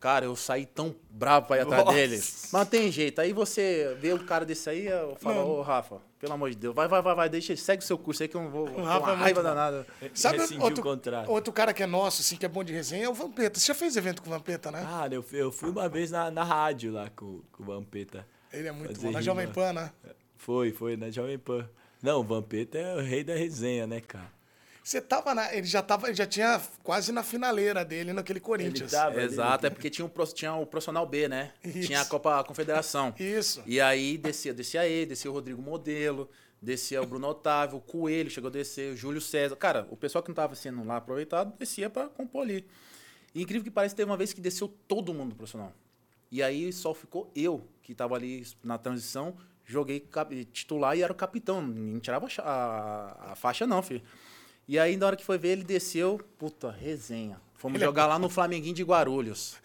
Cara, 0.00 0.24
eu 0.24 0.34
saí 0.34 0.64
tão 0.64 0.94
bravo 1.10 1.46
pra 1.46 1.58
ir 1.58 1.60
atrás 1.60 1.84
Nossa. 1.84 1.94
dele. 1.96 2.16
Mas 2.16 2.52
não 2.52 2.64
tem 2.64 2.90
jeito. 2.90 3.20
Aí 3.20 3.34
você 3.34 3.94
vê 4.00 4.14
um 4.14 4.24
cara 4.24 4.46
desse 4.46 4.70
aí, 4.70 4.86
eu 4.86 5.14
falo, 5.20 5.58
ô 5.58 5.60
Rafa, 5.60 5.98
pelo 6.18 6.32
amor 6.32 6.48
de 6.48 6.56
Deus, 6.56 6.74
vai, 6.74 6.88
vai, 6.88 7.02
vai, 7.02 7.14
vai, 7.14 7.28
deixa, 7.28 7.54
segue 7.54 7.82
o 7.84 7.86
seu 7.86 7.98
curso 7.98 8.22
aí 8.22 8.28
que 8.28 8.34
eu 8.34 8.40
não 8.40 8.48
vou. 8.50 8.66
com 8.66 8.82
Rafa 8.82 8.96
é 8.96 9.00
uma 9.00 9.08
muito 9.08 9.22
raiva 9.22 9.42
danada. 9.42 9.86
Sabe 10.14 10.38
outro, 10.58 10.82
o 11.28 11.32
outro 11.32 11.52
cara 11.52 11.74
que 11.74 11.82
é 11.82 11.86
nosso, 11.86 12.22
assim, 12.22 12.36
que 12.36 12.46
é 12.46 12.48
bom 12.48 12.64
de 12.64 12.72
resenha, 12.72 13.04
é 13.04 13.08
o 13.10 13.12
Vampeta. 13.14 13.60
Você 13.60 13.66
já 13.66 13.74
fez 13.74 13.94
evento 13.94 14.22
com 14.22 14.30
o 14.30 14.32
Vampeta, 14.32 14.70
né? 14.70 14.80
Cara, 14.82 15.14
eu, 15.14 15.22
fui- 15.22 15.38
eu 15.42 15.52
fui 15.52 15.68
uma 15.68 15.86
vez 15.86 16.10
na, 16.10 16.30
na 16.30 16.44
rádio 16.44 16.92
lá 16.92 17.10
com, 17.14 17.42
com 17.52 17.62
o 17.62 17.66
Vampeta. 17.66 18.26
Ele 18.50 18.68
é 18.68 18.72
muito 18.72 18.98
bom. 18.98 19.10
Na. 19.10 19.20
Jovem 19.20 19.48
Pan, 19.48 19.74
né? 19.74 19.92
Foi, 20.38 20.72
foi, 20.72 20.96
na 20.96 21.10
Jovem 21.10 21.38
Pan. 21.38 21.68
Não, 22.02 22.20
o 22.20 22.24
Vampeta 22.24 22.78
é 22.78 22.96
o 22.96 23.00
rei 23.00 23.22
da 23.22 23.34
resenha, 23.34 23.86
né, 23.86 24.00
cara? 24.00 24.32
Você 24.82 25.00
tava 25.00 25.34
na. 25.34 25.54
Ele 25.54 25.66
já 25.66 25.82
tava, 25.82 26.08
ele 26.08 26.16
já 26.16 26.26
tinha 26.26 26.60
quase 26.82 27.12
na 27.12 27.22
finaleira 27.22 27.84
dele 27.84 28.12
naquele 28.12 28.40
Corinthians. 28.40 28.90
tava. 28.90 29.22
Exato, 29.22 29.66
é 29.66 29.70
porque 29.70 29.90
tinha 29.90 30.04
o, 30.06 30.26
tinha 30.32 30.54
o 30.54 30.66
profissional 30.66 31.06
B, 31.06 31.28
né? 31.28 31.52
Isso. 31.64 31.86
Tinha 31.86 32.00
a 32.00 32.04
Copa 32.04 32.42
Confederação. 32.44 33.14
Isso. 33.18 33.62
E 33.66 33.80
aí 33.80 34.16
descia, 34.16 34.54
descia 34.54 34.86
ele, 34.86 35.06
descia 35.06 35.30
o 35.30 35.34
Rodrigo 35.34 35.60
Modelo, 35.60 36.28
descia 36.60 37.00
o 37.02 37.06
Bruno 37.06 37.28
Otávio, 37.28 37.78
o 37.78 37.80
Coelho 37.80 38.30
chegou 38.30 38.48
a 38.48 38.52
descer, 38.52 38.92
o 38.92 38.96
Júlio 38.96 39.20
César. 39.20 39.54
Cara, 39.56 39.86
o 39.90 39.96
pessoal 39.96 40.22
que 40.22 40.30
não 40.30 40.34
tava 40.34 40.54
sendo 40.54 40.82
lá 40.84 40.96
aproveitado 40.96 41.56
descia 41.58 41.90
pra 41.90 42.08
compor 42.08 42.42
ali. 42.42 42.66
E 43.34 43.42
incrível 43.42 43.64
que 43.64 43.70
pareça, 43.70 43.94
teve 43.94 44.10
uma 44.10 44.16
vez 44.16 44.32
que 44.32 44.40
desceu 44.40 44.66
todo 44.88 45.14
mundo 45.14 45.30
do 45.30 45.36
profissional. 45.36 45.72
E 46.30 46.42
aí 46.42 46.72
só 46.72 46.94
ficou 46.94 47.30
eu, 47.34 47.66
que 47.82 47.94
tava 47.94 48.14
ali 48.14 48.46
na 48.62 48.78
transição, 48.78 49.36
joguei 49.64 50.04
titular 50.52 50.96
e 50.96 51.02
era 51.02 51.12
o 51.12 51.16
capitão. 51.16 51.60
Não 51.60 52.00
tirava 52.00 52.26
a 52.26 52.42
a, 52.42 53.32
a 53.32 53.34
faixa, 53.34 53.66
não, 53.66 53.82
filho. 53.82 54.02
E 54.70 54.78
aí, 54.78 54.96
na 54.96 55.04
hora 55.06 55.16
que 55.16 55.24
foi 55.24 55.36
ver, 55.36 55.48
ele 55.48 55.64
desceu, 55.64 56.20
puta, 56.38 56.70
resenha. 56.70 57.40
Fomos 57.56 57.74
Ele 57.74 57.82
é 57.82 57.86
jogar 57.88 58.06
lá 58.06 58.20
no 58.20 58.30
Flamenguinho 58.30 58.72
de 58.72 58.84
Guarulhos. 58.84 59.56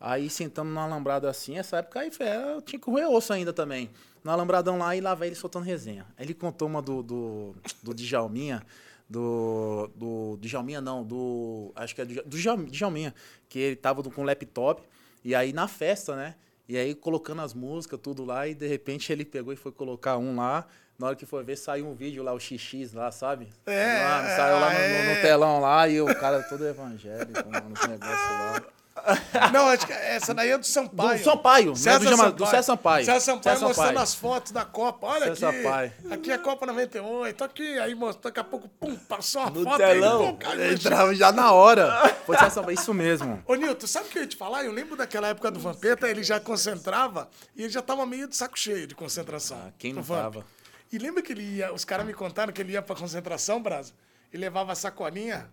Aí 0.00 0.30
sentando 0.30 0.70
no 0.70 0.80
alambrado 0.80 1.28
assim, 1.28 1.58
essa 1.58 1.76
época 1.76 2.00
aí 2.00 2.10
fé, 2.10 2.54
eu 2.54 2.62
tinha 2.62 2.80
que 2.80 2.90
roer 2.90 3.06
osso 3.10 3.30
ainda 3.30 3.52
também. 3.52 3.90
No 4.24 4.30
alambradão 4.30 4.78
lá 4.78 4.96
e 4.96 5.02
lá 5.02 5.14
vai 5.14 5.28
ele 5.28 5.34
soltando 5.34 5.64
resenha. 5.64 6.06
Aí 6.16 6.24
ele 6.24 6.32
contou 6.32 6.66
uma 6.66 6.80
do, 6.80 7.02
do, 7.02 7.54
do 7.82 7.92
Djalminha, 7.92 8.64
do, 9.06 9.90
do 9.94 10.38
Djalminha 10.40 10.80
não, 10.80 11.04
do, 11.04 11.70
acho 11.76 11.94
que 11.94 12.00
é 12.00 12.04
do, 12.06 12.14
do 12.22 12.38
Djal- 12.38 12.56
Djalminha, 12.64 13.14
que 13.50 13.58
ele 13.58 13.76
tava 13.76 14.02
com 14.02 14.22
um 14.22 14.24
laptop, 14.24 14.82
e 15.22 15.34
aí 15.34 15.52
na 15.52 15.68
festa, 15.68 16.16
né, 16.16 16.36
e 16.66 16.78
aí 16.78 16.94
colocando 16.94 17.42
as 17.42 17.52
músicas, 17.52 18.00
tudo 18.02 18.24
lá, 18.24 18.48
e 18.48 18.54
de 18.54 18.66
repente 18.66 19.12
ele 19.12 19.26
pegou 19.26 19.52
e 19.52 19.56
foi 19.56 19.72
colocar 19.72 20.16
um 20.16 20.36
lá, 20.36 20.66
na 21.02 21.08
hora 21.08 21.16
que 21.16 21.26
foi 21.26 21.42
ver, 21.42 21.56
saiu 21.56 21.88
um 21.88 21.94
vídeo 21.94 22.22
lá, 22.22 22.32
o 22.32 22.38
XX 22.40 22.92
lá, 22.94 23.10
sabe? 23.10 23.48
É, 23.66 23.98
saiu 24.36 24.60
lá 24.60 24.70
no, 24.72 24.78
no- 24.78 25.04
no 25.04 25.10
é. 25.10 25.20
telão 25.20 25.60
lá, 25.60 25.88
e 25.88 26.00
o 26.00 26.06
cara 26.14 26.40
todo 26.44 26.64
evangélico, 26.66 27.48
mano, 27.50 27.70
nos 27.70 27.88
negócios 27.88 28.16
lá. 28.16 28.62
Não, 29.52 29.66
acho 29.68 29.84
que 29.86 29.92
essa 29.92 30.32
daí 30.32 30.50
é 30.50 30.58
do 30.58 30.64
Sampaio. 30.66 31.18
Do 31.18 31.24
Sampaio, 31.24 31.72
é 31.72 31.74
César 31.74 31.98
do 31.98 32.04
Jama- 32.08 32.30
do 32.30 32.46
César 32.46 32.62
Sampaio. 32.62 33.04
César 33.04 33.20
Sampaio 33.20 33.42
César 33.56 33.66
mostrando 33.66 33.86
Sampaio. 33.88 34.02
as 34.04 34.14
fotos 34.14 34.52
da 34.52 34.64
Copa. 34.64 35.06
Olha 35.08 35.26
César 35.34 35.48
aqui. 35.48 35.62
Sampaio. 35.62 35.92
Aqui 36.10 36.30
é 36.30 36.34
a 36.34 36.38
Copa 36.38 36.66
98. 36.66 37.42
Aqui, 37.42 37.78
aí 37.80 37.94
mostrou, 37.96 38.22
daqui 38.30 38.38
a 38.38 38.44
pouco, 38.44 38.68
pum, 38.68 38.94
passou 38.94 39.40
uma 39.42 39.50
No 39.50 39.64
foto 39.64 39.78
telão. 39.78 40.26
aí. 40.28 40.36
Cara. 40.36 40.72
Entrava 40.72 41.14
já 41.16 41.32
na 41.32 41.50
hora. 41.52 42.14
Foi 42.24 42.36
César 42.36 42.50
Sampaio, 42.50 42.74
isso 42.78 42.94
mesmo. 42.94 43.42
Ô, 43.46 43.54
Nilton, 43.56 43.86
sabe 43.88 44.06
o 44.06 44.10
que 44.10 44.18
eu 44.18 44.22
ia 44.22 44.28
te 44.28 44.36
falar? 44.36 44.62
Eu 44.64 44.70
lembro 44.72 44.94
daquela 44.94 45.26
época 45.28 45.50
do 45.50 45.58
Vampeta, 45.58 46.08
ele 46.08 46.22
já 46.22 46.38
concentrava 46.38 47.28
e 47.56 47.62
ele 47.62 47.70
já 47.72 47.82
tava 47.82 48.06
meio 48.06 48.28
de 48.28 48.36
saco 48.36 48.56
cheio 48.56 48.86
de 48.86 48.94
concentração. 48.94 49.58
Ah, 49.66 49.72
quem 49.78 49.92
não 49.92 50.04
tava? 50.04 50.44
E 50.92 50.98
lembra 50.98 51.22
que 51.22 51.32
ele 51.32 51.42
ia, 51.56 51.72
os 51.72 51.84
caras 51.84 52.04
me 52.06 52.12
contaram 52.12 52.52
que 52.52 52.60
ele 52.60 52.72
ia 52.72 52.82
pra 52.82 52.94
concentração, 52.94 53.62
Brasa, 53.62 53.94
e 54.32 54.36
levava 54.36 54.72
a 54.72 54.74
sacolinha 54.74 55.50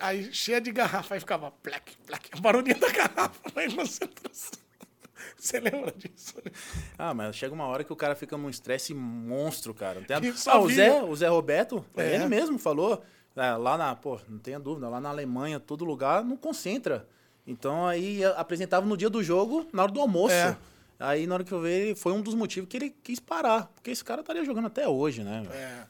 aí, 0.00 0.32
cheia 0.32 0.60
de 0.60 0.72
garrafa, 0.72 1.14
aí 1.14 1.20
ficava 1.20 1.50
plec, 1.62 1.96
plec, 2.06 2.40
barulhinho 2.40 2.78
da 2.78 2.90
garrafa 2.90 3.40
na 3.54 3.74
concentração. 3.74 4.58
Você 5.38 5.60
lembra 5.60 5.92
disso? 5.92 6.34
né? 6.44 6.50
Ah, 6.98 7.14
mas 7.14 7.36
chega 7.36 7.54
uma 7.54 7.66
hora 7.66 7.84
que 7.84 7.92
o 7.92 7.96
cara 7.96 8.14
fica 8.14 8.36
num 8.36 8.48
estresse 8.50 8.92
monstro, 8.94 9.72
cara. 9.74 10.00
Não 10.00 10.06
tem 10.06 10.16
a... 10.16 10.20
Ah, 10.46 10.58
o. 10.58 10.68
Zé, 10.70 11.02
o 11.02 11.14
Zé 11.16 11.28
Roberto, 11.28 11.84
É. 11.96 12.14
ele 12.14 12.26
mesmo 12.26 12.58
falou. 12.58 13.02
é, 13.36 13.52
lá 13.52 13.76
na, 13.78 13.94
pô, 13.94 14.18
não 14.28 14.38
tenha 14.38 14.58
dúvida, 14.58 14.88
lá 14.88 15.00
na 15.00 15.10
Alemanha, 15.10 15.60
todo 15.60 15.84
lugar, 15.84 16.24
não 16.24 16.36
concentra. 16.36 17.06
Então 17.46 17.86
aí 17.86 18.24
apresentava 18.24 18.84
no 18.86 18.96
dia 18.96 19.08
do 19.10 19.22
jogo, 19.22 19.66
na 19.72 19.84
hora 19.84 19.92
do 19.92 20.00
almoço. 20.00 20.34
É. 20.34 20.56
Aí 20.98 21.26
na 21.26 21.34
hora 21.34 21.44
que 21.44 21.52
eu 21.52 21.60
vi, 21.60 21.94
foi 21.94 22.12
um 22.12 22.22
dos 22.22 22.34
motivos 22.34 22.68
que 22.68 22.76
ele 22.76 22.90
quis 23.02 23.20
parar. 23.20 23.66
Porque 23.74 23.90
esse 23.90 24.02
cara 24.04 24.20
estaria 24.22 24.44
jogando 24.44 24.66
até 24.66 24.88
hoje, 24.88 25.22
né? 25.22 25.46
É. 25.50 25.84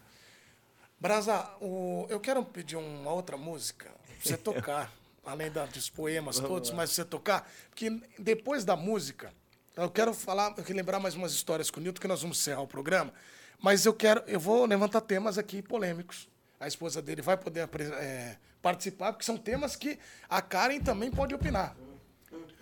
Brasa, 0.99 1.49
o- 1.61 2.07
eu 2.09 2.19
quero 2.19 2.43
pedir 2.45 2.77
uma 2.77 3.13
outra 3.13 3.37
música 3.37 3.91
pra 3.91 4.15
você 4.23 4.37
tocar, 4.89 4.93
além 5.25 5.51
da- 5.51 5.67
dos 5.67 5.91
poemas 5.91 6.41
todos, 6.41 6.71
mas 6.71 6.91
você 6.91 7.05
tocar, 7.05 7.49
porque 7.69 7.91
depois 8.19 8.65
da 8.65 8.75
música, 8.77 9.33
eu 9.77 9.91
quero 9.91 10.15
falar, 10.15 10.55
eu 10.57 10.65
quero 10.65 10.77
lembrar 10.77 10.99
mais 10.99 11.15
umas 11.15 11.33
histórias 11.33 11.71
com 11.71 11.81
o 11.81 11.83
Nilton, 11.83 12.01
que 12.01 12.09
nós 12.09 12.23
vamos 12.23 12.39
encerrar 12.39 12.63
o 12.63 12.67
programa, 12.67 13.13
mas 13.61 13.85
eu 13.85 13.93
quero, 13.93 14.23
eu 14.27 14.41
vou 14.41 14.65
levantar 14.65 15.01
temas 15.03 15.37
aqui 15.39 15.61
polêmicos. 15.63 16.29
A 16.59 16.67
esposa 16.67 17.03
dele 17.03 17.21
vai 17.21 17.37
poder 17.37 17.69
é, 17.99 18.39
participar, 18.63 19.13
porque 19.13 19.25
são 19.27 19.37
temas 19.37 19.77
que 19.77 19.99
a 20.29 20.41
Karen 20.41 20.81
também 20.81 21.11
pode 21.11 21.35
opinar. 21.35 21.77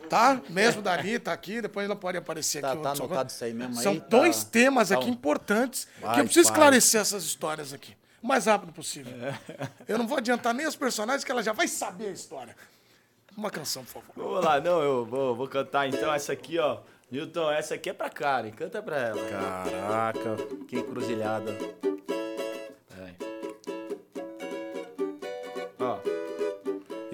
Tá? 0.09 0.41
Mesmo 0.49 0.83
dali, 0.83 1.19
tá 1.19 1.33
aqui, 1.33 1.61
depois 1.63 1.87
ela 1.87 1.97
pode 1.97 2.17
aparecer 2.19 2.61
Tá- 2.61 2.73
aqui. 2.73 2.83
tá 2.83 2.91
outro- 2.91 3.05
anotado 3.07 3.31
isso 3.31 3.45
aí 3.45 3.53
mesmo 3.55 3.75
São 3.77 3.93
aí? 3.93 4.01
Tá- 4.01 4.07
dois 4.09 4.45
temas 4.45 4.89
tá 4.91 4.97
aqui 4.97 5.07
um- 5.07 5.11
importantes 5.11 5.87
que 5.97 6.01
Vai, 6.01 6.21
eu 6.21 6.25
preciso 6.25 6.45
vai. 6.49 6.53
esclarecer 6.53 7.01
essas 7.01 7.25
histórias 7.25 7.73
aqui. 7.73 7.97
O 8.23 8.27
mais 8.27 8.47
rápido 8.47 8.73
possível. 8.73 9.13
Eu 9.87 9.99
não 9.99 10.07
vou 10.07 10.17
adiantar 10.19 10.55
nem 10.55 10.67
os 10.67 10.77
personagens, 10.77 11.25
que 11.25 11.31
ela 11.31 11.43
já 11.43 11.53
vai 11.53 11.69
saber 11.69 12.07
a 12.09 12.11
história. 12.13 12.57
Uma 13.37 13.51
canção, 13.51 13.85
por 13.85 14.01
favor. 14.03 14.13
Vamos 14.17 14.45
lá, 14.45 14.61
não, 14.61 14.81
eu 14.81 15.05
vou, 15.05 15.35
vou 15.35 15.49
cantar 15.49 15.89
então 15.89 16.13
essa 16.15 16.33
aqui, 16.33 16.59
ó. 16.59 16.79
Newton, 17.11 17.51
essa 17.51 17.75
aqui 17.75 17.91
é 17.91 17.93
pra 17.93 18.09
Karen, 18.09 18.51
canta 18.51 18.83
pra 18.83 18.97
ela. 18.99 19.21
Caraca, 19.29 20.37
que 20.69 20.77
encruzilhada. 20.79 21.53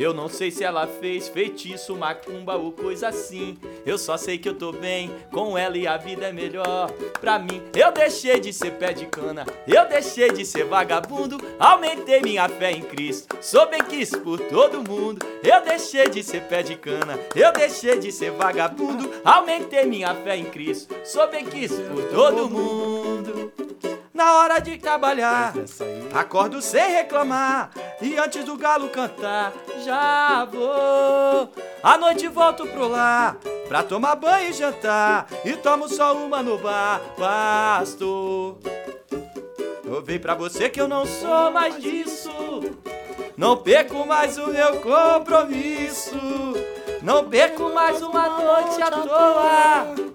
Eu 0.01 0.15
não 0.15 0.31
sei 0.31 0.51
se 0.51 0.65
ela 0.65 0.87
fez 0.87 1.29
feitiço, 1.29 1.95
macumba 1.95 2.57
ou 2.57 2.73
coisa 2.73 3.09
assim. 3.09 3.59
Eu 3.85 3.99
só 3.99 4.17
sei 4.17 4.39
que 4.39 4.49
eu 4.49 4.55
tô 4.55 4.73
bem 4.73 5.11
com 5.31 5.59
ela 5.59 5.77
e 5.77 5.87
a 5.87 5.99
vida 5.99 6.27
é 6.27 6.33
melhor 6.33 6.91
pra 7.21 7.39
mim. 7.39 7.61
Eu 7.77 7.93
deixei 7.93 8.41
de 8.41 8.51
ser 8.51 8.71
pé 8.79 8.95
de 8.95 9.05
cana, 9.05 9.45
eu 9.69 9.87
deixei 9.87 10.33
de 10.33 10.43
ser 10.47 10.65
vagabundo. 10.65 11.37
Aumentei 11.59 12.23
minha 12.23 12.49
fé 12.49 12.73
em 12.73 12.81
Cristo, 12.81 13.37
sou 13.43 13.69
bem 13.69 13.85
quis 13.85 14.09
por 14.09 14.41
todo 14.41 14.83
mundo. 14.83 15.21
Eu 15.45 15.63
deixei 15.63 16.09
de 16.09 16.23
ser 16.23 16.45
pé 16.45 16.63
de 16.63 16.77
cana, 16.77 17.21
eu 17.37 17.53
deixei 17.53 17.99
de 17.99 18.11
ser 18.11 18.31
vagabundo. 18.31 19.07
Aumentei 19.23 19.85
minha 19.85 20.15
fé 20.15 20.35
em 20.35 20.47
Cristo, 20.47 20.95
sou 21.05 21.29
bem 21.29 21.45
quis 21.45 21.73
por 21.73 22.05
todo 22.05 22.49
mundo. 22.49 23.53
Na 24.21 24.35
hora 24.35 24.59
de 24.59 24.77
trabalhar, 24.77 25.55
acordo 26.13 26.61
sem 26.61 26.91
reclamar. 26.91 27.71
E 28.03 28.19
antes 28.19 28.45
do 28.45 28.55
galo 28.55 28.91
cantar, 28.91 29.51
já 29.83 30.45
vou. 30.45 31.51
À 31.83 31.97
noite 31.97 32.29
volto 32.29 32.67
pro 32.67 32.87
lar, 32.87 33.39
pra 33.67 33.83
tomar 33.83 34.17
banho 34.17 34.51
e 34.51 34.53
jantar. 34.53 35.27
E 35.43 35.55
tomo 35.55 35.89
só 35.89 36.15
uma 36.15 36.43
no 36.43 36.59
bar, 36.59 37.01
pastor. 37.17 38.59
Provei 39.83 40.19
pra 40.19 40.35
você 40.35 40.69
que 40.69 40.83
eu 40.83 40.87
não 40.87 41.07
sou 41.07 41.51
mais 41.51 41.81
disso. 41.81 42.31
Não 43.39 43.57
perco 43.57 44.07
mais 44.07 44.37
o 44.37 44.49
meu 44.49 44.83
compromisso. 44.83 46.21
Não 47.01 47.25
perco 47.25 47.71
mais 47.71 48.03
uma 48.03 48.29
noite 48.29 48.83
à 48.83 48.91
toa. 48.91 50.11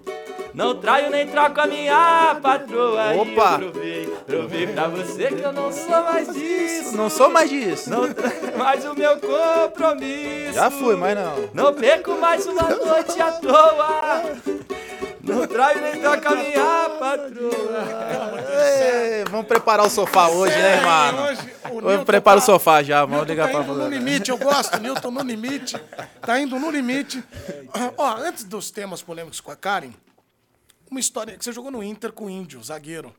Não 0.56 0.74
traio 0.74 1.10
nem 1.10 1.26
troco 1.26 1.60
a 1.60 1.66
minha 1.66 2.38
patroa. 2.42 3.12
Opa! 3.14 3.58
eu 3.60 3.70
provei, 3.70 4.06
provei 4.26 4.66
pra 4.68 4.88
você 4.88 5.28
que 5.28 5.42
eu 5.42 5.52
não 5.52 5.70
sou 5.70 6.02
mais 6.02 6.32
disso. 6.32 6.96
Não 6.96 7.10
sou 7.10 7.28
mais 7.28 7.50
disso. 7.50 7.90
Não 7.90 8.10
traio 8.14 8.56
mais 8.56 8.82
o 8.86 8.94
meu 8.94 9.18
compromisso. 9.20 10.54
Já 10.54 10.70
fui, 10.70 10.96
mas 10.96 11.14
não. 11.14 11.50
Não 11.52 11.74
perco 11.74 12.12
mais 12.12 12.46
uma 12.46 12.62
noite 12.62 13.20
à 13.20 13.32
toa. 13.32 14.22
Não 15.22 15.46
traio 15.46 15.82
nem 15.82 16.00
troco 16.00 16.26
a 16.26 16.36
minha 16.36 16.90
patroa. 16.98 17.84
Ei, 18.48 19.24
vamos 19.30 19.46
preparar 19.46 19.84
o 19.84 19.90
sofá 19.90 20.28
hoje, 20.28 20.56
né, 20.56 20.80
mano? 20.80 21.22
hoje 21.82 22.00
o 22.00 22.04
prepara 22.06 22.38
o 22.38 22.40
tá- 22.40 22.46
sofá 22.46 22.82
já, 22.82 23.00
vamos 23.00 23.16
Newton 23.18 23.30
ligar 23.30 23.46
tá 23.48 23.52
pra 23.52 23.62
indo 23.62 23.74
no 23.74 23.88
limite, 23.90 24.30
eu 24.30 24.38
gosto. 24.38 24.80
Newton 24.80 25.10
no 25.10 25.22
limite. 25.22 25.76
Tá 26.22 26.40
indo 26.40 26.58
no 26.58 26.70
limite. 26.70 27.22
Ó, 27.98 28.16
antes 28.16 28.42
dos 28.44 28.70
temas 28.70 29.02
polêmicos 29.02 29.38
com 29.42 29.50
a 29.50 29.56
Karen, 29.56 29.92
uma 30.90 31.00
história 31.00 31.36
que 31.36 31.44
você 31.44 31.52
jogou 31.52 31.70
no 31.70 31.82
Inter 31.82 32.12
com 32.12 32.26
o 32.26 32.30
Índio, 32.30 32.62
zagueiro. 32.62 33.14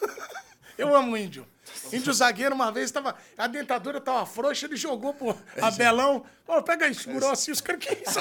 Eu 0.78 0.94
amo 0.96 1.16
Índio. 1.16 1.46
Índio 1.92 2.12
zagueiro, 2.12 2.54
uma 2.54 2.72
vez, 2.72 2.90
tava, 2.90 3.14
a 3.36 3.46
dentadura 3.46 4.00
tava 4.00 4.24
frouxa, 4.26 4.66
ele 4.66 4.76
jogou 4.76 5.14
pro 5.14 5.36
Abelão. 5.60 6.24
Pô, 6.46 6.60
pega 6.62 6.86
aí, 6.86 6.94
segurou 6.94 7.30
assim, 7.30 7.52
os 7.52 7.60
caras, 7.60 7.84
que 7.84 7.92
isso? 7.94 8.18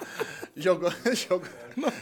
Jogou, 0.56 0.90
jogou. 1.14 1.48
Não, 1.76 1.92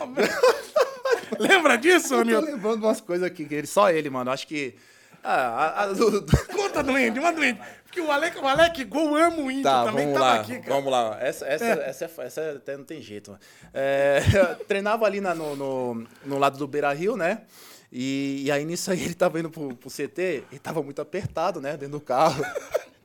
Lembra 1.39 1.77
disso, 1.77 2.15
Eu 2.15 2.25
tô 2.25 2.41
lembrando 2.41 2.85
umas 2.85 3.01
coisas 3.01 3.27
aqui, 3.27 3.45
que 3.45 3.55
ele, 3.55 3.67
só 3.67 3.91
ele, 3.91 4.09
mano. 4.09 4.31
Acho 4.31 4.47
que. 4.47 4.75
Ah, 5.23 5.33
a- 5.35 5.83
a- 5.83 5.87
do- 5.93 6.21
do- 6.23 6.47
Conta 6.77 6.93
do 6.93 6.99
Índio, 6.99 7.23
uma 7.23 7.33
do 7.33 7.45
Índio. 7.45 7.63
Porque 7.85 8.01
o 8.01 8.11
Alec, 8.11 8.39
o 8.39 8.47
Alec 8.47 8.85
Gol 8.85 9.17
ama 9.17 9.37
o 9.39 9.51
Índio 9.51 9.63
Tá, 9.63 9.85
também, 9.85 10.05
vamos 10.07 10.19
tava 10.21 10.25
lá, 10.35 10.41
aqui, 10.41 10.59
cara. 10.59 10.75
vamos 10.75 10.91
lá. 10.93 11.19
Essa, 11.21 11.47
essa, 11.47 11.65
essa, 11.65 12.05
é, 12.05 12.27
essa 12.27 12.51
até 12.57 12.77
não 12.77 12.85
tem 12.85 13.01
jeito. 13.01 13.31
mano. 13.31 13.43
É, 13.73 14.21
treinava 14.69 15.07
ali 15.07 15.21
na- 15.21 15.35
no, 15.35 15.57
no, 15.57 16.07
no 16.25 16.39
lado 16.39 16.59
do 16.59 16.67
Beira 16.67 16.93
Rio, 16.93 17.17
né? 17.17 17.43
E, 17.91 18.43
e 18.45 18.51
aí 18.51 18.65
nisso 18.65 18.91
aí 18.91 19.03
ele 19.03 19.15
tava 19.15 19.39
indo 19.41 19.49
pro, 19.49 19.75
pro 19.75 19.89
CT 19.91 20.45
e 20.53 20.59
tava 20.59 20.83
muito 20.83 21.01
apertado, 21.01 21.61
né? 21.61 21.73
Dentro 21.73 21.99
do 21.99 22.01
carro. 22.01 22.45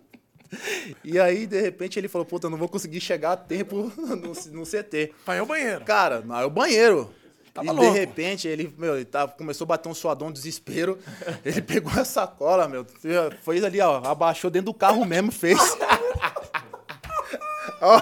E 1.02 1.18
aí, 1.18 1.48
de 1.48 1.62
repente, 1.62 1.98
ele 1.98 2.10
falou, 2.10 2.26
puta, 2.26 2.48
eu 2.48 2.52
não 2.52 2.58
vou 2.58 2.68
conseguir 2.68 3.00
chegar 3.00 3.32
a 3.32 3.38
tempo 3.38 3.90
no, 3.96 4.34
no 4.52 4.66
CT. 4.66 5.14
Vai 5.26 5.40
ao 5.40 5.46
banheiro. 5.46 5.86
Cara, 5.86 6.22
aí 6.30 6.46
o 6.46 6.50
banheiro. 6.50 7.14
Tava 7.54 7.68
e 7.68 7.72
louco. 7.72 7.92
de 7.94 8.00
repente 8.00 8.48
ele, 8.48 8.74
meu, 8.78 8.96
ele 8.96 9.06
tava, 9.06 9.34
começou 9.34 9.66
a 9.66 9.70
bater 9.70 9.90
um 9.90 9.94
suadão 9.94 10.28
de 10.30 10.36
desespero. 10.36 10.98
Ele 11.44 11.62
pegou 11.62 11.92
a 12.00 12.06
sacola, 12.06 12.66
meu, 12.68 12.86
foi 13.44 13.64
ali, 13.64 13.82
ó, 13.82 13.98
abaixou 14.06 14.50
dentro 14.50 14.68
do 14.68 14.74
carro 14.74 15.04
mesmo, 15.06 15.32
fez. 15.34 15.60
ó, 17.82 18.02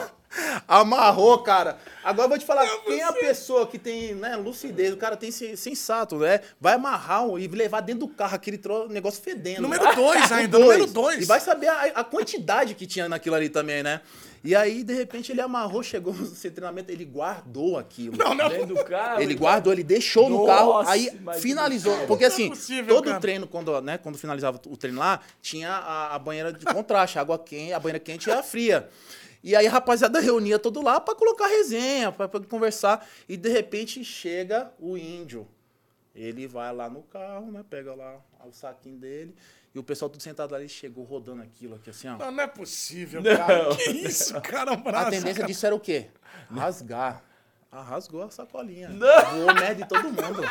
amarrou, 0.67 1.39
cara. 1.39 1.77
Agora 2.03 2.25
eu 2.25 2.29
vou 2.29 2.37
te 2.37 2.45
falar, 2.45 2.65
quem 2.85 2.99
é 2.99 3.03
a 3.03 3.13
pessoa 3.13 3.67
que 3.67 3.77
tem, 3.77 4.15
né, 4.15 4.35
lucidez, 4.35 4.93
o 4.93 4.97
cara 4.97 5.17
tem 5.17 5.31
sen- 5.31 5.55
sensato, 5.55 6.17
né? 6.17 6.39
Vai 6.59 6.73
amarrar 6.75 7.25
um- 7.25 7.37
e 7.37 7.47
levar 7.47 7.81
dentro 7.81 8.07
do 8.07 8.07
carro 8.07 8.35
aquele 8.35 8.57
tro- 8.57 8.87
negócio 8.87 9.21
fedendo. 9.21 9.61
Número 9.63 9.95
dois 9.95 10.23
ainda, 10.31 10.57
Dois. 10.57 10.79
número 10.79 10.87
dois. 10.91 11.21
E 11.21 11.25
vai 11.25 11.39
saber 11.39 11.67
a, 11.67 11.81
a 11.95 12.03
quantidade 12.03 12.73
que 12.75 12.87
tinha 12.87 13.09
naquilo 13.09 13.35
ali 13.35 13.49
também, 13.49 13.83
né? 13.83 14.01
E 14.43 14.55
aí, 14.55 14.83
de 14.83 14.93
repente, 14.93 15.31
ele 15.31 15.41
amarrou, 15.41 15.83
chegou 15.83 16.13
no 16.13 16.25
seu 16.25 16.51
treinamento, 16.51 16.91
ele 16.91 17.05
guardou 17.05 17.77
aquilo. 17.77 18.17
Não, 18.17 18.33
não. 18.33 18.49
Dentro 18.49 18.67
do 18.67 18.83
carro. 18.85 19.21
Ele 19.21 19.35
guardou, 19.35 19.73
ele 19.73 19.83
deixou 19.83 20.29
no 20.29 20.45
Nossa, 20.45 20.53
carro, 20.53 20.77
aí 20.87 21.11
finalizou. 21.39 21.95
Não 21.97 22.07
Porque 22.07 22.23
é 22.23 22.27
assim, 22.27 22.49
possível, 22.49 22.95
todo 22.95 23.05
cara. 23.05 23.19
treino, 23.19 23.47
quando, 23.47 23.81
né, 23.81 23.97
quando 23.97 24.17
finalizava 24.17 24.59
o 24.67 24.77
treino 24.77 24.99
lá, 24.99 25.19
tinha 25.41 25.71
a, 25.71 26.15
a 26.15 26.19
banheira 26.19 26.53
de 26.53 26.65
contraste, 26.65 27.17
a 27.17 27.21
água 27.21 27.37
quente, 27.37 27.73
a 27.73 27.79
banheira 27.79 27.99
quente 27.99 28.29
e 28.29 28.31
a 28.31 28.41
fria. 28.41 28.89
E 29.43 29.55
aí 29.55 29.67
a 29.67 29.71
rapaziada 29.71 30.19
reunia 30.19 30.59
todo 30.59 30.81
lá 30.81 30.99
pra 30.99 31.15
colocar 31.15 31.47
resenha, 31.47 32.11
pra, 32.11 32.27
pra 32.27 32.39
conversar. 32.41 33.07
E 33.27 33.37
de 33.37 33.49
repente 33.49 34.03
chega 34.03 34.71
o 34.79 34.97
índio. 34.97 35.47
Ele 36.13 36.47
vai 36.47 36.73
lá 36.73 36.89
no 36.89 37.03
carro, 37.03 37.51
né? 37.51 37.63
Pega 37.69 37.93
lá 37.95 38.19
o 38.45 38.51
saquinho 38.51 38.97
dele. 38.97 39.33
E 39.73 39.79
o 39.79 39.83
pessoal 39.83 40.09
tudo 40.09 40.21
sentado 40.21 40.55
ele 40.55 40.67
chegou 40.67 41.03
rodando 41.03 41.41
aquilo 41.43 41.75
aqui 41.75 41.89
assim, 41.91 42.07
ó. 42.07 42.17
Não, 42.17 42.31
não 42.31 42.43
é 42.43 42.47
possível, 42.47 43.21
cara. 43.23 43.75
Que 43.75 43.91
isso, 43.91 44.39
cara? 44.41 44.71
Um 44.71 44.75
A 44.75 44.77
braço, 44.77 45.09
tendência 45.11 45.35
cara. 45.35 45.47
disso 45.47 45.65
era 45.65 45.75
o 45.75 45.79
quê? 45.79 46.07
Rasgar. 46.51 47.21
Ah, 47.71 47.83
rasgou 47.83 48.23
a 48.23 48.31
sacolinha. 48.31 48.89
Voou 48.89 49.53
merda 49.53 49.83
em 49.83 49.87
todo 49.87 50.05
mundo. 50.05 50.41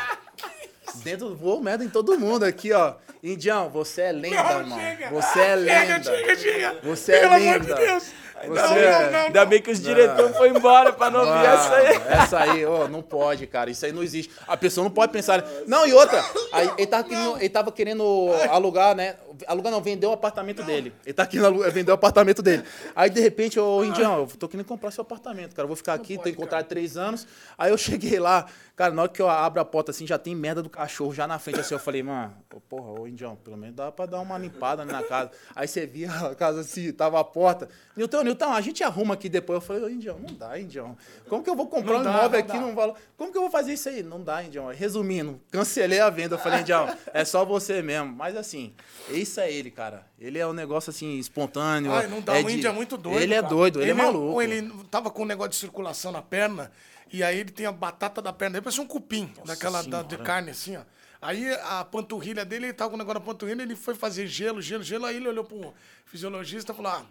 Dentro 1.03 1.35
voou 1.35 1.61
merda 1.61 1.83
em 1.83 1.89
todo 1.89 2.17
mundo 2.17 2.43
aqui, 2.45 2.71
ó. 2.73 2.95
Indião, 3.21 3.69
você 3.69 4.03
é 4.03 4.11
lenda, 4.13 4.41
Não, 4.43 4.59
irmão. 4.61 4.79
chega. 4.79 5.09
Você 5.09 5.39
é 5.39 5.57
Chega, 5.57 5.63
lenda. 5.93 6.03
chega, 6.03 6.35
chega. 6.37 6.79
Você 6.81 7.11
é 7.11 7.19
Pelo 7.19 7.33
amor 7.33 7.59
de. 7.59 7.73
Deus. 7.75 8.11
Você 8.47 8.61
não, 8.61 9.01
não, 9.01 9.11
não, 9.11 9.19
Ainda 9.19 9.45
bem 9.45 9.61
que 9.61 9.71
os 9.71 9.81
diretores 9.81 10.35
foram 10.37 10.55
embora 10.55 10.93
pra 10.93 11.09
não 11.09 11.19
ouvir 11.21 11.45
essa 11.45 11.75
aí. 11.75 11.87
Ah, 12.09 12.23
essa 12.23 12.39
aí, 12.39 12.65
ó, 12.65 12.87
não 12.87 13.01
pode, 13.01 13.45
cara. 13.47 13.69
Isso 13.69 13.85
aí 13.85 13.91
não 13.91 14.03
existe. 14.03 14.31
A 14.47 14.55
pessoa 14.55 14.83
não 14.83 14.91
pode 14.91 15.11
pensar. 15.11 15.45
Não, 15.67 15.85
e 15.85 15.93
outra, 15.93 16.23
aí, 16.51 16.71
ele, 16.77 16.87
tava 16.87 17.03
querendo, 17.03 17.37
ele 17.37 17.49
tava 17.49 17.71
querendo 17.71 18.29
alugar, 18.49 18.95
né? 18.95 19.15
Alugar 19.47 19.71
não, 19.71 19.81
vender 19.81 20.07
o 20.07 20.11
apartamento 20.11 20.63
dele. 20.63 20.93
Ele 21.05 21.13
tá 21.13 21.25
querendo 21.25 21.59
vender 21.71 21.91
o 21.91 21.95
apartamento 21.95 22.41
dele. 22.41 22.63
Aí, 22.95 23.09
de 23.09 23.19
repente, 23.19 23.59
ô, 23.59 23.83
Indião, 23.83 24.19
eu 24.19 24.27
tô 24.27 24.47
querendo 24.47 24.65
comprar 24.65 24.91
seu 24.91 25.01
apartamento, 25.01 25.55
cara. 25.55 25.63
Eu 25.63 25.67
vou 25.67 25.77
ficar 25.77 25.93
aqui, 25.93 26.17
pode, 26.17 26.33
contrato 26.33 26.63
de 26.63 26.69
três 26.69 26.97
anos. 26.97 27.27
Aí 27.57 27.71
eu 27.71 27.77
cheguei 27.77 28.19
lá, 28.19 28.45
cara, 28.79 28.93
na 28.93 29.01
hora 29.01 29.11
que 29.11 29.21
eu 29.21 29.27
abro 29.27 29.59
a 29.59 29.65
porta 29.65 29.91
assim, 29.91 30.07
já 30.07 30.17
tem 30.17 30.33
merda 30.33 30.63
do 30.63 30.69
cachorro 30.69 31.13
já 31.13 31.27
na 31.27 31.37
frente. 31.37 31.59
Assim, 31.59 31.73
eu 31.73 31.79
falei, 31.81 32.01
mano, 32.01 32.33
porra, 32.69 33.01
ô, 33.01 33.05
Indião, 33.05 33.35
pelo 33.35 33.57
menos 33.57 33.75
dá 33.75 33.91
pra 33.91 34.05
dar 34.05 34.21
uma 34.21 34.37
limpada 34.37 34.83
ali 34.83 34.91
na 34.93 35.03
casa. 35.03 35.31
Aí 35.53 35.67
você 35.67 35.85
via 35.85 36.09
a 36.09 36.33
casa 36.33 36.61
assim, 36.61 36.89
tava 36.93 37.19
a 37.19 37.23
porta. 37.25 37.67
Nilton, 37.93 38.23
Nilton, 38.23 38.53
a 38.53 38.61
gente 38.61 38.81
arruma 38.81 39.15
aqui 39.15 39.27
depois. 39.27 39.57
Eu 39.57 39.61
falei, 39.61 39.83
ô, 39.83 39.89
Indião, 39.89 40.17
não 40.17 40.33
dá, 40.33 40.57
Indião. 40.57 40.95
Como 41.27 41.43
que 41.43 41.49
eu 41.49 41.57
vou 41.57 41.67
comprar 41.67 41.91
Não 41.95 41.99
um 41.99 42.03
dá, 42.05 42.09
imóvel 42.19 42.39
aqui 42.39 42.57
num 42.57 42.73
valor? 42.73 42.95
Como 43.17 43.33
que 43.33 43.37
eu 43.37 43.41
vou 43.41 43.51
fazer 43.51 43.73
isso 43.73 43.89
aí? 43.89 44.01
Não 44.01 44.23
dá, 44.23 44.41
Indião. 44.41 44.67
Resumindo, 44.67 45.41
cancelei 45.51 45.99
a 45.99 46.09
venda. 46.09 46.35
Eu 46.35 46.39
falei, 46.39 46.61
Indião, 46.61 46.87
é 47.13 47.25
só 47.25 47.43
você 47.43 47.81
mesmo. 47.81 48.13
Mas 48.15 48.37
assim, 48.37 48.73
isso 49.09 49.41
é 49.41 49.51
ele, 49.51 49.71
cara. 49.71 50.07
Ele 50.17 50.39
é 50.39 50.47
um 50.47 50.53
negócio 50.53 50.89
assim, 50.89 51.19
espontâneo. 51.19 51.91
Ai, 51.91 52.07
não 52.07 52.21
dá. 52.21 52.37
é 52.37 52.41
o 52.41 52.45
de- 52.47 52.53
índio 52.53 52.69
é 52.69 52.71
muito 52.71 52.95
doido. 52.97 53.19
Ele 53.21 53.33
é 53.33 53.41
cara. 53.41 53.53
doido, 53.53 53.81
ele, 53.81 53.91
é 53.91 53.93
maluco. 53.93 54.35
Ou 54.35 54.41
ele 54.41 54.71
tava 54.89 55.09
com 55.09 55.23
um 55.23 55.25
negócio 55.25 55.49
de 55.51 55.57
circulação 55.57 56.13
na 56.13 56.21
perna, 56.21 56.71
e 57.11 57.23
aí 57.23 57.39
ele 57.39 57.51
tem 57.51 57.65
a 57.65 57.71
batata 57.71 58.21
da 58.21 58.31
perna 58.33 58.53
dele, 58.53 58.63
parece 58.63 58.81
um 58.81 58.87
cupim, 58.87 59.33
daquela 59.45 59.81
da- 59.83 60.01
de 60.03 60.17
carne 60.17 60.51
assim, 60.51 60.77
ó. 60.77 60.81
Aí 61.21 61.51
a 61.63 61.83
panturrilha 61.83 62.45
dele, 62.45 62.67
ele 62.67 62.73
tava 62.73 62.91
com 62.91 62.95
o 62.95 62.97
negócio 62.99 63.19
na 63.19 63.25
panturrilha, 63.25 63.61
ele 63.61 63.75
foi 63.75 63.93
fazer 63.93 64.25
gelo, 64.27 64.61
gelo, 64.61 64.81
gelo, 64.83 65.05
aí 65.05 65.17
ele 65.17 65.27
olhou 65.27 65.43
pro 65.43 65.73
fisiologista 66.05 66.71
e 66.71 66.75
falou: 66.75 66.91
ah, 66.91 67.05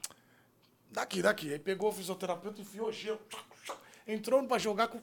daqui, 0.90 1.20
daqui. 1.20 1.52
Aí 1.52 1.58
pegou 1.58 1.90
o 1.90 1.92
fisioterapeuta, 1.92 2.60
enfiou 2.60 2.90
gelo, 2.90 3.20
entrou 4.06 4.42
pra 4.44 4.56
jogar 4.58 4.88
com 4.88 4.98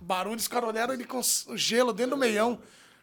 barulho, 0.00 0.36
os 0.36 0.48
caras 0.48 0.68
olharam 0.68 0.92
ele 0.94 1.04
com 1.04 1.20
gelo 1.54 1.92
dentro 1.92 2.12
do 2.12 2.16
meião. 2.16 2.60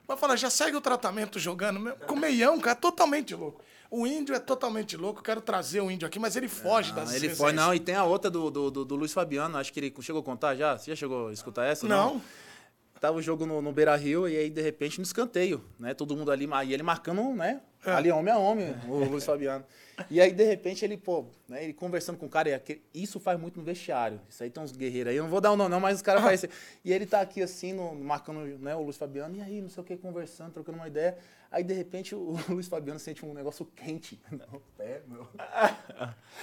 Vai 0.08 0.18
falar, 0.18 0.36
já 0.36 0.50
segue 0.50 0.76
o 0.76 0.82
tratamento 0.82 1.40
jogando. 1.40 1.80
meu- 1.80 1.96
Com 1.96 2.16
meião, 2.16 2.60
cara, 2.60 2.76
totalmente 2.76 3.34
louco. 3.34 3.64
O 3.90 4.06
índio 4.08 4.36
é 4.36 4.40
totalmente 4.40 4.98
louco, 4.98 5.22
quero 5.22 5.42
trazer 5.42 5.80
o 5.82 5.90
índio 5.92 6.08
aqui, 6.08 6.18
mas 6.20 6.36
ele 6.36 6.48
foge 6.48 6.92
das 6.94 7.10
Ah, 7.10 7.16
ele 7.16 7.28
resenhas. 7.28 7.38
foi, 7.38 7.54
não. 7.54 7.74
E 7.74 7.80
tem 7.80 7.96
a 7.96 8.04
outra 8.04 8.30
do, 8.32 8.50
do, 8.50 8.72
do, 8.72 8.86
do 8.86 8.96
Luiz 8.96 9.14
Fabiano, 9.14 9.58
acho 9.58 9.72
que 9.72 9.80
ele 9.80 9.94
chegou 10.02 10.22
a 10.22 10.24
contar 10.24 10.56
já. 10.56 10.78
Você 10.78 10.92
já 10.92 10.96
chegou 10.96 11.28
a 11.28 11.34
escutar 11.34 11.66
essa? 11.66 11.88
Não. 11.88 12.22
Tava 13.00 13.18
o 13.18 13.22
jogo 13.22 13.46
no, 13.46 13.62
no 13.62 13.72
Beira 13.72 13.96
Rio 13.96 14.28
e 14.28 14.36
aí, 14.36 14.50
de 14.50 14.62
repente, 14.62 14.98
no 14.98 15.04
escanteio, 15.04 15.64
né? 15.78 15.94
Todo 15.94 16.16
mundo 16.16 16.32
ali, 16.32 16.48
e 16.66 16.74
ele 16.74 16.82
marcando, 16.82 17.22
né? 17.36 17.62
Ali 17.86 18.10
homem 18.10 18.34
a 18.34 18.38
homem, 18.40 18.76
o 18.88 19.04
Luiz 19.04 19.24
Fabiano. 19.26 19.64
E 20.10 20.20
aí, 20.20 20.32
de 20.32 20.44
repente, 20.44 20.84
ele, 20.84 20.98
pô, 20.98 21.26
né, 21.48 21.64
ele 21.64 21.74
conversando 21.74 22.18
com 22.18 22.26
o 22.26 22.30
cara, 22.30 22.50
e 22.94 23.04
isso 23.04 23.20
faz 23.20 23.40
muito 23.40 23.60
no 23.60 23.64
vestiário. 23.66 24.20
Isso 24.28 24.42
aí 24.42 24.50
tem 24.50 24.64
uns 24.64 24.72
guerreiros 24.72 25.12
aí, 25.12 25.18
eu 25.18 25.24
não 25.24 25.30
vou 25.30 25.40
dar 25.40 25.52
o 25.52 25.56
nome, 25.56 25.70
não, 25.70 25.80
mas 25.80 25.98
os 25.98 26.02
caras 26.02 26.24
fazem 26.24 26.50
isso. 26.50 26.60
E 26.84 26.92
ele 26.92 27.06
tá 27.06 27.22
aqui 27.22 27.44
assim, 27.44 27.74
no- 27.74 27.94
marcando 27.94 28.40
né, 28.60 28.76
o 28.76 28.82
Luiz 28.82 28.98
Fabiano, 28.98 29.36
e 29.38 29.42
aí, 29.42 29.62
não 29.62 29.70
sei 29.70 29.84
o 29.84 29.86
que, 29.86 29.96
conversando, 29.98 30.52
trocando 30.54 30.78
uma 30.80 30.88
ideia. 30.88 31.16
Aí, 31.56 31.64
de 31.64 31.74
repente, 31.74 32.14
o 32.14 32.38
Luiz 32.50 32.68
Fabiano 32.68 33.00
sente 33.00 33.26
um 33.26 33.34
negócio 33.34 33.66
quente 33.78 34.20
no 34.30 34.60
pé, 34.78 35.02
meu. 35.08 35.26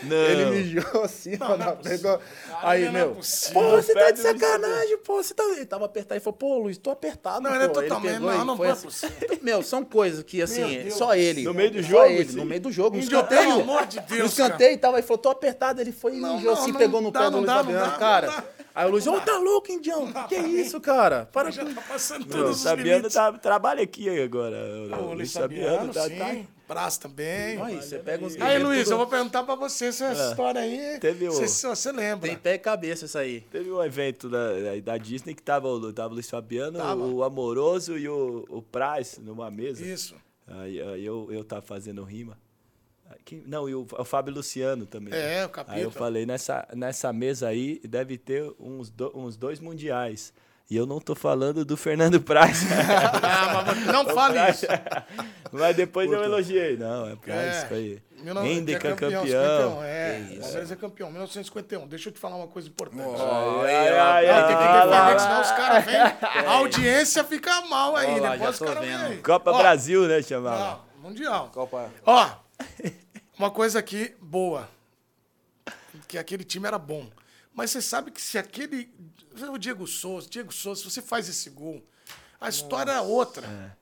Não. 0.05 0.17
Ele 0.17 0.47
mijou 0.47 1.03
assim, 1.05 1.37
ó, 1.39 1.55
na- 1.55 1.73
pegou. 1.73 2.19
Aí, 2.63 2.85
não 2.85 2.89
é 2.89 2.93
meu, 2.93 3.15
possível. 3.17 3.61
pô, 3.63 3.71
você 3.73 3.93
tá 3.93 4.11
de 4.11 4.21
sacanagem, 4.21 4.97
pô. 5.05 5.23
Você 5.23 5.35
tá... 5.35 5.45
Ele 5.45 5.67
tava 5.67 5.85
apertado. 5.85 6.15
Ele 6.15 6.21
falou, 6.25 6.39
pô, 6.39 6.59
Luiz, 6.61 6.79
tô 6.79 6.91
apertado. 6.91 7.43
Não, 7.43 7.51
pô. 7.51 7.57
ele 7.57 7.65
é 7.65 7.69
totalmente- 7.69 8.13
pegou 8.15 8.33
não, 8.33 8.43
e 8.43 8.47
não 8.47 8.57
foi 8.57 8.69
é 8.69 8.71
assim. 8.71 8.85
possível. 8.87 9.39
Meu, 9.43 9.63
são 9.63 9.85
coisas 9.85 10.23
que, 10.25 10.41
assim, 10.41 10.89
só 10.89 11.15
ele. 11.15 11.43
No 11.45 11.53
meio 11.53 11.71
do 11.73 11.83
só 11.83 11.89
jogo, 11.91 12.05
ele, 12.07 12.23
assim? 12.23 12.37
no 12.37 12.45
meio 12.47 12.61
do 12.63 12.73
jogo. 12.73 12.97
No 12.97 13.03
Índio, 13.03 13.15
escanteio. 13.19 13.43
pelo 13.51 13.61
amor 13.61 13.87
de 13.87 14.01
No 14.01 14.07
Deus, 14.07 14.31
escanteio 14.33 14.73
e 14.73 14.79
tal. 14.79 14.95
Aí 14.95 15.03
falou, 15.03 15.19
tô 15.19 15.29
apertado. 15.29 15.79
Ele 15.83 15.93
foi 15.93 16.17
e 16.17 16.21
Não, 16.21 16.37
mijou 16.37 16.55
não, 16.55 16.63
assim, 16.63 16.73
não 16.73 16.79
pegou 16.79 17.03
no 17.03 17.13
pé 17.13 17.19
não 17.19 17.31
do 17.33 17.37
Luiz 17.39 17.49
não 17.49 17.57
Fabiano. 17.59 17.91
dá, 17.91 17.99
cara. 17.99 18.45
Aí 18.75 18.87
o 18.89 18.91
Luiz, 18.91 19.07
ô, 19.07 19.20
tá 19.20 19.39
louco, 19.39 19.70
Indião? 19.70 20.11
Que 20.29 20.37
isso, 20.37 20.81
cara? 20.81 21.27
Para 21.33 21.51
Já 21.51 21.64
tá 21.64 21.81
passando 21.83 22.23
O 22.23 22.27
todos 22.27 22.57
os 22.57 22.62
Sabiano 22.62 22.89
limites. 22.99 23.14
tá, 23.14 23.33
trabalha 23.33 23.83
aqui 23.83 24.09
agora. 24.20 24.57
O 25.01 25.11
O 25.11 25.14
Luiz 25.14 25.31
Sabiano 25.31 25.93
Fabiano, 25.93 25.93
tá, 25.95 26.09
sim. 26.09 26.16
tá- 26.45 26.53
Brás 26.68 26.97
também. 26.97 27.61
Aí, 27.61 27.77
você 27.83 27.99
pega 27.99 28.25
uns 28.25 28.41
Aí, 28.41 28.59
Luiz, 28.59 28.85
tudo- 28.85 28.93
eu 28.95 28.99
vou 28.99 29.07
perguntar 29.07 29.43
pra 29.43 29.55
você 29.55 29.87
essa 29.87 30.11
história 30.12 30.61
aí. 30.62 30.99
Teve 31.01 31.29
o- 31.29 31.33
se, 31.33 31.47
se 31.47 31.66
você 31.66 31.93
lembra. 31.93 32.27
Tem 32.27 32.39
pé 32.39 32.55
e 32.55 32.59
cabeça 32.59 33.05
isso 33.05 33.18
aí. 33.18 33.43
Teve 33.51 33.70
um 33.70 33.83
evento 33.85 34.31
da, 34.31 34.39
da 34.83 34.97
Disney 34.97 35.35
que 35.35 35.43
tava, 35.43 35.68
o- 35.68 35.93
tava 35.93 36.11
o 36.11 36.14
Luiz 36.14 36.31
Fabiano, 36.31 36.79
Tava. 36.79 37.03
o 37.05 37.23
Amoroso 37.25 37.99
e 37.99 38.09
o, 38.09 38.47
o 38.49 38.62
Price 38.62 39.20
numa 39.20 39.51
mesa. 39.51 39.85
Isso. 39.85 40.14
Aí, 40.47 40.81
aí 40.81 41.05
eu, 41.05 41.29
eu 41.31 41.45
tava 41.45 41.61
fazendo 41.61 42.03
rima. 42.05 42.39
Quem- 43.25 43.43
não, 43.47 43.68
e 43.68 43.75
o, 43.75 43.87
o 43.99 44.05
Fábio 44.05 44.35
Luciano 44.35 44.85
também. 44.87 45.14
É, 45.14 45.45
o 45.45 45.49
capeta. 45.49 45.77
Aí 45.77 45.83
eu 45.83 45.91
falei, 45.91 46.27
nessa, 46.27 46.66
nessa 46.75 47.12
mesa 47.12 47.49
aí 47.49 47.81
deve 47.85 48.18
ter 48.18 48.53
uns, 48.59 48.91
do- 48.91 49.12
uns 49.16 49.37
dois 49.37 49.61
mundiais. 49.61 50.33
E 50.70 50.77
eu 50.77 50.87
não 50.87 51.01
tô 51.01 51.14
falando 51.14 51.64
do 51.66 51.77
Fernando 51.77 52.18
Price. 52.20 52.64
Ah, 53.25 53.62
mas 53.66 53.87
não 53.87 54.07
fale 54.09 54.39
isso. 54.51 54.66
Mas 55.53 55.77
depois 55.77 56.11
eu 56.11 56.23
elogiei. 56.25 56.79
Não, 56.79 57.07
é 57.11 57.16
Price, 57.16 57.39
É. 57.39 57.62
isso 57.64 57.75
aí. 57.75 58.03
19 58.23 58.49
Hendrick 58.49 58.87
é 58.87 58.91
é 58.91 58.95
campeão. 58.95 59.27
51, 59.27 59.83
é. 59.85 60.20
Isso. 60.31 60.41
Palmeiras 60.41 60.70
é 60.73 60.77
campeão, 60.77 61.11
1951. 61.11 61.87
Deixa 61.89 62.09
eu 62.09 62.12
te 62.14 62.18
falar 62.18 62.37
uma 62.37 62.47
coisa 62.47 62.68
importante. 62.68 63.03
Ai, 63.20 63.75
ai, 63.89 64.27
ai, 64.29 64.41
Não, 64.41 64.49
tem 64.49 64.57
que 64.57 64.62
ai, 64.62 64.89
ai. 64.93 65.14
que 65.14 65.20
senão 65.23 65.41
os 65.43 65.51
caras 65.51 65.85
vêm. 65.85 65.97
A 66.47 66.51
audiência 66.53 67.25
fica 67.25 67.61
mal 67.62 67.95
aí, 67.97 68.12
Olha 68.14 68.23
lá, 68.23 68.31
depois 68.37 68.61
os 68.61 68.66
caras 68.66 68.85
vêm. 69.09 69.20
Copa 69.23 69.51
Ó, 69.51 69.59
Brasil, 69.59 70.09
né, 70.09 70.23
chamava? 70.23 70.81
Não, 71.03 71.11
mundial. 71.11 71.51
Copa... 71.53 71.91
Ó, 72.07 72.31
uma 73.43 73.51
coisa 73.51 73.78
aqui 73.78 74.14
boa. 74.20 74.68
Que 76.09 76.16
aquele 76.16 76.45
time 76.45 76.66
era 76.66 76.78
bom. 76.78 77.11
Mas 77.53 77.70
você 77.70 77.82
sabe 77.82 78.11
que 78.11 78.20
se 78.20 78.38
aquele. 78.38 78.93
O 79.51 79.59
Diego 79.59 79.86
Souza, 79.86 80.28
Diego 80.28 80.53
Souza, 80.53 80.82
se 80.82 80.90
você 80.90 81.03
faz 81.03 81.28
esse 81.28 81.51
gol, 81.51 81.82
a 82.40 82.49
história 82.49 82.93
é 82.93 83.01
outra. 83.01 83.76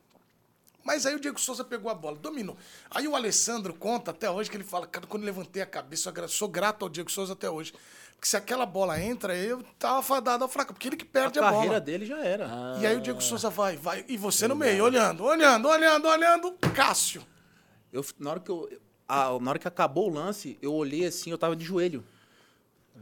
Mas 0.83 1.05
aí 1.05 1.15
o 1.15 1.19
Diego 1.19 1.39
Souza 1.39 1.63
pegou 1.63 1.91
a 1.91 1.93
bola, 1.93 2.17
dominou. 2.17 2.57
Aí 2.89 3.07
o 3.07 3.15
Alessandro 3.15 3.73
conta 3.73 4.11
até 4.11 4.29
hoje 4.29 4.49
que 4.49 4.57
ele 4.57 4.63
fala, 4.63 4.87
cara, 4.87 5.05
quando 5.05 5.21
eu 5.23 5.27
levantei 5.27 5.61
a 5.61 5.65
cabeça, 5.65 6.11
eu 6.15 6.27
sou 6.27 6.47
grato 6.47 6.83
ao 6.83 6.89
Diego 6.89 7.11
Souza 7.11 7.33
até 7.33 7.49
hoje. 7.49 7.71
Porque 8.13 8.27
se 8.27 8.35
aquela 8.35 8.65
bola 8.65 8.99
entra, 8.99 9.35
eu 9.35 9.63
tava 9.77 10.01
fadado 10.01 10.43
ao 10.43 10.49
fraco, 10.49 10.73
porque 10.73 10.87
ele 10.87 10.95
que 10.95 11.05
A 11.05 11.07
perde 11.07 11.39
a, 11.39 11.41
carreira 11.43 11.67
bola. 11.67 11.81
dele 11.81 12.05
já 12.05 12.19
era. 12.23 12.77
E 12.79 12.85
aí 12.85 12.95
o 12.95 13.01
Diego 13.01 13.21
Souza 13.21 13.49
vai, 13.49 13.77
vai, 13.77 14.05
e 14.07 14.17
você 14.17 14.47
no 14.47 14.55
meio, 14.55 14.83
olhando, 14.83 15.23
olhando, 15.23 15.67
olhando, 15.67 16.07
olhando, 16.07 16.51
Cássio. 16.73 17.25
Eu, 17.91 18.05
na, 18.19 18.31
hora 18.31 18.39
que 18.39 18.49
eu, 18.49 18.69
a- 19.11 19.39
na 19.39 19.49
hora 19.51 19.59
que 19.59 19.67
acabou 19.67 20.09
o 20.09 20.13
lance, 20.13 20.57
eu 20.61 20.73
olhei 20.73 21.05
assim, 21.05 21.29
eu 21.31 21.37
tava 21.37 21.55
de 21.55 21.63
joelho. 21.65 22.03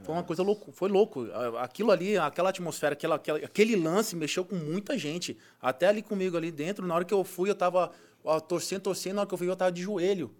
Foi 0.02 0.14
uma 0.14 0.22
coisa 0.22 0.42
louco, 0.42 0.72
foi 0.72 0.88
louco. 0.88 1.26
Aquilo 1.58 1.90
ali, 1.90 2.16
aquela 2.16 2.48
atmosfera, 2.50 2.94
aquela, 2.94 3.16
aquela- 3.16 3.38
aquele 3.38 3.76
lance 3.76 4.16
mexeu 4.16 4.44
com 4.44 4.54
muita 4.56 4.96
gente. 4.96 5.36
Até 5.60 5.88
ali 5.88 6.00
comigo 6.00 6.36
ali 6.36 6.50
dentro, 6.50 6.86
na 6.86 6.94
hora 6.94 7.04
que 7.04 7.12
eu 7.12 7.22
fui, 7.22 7.50
eu 7.50 7.54
tava 7.54 7.90
ó, 8.24 8.40
torcendo, 8.40 8.82
torcendo, 8.82 9.14
na 9.16 9.20
hora 9.22 9.28
que 9.28 9.34
eu 9.34 9.38
fui, 9.38 9.48
eu 9.48 9.56
tava 9.56 9.70
de 9.72 9.82
joelho. 9.82 10.30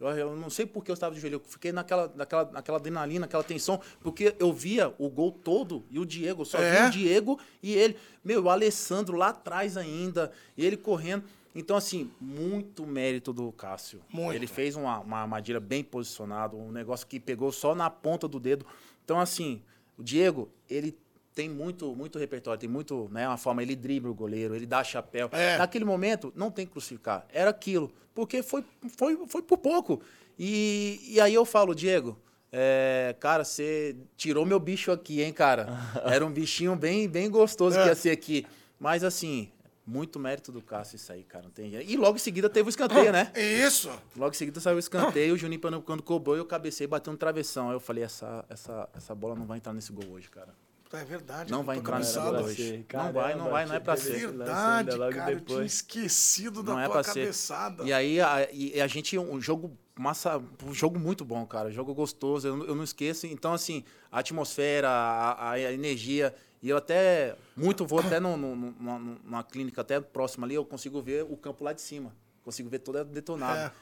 Eu, 0.00 0.08
eu 0.08 0.36
não 0.36 0.48
sei 0.48 0.64
por 0.66 0.82
que 0.82 0.90
eu 0.90 0.94
estava 0.94 1.14
de 1.14 1.20
joelho. 1.20 1.36
Eu 1.36 1.42
fiquei 1.46 1.72
naquela, 1.72 2.10
naquela, 2.14 2.50
naquela 2.50 2.78
adrenalina, 2.78 3.20
naquela 3.20 3.44
tensão, 3.44 3.80
porque 4.00 4.34
eu 4.38 4.52
via 4.52 4.92
o 4.98 5.08
gol 5.10 5.30
todo 5.30 5.84
e 5.90 5.98
o 5.98 6.06
Diego, 6.06 6.44
só 6.44 6.58
É? 6.58 6.70
via 6.78 6.86
o 6.88 6.90
Diego 6.90 7.38
e 7.62 7.74
ele. 7.74 7.96
Meu, 8.24 8.42
o 8.44 8.48
Alessandro 8.50 9.16
lá 9.16 9.28
atrás 9.28 9.76
ainda, 9.76 10.32
ele 10.56 10.76
correndo. 10.76 11.24
Então, 11.54 11.76
assim, 11.76 12.10
muito 12.20 12.86
mérito 12.86 13.32
do 13.32 13.52
Cássio. 13.52 14.00
Muito. 14.08 14.34
Ele 14.34 14.46
fez 14.46 14.74
uma, 14.74 15.00
uma 15.00 15.18
armadilha 15.18 15.60
bem 15.60 15.84
posicionada, 15.84 16.56
um 16.56 16.72
negócio 16.72 17.06
que 17.06 17.20
pegou 17.20 17.52
só 17.52 17.74
na 17.74 17.90
ponta 17.90 18.26
do 18.26 18.40
dedo. 18.40 18.64
Então, 19.04 19.20
assim, 19.20 19.62
o 19.98 20.02
Diego, 20.02 20.48
ele 20.68 20.96
tem 21.34 21.48
muito, 21.48 21.94
muito 21.94 22.18
repertório, 22.18 22.58
tem 22.60 22.68
muito, 22.68 23.08
né, 23.10 23.26
uma 23.26 23.36
forma, 23.36 23.62
ele 23.62 23.74
dribla 23.74 24.10
o 24.10 24.14
goleiro, 24.14 24.54
ele 24.54 24.66
dá 24.66 24.82
chapéu. 24.82 25.28
É. 25.32 25.58
Naquele 25.58 25.84
momento, 25.84 26.32
não 26.36 26.50
tem 26.50 26.66
que 26.66 26.72
crucificar. 26.72 27.26
Era 27.32 27.50
aquilo. 27.50 27.92
Porque 28.14 28.42
foi, 28.42 28.64
foi, 28.96 29.26
foi 29.26 29.42
por 29.42 29.58
pouco. 29.58 30.00
E, 30.38 31.00
e 31.06 31.20
aí 31.20 31.32
eu 31.34 31.44
falo, 31.44 31.74
Diego, 31.74 32.18
é, 32.50 33.14
cara, 33.18 33.44
você 33.44 33.96
tirou 34.16 34.44
meu 34.44 34.60
bicho 34.60 34.92
aqui, 34.92 35.22
hein, 35.22 35.32
cara? 35.32 35.68
Era 36.04 36.24
um 36.24 36.30
bichinho 36.30 36.76
bem, 36.76 37.08
bem 37.08 37.30
gostoso 37.30 37.78
que 37.78 37.86
ia 37.86 37.94
ser 37.94 38.10
aqui. 38.10 38.46
Mas 38.78 39.02
assim, 39.02 39.50
muito 39.86 40.18
mérito 40.20 40.52
do 40.52 40.62
Cássio 40.62 40.96
isso 40.96 41.10
aí, 41.12 41.24
cara. 41.24 41.44
Não 41.44 41.50
tem 41.50 41.70
jeito. 41.70 41.90
E 41.90 41.96
logo 41.96 42.16
em 42.16 42.20
seguida 42.20 42.48
teve 42.48 42.68
o 42.68 42.70
escanteio, 42.70 43.10
né? 43.12 43.32
Isso. 43.36 43.90
Logo 44.16 44.30
em 44.30 44.36
seguida 44.38 44.60
saiu 44.60 44.76
o 44.76 44.78
escanteio, 44.78 45.34
o 45.34 45.36
Juninho 45.38 45.60
Pernambucano 45.60 46.00
quando 46.00 46.02
cobrou, 46.04 46.36
eu 46.36 46.44
cabecei, 46.44 46.86
bateu 46.86 47.12
no 47.12 47.18
travessão. 47.18 47.68
Aí 47.68 47.74
eu 47.76 47.80
falei, 47.80 48.04
essa, 48.04 48.44
essa, 48.48 48.88
essa 48.94 49.14
bola 49.14 49.34
não 49.34 49.44
vai 49.46 49.58
entrar 49.58 49.72
nesse 49.72 49.92
gol 49.92 50.08
hoje, 50.12 50.30
cara. 50.30 50.54
É 50.94 51.04
verdade. 51.06 51.50
Não 51.50 51.60
eu 51.60 51.64
vai 51.64 51.78
entrar 51.78 51.98
nesse 51.98 52.18
gol 52.18 52.34
hoje. 52.42 52.84
Não 52.92 53.12
vai, 53.14 53.34
não 53.34 53.48
vai, 53.50 53.64
não 53.66 53.74
é 53.74 53.80
pra 53.80 53.96
ser. 53.96 54.26
Verdade, 54.26 54.90
cara. 54.98 55.32
Eu 55.32 55.40
tinha 55.40 55.64
esquecido 55.64 56.62
da 56.62 56.72
Não 56.72 56.78
é 56.80 56.84
tua 56.84 56.92
pra 56.92 57.02
ser. 57.02 57.20
cabeçada. 57.20 57.82
E 57.84 57.92
aí 57.92 58.20
a, 58.20 58.48
e 58.52 58.78
a 58.80 58.86
gente, 58.86 59.18
um 59.18 59.40
jogo 59.40 59.76
massa, 59.98 60.40
um 60.64 60.74
jogo 60.74 60.98
muito 60.98 61.24
bom, 61.24 61.46
cara. 61.46 61.70
Jogo 61.70 61.94
gostoso, 61.94 62.46
eu, 62.46 62.56
não- 62.58 62.66
eu 62.66 62.74
não 62.74 62.84
esqueço. 62.84 63.26
Então, 63.26 63.54
assim, 63.54 63.82
a 64.10 64.18
atmosfera, 64.20 64.88
a, 64.88 65.32
a- 65.32 65.50
a 65.52 65.72
energia. 65.72 66.34
E 66.62 66.68
eu 66.68 66.76
até, 66.76 67.34
muito 67.56 67.84
vou 67.84 67.98
até 67.98 68.20
no, 68.20 68.36
no- 68.36 68.54
numa, 68.54 68.98
numa 68.98 69.42
clínica 69.42 69.80
até 69.80 70.00
próxima 70.00 70.46
ali, 70.46 70.54
eu 70.54 70.64
consigo 70.64 71.02
ver 71.02 71.24
o 71.28 71.36
campo 71.36 71.64
lá 71.64 71.72
de 71.72 71.80
cima. 71.80 72.14
Consigo 72.44 72.68
ver 72.68 72.78
todo 72.78 73.04
detonado. 73.04 73.58
É. 73.58 73.72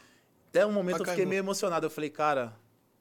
Até 0.49 0.67
um 0.67 0.73
momento 0.73 1.01
eu 1.01 1.05
fiquei 1.07 1.27
meio 1.27 1.41
emocionado. 1.41 1.85
Eu 1.87 1.91
falei, 1.91 2.09
cara, 2.11 2.55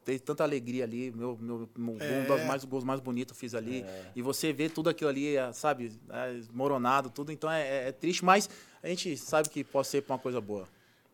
tem 0.04 0.20
tanta 0.20 0.44
alegria 0.44 0.84
ali. 0.84 1.12
Meu, 1.12 1.38
meu, 1.40 1.70
meu 1.78 1.98
É. 2.00 2.20
um 2.20 2.26
dos 2.26 2.46
mais, 2.46 2.64
gols 2.66 2.84
mais 2.84 3.00
bonitos 3.00 3.34
eu 3.36 3.40
fiz 3.40 3.56
ali. 3.56 3.86
E 4.16 4.22
você 4.22 4.52
vê 4.52 4.68
tudo 4.70 4.90
aquilo 4.90 5.10
ali, 5.10 5.36
é, 5.38 5.52
sabe, 5.54 5.92
é, 6.10 6.34
esmoronado, 6.34 7.10
tudo. 7.10 7.32
Então 7.32 7.50
é, 7.50 7.62
é- 7.68 7.88
é 7.88 7.92
triste, 7.94 8.24
mas 8.26 8.50
a 8.84 8.88
gente 8.88 9.16
sabe 9.18 9.50
que 9.50 9.64
pode 9.64 9.88
ser 9.88 10.04
uma 10.10 10.20
coisa 10.20 10.42
boa. 10.42 10.68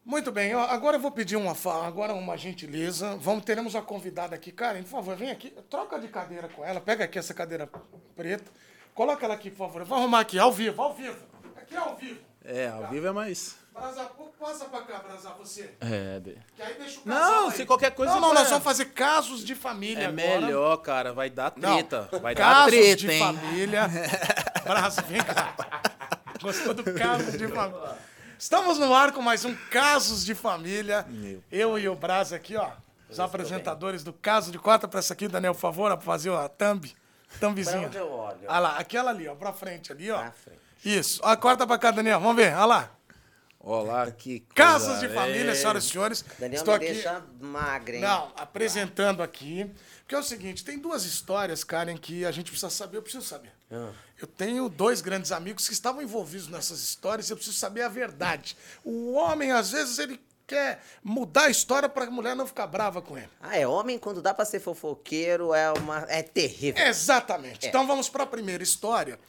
Muito 0.06 0.32
bem, 0.32 0.54
ó, 0.54 0.62
agora 0.66 0.98
eu 0.98 1.02
vou 1.02 1.10
pedir 1.10 1.36
uma 1.36 1.56
fala, 1.56 1.88
agora 1.88 2.14
uma 2.14 2.38
gentileza. 2.38 3.16
Vamos, 3.20 3.44
teremos 3.44 3.74
uma 3.74 3.82
convidada 3.82 4.36
aqui. 4.36 4.52
Karen, 4.52 4.84
por 4.84 4.90
favor, 4.90 5.16
vem 5.16 5.32
aqui. 5.32 5.50
Troca 5.70 6.00
de 6.00 6.08
cadeira 6.08 6.48
com 6.48 6.64
ela. 6.64 6.80
Pega 6.80 7.06
aqui 7.06 7.18
essa 7.18 7.34
cadeira 7.34 7.68
preta. 8.16 8.52
Coloca 8.94 9.26
ela 9.26 9.34
aqui, 9.34 9.50
por 9.50 9.66
favor. 9.68 9.84
Vou 9.84 9.98
arrumar 9.98 10.20
aqui, 10.20 10.38
ao 10.38 10.52
vivo, 10.52 10.80
ao 10.82 10.94
vivo. 10.94 11.18
Aqui 11.58 11.76
ao 11.76 11.96
vivo. 11.96 12.20
É, 12.44 12.68
ao 12.68 12.88
vivo 12.88 13.08
é 13.08 13.12
mais. 13.12 13.56
Brasa, 13.74 14.10
passa 14.40 14.66
pra 14.66 14.82
cá, 14.84 15.00
Brasa, 15.00 15.32
você. 15.40 15.74
É, 15.82 16.20
de- 16.20 16.38
Que 16.56 16.62
aí 16.62 16.76
deixa 16.76 17.00
o 17.00 17.10
Não, 17.10 17.16
casal 17.16 17.52
se 17.52 17.62
aí. 17.62 17.68
qualquer 17.68 17.92
coisa 17.92 18.14
Não, 18.14 18.22
não, 18.22 18.28
vai- 18.30 18.38
nós 18.38 18.50
vamos 18.50 18.64
fazer 18.64 18.86
casos 18.86 19.44
de 19.44 19.56
família 19.56 20.04
é 20.04 20.06
agora. 20.06 20.40
melhor, 20.42 20.78
cara. 20.78 21.14
Vai 21.14 21.32
dar 21.32 21.52
Não, 21.58 21.74
treta. 21.74 22.08
Vai 22.22 22.36
dar 22.36 22.44
casos 22.54 22.72
treta, 22.72 22.96
de 22.98 23.12
hein? 23.12 23.20
família. 23.20 23.82
Brasa, 24.64 25.02
vem 25.02 25.22
cá. 25.24 25.56
Gostou 26.42 26.74
do 26.76 26.84
casos 26.94 27.38
de 27.38 27.48
família? 27.50 27.98
Estamos 28.38 28.78
no 28.78 28.94
ar 28.94 29.14
com 29.14 29.22
mais 29.22 29.46
um 29.46 29.56
Casos 29.72 30.26
de 30.26 30.36
Família. 30.36 31.06
Meu. 31.08 31.42
Eu 31.52 31.80
e 31.80 31.88
o 31.88 31.96
Brasa 31.96 32.36
aqui, 32.36 32.56
ó. 32.56 32.70
Os 33.10 33.20
apresentadores 33.20 34.04
do 34.04 34.12
Caso 34.12 34.52
de 34.52 34.60
Quatro. 34.60 34.90
Presta 34.90 35.14
aqui, 35.14 35.28
Daniel, 35.28 35.54
por 35.54 35.62
favor, 35.62 35.90
pra 35.96 36.02
fazer 36.06 36.32
a 36.32 36.50
thumb. 36.50 36.94
Thumbzinha. 37.40 37.80
Pra 37.80 37.88
onde 37.88 37.98
eu 37.98 38.12
olho? 38.12 38.40
Olha 38.48 38.60
lá, 38.60 38.78
aquela 38.78 39.12
ali, 39.12 39.28
ó, 39.28 39.36
pra 39.36 39.54
frente 39.54 39.92
ali, 39.92 40.12
ó. 40.12 40.18
Pra 40.18 40.32
frente. 40.32 40.60
Isso. 40.84 41.22
Ó, 41.24 41.36
corta 41.38 41.66
pra 41.66 41.78
cá, 41.78 41.92
Daniel. 41.92 42.20
Vamos 42.20 42.36
ver, 42.36 42.54
olha 42.54 42.66
lá. 42.66 42.90
Olá, 43.66 44.12
que 44.12 44.42
coisa, 44.42 44.54
Casos 44.54 45.00
de 45.00 45.10
Família, 45.10 45.50
é. 45.50 45.56
senhoras 45.56 45.86
e 45.86 45.90
senhores. 45.90 46.24
Daniel 46.38 46.60
Estou 46.60 46.78
me 46.78 46.86
aqui. 46.86 46.94
deixa 46.94 47.24
magra, 47.42 47.96
hein? 47.96 48.02
Não, 48.02 48.32
apresentando 48.38 49.24
aqui. 49.24 49.68
Porque 50.02 50.14
é 50.14 50.20
o 50.20 50.24
seguinte, 50.24 50.64
tem 50.64 50.78
duas 50.78 51.04
histórias, 51.04 51.64
Karen, 51.64 51.98
que 51.98 52.24
a 52.26 52.32
gente 52.32 52.52
precisa 52.52 52.70
saber, 52.70 52.98
eu 52.98 53.02
preciso 53.02 53.26
saber. 53.26 53.52
Ah. 53.72 53.90
Eu 54.22 54.28
tenho 54.28 54.70
dois 54.70 55.02
grandes 55.02 55.32
amigos 55.32 55.68
que 55.68 55.74
estavam 55.74 56.04
envolvidos 56.04 56.48
nessas 56.48 56.80
histórias 56.80 57.28
e 57.28 57.34
eu 57.34 57.38
preciso 57.38 57.58
saber 57.58 57.82
a 57.82 57.90
verdade. 57.90 58.56
O 58.84 59.14
homem, 59.14 59.52
às 59.52 59.72
vezes, 59.72 59.98
ele 59.98 60.22
quer 60.46 60.80
mudar 61.04 61.46
a 61.46 61.50
história 61.50 61.90
para 61.90 62.06
a 62.06 62.12
mulher 62.12 62.36
não 62.36 62.46
ficar 62.46 62.68
brava 62.68 63.02
com 63.02 63.18
ele. 63.18 63.30
Ah, 63.42 63.58
é 63.58 63.68
homem 63.68 63.98
quando 63.98 64.22
dá 64.22 64.32
pra 64.32 64.46
ser 64.46 64.60
fofoqueiro 64.60 65.56
é 65.56 65.72
uma 65.72 66.06
é 66.08 66.22
terrível. 66.22 66.86
Exatamente. 66.86 67.68
Então 67.68 67.88
vamos 67.88 68.10
para 68.10 68.26
a 68.26 68.28
primeira 68.28 68.62
história. 68.62 69.20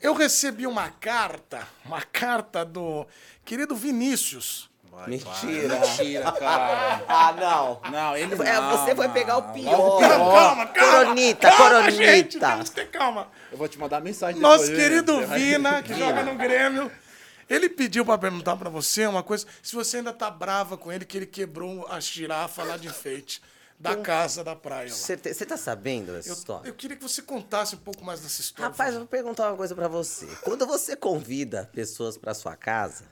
Eu 0.00 0.14
recebi 0.14 0.66
uma 0.66 0.90
carta, 0.90 1.66
uma 1.84 2.00
carta 2.02 2.64
do 2.64 3.06
querido 3.44 3.74
Vinícius. 3.74 4.70
Mentira. 5.08 5.80
Mentira, 5.80 6.32
cara. 6.32 7.02
Ah, 7.08 7.32
não. 7.32 7.80
Não, 7.90 8.16
ele 8.16 8.32
É, 8.34 8.60
não, 8.60 8.70
você 8.78 8.94
foi 8.94 9.08
não. 9.08 9.14
pegar 9.14 9.38
o 9.38 9.52
pior. 9.52 9.98
Calma, 10.00 10.08
calma, 10.28 10.66
calma. 10.66 10.92
Coronita, 11.04 11.50
calma, 11.50 11.90
gente, 11.90 12.38
coronita. 12.38 12.48
temos 12.50 12.68
que 12.68 12.74
ter 12.76 12.90
calma. 12.90 13.28
Eu 13.50 13.58
vou 13.58 13.66
te 13.66 13.76
mandar 13.78 14.00
mensagem 14.00 14.40
Nosso 14.40 14.66
depois, 14.66 14.78
querido 14.78 15.20
né? 15.20 15.36
Vina, 15.36 15.82
que 15.82 15.94
joga 15.94 16.22
no 16.22 16.36
Grêmio, 16.36 16.92
ele 17.50 17.68
pediu 17.68 18.04
pra 18.04 18.16
perguntar 18.16 18.54
pra 18.56 18.70
você 18.70 19.04
uma 19.06 19.22
coisa, 19.22 19.46
se 19.62 19.74
você 19.74 19.96
ainda 19.96 20.12
tá 20.12 20.30
brava 20.30 20.76
com 20.76 20.92
ele, 20.92 21.04
que 21.04 21.16
ele 21.16 21.26
quebrou 21.26 21.86
a 21.90 21.98
girafa 21.98 22.62
lá 22.62 22.76
de 22.76 22.86
enfeite 22.86 23.42
da 23.78 23.96
casa 23.96 24.42
da 24.44 24.54
praia 24.56 24.88
lá. 24.88 24.94
Você 24.94 25.16
te- 25.16 25.34
você 25.34 25.44
tá 25.44 25.56
sabendo 25.56 26.14
essa 26.16 26.28
Eu, 26.28 26.34
história? 26.34 26.68
eu 26.68 26.74
queria 26.74 26.96
que 26.96 27.02
você 27.02 27.20
contasse 27.22 27.74
um 27.74 27.78
pouco 27.78 28.04
mais 28.04 28.20
dessa 28.20 28.40
história. 28.40 28.70
Rapaz, 28.70 28.94
eu 28.94 29.00
vou 29.00 29.08
perguntar 29.08 29.48
uma 29.50 29.56
coisa 29.56 29.74
pra 29.74 29.88
você. 29.88 30.26
Quando 30.42 30.66
você 30.66 30.96
convida 30.96 31.68
pessoas 31.72 32.16
pra 32.16 32.32
sua 32.34 32.56
casa 32.56 33.04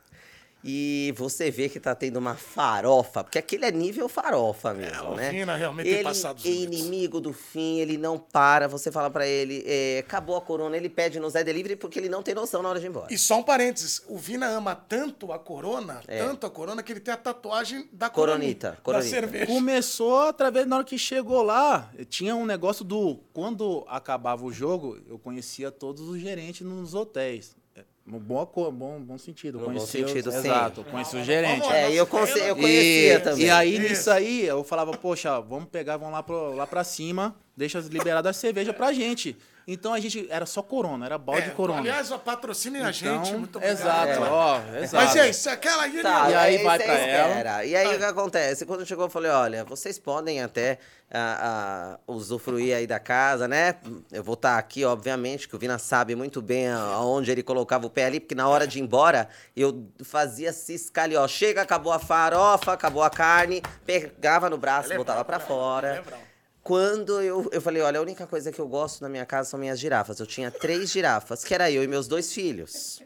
e 0.64 1.12
você 1.16 1.50
vê 1.50 1.68
que 1.68 1.80
tá 1.80 1.94
tendo 1.94 2.18
uma 2.18 2.34
farofa, 2.36 3.24
porque 3.24 3.38
aquele 3.38 3.64
é 3.64 3.72
nível 3.72 4.08
farofa 4.08 4.72
mesmo, 4.72 5.10
o 5.10 5.14
né? 5.16 5.30
Vina 5.30 5.56
realmente 5.56 5.86
tem 5.86 5.94
ele 5.94 6.04
passado 6.04 6.38
os 6.38 6.44
é 6.46 6.48
inimigo 6.48 7.20
do 7.20 7.32
fim, 7.32 7.78
ele 7.80 7.96
não 7.98 8.18
para. 8.18 8.68
Você 8.68 8.90
fala 8.92 9.10
pra 9.10 9.26
ele, 9.26 9.64
é, 9.66 9.98
acabou 9.98 10.36
a 10.36 10.40
corona, 10.40 10.76
ele 10.76 10.88
pede 10.88 11.18
no 11.18 11.28
Zé 11.28 11.42
Delivery 11.42 11.76
porque 11.76 11.98
ele 11.98 12.08
não 12.08 12.22
tem 12.22 12.34
noção 12.34 12.62
na 12.62 12.68
hora 12.68 12.78
de 12.78 12.86
ir 12.86 12.88
embora. 12.88 13.06
E 13.12 13.18
só 13.18 13.38
um 13.38 13.42
parênteses, 13.42 14.02
o 14.08 14.16
Vina 14.16 14.46
ama 14.46 14.74
tanto 14.74 15.32
a 15.32 15.38
corona, 15.38 16.00
É. 16.06 16.18
tanto 16.18 16.46
a 16.46 16.50
corona, 16.50 16.82
que 16.82 16.92
ele 16.92 17.00
tem 17.00 17.12
a 17.12 17.16
tatuagem 17.16 17.88
da 17.92 18.08
Coronita, 18.08 18.78
coronita, 18.82 18.82
coronita. 18.82 19.04
da 19.04 19.10
cerveja. 19.20 19.46
Começou 19.46 20.20
através, 20.28 20.66
na 20.66 20.76
hora 20.76 20.84
que 20.84 20.96
chegou 20.98 21.42
lá, 21.42 21.90
tinha 22.08 22.36
um 22.36 22.46
negócio 22.46 22.84
do. 22.84 23.18
Quando 23.32 23.84
acabava 23.88 24.44
o 24.44 24.52
jogo, 24.52 24.98
eu 25.08 25.18
conhecia 25.18 25.70
todos 25.70 26.08
os 26.08 26.20
gerentes 26.20 26.60
nos 26.66 26.94
hotéis. 26.94 27.56
É, 28.06 28.10
No 28.10 28.18
bom, 28.18 28.44
bom, 28.72 29.00
bom 29.00 29.18
sentido. 29.18 29.54
No 29.58 29.60
bom 29.60 29.70
conhecia 29.72 30.04
os- 30.04 30.10
sentido, 30.10 30.30
sim. 30.32 30.38
Exato, 30.38 30.80
eu 30.80 30.84
conhecia 30.84 31.20
o 31.20 31.24
gerente. 31.24 31.68
É, 31.68 31.90
e 31.90 31.96
eu, 31.96 32.06
conce- 32.06 32.38
eu 32.38 32.54
conhecia 32.56 33.14
e, 33.14 33.20
também. 33.20 33.46
E 33.46 33.50
aí, 33.50 33.74
Isso. 33.76 33.82
nisso 33.88 34.10
aí, 34.10 34.44
eu 34.44 34.64
falava, 34.64 34.92
poxa, 34.96 35.40
vamos 35.40 35.68
pegar, 35.70 35.96
vamos 35.96 36.12
lá, 36.12 36.22
pro, 36.22 36.52
lá 36.54 36.66
pra 36.66 36.82
cima, 36.84 37.34
deixa 37.62 37.78
liberar 37.80 38.20
da 38.22 38.32
cerveja 38.32 38.72
pra 38.72 38.92
gente. 38.92 39.36
Então 39.64 39.94
a 39.94 40.00
gente, 40.00 40.26
era 40.28 40.44
só 40.44 40.60
corona, 40.60 41.06
era 41.06 41.16
balde 41.16 41.42
É, 41.42 41.48
de 41.50 41.50
corona. 41.52 41.78
Aliás, 41.78 42.10
ó, 42.10 42.18
patrocinem 42.18 42.82
a 42.82 42.90
gente. 42.90 43.28
Então, 43.28 43.38
Muito 43.38 43.56
obrigado. 43.58 43.78
exato, 43.78 44.24
É. 44.24 44.28
ó, 44.28 44.60
exato. 44.82 45.04
Mas 45.04 45.16
aí, 45.16 45.32
se 45.32 45.48
aquela 45.48 45.84
aí... 45.84 46.02
Tá, 46.02 46.30
E 46.30 46.34
aí 46.34 46.58
você 46.58 46.64
vai 46.64 46.78
pra 46.80 46.94
espera. 46.98 47.64
E 47.64 47.76
aí 47.76 47.94
o 47.94 47.98
que 47.98 48.04
acontece? 48.04 48.66
Quando 48.66 48.84
chegou, 48.84 49.04
eu 49.04 49.08
falei, 49.10 49.30
olha, 49.30 49.62
vocês 49.62 50.00
podem 50.00 50.42
até 50.42 50.80
ah, 51.12 51.96
ah, 51.96 51.98
usufruir 52.08 52.74
aí 52.74 52.88
da 52.88 52.98
casa, 52.98 53.46
né? 53.46 53.76
Eu 54.10 54.24
vou 54.24 54.34
estar 54.34 54.58
aqui, 54.58 54.84
obviamente, 54.84 55.46
que 55.48 55.54
o 55.54 55.58
Vina 55.60 55.78
sabe 55.78 56.16
muito 56.16 56.42
bem 56.42 56.66
a- 56.66 56.80
aonde 56.80 57.30
ele 57.30 57.44
colocava 57.44 57.86
o 57.86 57.90
pé 57.90 58.06
ali, 58.06 58.18
porque 58.18 58.34
na 58.34 58.48
hora 58.48 58.66
de 58.66 58.80
ir 58.80 58.82
embora, 58.82 59.28
eu 59.56 59.86
fazia 60.02 60.52
cisca 60.52 61.04
ali, 61.04 61.14
ó. 61.14 61.28
Chega, 61.28 61.62
acabou 61.62 61.92
a 61.92 62.00
farofa, 62.00 62.72
acabou 62.72 63.04
a 63.04 63.10
carne, 63.10 63.62
pegava 63.86 64.50
no 64.50 64.58
braço, 64.58 64.92
é 64.92 64.96
botava 64.96 65.24
pra 65.24 65.38
né? 65.38 65.44
fora. 65.46 66.04
É. 66.08 66.31
Quando 66.62 67.20
eu, 67.20 67.48
eu 67.50 67.60
falei, 67.60 67.82
olha, 67.82 67.98
a 67.98 68.02
única 68.02 68.26
coisa 68.26 68.52
que 68.52 68.60
eu 68.60 68.68
gosto 68.68 69.00
na 69.00 69.08
minha 69.08 69.26
casa 69.26 69.50
são 69.50 69.58
minhas 69.58 69.80
girafas. 69.80 70.20
Eu 70.20 70.26
tinha 70.26 70.50
três 70.50 70.90
girafas, 70.90 71.42
que 71.42 71.52
era 71.52 71.70
eu 71.70 71.82
e 71.82 71.88
meus 71.88 72.06
dois 72.06 72.32
filhos. 72.32 73.02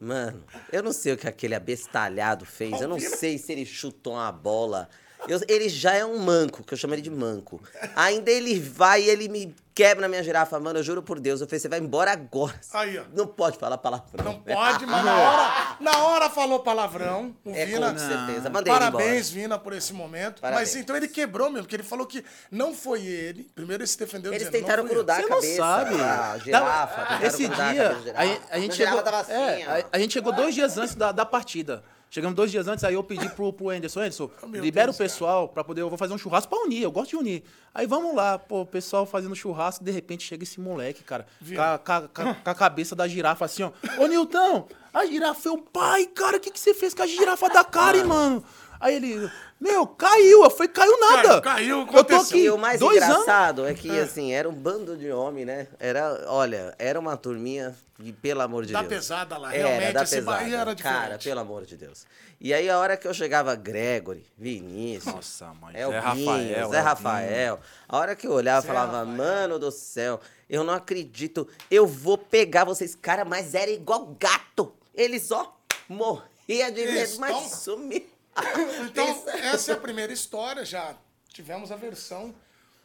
Mano, 0.00 0.42
eu 0.72 0.82
não 0.82 0.92
sei 0.92 1.12
o 1.12 1.16
que 1.16 1.28
aquele 1.28 1.54
abestalhado 1.54 2.44
fez. 2.44 2.80
Eu 2.80 2.88
não 2.88 2.98
sei 2.98 3.38
se 3.38 3.52
ele 3.52 3.64
chutou 3.64 4.14
uma 4.14 4.32
bola. 4.32 4.88
Eu- 5.28 5.40
ele 5.48 5.68
já 5.68 5.94
é 5.94 6.04
um 6.04 6.18
manco, 6.18 6.62
que 6.64 6.72
eu 6.74 6.78
chamo 6.78 6.94
ele 6.94 7.02
de 7.02 7.10
manco. 7.10 7.60
Ainda 7.94 8.30
ele 8.30 8.58
vai 8.58 9.02
e 9.02 9.10
ele 9.10 9.28
me 9.28 9.54
quebra 9.74 10.02
na 10.02 10.08
minha 10.08 10.22
girafa. 10.22 10.58
Mano, 10.60 10.78
eu 10.78 10.82
juro 10.82 11.02
por 11.02 11.18
Deus. 11.20 11.40
Eu 11.40 11.46
falei, 11.46 11.58
você 11.60 11.68
vai 11.68 11.78
embora 11.78 12.12
agora. 12.12 12.58
Aí, 12.74 12.98
ó. 12.98 13.04
Não 13.14 13.26
pode 13.26 13.56
falar 13.56 13.78
palavrão. 13.78 14.24
Não 14.24 14.40
pode, 14.40 14.84
mas 14.84 15.04
na 15.04 15.16
hora, 15.18 15.76
na 15.80 15.98
hora 16.04 16.30
falou 16.30 16.58
palavrão. 16.60 17.34
O 17.44 17.50
É, 17.54 17.64
Vina, 17.64 17.92
com 17.92 17.98
certeza. 17.98 18.50
Mandei 18.50 18.72
Parabéns. 18.72 19.30
Vina, 19.30 19.58
por 19.58 19.72
esse 19.72 19.92
momento. 19.94 20.40
Parabéns. 20.40 20.68
Mas 20.70 20.76
então 20.82 20.96
ele 20.96 21.08
quebrou 21.08 21.48
mesmo, 21.48 21.62
porque 21.64 21.76
ele 21.76 21.82
falou 21.82 22.06
que 22.06 22.22
não 22.50 22.74
foi 22.74 23.04
ele. 23.06 23.44
Primeiro 23.54 23.82
ele 23.82 23.86
se 23.88 23.98
defendeu 23.98 24.32
Eles 24.32 24.46
dizendo, 24.48 24.60
tentaram 24.62 24.82
não 24.82 24.88
fui 24.88 24.98
eu. 24.98 25.04
grudar 25.04 25.16
Você 25.16 25.22
a 25.22 25.28
não 25.28 25.36
cabeça 25.36 25.56
sabe. 25.56 25.96
da 25.96 26.38
girafa. 26.38 27.26
Esse 27.26 27.46
grudar 27.46 27.68
a 27.68 27.72
dia, 27.72 27.82
cabeça 27.84 27.98
a, 28.00 28.02
girafa. 28.26 28.42
a 28.50 28.58
gente 28.58 28.72
A 28.72 28.74
chegou. 28.76 29.00
assim, 29.14 29.32
é, 29.32 29.64
a, 29.64 29.84
a 29.92 29.98
gente 29.98 30.12
chegou 30.12 30.32
dois 30.32 30.54
dias 30.54 30.76
antes 30.76 30.94
da, 30.94 31.12
da 31.12 31.24
partida. 31.24 31.82
Chegamos 32.10 32.34
dois 32.34 32.50
dias 32.50 32.66
antes, 32.66 32.82
aí 32.82 32.94
eu 32.94 33.04
pedi 33.04 33.28
pro, 33.30 33.52
pro 33.52 33.70
Anderson, 33.70 34.00
Anderson, 34.00 34.28
Oh, 34.42 34.46
libera 34.46 34.86
Deus, 34.86 34.96
o 34.96 34.98
pessoal 34.98 35.48
pra 35.48 35.62
poder, 35.62 35.80
eu 35.82 35.88
vou 35.88 35.96
fazer 35.96 36.12
um 36.12 36.18
churrasco 36.18 36.50
pra 36.50 36.64
unir, 36.64 36.82
eu 36.82 36.90
gosto 36.90 37.10
de 37.10 37.16
unir. 37.16 37.44
Aí 37.72 37.86
vamos 37.86 38.16
lá, 38.16 38.36
pô, 38.36 38.62
o 38.62 38.66
pessoal 38.66 39.06
fazendo 39.06 39.36
churrasco, 39.36 39.84
de 39.84 39.92
repente 39.92 40.24
chega 40.24 40.42
esse 40.42 40.58
moleque, 40.60 41.04
cara, 41.04 41.24
com 41.54 41.62
a, 41.62 41.78
com 41.78 41.92
a- 41.92 42.08
com 42.08 42.22
a- 42.30 42.34
com 42.34 42.50
a 42.50 42.54
cabeça 42.54 42.96
da 42.96 43.06
girafa 43.06 43.44
assim, 43.44 43.62
ó. 43.62 43.70
Ô, 44.02 44.06
Nilton, 44.08 44.66
a 44.92 45.06
girafa 45.06 45.48
é 45.48 45.52
o 45.52 45.58
pai, 45.58 46.06
cara, 46.06 46.38
o 46.38 46.40
que, 46.40 46.50
que 46.50 46.58
você 46.58 46.74
fez 46.74 46.92
com 46.94 47.02
a 47.04 47.06
girafa 47.06 47.48
da 47.48 47.62
Karen, 47.62 48.02
mano? 48.04 48.44
Aí 48.80 48.96
ele, 48.96 49.30
meu, 49.60 49.86
caiu. 49.86 50.42
Eu 50.42 50.50
falei, 50.50 50.68
caiu 50.68 50.98
nada. 51.00 51.40
Caiu, 51.40 51.42
caiu, 51.42 51.78
Eu 51.80 51.86
tô 51.86 51.98
aconteceu. 51.98 52.20
aqui 52.38 52.38
E 52.46 52.50
o 52.50 52.56
mais 52.58 52.80
dois 52.80 53.00
anos. 53.02 53.18
engraçado 53.22 53.66
é 53.66 53.74
que, 53.74 53.90
assim, 54.00 54.32
era 54.32 54.48
um 54.48 54.54
bando 54.54 54.96
de 54.96 55.12
homem, 55.12 55.44
né? 55.44 55.68
Era, 55.78 56.24
olha, 56.28 56.74
era 56.78 56.98
uma 56.98 57.14
turminha, 57.14 57.76
e 58.02 58.12
pelo 58.12 58.40
amor 58.42 58.64
de 58.66 58.72
Deus. 58.72 58.86
pesada 58.86 59.36
lá, 59.36 59.54
Era, 59.54 59.68
realmente, 59.68 59.92
da 59.92 60.02
esse 60.02 60.16
pesada. 60.16 60.36
Bahia 60.38 60.56
era 60.58 60.74
Cara, 60.76 60.98
diferente. 61.00 61.24
pelo 61.24 61.40
amor 61.40 61.64
de 61.66 61.76
Deus. 61.76 62.06
E 62.40 62.54
aí, 62.54 62.70
a 62.70 62.78
hora 62.78 62.96
que 62.96 63.06
eu 63.06 63.12
chegava, 63.12 63.54
Gregory, 63.54 64.26
Vinícius, 64.36 65.14
Nossa, 65.14 65.46
mãe. 65.54 65.74
É 65.76 65.86
o 65.86 65.90
Zé 65.90 65.98
Rafael. 65.98 66.70
Zé 66.70 66.76
é. 66.76 66.80
Rafael. 66.80 67.60
A 67.88 67.96
hora 67.98 68.16
que 68.16 68.26
eu 68.26 68.32
olhava, 68.32 68.62
Zé 68.62 68.66
falava, 68.68 68.98
Rafael. 68.98 69.16
mano 69.16 69.58
do 69.58 69.70
céu, 69.70 70.20
eu 70.48 70.64
não 70.64 70.74
acredito. 70.74 71.46
Eu 71.70 71.86
vou 71.86 72.16
pegar 72.16 72.64
vocês, 72.64 72.94
cara, 72.94 73.24
mas 73.24 73.54
era 73.54 73.70
igual 73.70 74.16
gato. 74.18 74.72
Eles, 74.94 75.30
ó, 75.30 75.54
morria 75.88 76.70
de 76.72 76.84
medo, 76.84 77.18
mas 77.18 77.66
então-. 77.68 77.90
Então, 78.86 79.24
essa 79.42 79.72
é 79.72 79.74
a 79.74 79.78
primeira 79.78 80.12
história, 80.12 80.64
já 80.64 80.94
tivemos 81.28 81.70
a 81.70 81.76
versão. 81.76 82.34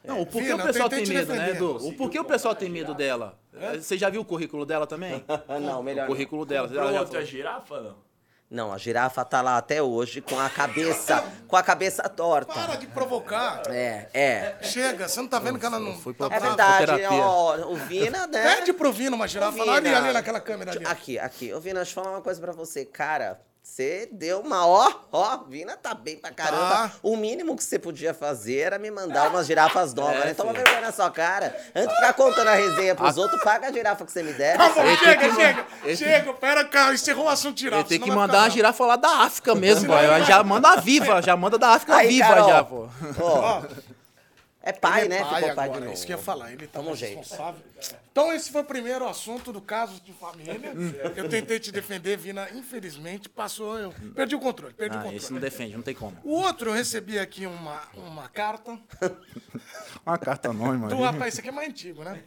Não, 0.06 0.20
o 0.20 0.26
porquê 0.26 0.48
Vina, 0.48 0.62
o 0.62 0.66
pessoal 0.66 0.88
tem 0.88 1.04
te 1.04 1.12
medo, 1.12 1.32
né, 1.34 1.38
defender. 1.46 1.56
Edu? 1.56 1.88
O 1.88 1.92
porquê 1.94 2.18
o 2.20 2.24
pessoal 2.24 2.54
tem 2.54 2.70
medo 2.70 2.94
dela? 2.94 3.38
Você 3.74 3.98
já 3.98 4.08
viu 4.08 4.20
o 4.20 4.24
currículo 4.24 4.64
dela 4.64 4.86
também? 4.86 5.24
não, 5.60 5.82
melhor 5.82 6.02
O 6.04 6.08
não. 6.08 6.14
currículo 6.14 6.44
dela. 6.46 6.68
Pra 6.68 6.80
Ela 6.82 6.92
já 6.92 7.00
outra 7.00 7.12
falou. 7.14 7.26
girafa, 7.26 7.80
não? 7.80 8.06
Não, 8.48 8.72
a 8.72 8.78
girafa 8.78 9.24
tá 9.24 9.42
lá 9.42 9.56
até 9.56 9.82
hoje 9.82 10.20
com 10.20 10.38
a 10.38 10.48
cabeça, 10.48 11.24
com 11.48 11.56
a 11.56 11.62
cabeça 11.64 12.08
torta. 12.08 12.54
Para 12.54 12.76
de 12.76 12.86
provocar. 12.86 13.62
É, 13.66 14.08
é. 14.14 14.56
Chega, 14.62 15.08
você 15.08 15.20
não 15.20 15.26
tá 15.26 15.40
vendo 15.40 15.58
que 15.58 15.66
ela 15.66 15.80
não. 15.80 15.98
Fui 15.98 16.14
tá 16.14 16.28
É 16.30 16.38
verdade, 16.38 16.92
ó, 17.10 17.56
o 17.72 17.74
Vina, 17.74 18.28
né? 18.28 18.54
Pede 18.56 18.72
pro 18.72 18.92
Vino 18.92 19.16
uma 19.16 19.26
girafa. 19.26 19.58
Ô, 19.58 19.68
ali, 19.68 19.88
Vina, 19.88 19.98
ali 19.98 20.12
naquela 20.12 20.38
câmera 20.38 20.70
ali. 20.70 20.86
Aqui, 20.86 21.18
aqui. 21.18 21.52
Ô, 21.52 21.58
Vina, 21.58 21.80
deixa 21.80 21.90
eu 21.90 21.94
falar 22.04 22.14
uma 22.14 22.22
coisa 22.22 22.40
pra 22.40 22.52
você. 22.52 22.84
Cara, 22.84 23.40
você 23.68 24.08
deu 24.10 24.40
uma 24.40 24.66
ó, 24.66 24.90
ó, 25.12 25.38
Vina 25.48 25.76
tá 25.76 25.92
bem 25.92 26.16
pra 26.16 26.30
caramba. 26.30 26.70
Tá. 26.70 26.92
O 27.02 27.14
mínimo 27.16 27.54
que 27.56 27.62
você 27.64 27.78
podia 27.78 28.14
fazer 28.14 28.58
era 28.60 28.78
me 28.78 28.90
mandar 28.90 29.28
umas 29.28 29.46
girafas 29.46 29.92
novas, 29.92 30.16
É, 30.22 30.26
né? 30.26 30.34
Toma 30.34 30.52
filho. 30.52 30.64
vergonha 30.64 30.86
na 30.86 30.92
sua 30.92 31.10
cara. 31.10 31.54
Antes 31.74 31.88
de 31.90 31.94
ficar 31.96 32.12
contando 32.14 32.48
a 32.48 32.54
resenha 32.54 32.94
pros 32.94 33.18
outros, 33.18 33.42
paga 33.42 33.66
a 33.68 33.72
girafa 33.72 34.06
que 34.06 34.12
você 34.12 34.22
me 34.22 34.32
der. 34.32 34.56
Tá 34.56 34.70
tem 34.70 34.96
chega, 34.96 35.16
que- 35.28 35.34
chega. 35.34 35.66
ele- 35.84 35.96
Chega, 35.96 36.32
pera, 36.32 36.64
cara, 36.64 36.94
encerrou 36.94 37.26
o 37.26 37.28
assunto. 37.28 37.60
Ele 37.66 37.84
tem 37.84 38.00
que 38.00 38.10
mandar 38.10 38.38
uma 38.44 38.50
girafa 38.50 38.86
lá 38.86 38.96
da 38.96 39.10
África 39.24 39.54
mesmo, 39.54 39.88
pô. 39.88 40.24
Já 40.24 40.42
manda 40.42 40.70
a 40.70 40.76
viva, 40.76 41.20
já 41.20 41.36
manda 41.36 41.58
da 41.58 41.70
África 41.70 41.96
Aí, 41.96 42.08
viva 42.08 42.28
Carol, 42.28 42.48
já, 42.48 42.64
pô. 42.64 42.88
ó, 43.20 43.62
é 44.68 44.72
pai, 44.72 45.00
Ele 45.02 45.08
né? 45.10 45.16
é 45.18 45.20
pai 45.24 45.40
Ficou 45.42 45.54
pai 45.54 45.64
agora, 45.64 45.80
de 45.80 45.84
novo. 45.86 45.94
isso 45.94 46.06
que 46.06 46.12
eu 46.12 46.16
ia 46.18 46.22
falar. 46.22 46.52
Ele 46.52 46.66
tá 46.66 46.80
um 46.80 46.84
mais 46.86 46.98
jeito. 46.98 47.18
responsável. 47.18 47.60
Então, 48.10 48.32
esse 48.32 48.50
foi 48.50 48.62
o 48.62 48.64
primeiro 48.64 49.06
assunto 49.08 49.52
do 49.52 49.60
caso 49.60 50.00
de 50.00 50.12
família. 50.12 50.72
eu 51.16 51.28
tentei 51.28 51.58
te 51.60 51.70
defender, 51.70 52.16
Vina, 52.16 52.48
infelizmente, 52.50 53.28
passou. 53.28 53.78
Eu 53.78 53.94
perdi 54.14 54.34
o 54.34 54.40
controle, 54.40 54.74
perdi 54.74 54.94
o 54.96 54.98
Ah, 54.98 55.02
controle. 55.02 55.16
esse 55.22 55.32
não 55.32 55.40
defende, 55.40 55.74
não 55.74 55.82
tem 55.82 55.94
como. 55.94 56.16
O 56.24 56.32
outro, 56.32 56.70
eu 56.70 56.74
recebi 56.74 57.18
aqui 57.18 57.46
uma, 57.46 57.80
uma 57.94 58.28
carta 58.28 58.78
Uma 60.04 60.18
carta 60.18 60.50
anônima. 60.50 60.88
do 60.88 61.00
rapaz, 61.00 61.34
esse 61.34 61.40
aqui 61.40 61.48
é 61.48 61.52
mais 61.52 61.68
antigo, 61.68 62.02
né? 62.04 62.22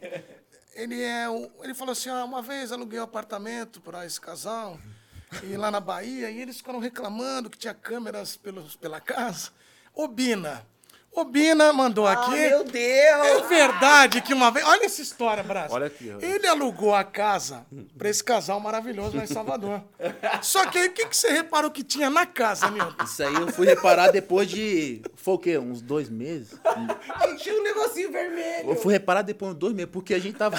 Ele, 0.74 1.00
é 1.02 1.28
o, 1.28 1.50
ele 1.62 1.74
falou 1.74 1.92
assim: 1.92 2.08
ah, 2.10 2.24
uma 2.24 2.42
vez 2.42 2.72
aluguei 2.72 2.98
um 3.00 3.02
apartamento 3.02 3.80
para 3.80 4.06
esse 4.06 4.20
casal, 4.20 4.78
e 5.42 5.56
lá 5.56 5.70
na 5.70 5.80
Bahia, 5.80 6.30
e 6.30 6.40
eles 6.40 6.56
ficaram 6.58 6.78
reclamando 6.78 7.50
que 7.50 7.58
tinha 7.58 7.74
câmeras 7.74 8.36
pelos, 8.36 8.76
pela 8.76 9.00
casa. 9.00 9.50
Ô, 9.94 10.06
Ô, 11.12 11.24
Bina 11.24 11.72
mandou 11.72 12.06
Ah, 12.06 12.12
aqui. 12.12 12.30
meu 12.30 12.60
É 12.60 12.64
Deus! 12.64 13.48
verdade 13.48 14.20
que 14.22 14.32
uma 14.32 14.50
vez. 14.52 14.64
Olha 14.64 14.84
essa 14.86 15.02
história, 15.02 15.42
Brasil. 15.42 15.74
Olha 15.74 15.86
aqui, 15.88 16.14
ó. 16.16 16.24
Ele 16.24 16.46
alugou 16.46 16.94
a 16.94 17.02
casa 17.02 17.66
pra 17.98 18.08
esse 18.08 18.22
casal 18.22 18.60
maravilhoso 18.60 19.16
lá 19.16 19.24
em 19.24 19.26
Salvador. 19.26 19.82
Só 20.40 20.64
que 20.66 20.78
aí 20.78 20.86
o 20.88 20.92
que, 20.92 21.06
que 21.06 21.16
você 21.16 21.30
reparou 21.30 21.68
que 21.70 21.82
tinha 21.82 22.08
na 22.08 22.26
casa, 22.26 22.70
Nilton? 22.70 23.04
Isso 23.04 23.22
aí 23.24 23.34
eu 23.34 23.48
fui 23.48 23.66
reparar 23.66 24.12
depois 24.12 24.48
de. 24.48 25.02
Foi 25.16 25.34
o 25.34 25.38
quê? 25.38 25.58
Uns 25.58 25.82
dois 25.82 26.08
meses? 26.08 26.54
Tinha 27.38 27.58
um 27.58 27.62
negocinho 27.64 28.12
vermelho. 28.12 28.70
Eu 28.70 28.76
fui 28.76 28.92
reparar 28.92 29.22
depois 29.22 29.52
de 29.52 29.58
dois 29.58 29.74
meses, 29.74 29.90
porque 29.90 30.14
a 30.14 30.18
gente 30.18 30.36
tava. 30.36 30.56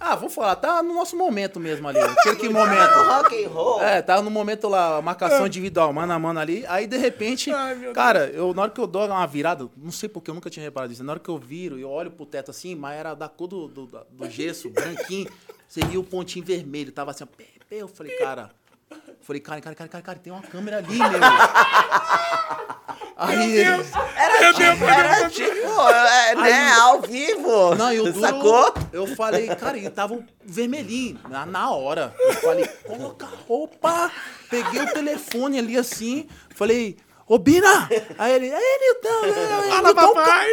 Ah, 0.00 0.14
vou 0.14 0.30
falar, 0.30 0.56
tá 0.56 0.82
no 0.82 0.94
nosso 0.94 1.16
momento 1.16 1.58
mesmo 1.58 1.88
ali. 1.88 1.98
Aquele 1.98 2.36
que 2.36 2.48
momento. 2.48 2.94
Rock 3.08 3.44
and 3.44 3.48
roll. 3.48 3.82
É, 3.82 4.00
tava 4.00 4.22
no 4.22 4.30
momento 4.30 4.68
lá, 4.68 5.02
marcação 5.02 5.46
individual, 5.46 5.92
mano 5.92 6.12
a 6.12 6.18
mano 6.18 6.38
ali. 6.38 6.64
Aí, 6.68 6.86
de 6.86 6.96
repente, 6.96 7.50
Ai, 7.50 7.92
cara, 7.92 8.26
eu, 8.26 8.54
na 8.54 8.62
hora 8.62 8.70
que 8.70 8.80
eu 8.80 8.86
dou 8.86 9.06
uma 9.06 9.26
virada, 9.26 9.68
não 9.76 9.90
sei 9.90 10.08
porque 10.08 10.30
eu 10.30 10.34
nunca 10.34 10.48
tinha 10.48 10.62
reparado 10.62 10.92
isso. 10.92 11.02
Na 11.02 11.12
hora 11.12 11.20
que 11.20 11.28
eu 11.28 11.38
viro 11.38 11.78
e 11.78 11.82
eu 11.82 11.90
olho 11.90 12.10
pro 12.10 12.24
teto 12.24 12.50
assim, 12.50 12.74
mas 12.74 12.98
era 12.98 13.14
da 13.14 13.28
cor 13.28 13.48
do, 13.48 13.68
do, 13.68 13.86
do 13.86 14.30
gesso, 14.30 14.70
branquinho. 14.70 15.28
Você 15.68 15.80
viu 15.84 16.00
o 16.00 16.04
pontinho 16.04 16.44
vermelho, 16.44 16.92
tava 16.92 17.10
assim, 17.10 17.24
ó, 17.24 17.26
pé, 17.26 17.44
pé. 17.68 17.76
Eu 17.76 17.88
falei, 17.88 18.16
cara. 18.16 18.50
Falei, 19.22 19.42
cara, 19.42 19.60
cara, 19.60 19.76
cara, 19.76 19.90
cara, 19.90 20.02
cara, 20.02 20.18
tem 20.18 20.32
uma 20.32 20.42
câmera 20.42 20.78
ali, 20.78 20.96
meu. 20.98 21.08
Aí. 23.20 23.58
Era 23.58 24.52
tipo, 24.54 24.84
era 24.84 25.28
tipo, 25.28 25.90
é, 25.90 26.34
né, 26.36 26.70
ao 26.72 27.02
vivo. 27.02 27.74
Não, 27.74 27.92
e 27.92 28.00
o 28.00 28.04
duro, 28.12 28.20
Sacou? 28.20 28.72
eu 28.92 29.06
falei, 29.16 29.48
cara, 29.48 29.76
ele 29.76 29.90
tava 29.90 30.18
vermelhinho, 30.44 31.18
na, 31.28 31.44
na 31.44 31.70
hora. 31.70 32.14
Eu 32.18 32.32
falei, 32.34 32.66
coloca 32.86 33.26
a 33.26 33.30
roupa. 33.46 34.10
Peguei 34.48 34.82
o 34.82 34.92
telefone 34.92 35.58
ali 35.58 35.76
assim, 35.76 36.28
falei, 36.54 36.96
ô 37.26 37.38
Bina! 37.38 37.88
Aí 38.18 38.32
ele, 38.32 38.50
aí 38.54 38.78
Nilton, 38.80 39.26
é, 39.26 39.68
Fala, 39.68 39.88
Nilton, 39.88 40.14
papai! 40.14 40.48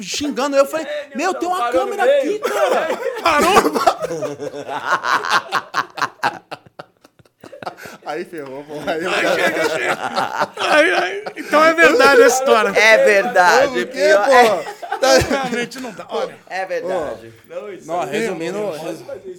xingando 0.00 0.56
eu, 0.56 0.64
eu 0.64 0.70
falei, 0.70 0.86
meu, 1.14 1.32
tem 1.34 1.48
uma 1.48 1.58
parou 1.58 1.80
câmera 1.80 2.02
aqui, 2.02 2.26
meio." 2.26 2.40
cara. 2.40 2.88
Aí 8.06 8.24
ferrou, 8.24 8.64
pô. 8.64 8.74
Aí 8.86 9.02
eu... 9.04 9.10
Ai, 10.56 10.90
ai. 10.94 11.24
Então 11.36 11.64
é 11.64 11.74
verdade 11.74 12.22
a 12.22 12.26
história. 12.26 12.68
É 12.78 13.04
verdade. 13.04 13.68
Por 13.68 13.86
quê, 13.86 13.92
pior- 13.92 14.28
é, 14.30 14.48
pô? 14.48 14.76
Realmente 15.28 15.80
não 15.80 15.92
dá. 15.92 16.06
Olha, 16.08 16.34
é 16.48 16.64
verdade. 16.64 17.32
Não, 17.48 17.72
isso 17.72 17.86
Não, 17.86 18.00
resumindo... 18.04 18.58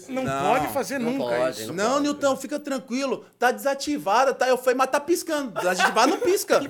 não, 0.10 0.24
Não, 0.24 0.54
pode 0.54 0.68
fazer 0.74 1.00
não 1.00 1.12
nunca 1.12 1.36
pode, 1.36 1.62
isso. 1.64 1.74
Não, 1.74 2.00
Nilton, 2.00 2.36
fica 2.38 2.60
tranquilo. 2.60 3.26
Tá 3.40 3.52
desativada, 3.52 4.34
tá? 4.34 4.48
Eu 4.48 4.58
falei, 4.58 4.76
mas 4.76 4.90
tá 4.90 5.00
piscando. 5.00 5.52
Desativada 5.52 6.08
não 6.08 6.20
pisca. 6.20 6.60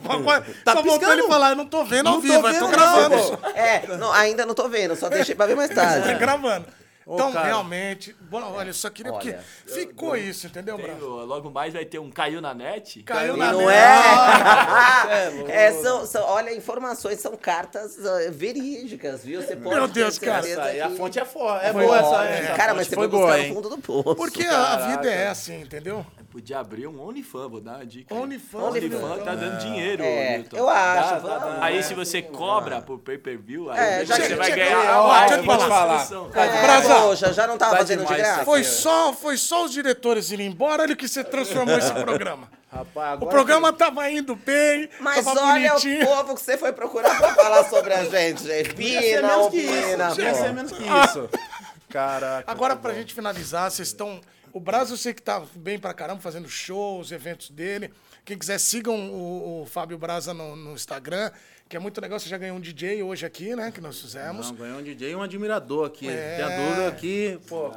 Tá 0.64 0.74
só 0.74 0.82
piscando. 0.84 1.12
ele 1.14 1.24
falar, 1.28 1.50
eu 1.52 1.56
não 1.56 1.66
tô 1.66 1.84
vendo 1.84 2.08
ao 2.08 2.16
Não 2.16 2.22
tô 2.22 2.28
vivo, 2.28 2.36
eu 2.36 2.42
tô 2.42 2.48
vendo, 2.68 2.68
gravando. 2.70 3.16
não. 3.16 3.50
É, 3.56 3.84
não, 3.98 4.12
ainda 4.14 4.46
não 4.46 4.54
tô 4.54 4.68
vendo, 4.68 4.96
só 4.96 5.10
deixei 5.10 5.36
pra 5.36 5.46
ver 5.46 5.56
mais 5.56 5.70
Tá 5.76 5.76
tarde. 5.84 6.14
gravando. 6.16 6.66
Ô, 7.10 7.14
Então, 7.16 7.32
cara. 7.32 7.46
realmente, 7.46 8.14
bom, 8.30 8.42
olha, 8.54 8.68
eu 8.70 8.74
só 8.74 8.90
queria 8.90 9.14
porque 9.14 9.30
Olha, 9.30 9.40
ficou 9.66 10.14
isso, 10.18 10.46
entendeu, 10.46 10.78
Bravo? 10.78 11.24
logo 11.24 11.50
mais 11.50 11.74
vai 11.74 11.86
ter 11.86 12.00
um 12.00 12.12
Caiu 12.12 12.42
na 12.42 12.54
Net. 12.54 13.02
Caiu 13.04 13.36
E 13.38 13.40
na 13.40 13.54
não 13.54 13.60
mesa. 13.60 13.72
é? 13.72 15.44
é 15.68 15.72
são, 15.82 16.06
são- 16.06 16.26
olha, 16.26 16.54
informações 16.54 17.22
são 17.22 17.38
cartas 17.38 17.98
ah, 18.06 18.30
verídicas, 18.32 19.24
viu? 19.24 19.42
Você 19.42 19.56
pode 19.56 19.74
Meu 19.76 19.88
Deus, 19.88 20.20
cara. 20.20 20.46
Essa 20.46 20.86
a 20.86 20.90
fonte 20.92 21.18
é 21.18 21.24
forte. 21.24 21.66
É 21.66 21.72
boa 21.72 21.86
boa, 21.86 21.98
essa, 21.98 22.26
é. 22.30 22.40
essa 22.44 22.54
Cara, 22.56 22.74
mas 22.74 22.88
você 22.88 22.96
foi 22.96 23.08
boa, 23.08 23.28
buscar 23.28 23.48
no 23.48 23.56
fundo 23.56 23.70
do 23.70 23.78
poço. 23.78 24.16
Porque 24.16 24.44
a 24.44 24.50
Caraca. 24.50 24.88
vida 24.88 25.10
é 25.10 25.28
assim, 25.30 25.62
entendeu? 25.62 26.06
Podia 26.38 26.60
abrir 26.60 26.86
um 26.86 27.02
OnlyFans, 27.02 27.50
vou 27.50 27.60
dar 27.60 27.78
uma 27.78 27.86
dica. 27.88 28.14
OnlyFans, 28.14 28.64
OnlyFans 28.64 28.92
Nilton. 28.92 29.24
tá 29.26 29.34
dando 29.34 29.58
dinheiro, 29.58 30.04
É, 30.04 30.44
eu 30.54 30.70
acho. 30.70 31.10
Dá, 31.10 31.18
vamos- 31.18 31.30
dá, 31.30 31.38
dá. 31.56 31.66
Aí 31.66 31.82
se 31.82 31.96
você 31.96 32.22
cobra 32.22 32.80
por 32.80 33.00
pay-per-view, 33.00 33.72
aí 33.72 33.80
É, 34.02 34.06
já 34.06 34.16
você 34.18 34.28
que- 34.28 34.36
vai 34.36 34.52
ganhar 34.52 35.02
Ó, 35.02 35.12
a 35.12 35.20
deixa 35.26 35.34
eu 35.34 35.42
te 35.42 35.68
falar. 35.68 36.08
É, 36.36 36.82
poxa, 37.08 37.34
já 37.34 37.48
não 37.48 37.58
tava 37.58 37.72
Tá 37.72 37.78
fazendo 37.80 38.06
de 38.06 38.14
graça? 38.14 38.46
Foi 38.46 38.64
só, 38.64 39.14
foi 39.14 39.36
só 39.36 39.66
os 39.66 39.72
diretores 39.72 40.30
irem 40.30 40.46
embora, 40.46 40.84
olha 40.84 40.94
o 40.94 40.96
que 40.96 41.08
você 41.08 41.24
transformou 41.24 41.76
esse 41.76 41.92
programa. 41.92 42.48
Rapaz, 42.72 43.20
O 43.20 43.26
programa 43.26 43.74
tava 43.74 44.08
indo 44.12 44.36
bem, 44.36 44.88
Mas 45.00 45.26
tava 45.26 45.42
olha 45.42 45.70
bonitinho. 45.72 46.04
o 46.04 46.08
povo 46.08 46.36
que 46.36 46.42
você 46.42 46.56
foi 46.56 46.72
procurar 46.72 47.18
pra 47.18 47.34
falar 47.34 47.64
sobre 47.64 47.94
a 47.96 48.04
gente, 48.04 48.44
gente. 48.44 48.74
Pina, 48.78 49.50
que 49.50 49.58
isso. 49.58 50.22
Ia 50.22 50.34
ser 50.36 50.54
menos 50.54 50.72
que 50.72 50.84
isso. 50.84 51.28
Caraca. 51.90 52.44
Agora, 52.52 52.76
pra 52.76 52.94
gente 52.94 53.14
finalizar, 53.16 53.72
vocês 53.72 53.88
estão. 53.88 54.22
O 54.58 54.60
Brasil 54.60 54.96
eu 54.96 54.98
sei 54.98 55.14
que 55.14 55.22
tá 55.22 55.44
bem 55.54 55.78
pra 55.78 55.94
caramba, 55.94 56.20
fazendo 56.20 56.50
shows, 56.50 57.12
eventos 57.12 57.52
dele. 57.52 57.94
Quem 58.26 58.36
quiser, 58.36 58.58
sigam 58.58 59.12
o, 59.12 59.62
o 59.62 59.66
Fábio 59.68 60.00
Braza 60.00 60.34
no, 60.34 60.56
no 60.56 60.74
Instagram, 60.74 61.30
que 61.70 61.78
é 61.78 61.80
muito 61.80 62.02
legal. 62.02 62.20
Você 62.20 62.28
já 62.28 62.40
ganhou 62.40 62.58
um 62.58 62.60
DJ 62.60 63.04
hoje 63.04 63.24
aqui, 63.24 63.56
né? 63.56 63.72
Que 63.72 63.80
nós 63.80 64.02
fizemos. 64.02 64.50
Não, 64.50 64.58
ganhou 64.58 64.80
um 64.80 64.82
DJ 64.82 65.12
e 65.12 65.16
um 65.16 65.22
admirador 65.22 65.86
aqui. 65.86 66.10
É. 66.10 66.38
Tem 66.38 66.46
a 66.46 66.58
dúvida 66.58 66.88
aqui, 66.88 67.40
pô. 67.48 67.72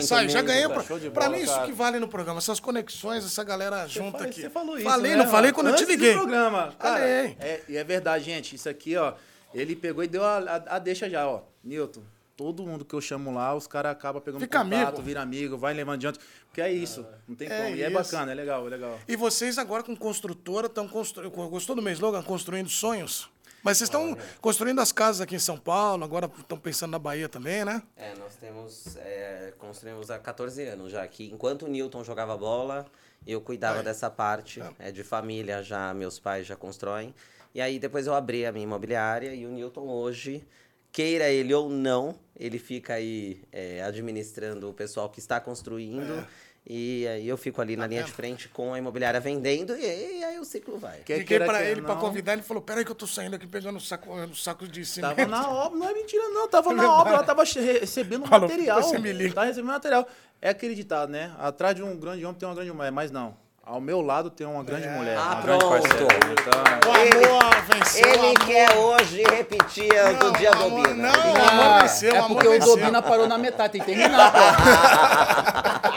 Isso 0.00 0.12
aí, 0.16 0.28
já 0.28 0.42
ganhei. 0.42 0.66
Pra, 0.68 0.82
bola, 0.82 1.28
mim, 1.30 1.44
isso 1.44 1.54
cara. 1.54 1.66
que 1.66 1.72
vale 1.72 2.00
no 2.00 2.08
programa. 2.08 2.38
Essas 2.38 2.58
conexões, 2.58 3.24
essa 3.24 3.44
galera 3.44 3.86
junta 3.86 4.24
aqui. 4.24 4.40
Você 4.40 4.50
falou 4.50 4.76
isso, 4.76 4.84
Falei, 4.84 5.12
né? 5.12 5.18
não 5.18 5.30
falei 5.30 5.52
quando 5.52 5.68
Antes 5.68 5.82
eu 5.82 5.86
te 5.86 5.92
liguei. 5.92 6.14
programa. 6.14 6.74
Cara, 6.76 6.98
Falei. 6.98 7.36
é, 7.38 7.62
e 7.68 7.76
é 7.76 7.84
verdade, 7.84 8.24
gente. 8.24 8.56
Isso 8.56 8.68
aqui, 8.68 8.96
ó. 8.96 9.14
Ele 9.54 9.76
pegou 9.76 10.02
e 10.02 10.08
deu 10.08 10.24
a, 10.24 10.38
a, 10.38 10.76
a 10.76 10.78
deixa 10.80 11.08
já, 11.08 11.24
ó. 11.24 11.42
Newton, 11.62 12.02
todo 12.38 12.62
mundo 12.64 12.84
que 12.84 12.94
eu 12.94 13.00
chamo 13.00 13.34
lá, 13.34 13.52
os 13.52 13.66
caras 13.66 13.90
acabam 13.90 14.22
pegando 14.22 14.40
Fica 14.40 14.62
contato, 14.62 14.88
amigo. 14.88 15.02
vira 15.02 15.20
amigo, 15.20 15.58
vai 15.58 15.74
levando 15.74 15.94
adiante. 15.94 16.20
Porque 16.46 16.60
é 16.60 16.70
isso, 16.72 17.04
não 17.26 17.34
tem 17.34 17.48
É 17.48 17.64
como. 17.64 17.76
E 17.76 17.82
é 17.82 17.90
bacana, 17.90 18.30
é 18.30 18.34
legal, 18.34 18.64
é 18.64 18.70
legal. 18.70 18.96
E 19.08 19.16
vocês 19.16 19.58
agora 19.58 19.82
com 19.82 19.96
construtora 19.96 20.68
estão 20.68 20.86
construindo. 20.86 21.32
Gostou 21.32 21.74
do 21.74 21.82
meu 21.82 21.92
slogan? 21.92 22.22
Construindo 22.22 22.68
sonhos? 22.68 23.28
Mas 23.60 23.76
vocês 23.76 23.88
estão 23.88 24.16
construindo 24.40 24.80
as 24.80 24.92
casas 24.92 25.20
aqui 25.20 25.34
em 25.34 25.40
São 25.40 25.58
Paulo, 25.58 26.04
agora 26.04 26.30
estão 26.38 26.56
pensando 26.56 26.92
na 26.92 26.98
Bahia 26.98 27.28
também, 27.28 27.64
né? 27.64 27.82
É, 27.96 28.14
nós 28.14 28.36
temos. 28.36 28.96
É, 28.98 29.52
construímos 29.58 30.08
há 30.08 30.18
14 30.20 30.62
anos 30.62 30.92
já 30.92 31.02
aqui. 31.02 31.28
Enquanto 31.34 31.62
o 31.64 31.68
Newton 31.68 32.04
jogava 32.04 32.36
bola, 32.36 32.86
eu 33.26 33.40
cuidava 33.40 33.82
dessa 33.82 34.08
parte. 34.08 34.62
É 34.78 34.92
de 34.92 35.02
família 35.02 35.60
já, 35.60 35.92
meus 35.92 36.20
pais 36.20 36.46
já 36.46 36.54
constroem. 36.54 37.12
E 37.52 37.60
aí 37.60 37.80
depois 37.80 38.06
eu 38.06 38.14
abri 38.14 38.46
a 38.46 38.52
minha 38.52 38.62
imobiliária 38.62 39.34
e 39.34 39.44
o 39.44 39.50
Newton 39.50 39.88
hoje, 39.88 40.46
queira 40.92 41.28
ele 41.28 41.52
ou 41.54 41.68
não, 41.68 42.18
ele 42.38 42.58
fica 42.58 42.94
aí 42.94 43.42
é, 43.52 43.82
administrando 43.82 44.68
o 44.68 44.74
pessoal 44.74 45.08
que 45.08 45.18
está 45.18 45.40
construindo. 45.40 46.26
E 46.70 47.08
aí 47.08 47.26
eu 47.26 47.38
fico 47.38 47.62
ali 47.62 47.76
na 47.76 47.86
linha 47.86 48.02
de 48.02 48.12
frente 48.12 48.46
com 48.46 48.74
a 48.74 48.78
imobiliária 48.78 49.18
vendendo 49.18 49.74
e, 49.74 49.82
aí 49.82 50.24
aí 50.24 50.38
o 50.38 50.44
ciclo 50.44 50.76
vai. 50.76 50.98
Liguei 50.98 51.24
queira, 51.24 51.46
pra 51.46 51.64
ele 51.64 51.80
pra 51.80 51.94
não. 51.94 52.00
convidar, 52.00 52.34
ele 52.34 52.42
falou: 52.42 52.62
peraí 52.62 52.84
que 52.84 52.90
eu 52.90 52.94
tô 52.94 53.06
saindo 53.06 53.36
aqui 53.36 53.46
pegando 53.46 53.80
saco, 53.80 54.12
um 54.12 54.34
saco 54.34 54.68
de 54.68 54.84
cimento. 54.84 55.16
Tava 55.16 55.30
na 55.30 55.48
obra, 55.50 55.78
não 55.78 55.88
é 55.88 55.94
mentira, 55.94 56.28
não. 56.28 56.46
Tava 56.46 56.74
na 56.74 56.92
obra, 56.92 57.14
ela 57.14 57.22
tava 57.22 57.42
recebendo 57.42 58.26
Falou, 58.26 58.48
material. 58.48 58.82
você 58.82 58.98
me 58.98 59.12
liga. 59.12 59.34
Tá 59.34 59.44
recebendo 59.44 59.72
material. 59.72 60.06
É 60.42 60.50
aquele 60.50 60.74
ditado, 60.74 61.10
né? 61.10 61.34
Atrás 61.38 61.74
de 61.74 61.82
um 61.82 61.96
grande 61.98 62.24
homem 62.24 62.38
tem 62.38 62.46
uma 62.46 62.54
grande 62.54 62.70
mulher, 62.70 62.92
mas 62.92 63.10
não. 63.10 63.34
Ao 63.70 63.82
meu 63.82 64.00
lado 64.00 64.30
tem 64.30 64.46
uma 64.46 64.64
grande 64.64 64.88
mulher. 64.88 65.18
Ah, 65.18 65.34
uma 65.34 65.42
grande 65.42 65.58
pronto. 65.66 65.82
parceira. 65.82 66.06
Então, 66.32 66.90
O 66.90 66.94
amor 67.34 67.54
venceu. 67.70 68.08
Ele 68.08 68.18
amor. 68.18 68.46
quer 68.46 68.76
hoje 68.78 69.22
repetir 69.30 69.92
Não, 69.92 70.14
do 70.30 70.38
dia 70.38 70.50
do 70.52 70.64
amor, 70.64 70.80
Obina. 70.88 71.12
não. 71.12 71.32
O 71.34 71.48
amor 71.48 71.80
venceu, 71.82 72.14
é 72.14 72.18
amor 72.18 72.28
porque 72.30 72.48
o 72.48 72.50
venceu. 72.52 72.76
Dobina 72.76 73.02
parou 73.02 73.26
na 73.28 73.36
metade, 73.36 73.72
tem 73.72 73.80
que 73.82 73.86
terminar, 73.88 74.32
pô. 74.32 74.38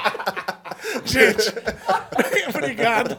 Gente, 1.12 1.54
obrigado 2.56 3.18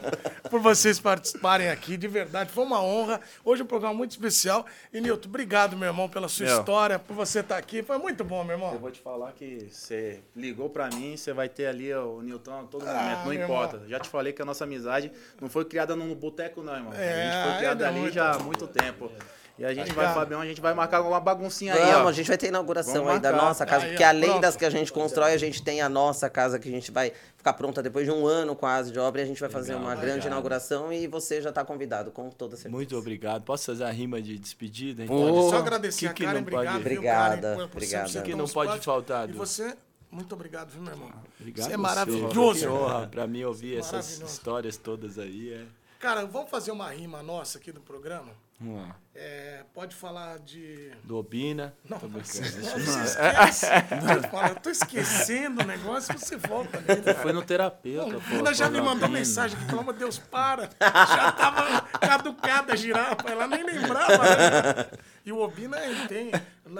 por 0.49 0.59
vocês 0.59 0.99
participarem 0.99 1.69
aqui, 1.69 1.95
de 1.97 2.07
verdade, 2.07 2.51
foi 2.51 2.63
uma 2.63 2.81
honra. 2.81 3.19
Hoje 3.45 3.61
é 3.61 3.65
um 3.65 3.67
programa 3.67 3.93
muito 3.93 4.11
especial. 4.11 4.65
E, 4.91 4.99
Nilton, 4.99 5.27
obrigado, 5.29 5.77
meu 5.77 5.87
irmão, 5.87 6.09
pela 6.09 6.27
sua 6.27 6.45
Meu. 6.45 6.59
história, 6.59 6.99
por 6.99 7.15
você 7.15 7.39
estar 7.39 7.57
aqui. 7.57 7.81
Foi 7.83 7.97
muito 7.97 8.23
bom, 8.23 8.43
meu 8.43 8.57
Eu 8.57 8.63
irmão. 8.63 8.77
vou 8.79 8.91
te 8.91 8.99
falar 8.99 9.31
que 9.33 9.67
você 9.71 10.21
ligou 10.35 10.69
pra 10.69 10.87
mim, 10.89 11.15
você 11.17 11.33
vai 11.33 11.49
ter 11.49 11.67
ali 11.67 11.93
o 11.93 12.21
Newton 12.21 12.59
a 12.59 12.63
todo 12.63 12.85
Ah, 12.87 12.93
momento, 12.93 13.17
não 13.19 13.25
meu 13.33 13.43
importa. 13.43 13.81
Já 13.87 13.99
te 13.99 14.09
falei 14.09 14.33
que 14.33 14.41
a 14.41 14.45
nossa 14.45 14.63
amizade 14.63 15.11
não 15.41 15.49
foi 15.49 15.65
criada 15.65 15.95
num 15.95 16.13
boteco, 16.15 16.61
não, 16.63 16.75
irmão. 16.75 16.93
É, 16.93 17.13
a 17.13 17.25
gente 17.33 17.43
foi 17.49 17.57
criada 17.59 17.85
é 17.85 17.87
ali 17.87 17.99
muito. 17.99 18.13
já 18.13 18.31
há 18.33 18.39
muito 18.39 18.67
tempo. 18.67 19.11
E 19.57 19.63
a 19.63 19.69
gente 19.69 19.85
vai, 19.93 20.05
Obrigado. 20.05 20.13
Fabião, 20.15 20.41
a 20.41 20.45
gente 20.47 20.59
vai 20.59 20.73
marcar 20.73 21.01
uma 21.01 21.19
baguncinha 21.19 21.75
aí, 21.75 21.91
Vamos, 21.93 22.07
a 22.09 22.11
gente 22.11 22.27
vai 22.27 22.37
ter 22.39 22.47
inauguração 22.47 22.93
Vamos 23.05 23.11
aí 23.11 23.19
da 23.19 23.31
nossa 23.31 23.63
casa, 23.67 23.85
Aí, 23.85 23.91
porque 23.91 24.03
além 24.03 24.29
pronto. 24.31 24.41
das 24.41 24.55
que 24.55 24.65
a 24.65 24.69
gente 24.71 24.91
constrói, 24.91 25.31
a 25.31 25.37
gente 25.37 25.61
tem 25.61 25.79
a 25.79 25.87
nossa 25.87 26.27
casa 26.27 26.57
que 26.57 26.67
a 26.67 26.71
gente 26.71 26.89
vai 26.91 27.11
ficar 27.37 27.53
pronta 27.53 27.81
depois 27.83 28.05
de 28.07 28.11
um 28.11 28.25
ano 28.25 28.55
quase 28.55 28.91
de 28.91 28.97
obra 28.97 29.21
e 29.21 29.23
a 29.23 29.27
gente 29.27 29.39
vai 29.39 29.49
fazer 29.51 29.75
uma 29.75 29.93
grande 29.95 30.25
inauguração 30.25 30.91
e 30.91 31.05
você 31.05 31.39
já 31.39 31.49
está 31.49 31.63
convidado, 31.63 32.09
com 32.09 32.31
toda 32.31 32.55
certeza. 32.55 32.75
Muito 32.75 32.97
obrigado. 32.97 33.43
Posso 33.43 33.65
fazer 33.67 33.83
a 33.83 33.91
rima 33.91 34.19
de 34.19 34.39
despedida? 34.39 35.05
Pode 35.05 35.21
Então? 35.21 35.49
só 35.51 35.57
agradecer 35.57 35.99
que 35.99 36.07
a 36.07 36.13
que 36.13 36.23
Karen, 36.25 36.39
não 36.39 36.43
pode- 36.45 36.55
obrigado, 36.55 36.73
viu, 36.81 36.81
Obrigada, 36.97 37.41
Karen, 37.41 37.55
por 37.67 37.77
obrigada. 37.77 38.21
Que 38.23 38.29
tão 38.31 38.37
não 38.39 38.47
pode 38.47 38.79
faltar, 38.83 39.29
E 39.29 39.33
você, 39.33 39.77
muito 40.09 40.33
obrigado, 40.33 40.69
viu, 40.71 40.81
meu 40.81 40.93
irmão? 40.93 41.11
Obrigado 41.39 41.67
Você 41.67 41.73
é 41.73 41.77
maravilhoso. 41.77 42.59
Que 42.59 42.67
honra 42.67 43.07
pra 43.07 43.27
mim 43.27 43.43
ouvir 43.43 43.77
essas 43.77 43.91
Maravilhoso. 43.91 44.33
histórias 44.33 44.77
todas 44.77 45.19
aí. 45.19 45.53
É. 45.53 45.63
Cara, 45.99 46.25
vamos 46.25 46.49
fazer 46.49 46.71
uma 46.71 46.89
rima 46.89 47.21
nossa 47.21 47.59
aqui 47.59 47.71
do 47.71 47.79
programa? 47.79 48.29
Vamos 48.59 48.81
lá. 48.87 48.95
É, 49.15 49.63
pode 49.73 49.95
falar 49.95 50.39
de. 50.39 50.91
Do 51.03 51.17
Obina. 51.17 51.73
Não, 51.87 51.99
Tô 51.99 52.07
brincando. 52.07 52.23
você 52.25 52.47
esquece. 53.03 53.65
Pode 54.07 54.29
falar, 54.29 54.49
eu 54.49 54.55
tô 54.55 54.69
esquecendo 54.69 55.61
o 55.61 55.65
negócio, 55.65 56.17
você 56.17 56.35
volta 56.37 56.79
nele. 56.81 57.13
Foi 57.15 57.31
no 57.33 57.43
terapeuta, 57.43 58.13
Não, 58.13 58.21
pô. 58.21 58.35
Ela 58.35 58.53
já 58.53 58.69
me 58.69 58.79
mandou 58.81 59.07
Pina. 59.07 59.19
mensagem 59.19 59.57
aqui, 59.57 59.67
pelo 59.67 59.81
amor 59.81 59.93
de 59.93 59.99
Deus, 59.99 60.17
para. 60.17 60.69
Já 60.81 61.31
tava 61.31 61.81
caducada 61.99 62.73
a 62.73 62.75
girafa, 62.75 63.29
ela 63.29 63.47
nem 63.47 63.63
lembrava. 63.63 64.17
Né? 64.23 64.85
E 65.25 65.31
o 65.31 65.39
Obina, 65.39 65.77
ele 65.85 66.07
tem, 66.07 66.31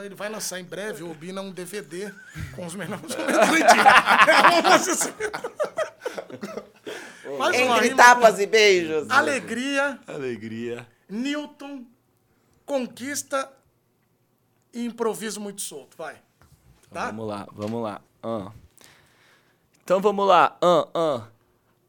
ele 0.04 0.16
vai 0.16 0.30
lançar 0.30 0.60
em 0.60 0.64
breve, 0.66 1.04
o 1.04 1.12
Obina 1.12 1.42
um 1.42 1.52
DVD 1.52 2.12
com 2.56 2.66
os 2.66 2.76
melhores 2.76 3.16
momentos. 3.16 3.50
Mentira. 3.50 3.90
É 4.28 4.74
assim. 4.76 5.14
Entre 7.54 7.88
rima 7.88 7.98
tapas 7.98 8.36
com 8.36 8.42
e 8.42 8.46
beijos. 8.46 9.10
Alegria, 9.10 10.00
Alegria. 10.08 10.88
Newton, 11.14 11.86
conquista 12.66 13.54
e 14.74 14.84
improviso 14.84 15.40
muito 15.40 15.62
solto. 15.62 15.96
Vai. 15.96 16.16
Tá? 16.92 17.06
Vamos 17.12 17.28
lá, 17.28 17.48
vamos 17.54 17.84
lá. 17.84 18.02
Ah. 18.24 18.52
Então 19.84 20.02
vamos 20.02 20.28
lá. 20.28 20.58
Ah, 20.60 20.88
ah. 20.92 21.28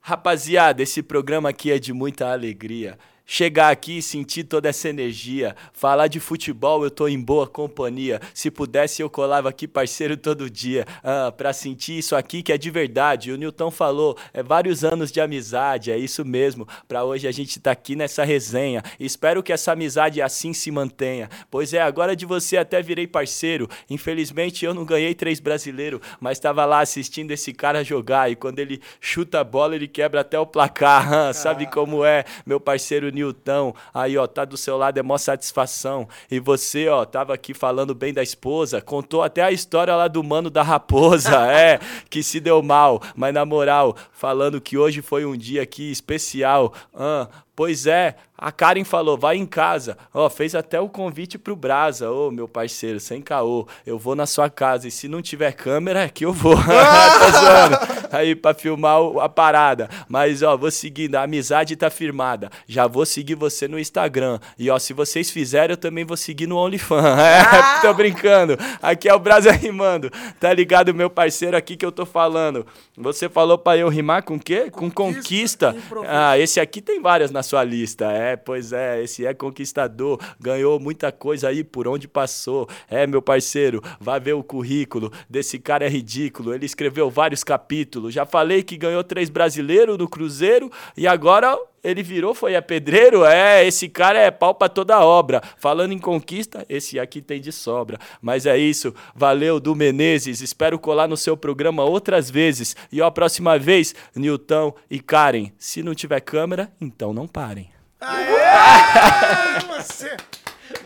Rapaziada, 0.02 0.82
esse 0.82 1.02
programa 1.02 1.48
aqui 1.48 1.72
é 1.72 1.78
de 1.78 1.94
muita 1.94 2.30
alegria. 2.30 2.98
Chegar 3.26 3.70
aqui 3.70 3.98
e 3.98 4.02
sentir 4.02 4.44
toda 4.44 4.68
essa 4.68 4.88
energia. 4.88 5.56
Falar 5.72 6.08
de 6.08 6.20
futebol, 6.20 6.84
eu 6.84 6.90
tô 6.90 7.08
em 7.08 7.18
boa 7.18 7.46
companhia. 7.46 8.20
Se 8.34 8.50
pudesse, 8.50 9.00
eu 9.00 9.08
colava 9.08 9.48
aqui, 9.48 9.66
parceiro, 9.66 10.14
todo 10.14 10.50
dia. 10.50 10.86
Ah, 11.02 11.32
pra 11.34 11.54
sentir 11.54 11.98
isso 11.98 12.14
aqui 12.14 12.42
que 12.42 12.52
é 12.52 12.58
de 12.58 12.70
verdade. 12.70 13.32
O 13.32 13.36
Newton 13.38 13.70
falou, 13.70 14.16
é 14.32 14.42
vários 14.42 14.84
anos 14.84 15.10
de 15.10 15.22
amizade, 15.22 15.90
é 15.90 15.96
isso 15.96 16.22
mesmo. 16.22 16.68
Pra 16.86 17.02
hoje 17.04 17.26
a 17.26 17.32
gente 17.32 17.58
tá 17.58 17.70
aqui 17.70 17.96
nessa 17.96 18.24
resenha. 18.24 18.82
Espero 19.00 19.42
que 19.42 19.54
essa 19.54 19.72
amizade 19.72 20.20
assim 20.20 20.52
se 20.52 20.70
mantenha. 20.70 21.30
Pois 21.50 21.72
é, 21.72 21.80
agora 21.80 22.14
de 22.14 22.26
você 22.26 22.58
até 22.58 22.82
virei 22.82 23.06
parceiro. 23.06 23.68
Infelizmente 23.88 24.66
eu 24.66 24.74
não 24.74 24.84
ganhei 24.84 25.14
três 25.14 25.40
brasileiros, 25.40 26.00
mas 26.20 26.38
tava 26.38 26.66
lá 26.66 26.80
assistindo 26.80 27.30
esse 27.30 27.54
cara 27.54 27.82
jogar. 27.82 28.30
E 28.30 28.36
quando 28.36 28.58
ele 28.58 28.82
chuta 29.00 29.40
a 29.40 29.44
bola, 29.44 29.74
ele 29.74 29.88
quebra 29.88 30.20
até 30.20 30.38
o 30.38 30.46
placar. 30.46 31.04
Ah, 31.14 31.32
Sabe 31.32 31.66
como 31.66 32.04
é, 32.04 32.24
meu 32.44 32.58
parceiro 32.58 33.13
Nilton? 33.14 33.74
Aí, 33.92 34.18
ó, 34.18 34.26
tá 34.26 34.44
do 34.44 34.56
seu 34.56 34.76
lado, 34.76 34.98
é 34.98 35.02
mó 35.02 35.16
satisfação. 35.16 36.08
E 36.30 36.38
você, 36.38 36.88
ó, 36.88 37.04
tava 37.04 37.32
aqui 37.32 37.54
falando 37.54 37.94
bem 37.94 38.12
da 38.12 38.22
esposa, 38.22 38.80
contou 38.80 39.22
até 39.22 39.42
a 39.42 39.52
história 39.52 39.94
lá 39.94 40.08
do 40.08 40.22
mano 40.22 40.50
da 40.50 40.62
raposa, 40.62 41.30
é, 41.50 41.78
que 42.10 42.22
se 42.22 42.40
deu 42.40 42.62
mal. 42.62 43.00
Mas 43.14 43.32
na 43.32 43.44
moral, 43.44 43.96
falando 44.12 44.60
que 44.60 44.76
hoje 44.76 45.00
foi 45.00 45.24
um 45.24 45.36
dia 45.36 45.62
aqui 45.62 45.90
especial. 45.90 46.74
Ah, 46.92 47.28
Pois 47.56 47.86
é, 47.86 48.16
a 48.36 48.50
Karen 48.50 48.84
falou, 48.84 49.16
vai 49.16 49.36
em 49.36 49.46
casa. 49.46 49.96
Ó, 50.12 50.28
fez 50.28 50.54
até 50.54 50.80
o 50.80 50.88
convite 50.88 51.38
pro 51.38 51.54
Brasa. 51.54 52.10
Ô, 52.10 52.30
meu 52.30 52.48
parceiro, 52.48 52.98
sem 52.98 53.22
caô. 53.22 53.66
Eu 53.86 53.98
vou 53.98 54.16
na 54.16 54.26
sua 54.26 54.50
casa 54.50 54.88
e 54.88 54.90
se 54.90 55.06
não 55.08 55.22
tiver 55.22 55.52
câmera, 55.52 56.02
é 56.02 56.08
que 56.08 56.24
eu 56.24 56.32
vou. 56.32 56.56
tá 56.58 57.30
zoando. 57.30 57.78
Aí, 58.10 58.34
pra 58.34 58.54
filmar 58.54 58.98
a 59.20 59.28
parada. 59.28 59.88
Mas, 60.08 60.42
ó, 60.42 60.56
vou 60.56 60.70
seguindo. 60.70 61.14
A 61.14 61.22
amizade 61.22 61.76
tá 61.76 61.90
firmada. 61.90 62.50
Já 62.66 62.86
vou 62.86 63.06
seguir 63.06 63.34
você 63.34 63.68
no 63.68 63.78
Instagram. 63.78 64.38
E, 64.58 64.68
ó, 64.70 64.78
se 64.78 64.92
vocês 64.92 65.30
fizerem, 65.30 65.74
eu 65.74 65.76
também 65.76 66.04
vou 66.04 66.16
seguir 66.16 66.46
no 66.46 66.56
OnlyFans. 66.56 67.04
É, 67.24 67.80
tô 67.80 67.94
brincando. 67.94 68.58
Aqui 68.82 69.08
é 69.08 69.14
o 69.14 69.18
Brasa 69.18 69.50
rimando. 69.50 70.10
Tá 70.38 70.52
ligado, 70.52 70.92
meu 70.92 71.08
parceiro, 71.08 71.56
aqui 71.56 71.76
que 71.76 71.86
eu 71.86 71.92
tô 71.92 72.04
falando. 72.04 72.66
Você 72.96 73.28
falou 73.28 73.56
pra 73.56 73.76
eu 73.76 73.88
rimar 73.88 74.22
com 74.22 74.34
o 74.34 74.40
quê? 74.40 74.70
Com 74.70 74.90
Conquista 74.90 75.24
conquista. 75.24 75.76
Ah, 76.06 76.38
esse 76.38 76.60
aqui 76.60 76.80
tem 76.80 77.00
várias 77.00 77.30
na 77.30 77.42
sua 77.44 77.62
lista. 77.62 78.10
É, 78.10 78.34
pois 78.34 78.72
é, 78.72 79.00
esse 79.00 79.24
é 79.24 79.32
conquistador. 79.32 80.18
Ganhou 80.40 80.80
muita 80.80 81.12
coisa 81.12 81.48
aí 81.48 81.62
por 81.62 81.86
onde 81.86 82.08
passou. 82.08 82.68
É, 82.90 83.06
meu 83.06 83.22
parceiro, 83.22 83.80
vai 84.00 84.18
ver 84.18 84.32
o 84.32 84.42
currículo. 84.42 85.12
Desse 85.30 85.60
cara 85.60 85.84
é 85.84 85.88
ridículo. 85.88 86.52
Ele 86.52 86.66
escreveu 86.66 87.08
vários 87.08 87.44
capítulos. 87.44 88.12
Já 88.12 88.26
falei 88.26 88.64
que 88.64 88.76
ganhou 88.76 89.04
três 89.04 89.30
brasileiros 89.30 89.96
no 89.96 90.08
Cruzeiro 90.08 90.68
e 90.96 91.06
agora 91.06 91.56
ele 91.84 92.02
virou, 92.02 92.34
foi 92.34 92.56
a 92.56 92.62
pedreiro? 92.62 93.24
É, 93.24 93.64
esse 93.64 93.88
cara 93.88 94.18
é 94.18 94.30
pau 94.30 94.54
pra 94.54 94.68
toda 94.68 94.98
obra. 95.04 95.42
Falando 95.58 95.92
em 95.92 95.98
conquista, 95.98 96.64
esse 96.68 96.98
aqui 96.98 97.20
tem 97.20 97.40
de 97.40 97.52
sobra. 97.52 97.98
Mas 98.22 98.46
é 98.46 98.56
isso, 98.56 98.94
valeu 99.14 99.60
do 99.60 99.74
Menezes. 99.74 100.40
Espero 100.40 100.78
colar 100.78 101.06
no 101.06 101.16
seu 101.16 101.36
programa 101.36 101.84
outras 101.84 102.30
vezes. 102.30 102.74
E 102.90 103.02
ó, 103.02 103.06
a 103.06 103.10
próxima 103.10 103.58
vez, 103.58 103.94
Nilton 104.16 104.74
e 104.90 104.98
Karen. 104.98 105.50
Se 105.58 105.82
não 105.82 105.94
tiver 105.94 106.20
câmera, 106.20 106.72
então 106.80 107.12
não 107.12 107.28
parem. 107.28 107.70
Aê, 108.00 109.60
você. 109.68 110.16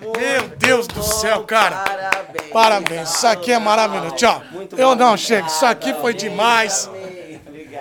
Meu 0.01 0.49
Deus 0.57 0.87
do 0.87 1.03
céu, 1.03 1.45
cara. 1.45 1.77
Parabéns. 1.77 2.53
Parabéns. 2.53 3.15
Isso 3.15 3.27
aqui 3.27 3.53
é 3.53 3.59
maravilhoso. 3.59 4.17
Tchau. 4.17 4.43
Muito 4.51 4.77
Eu 4.79 4.95
não, 4.95 5.17
chega. 5.17 5.47
Isso 5.47 5.65
aqui 5.65 5.95
foi 5.95 6.15
demais. 6.15 6.91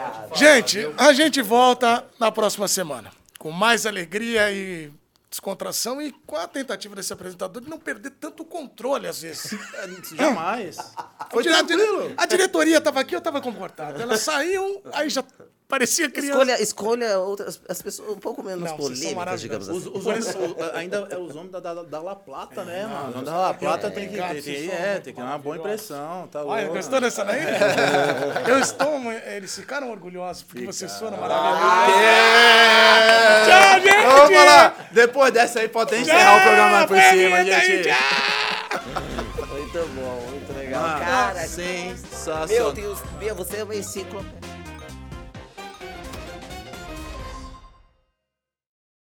Obrigado. 0.06 0.36
Gente, 0.38 0.90
a 0.98 1.14
gente 1.14 1.42
volta 1.42 2.06
na 2.20 2.32
próxima 2.32 2.68
semana. 2.68 3.12
Com 3.40 3.52
mais 3.52 3.86
alegria 3.86 4.52
e 4.52 4.92
descontração 5.30 6.02
e 6.02 6.12
com 6.26 6.36
a 6.36 6.48
tentativa 6.48 6.96
desse 6.96 7.12
apresentador 7.14 7.62
de 7.62 7.70
não 7.70 7.78
perder 7.78 8.12
tanto 8.12 8.44
controle, 8.46 9.08
às 9.08 9.22
vezes. 9.22 9.54
Jamais. 10.16 10.78
Foi 11.32 11.44
a, 11.54 11.62
dire- 11.62 12.14
a 12.18 12.26
diretoria 12.26 12.78
estava 12.78 13.00
aqui, 13.02 13.14
eu 13.14 13.20
estava 13.20 13.42
comportado. 13.42 14.02
Ela 14.02 14.18
saiu, 14.18 14.82
aí 14.94 15.10
já 15.10 15.24
Parecia 15.68 16.10
criança. 16.10 16.32
Escolha, 16.32 16.62
escolha 16.64 17.20
outras 17.20 17.60
as 17.68 17.82
pessoas 17.82 18.12
um 18.12 18.20
pouco 18.20 18.42
menos 18.42 18.70
Não, 18.72 18.78
polêmicas, 18.78 19.42
digamos 19.42 19.68
Os, 19.68 19.86
assim. 19.86 19.98
os 19.98 20.06
homens, 20.08 20.28
o- 20.36 20.56
ainda 20.78 21.08
é 21.12 21.18
os 21.18 21.36
homens 21.36 21.52
da, 21.52 21.60
da, 21.60 21.74
da 21.84 22.02
La 22.02 22.16
Plata, 22.16 22.64
né, 22.64 22.86
mano? 22.88 23.10
Os 23.10 23.16
homens 23.16 23.26
da 23.26 23.38
La 23.38 23.54
Plata 23.54 23.92
tem 23.92 24.08
que, 24.08 24.16
Obrigado, 24.18 24.42
tem, 24.42 24.70
é, 24.72 25.02
tem 25.04 25.14
que 25.14 25.20
dar 25.20 25.26
uma 25.26 25.38
boa 25.38 25.58
impressão, 25.58 26.26
tá 26.32 26.42
Olha, 26.46 26.62
louco. 26.62 26.78
gostou 26.78 27.02
dessa 27.02 27.26
daí? 27.26 27.42
Eu 28.48 28.60
estou. 28.60 28.88
Eles 29.12 29.54
ficaram 29.56 29.92
orgulhosos 29.92 30.44
porque 30.44 30.66
vocês 30.66 30.98
foram 30.98 31.18
maravilhosos. 31.18 32.02
É. 32.02 33.46
Tchau, 33.46 33.82
gente! 33.82 34.06
Vamos 34.08 34.38
falar, 34.38 34.88
depois 34.94 35.34
dessa 35.34 35.60
aí 35.60 35.68
pode 35.68 35.94
até 35.94 36.02
encerrar 36.02 36.38
o 36.38 36.42
programa 36.44 36.88
por 36.88 36.98
cima, 36.98 37.44
gente. 37.44 37.90
Muito 39.52 39.80
bom, 39.96 40.22
muito 40.32 40.54
legal. 40.58 40.82
Ah, 40.86 41.00
Cara, 41.04 41.48
sensacional. 41.48 42.48
meu 42.48 42.72
Deus, 42.72 43.00
Bia, 43.20 43.34
você 43.34 43.58
é 43.58 43.64
uma 43.66 43.76
enciclopédia. 43.76 44.47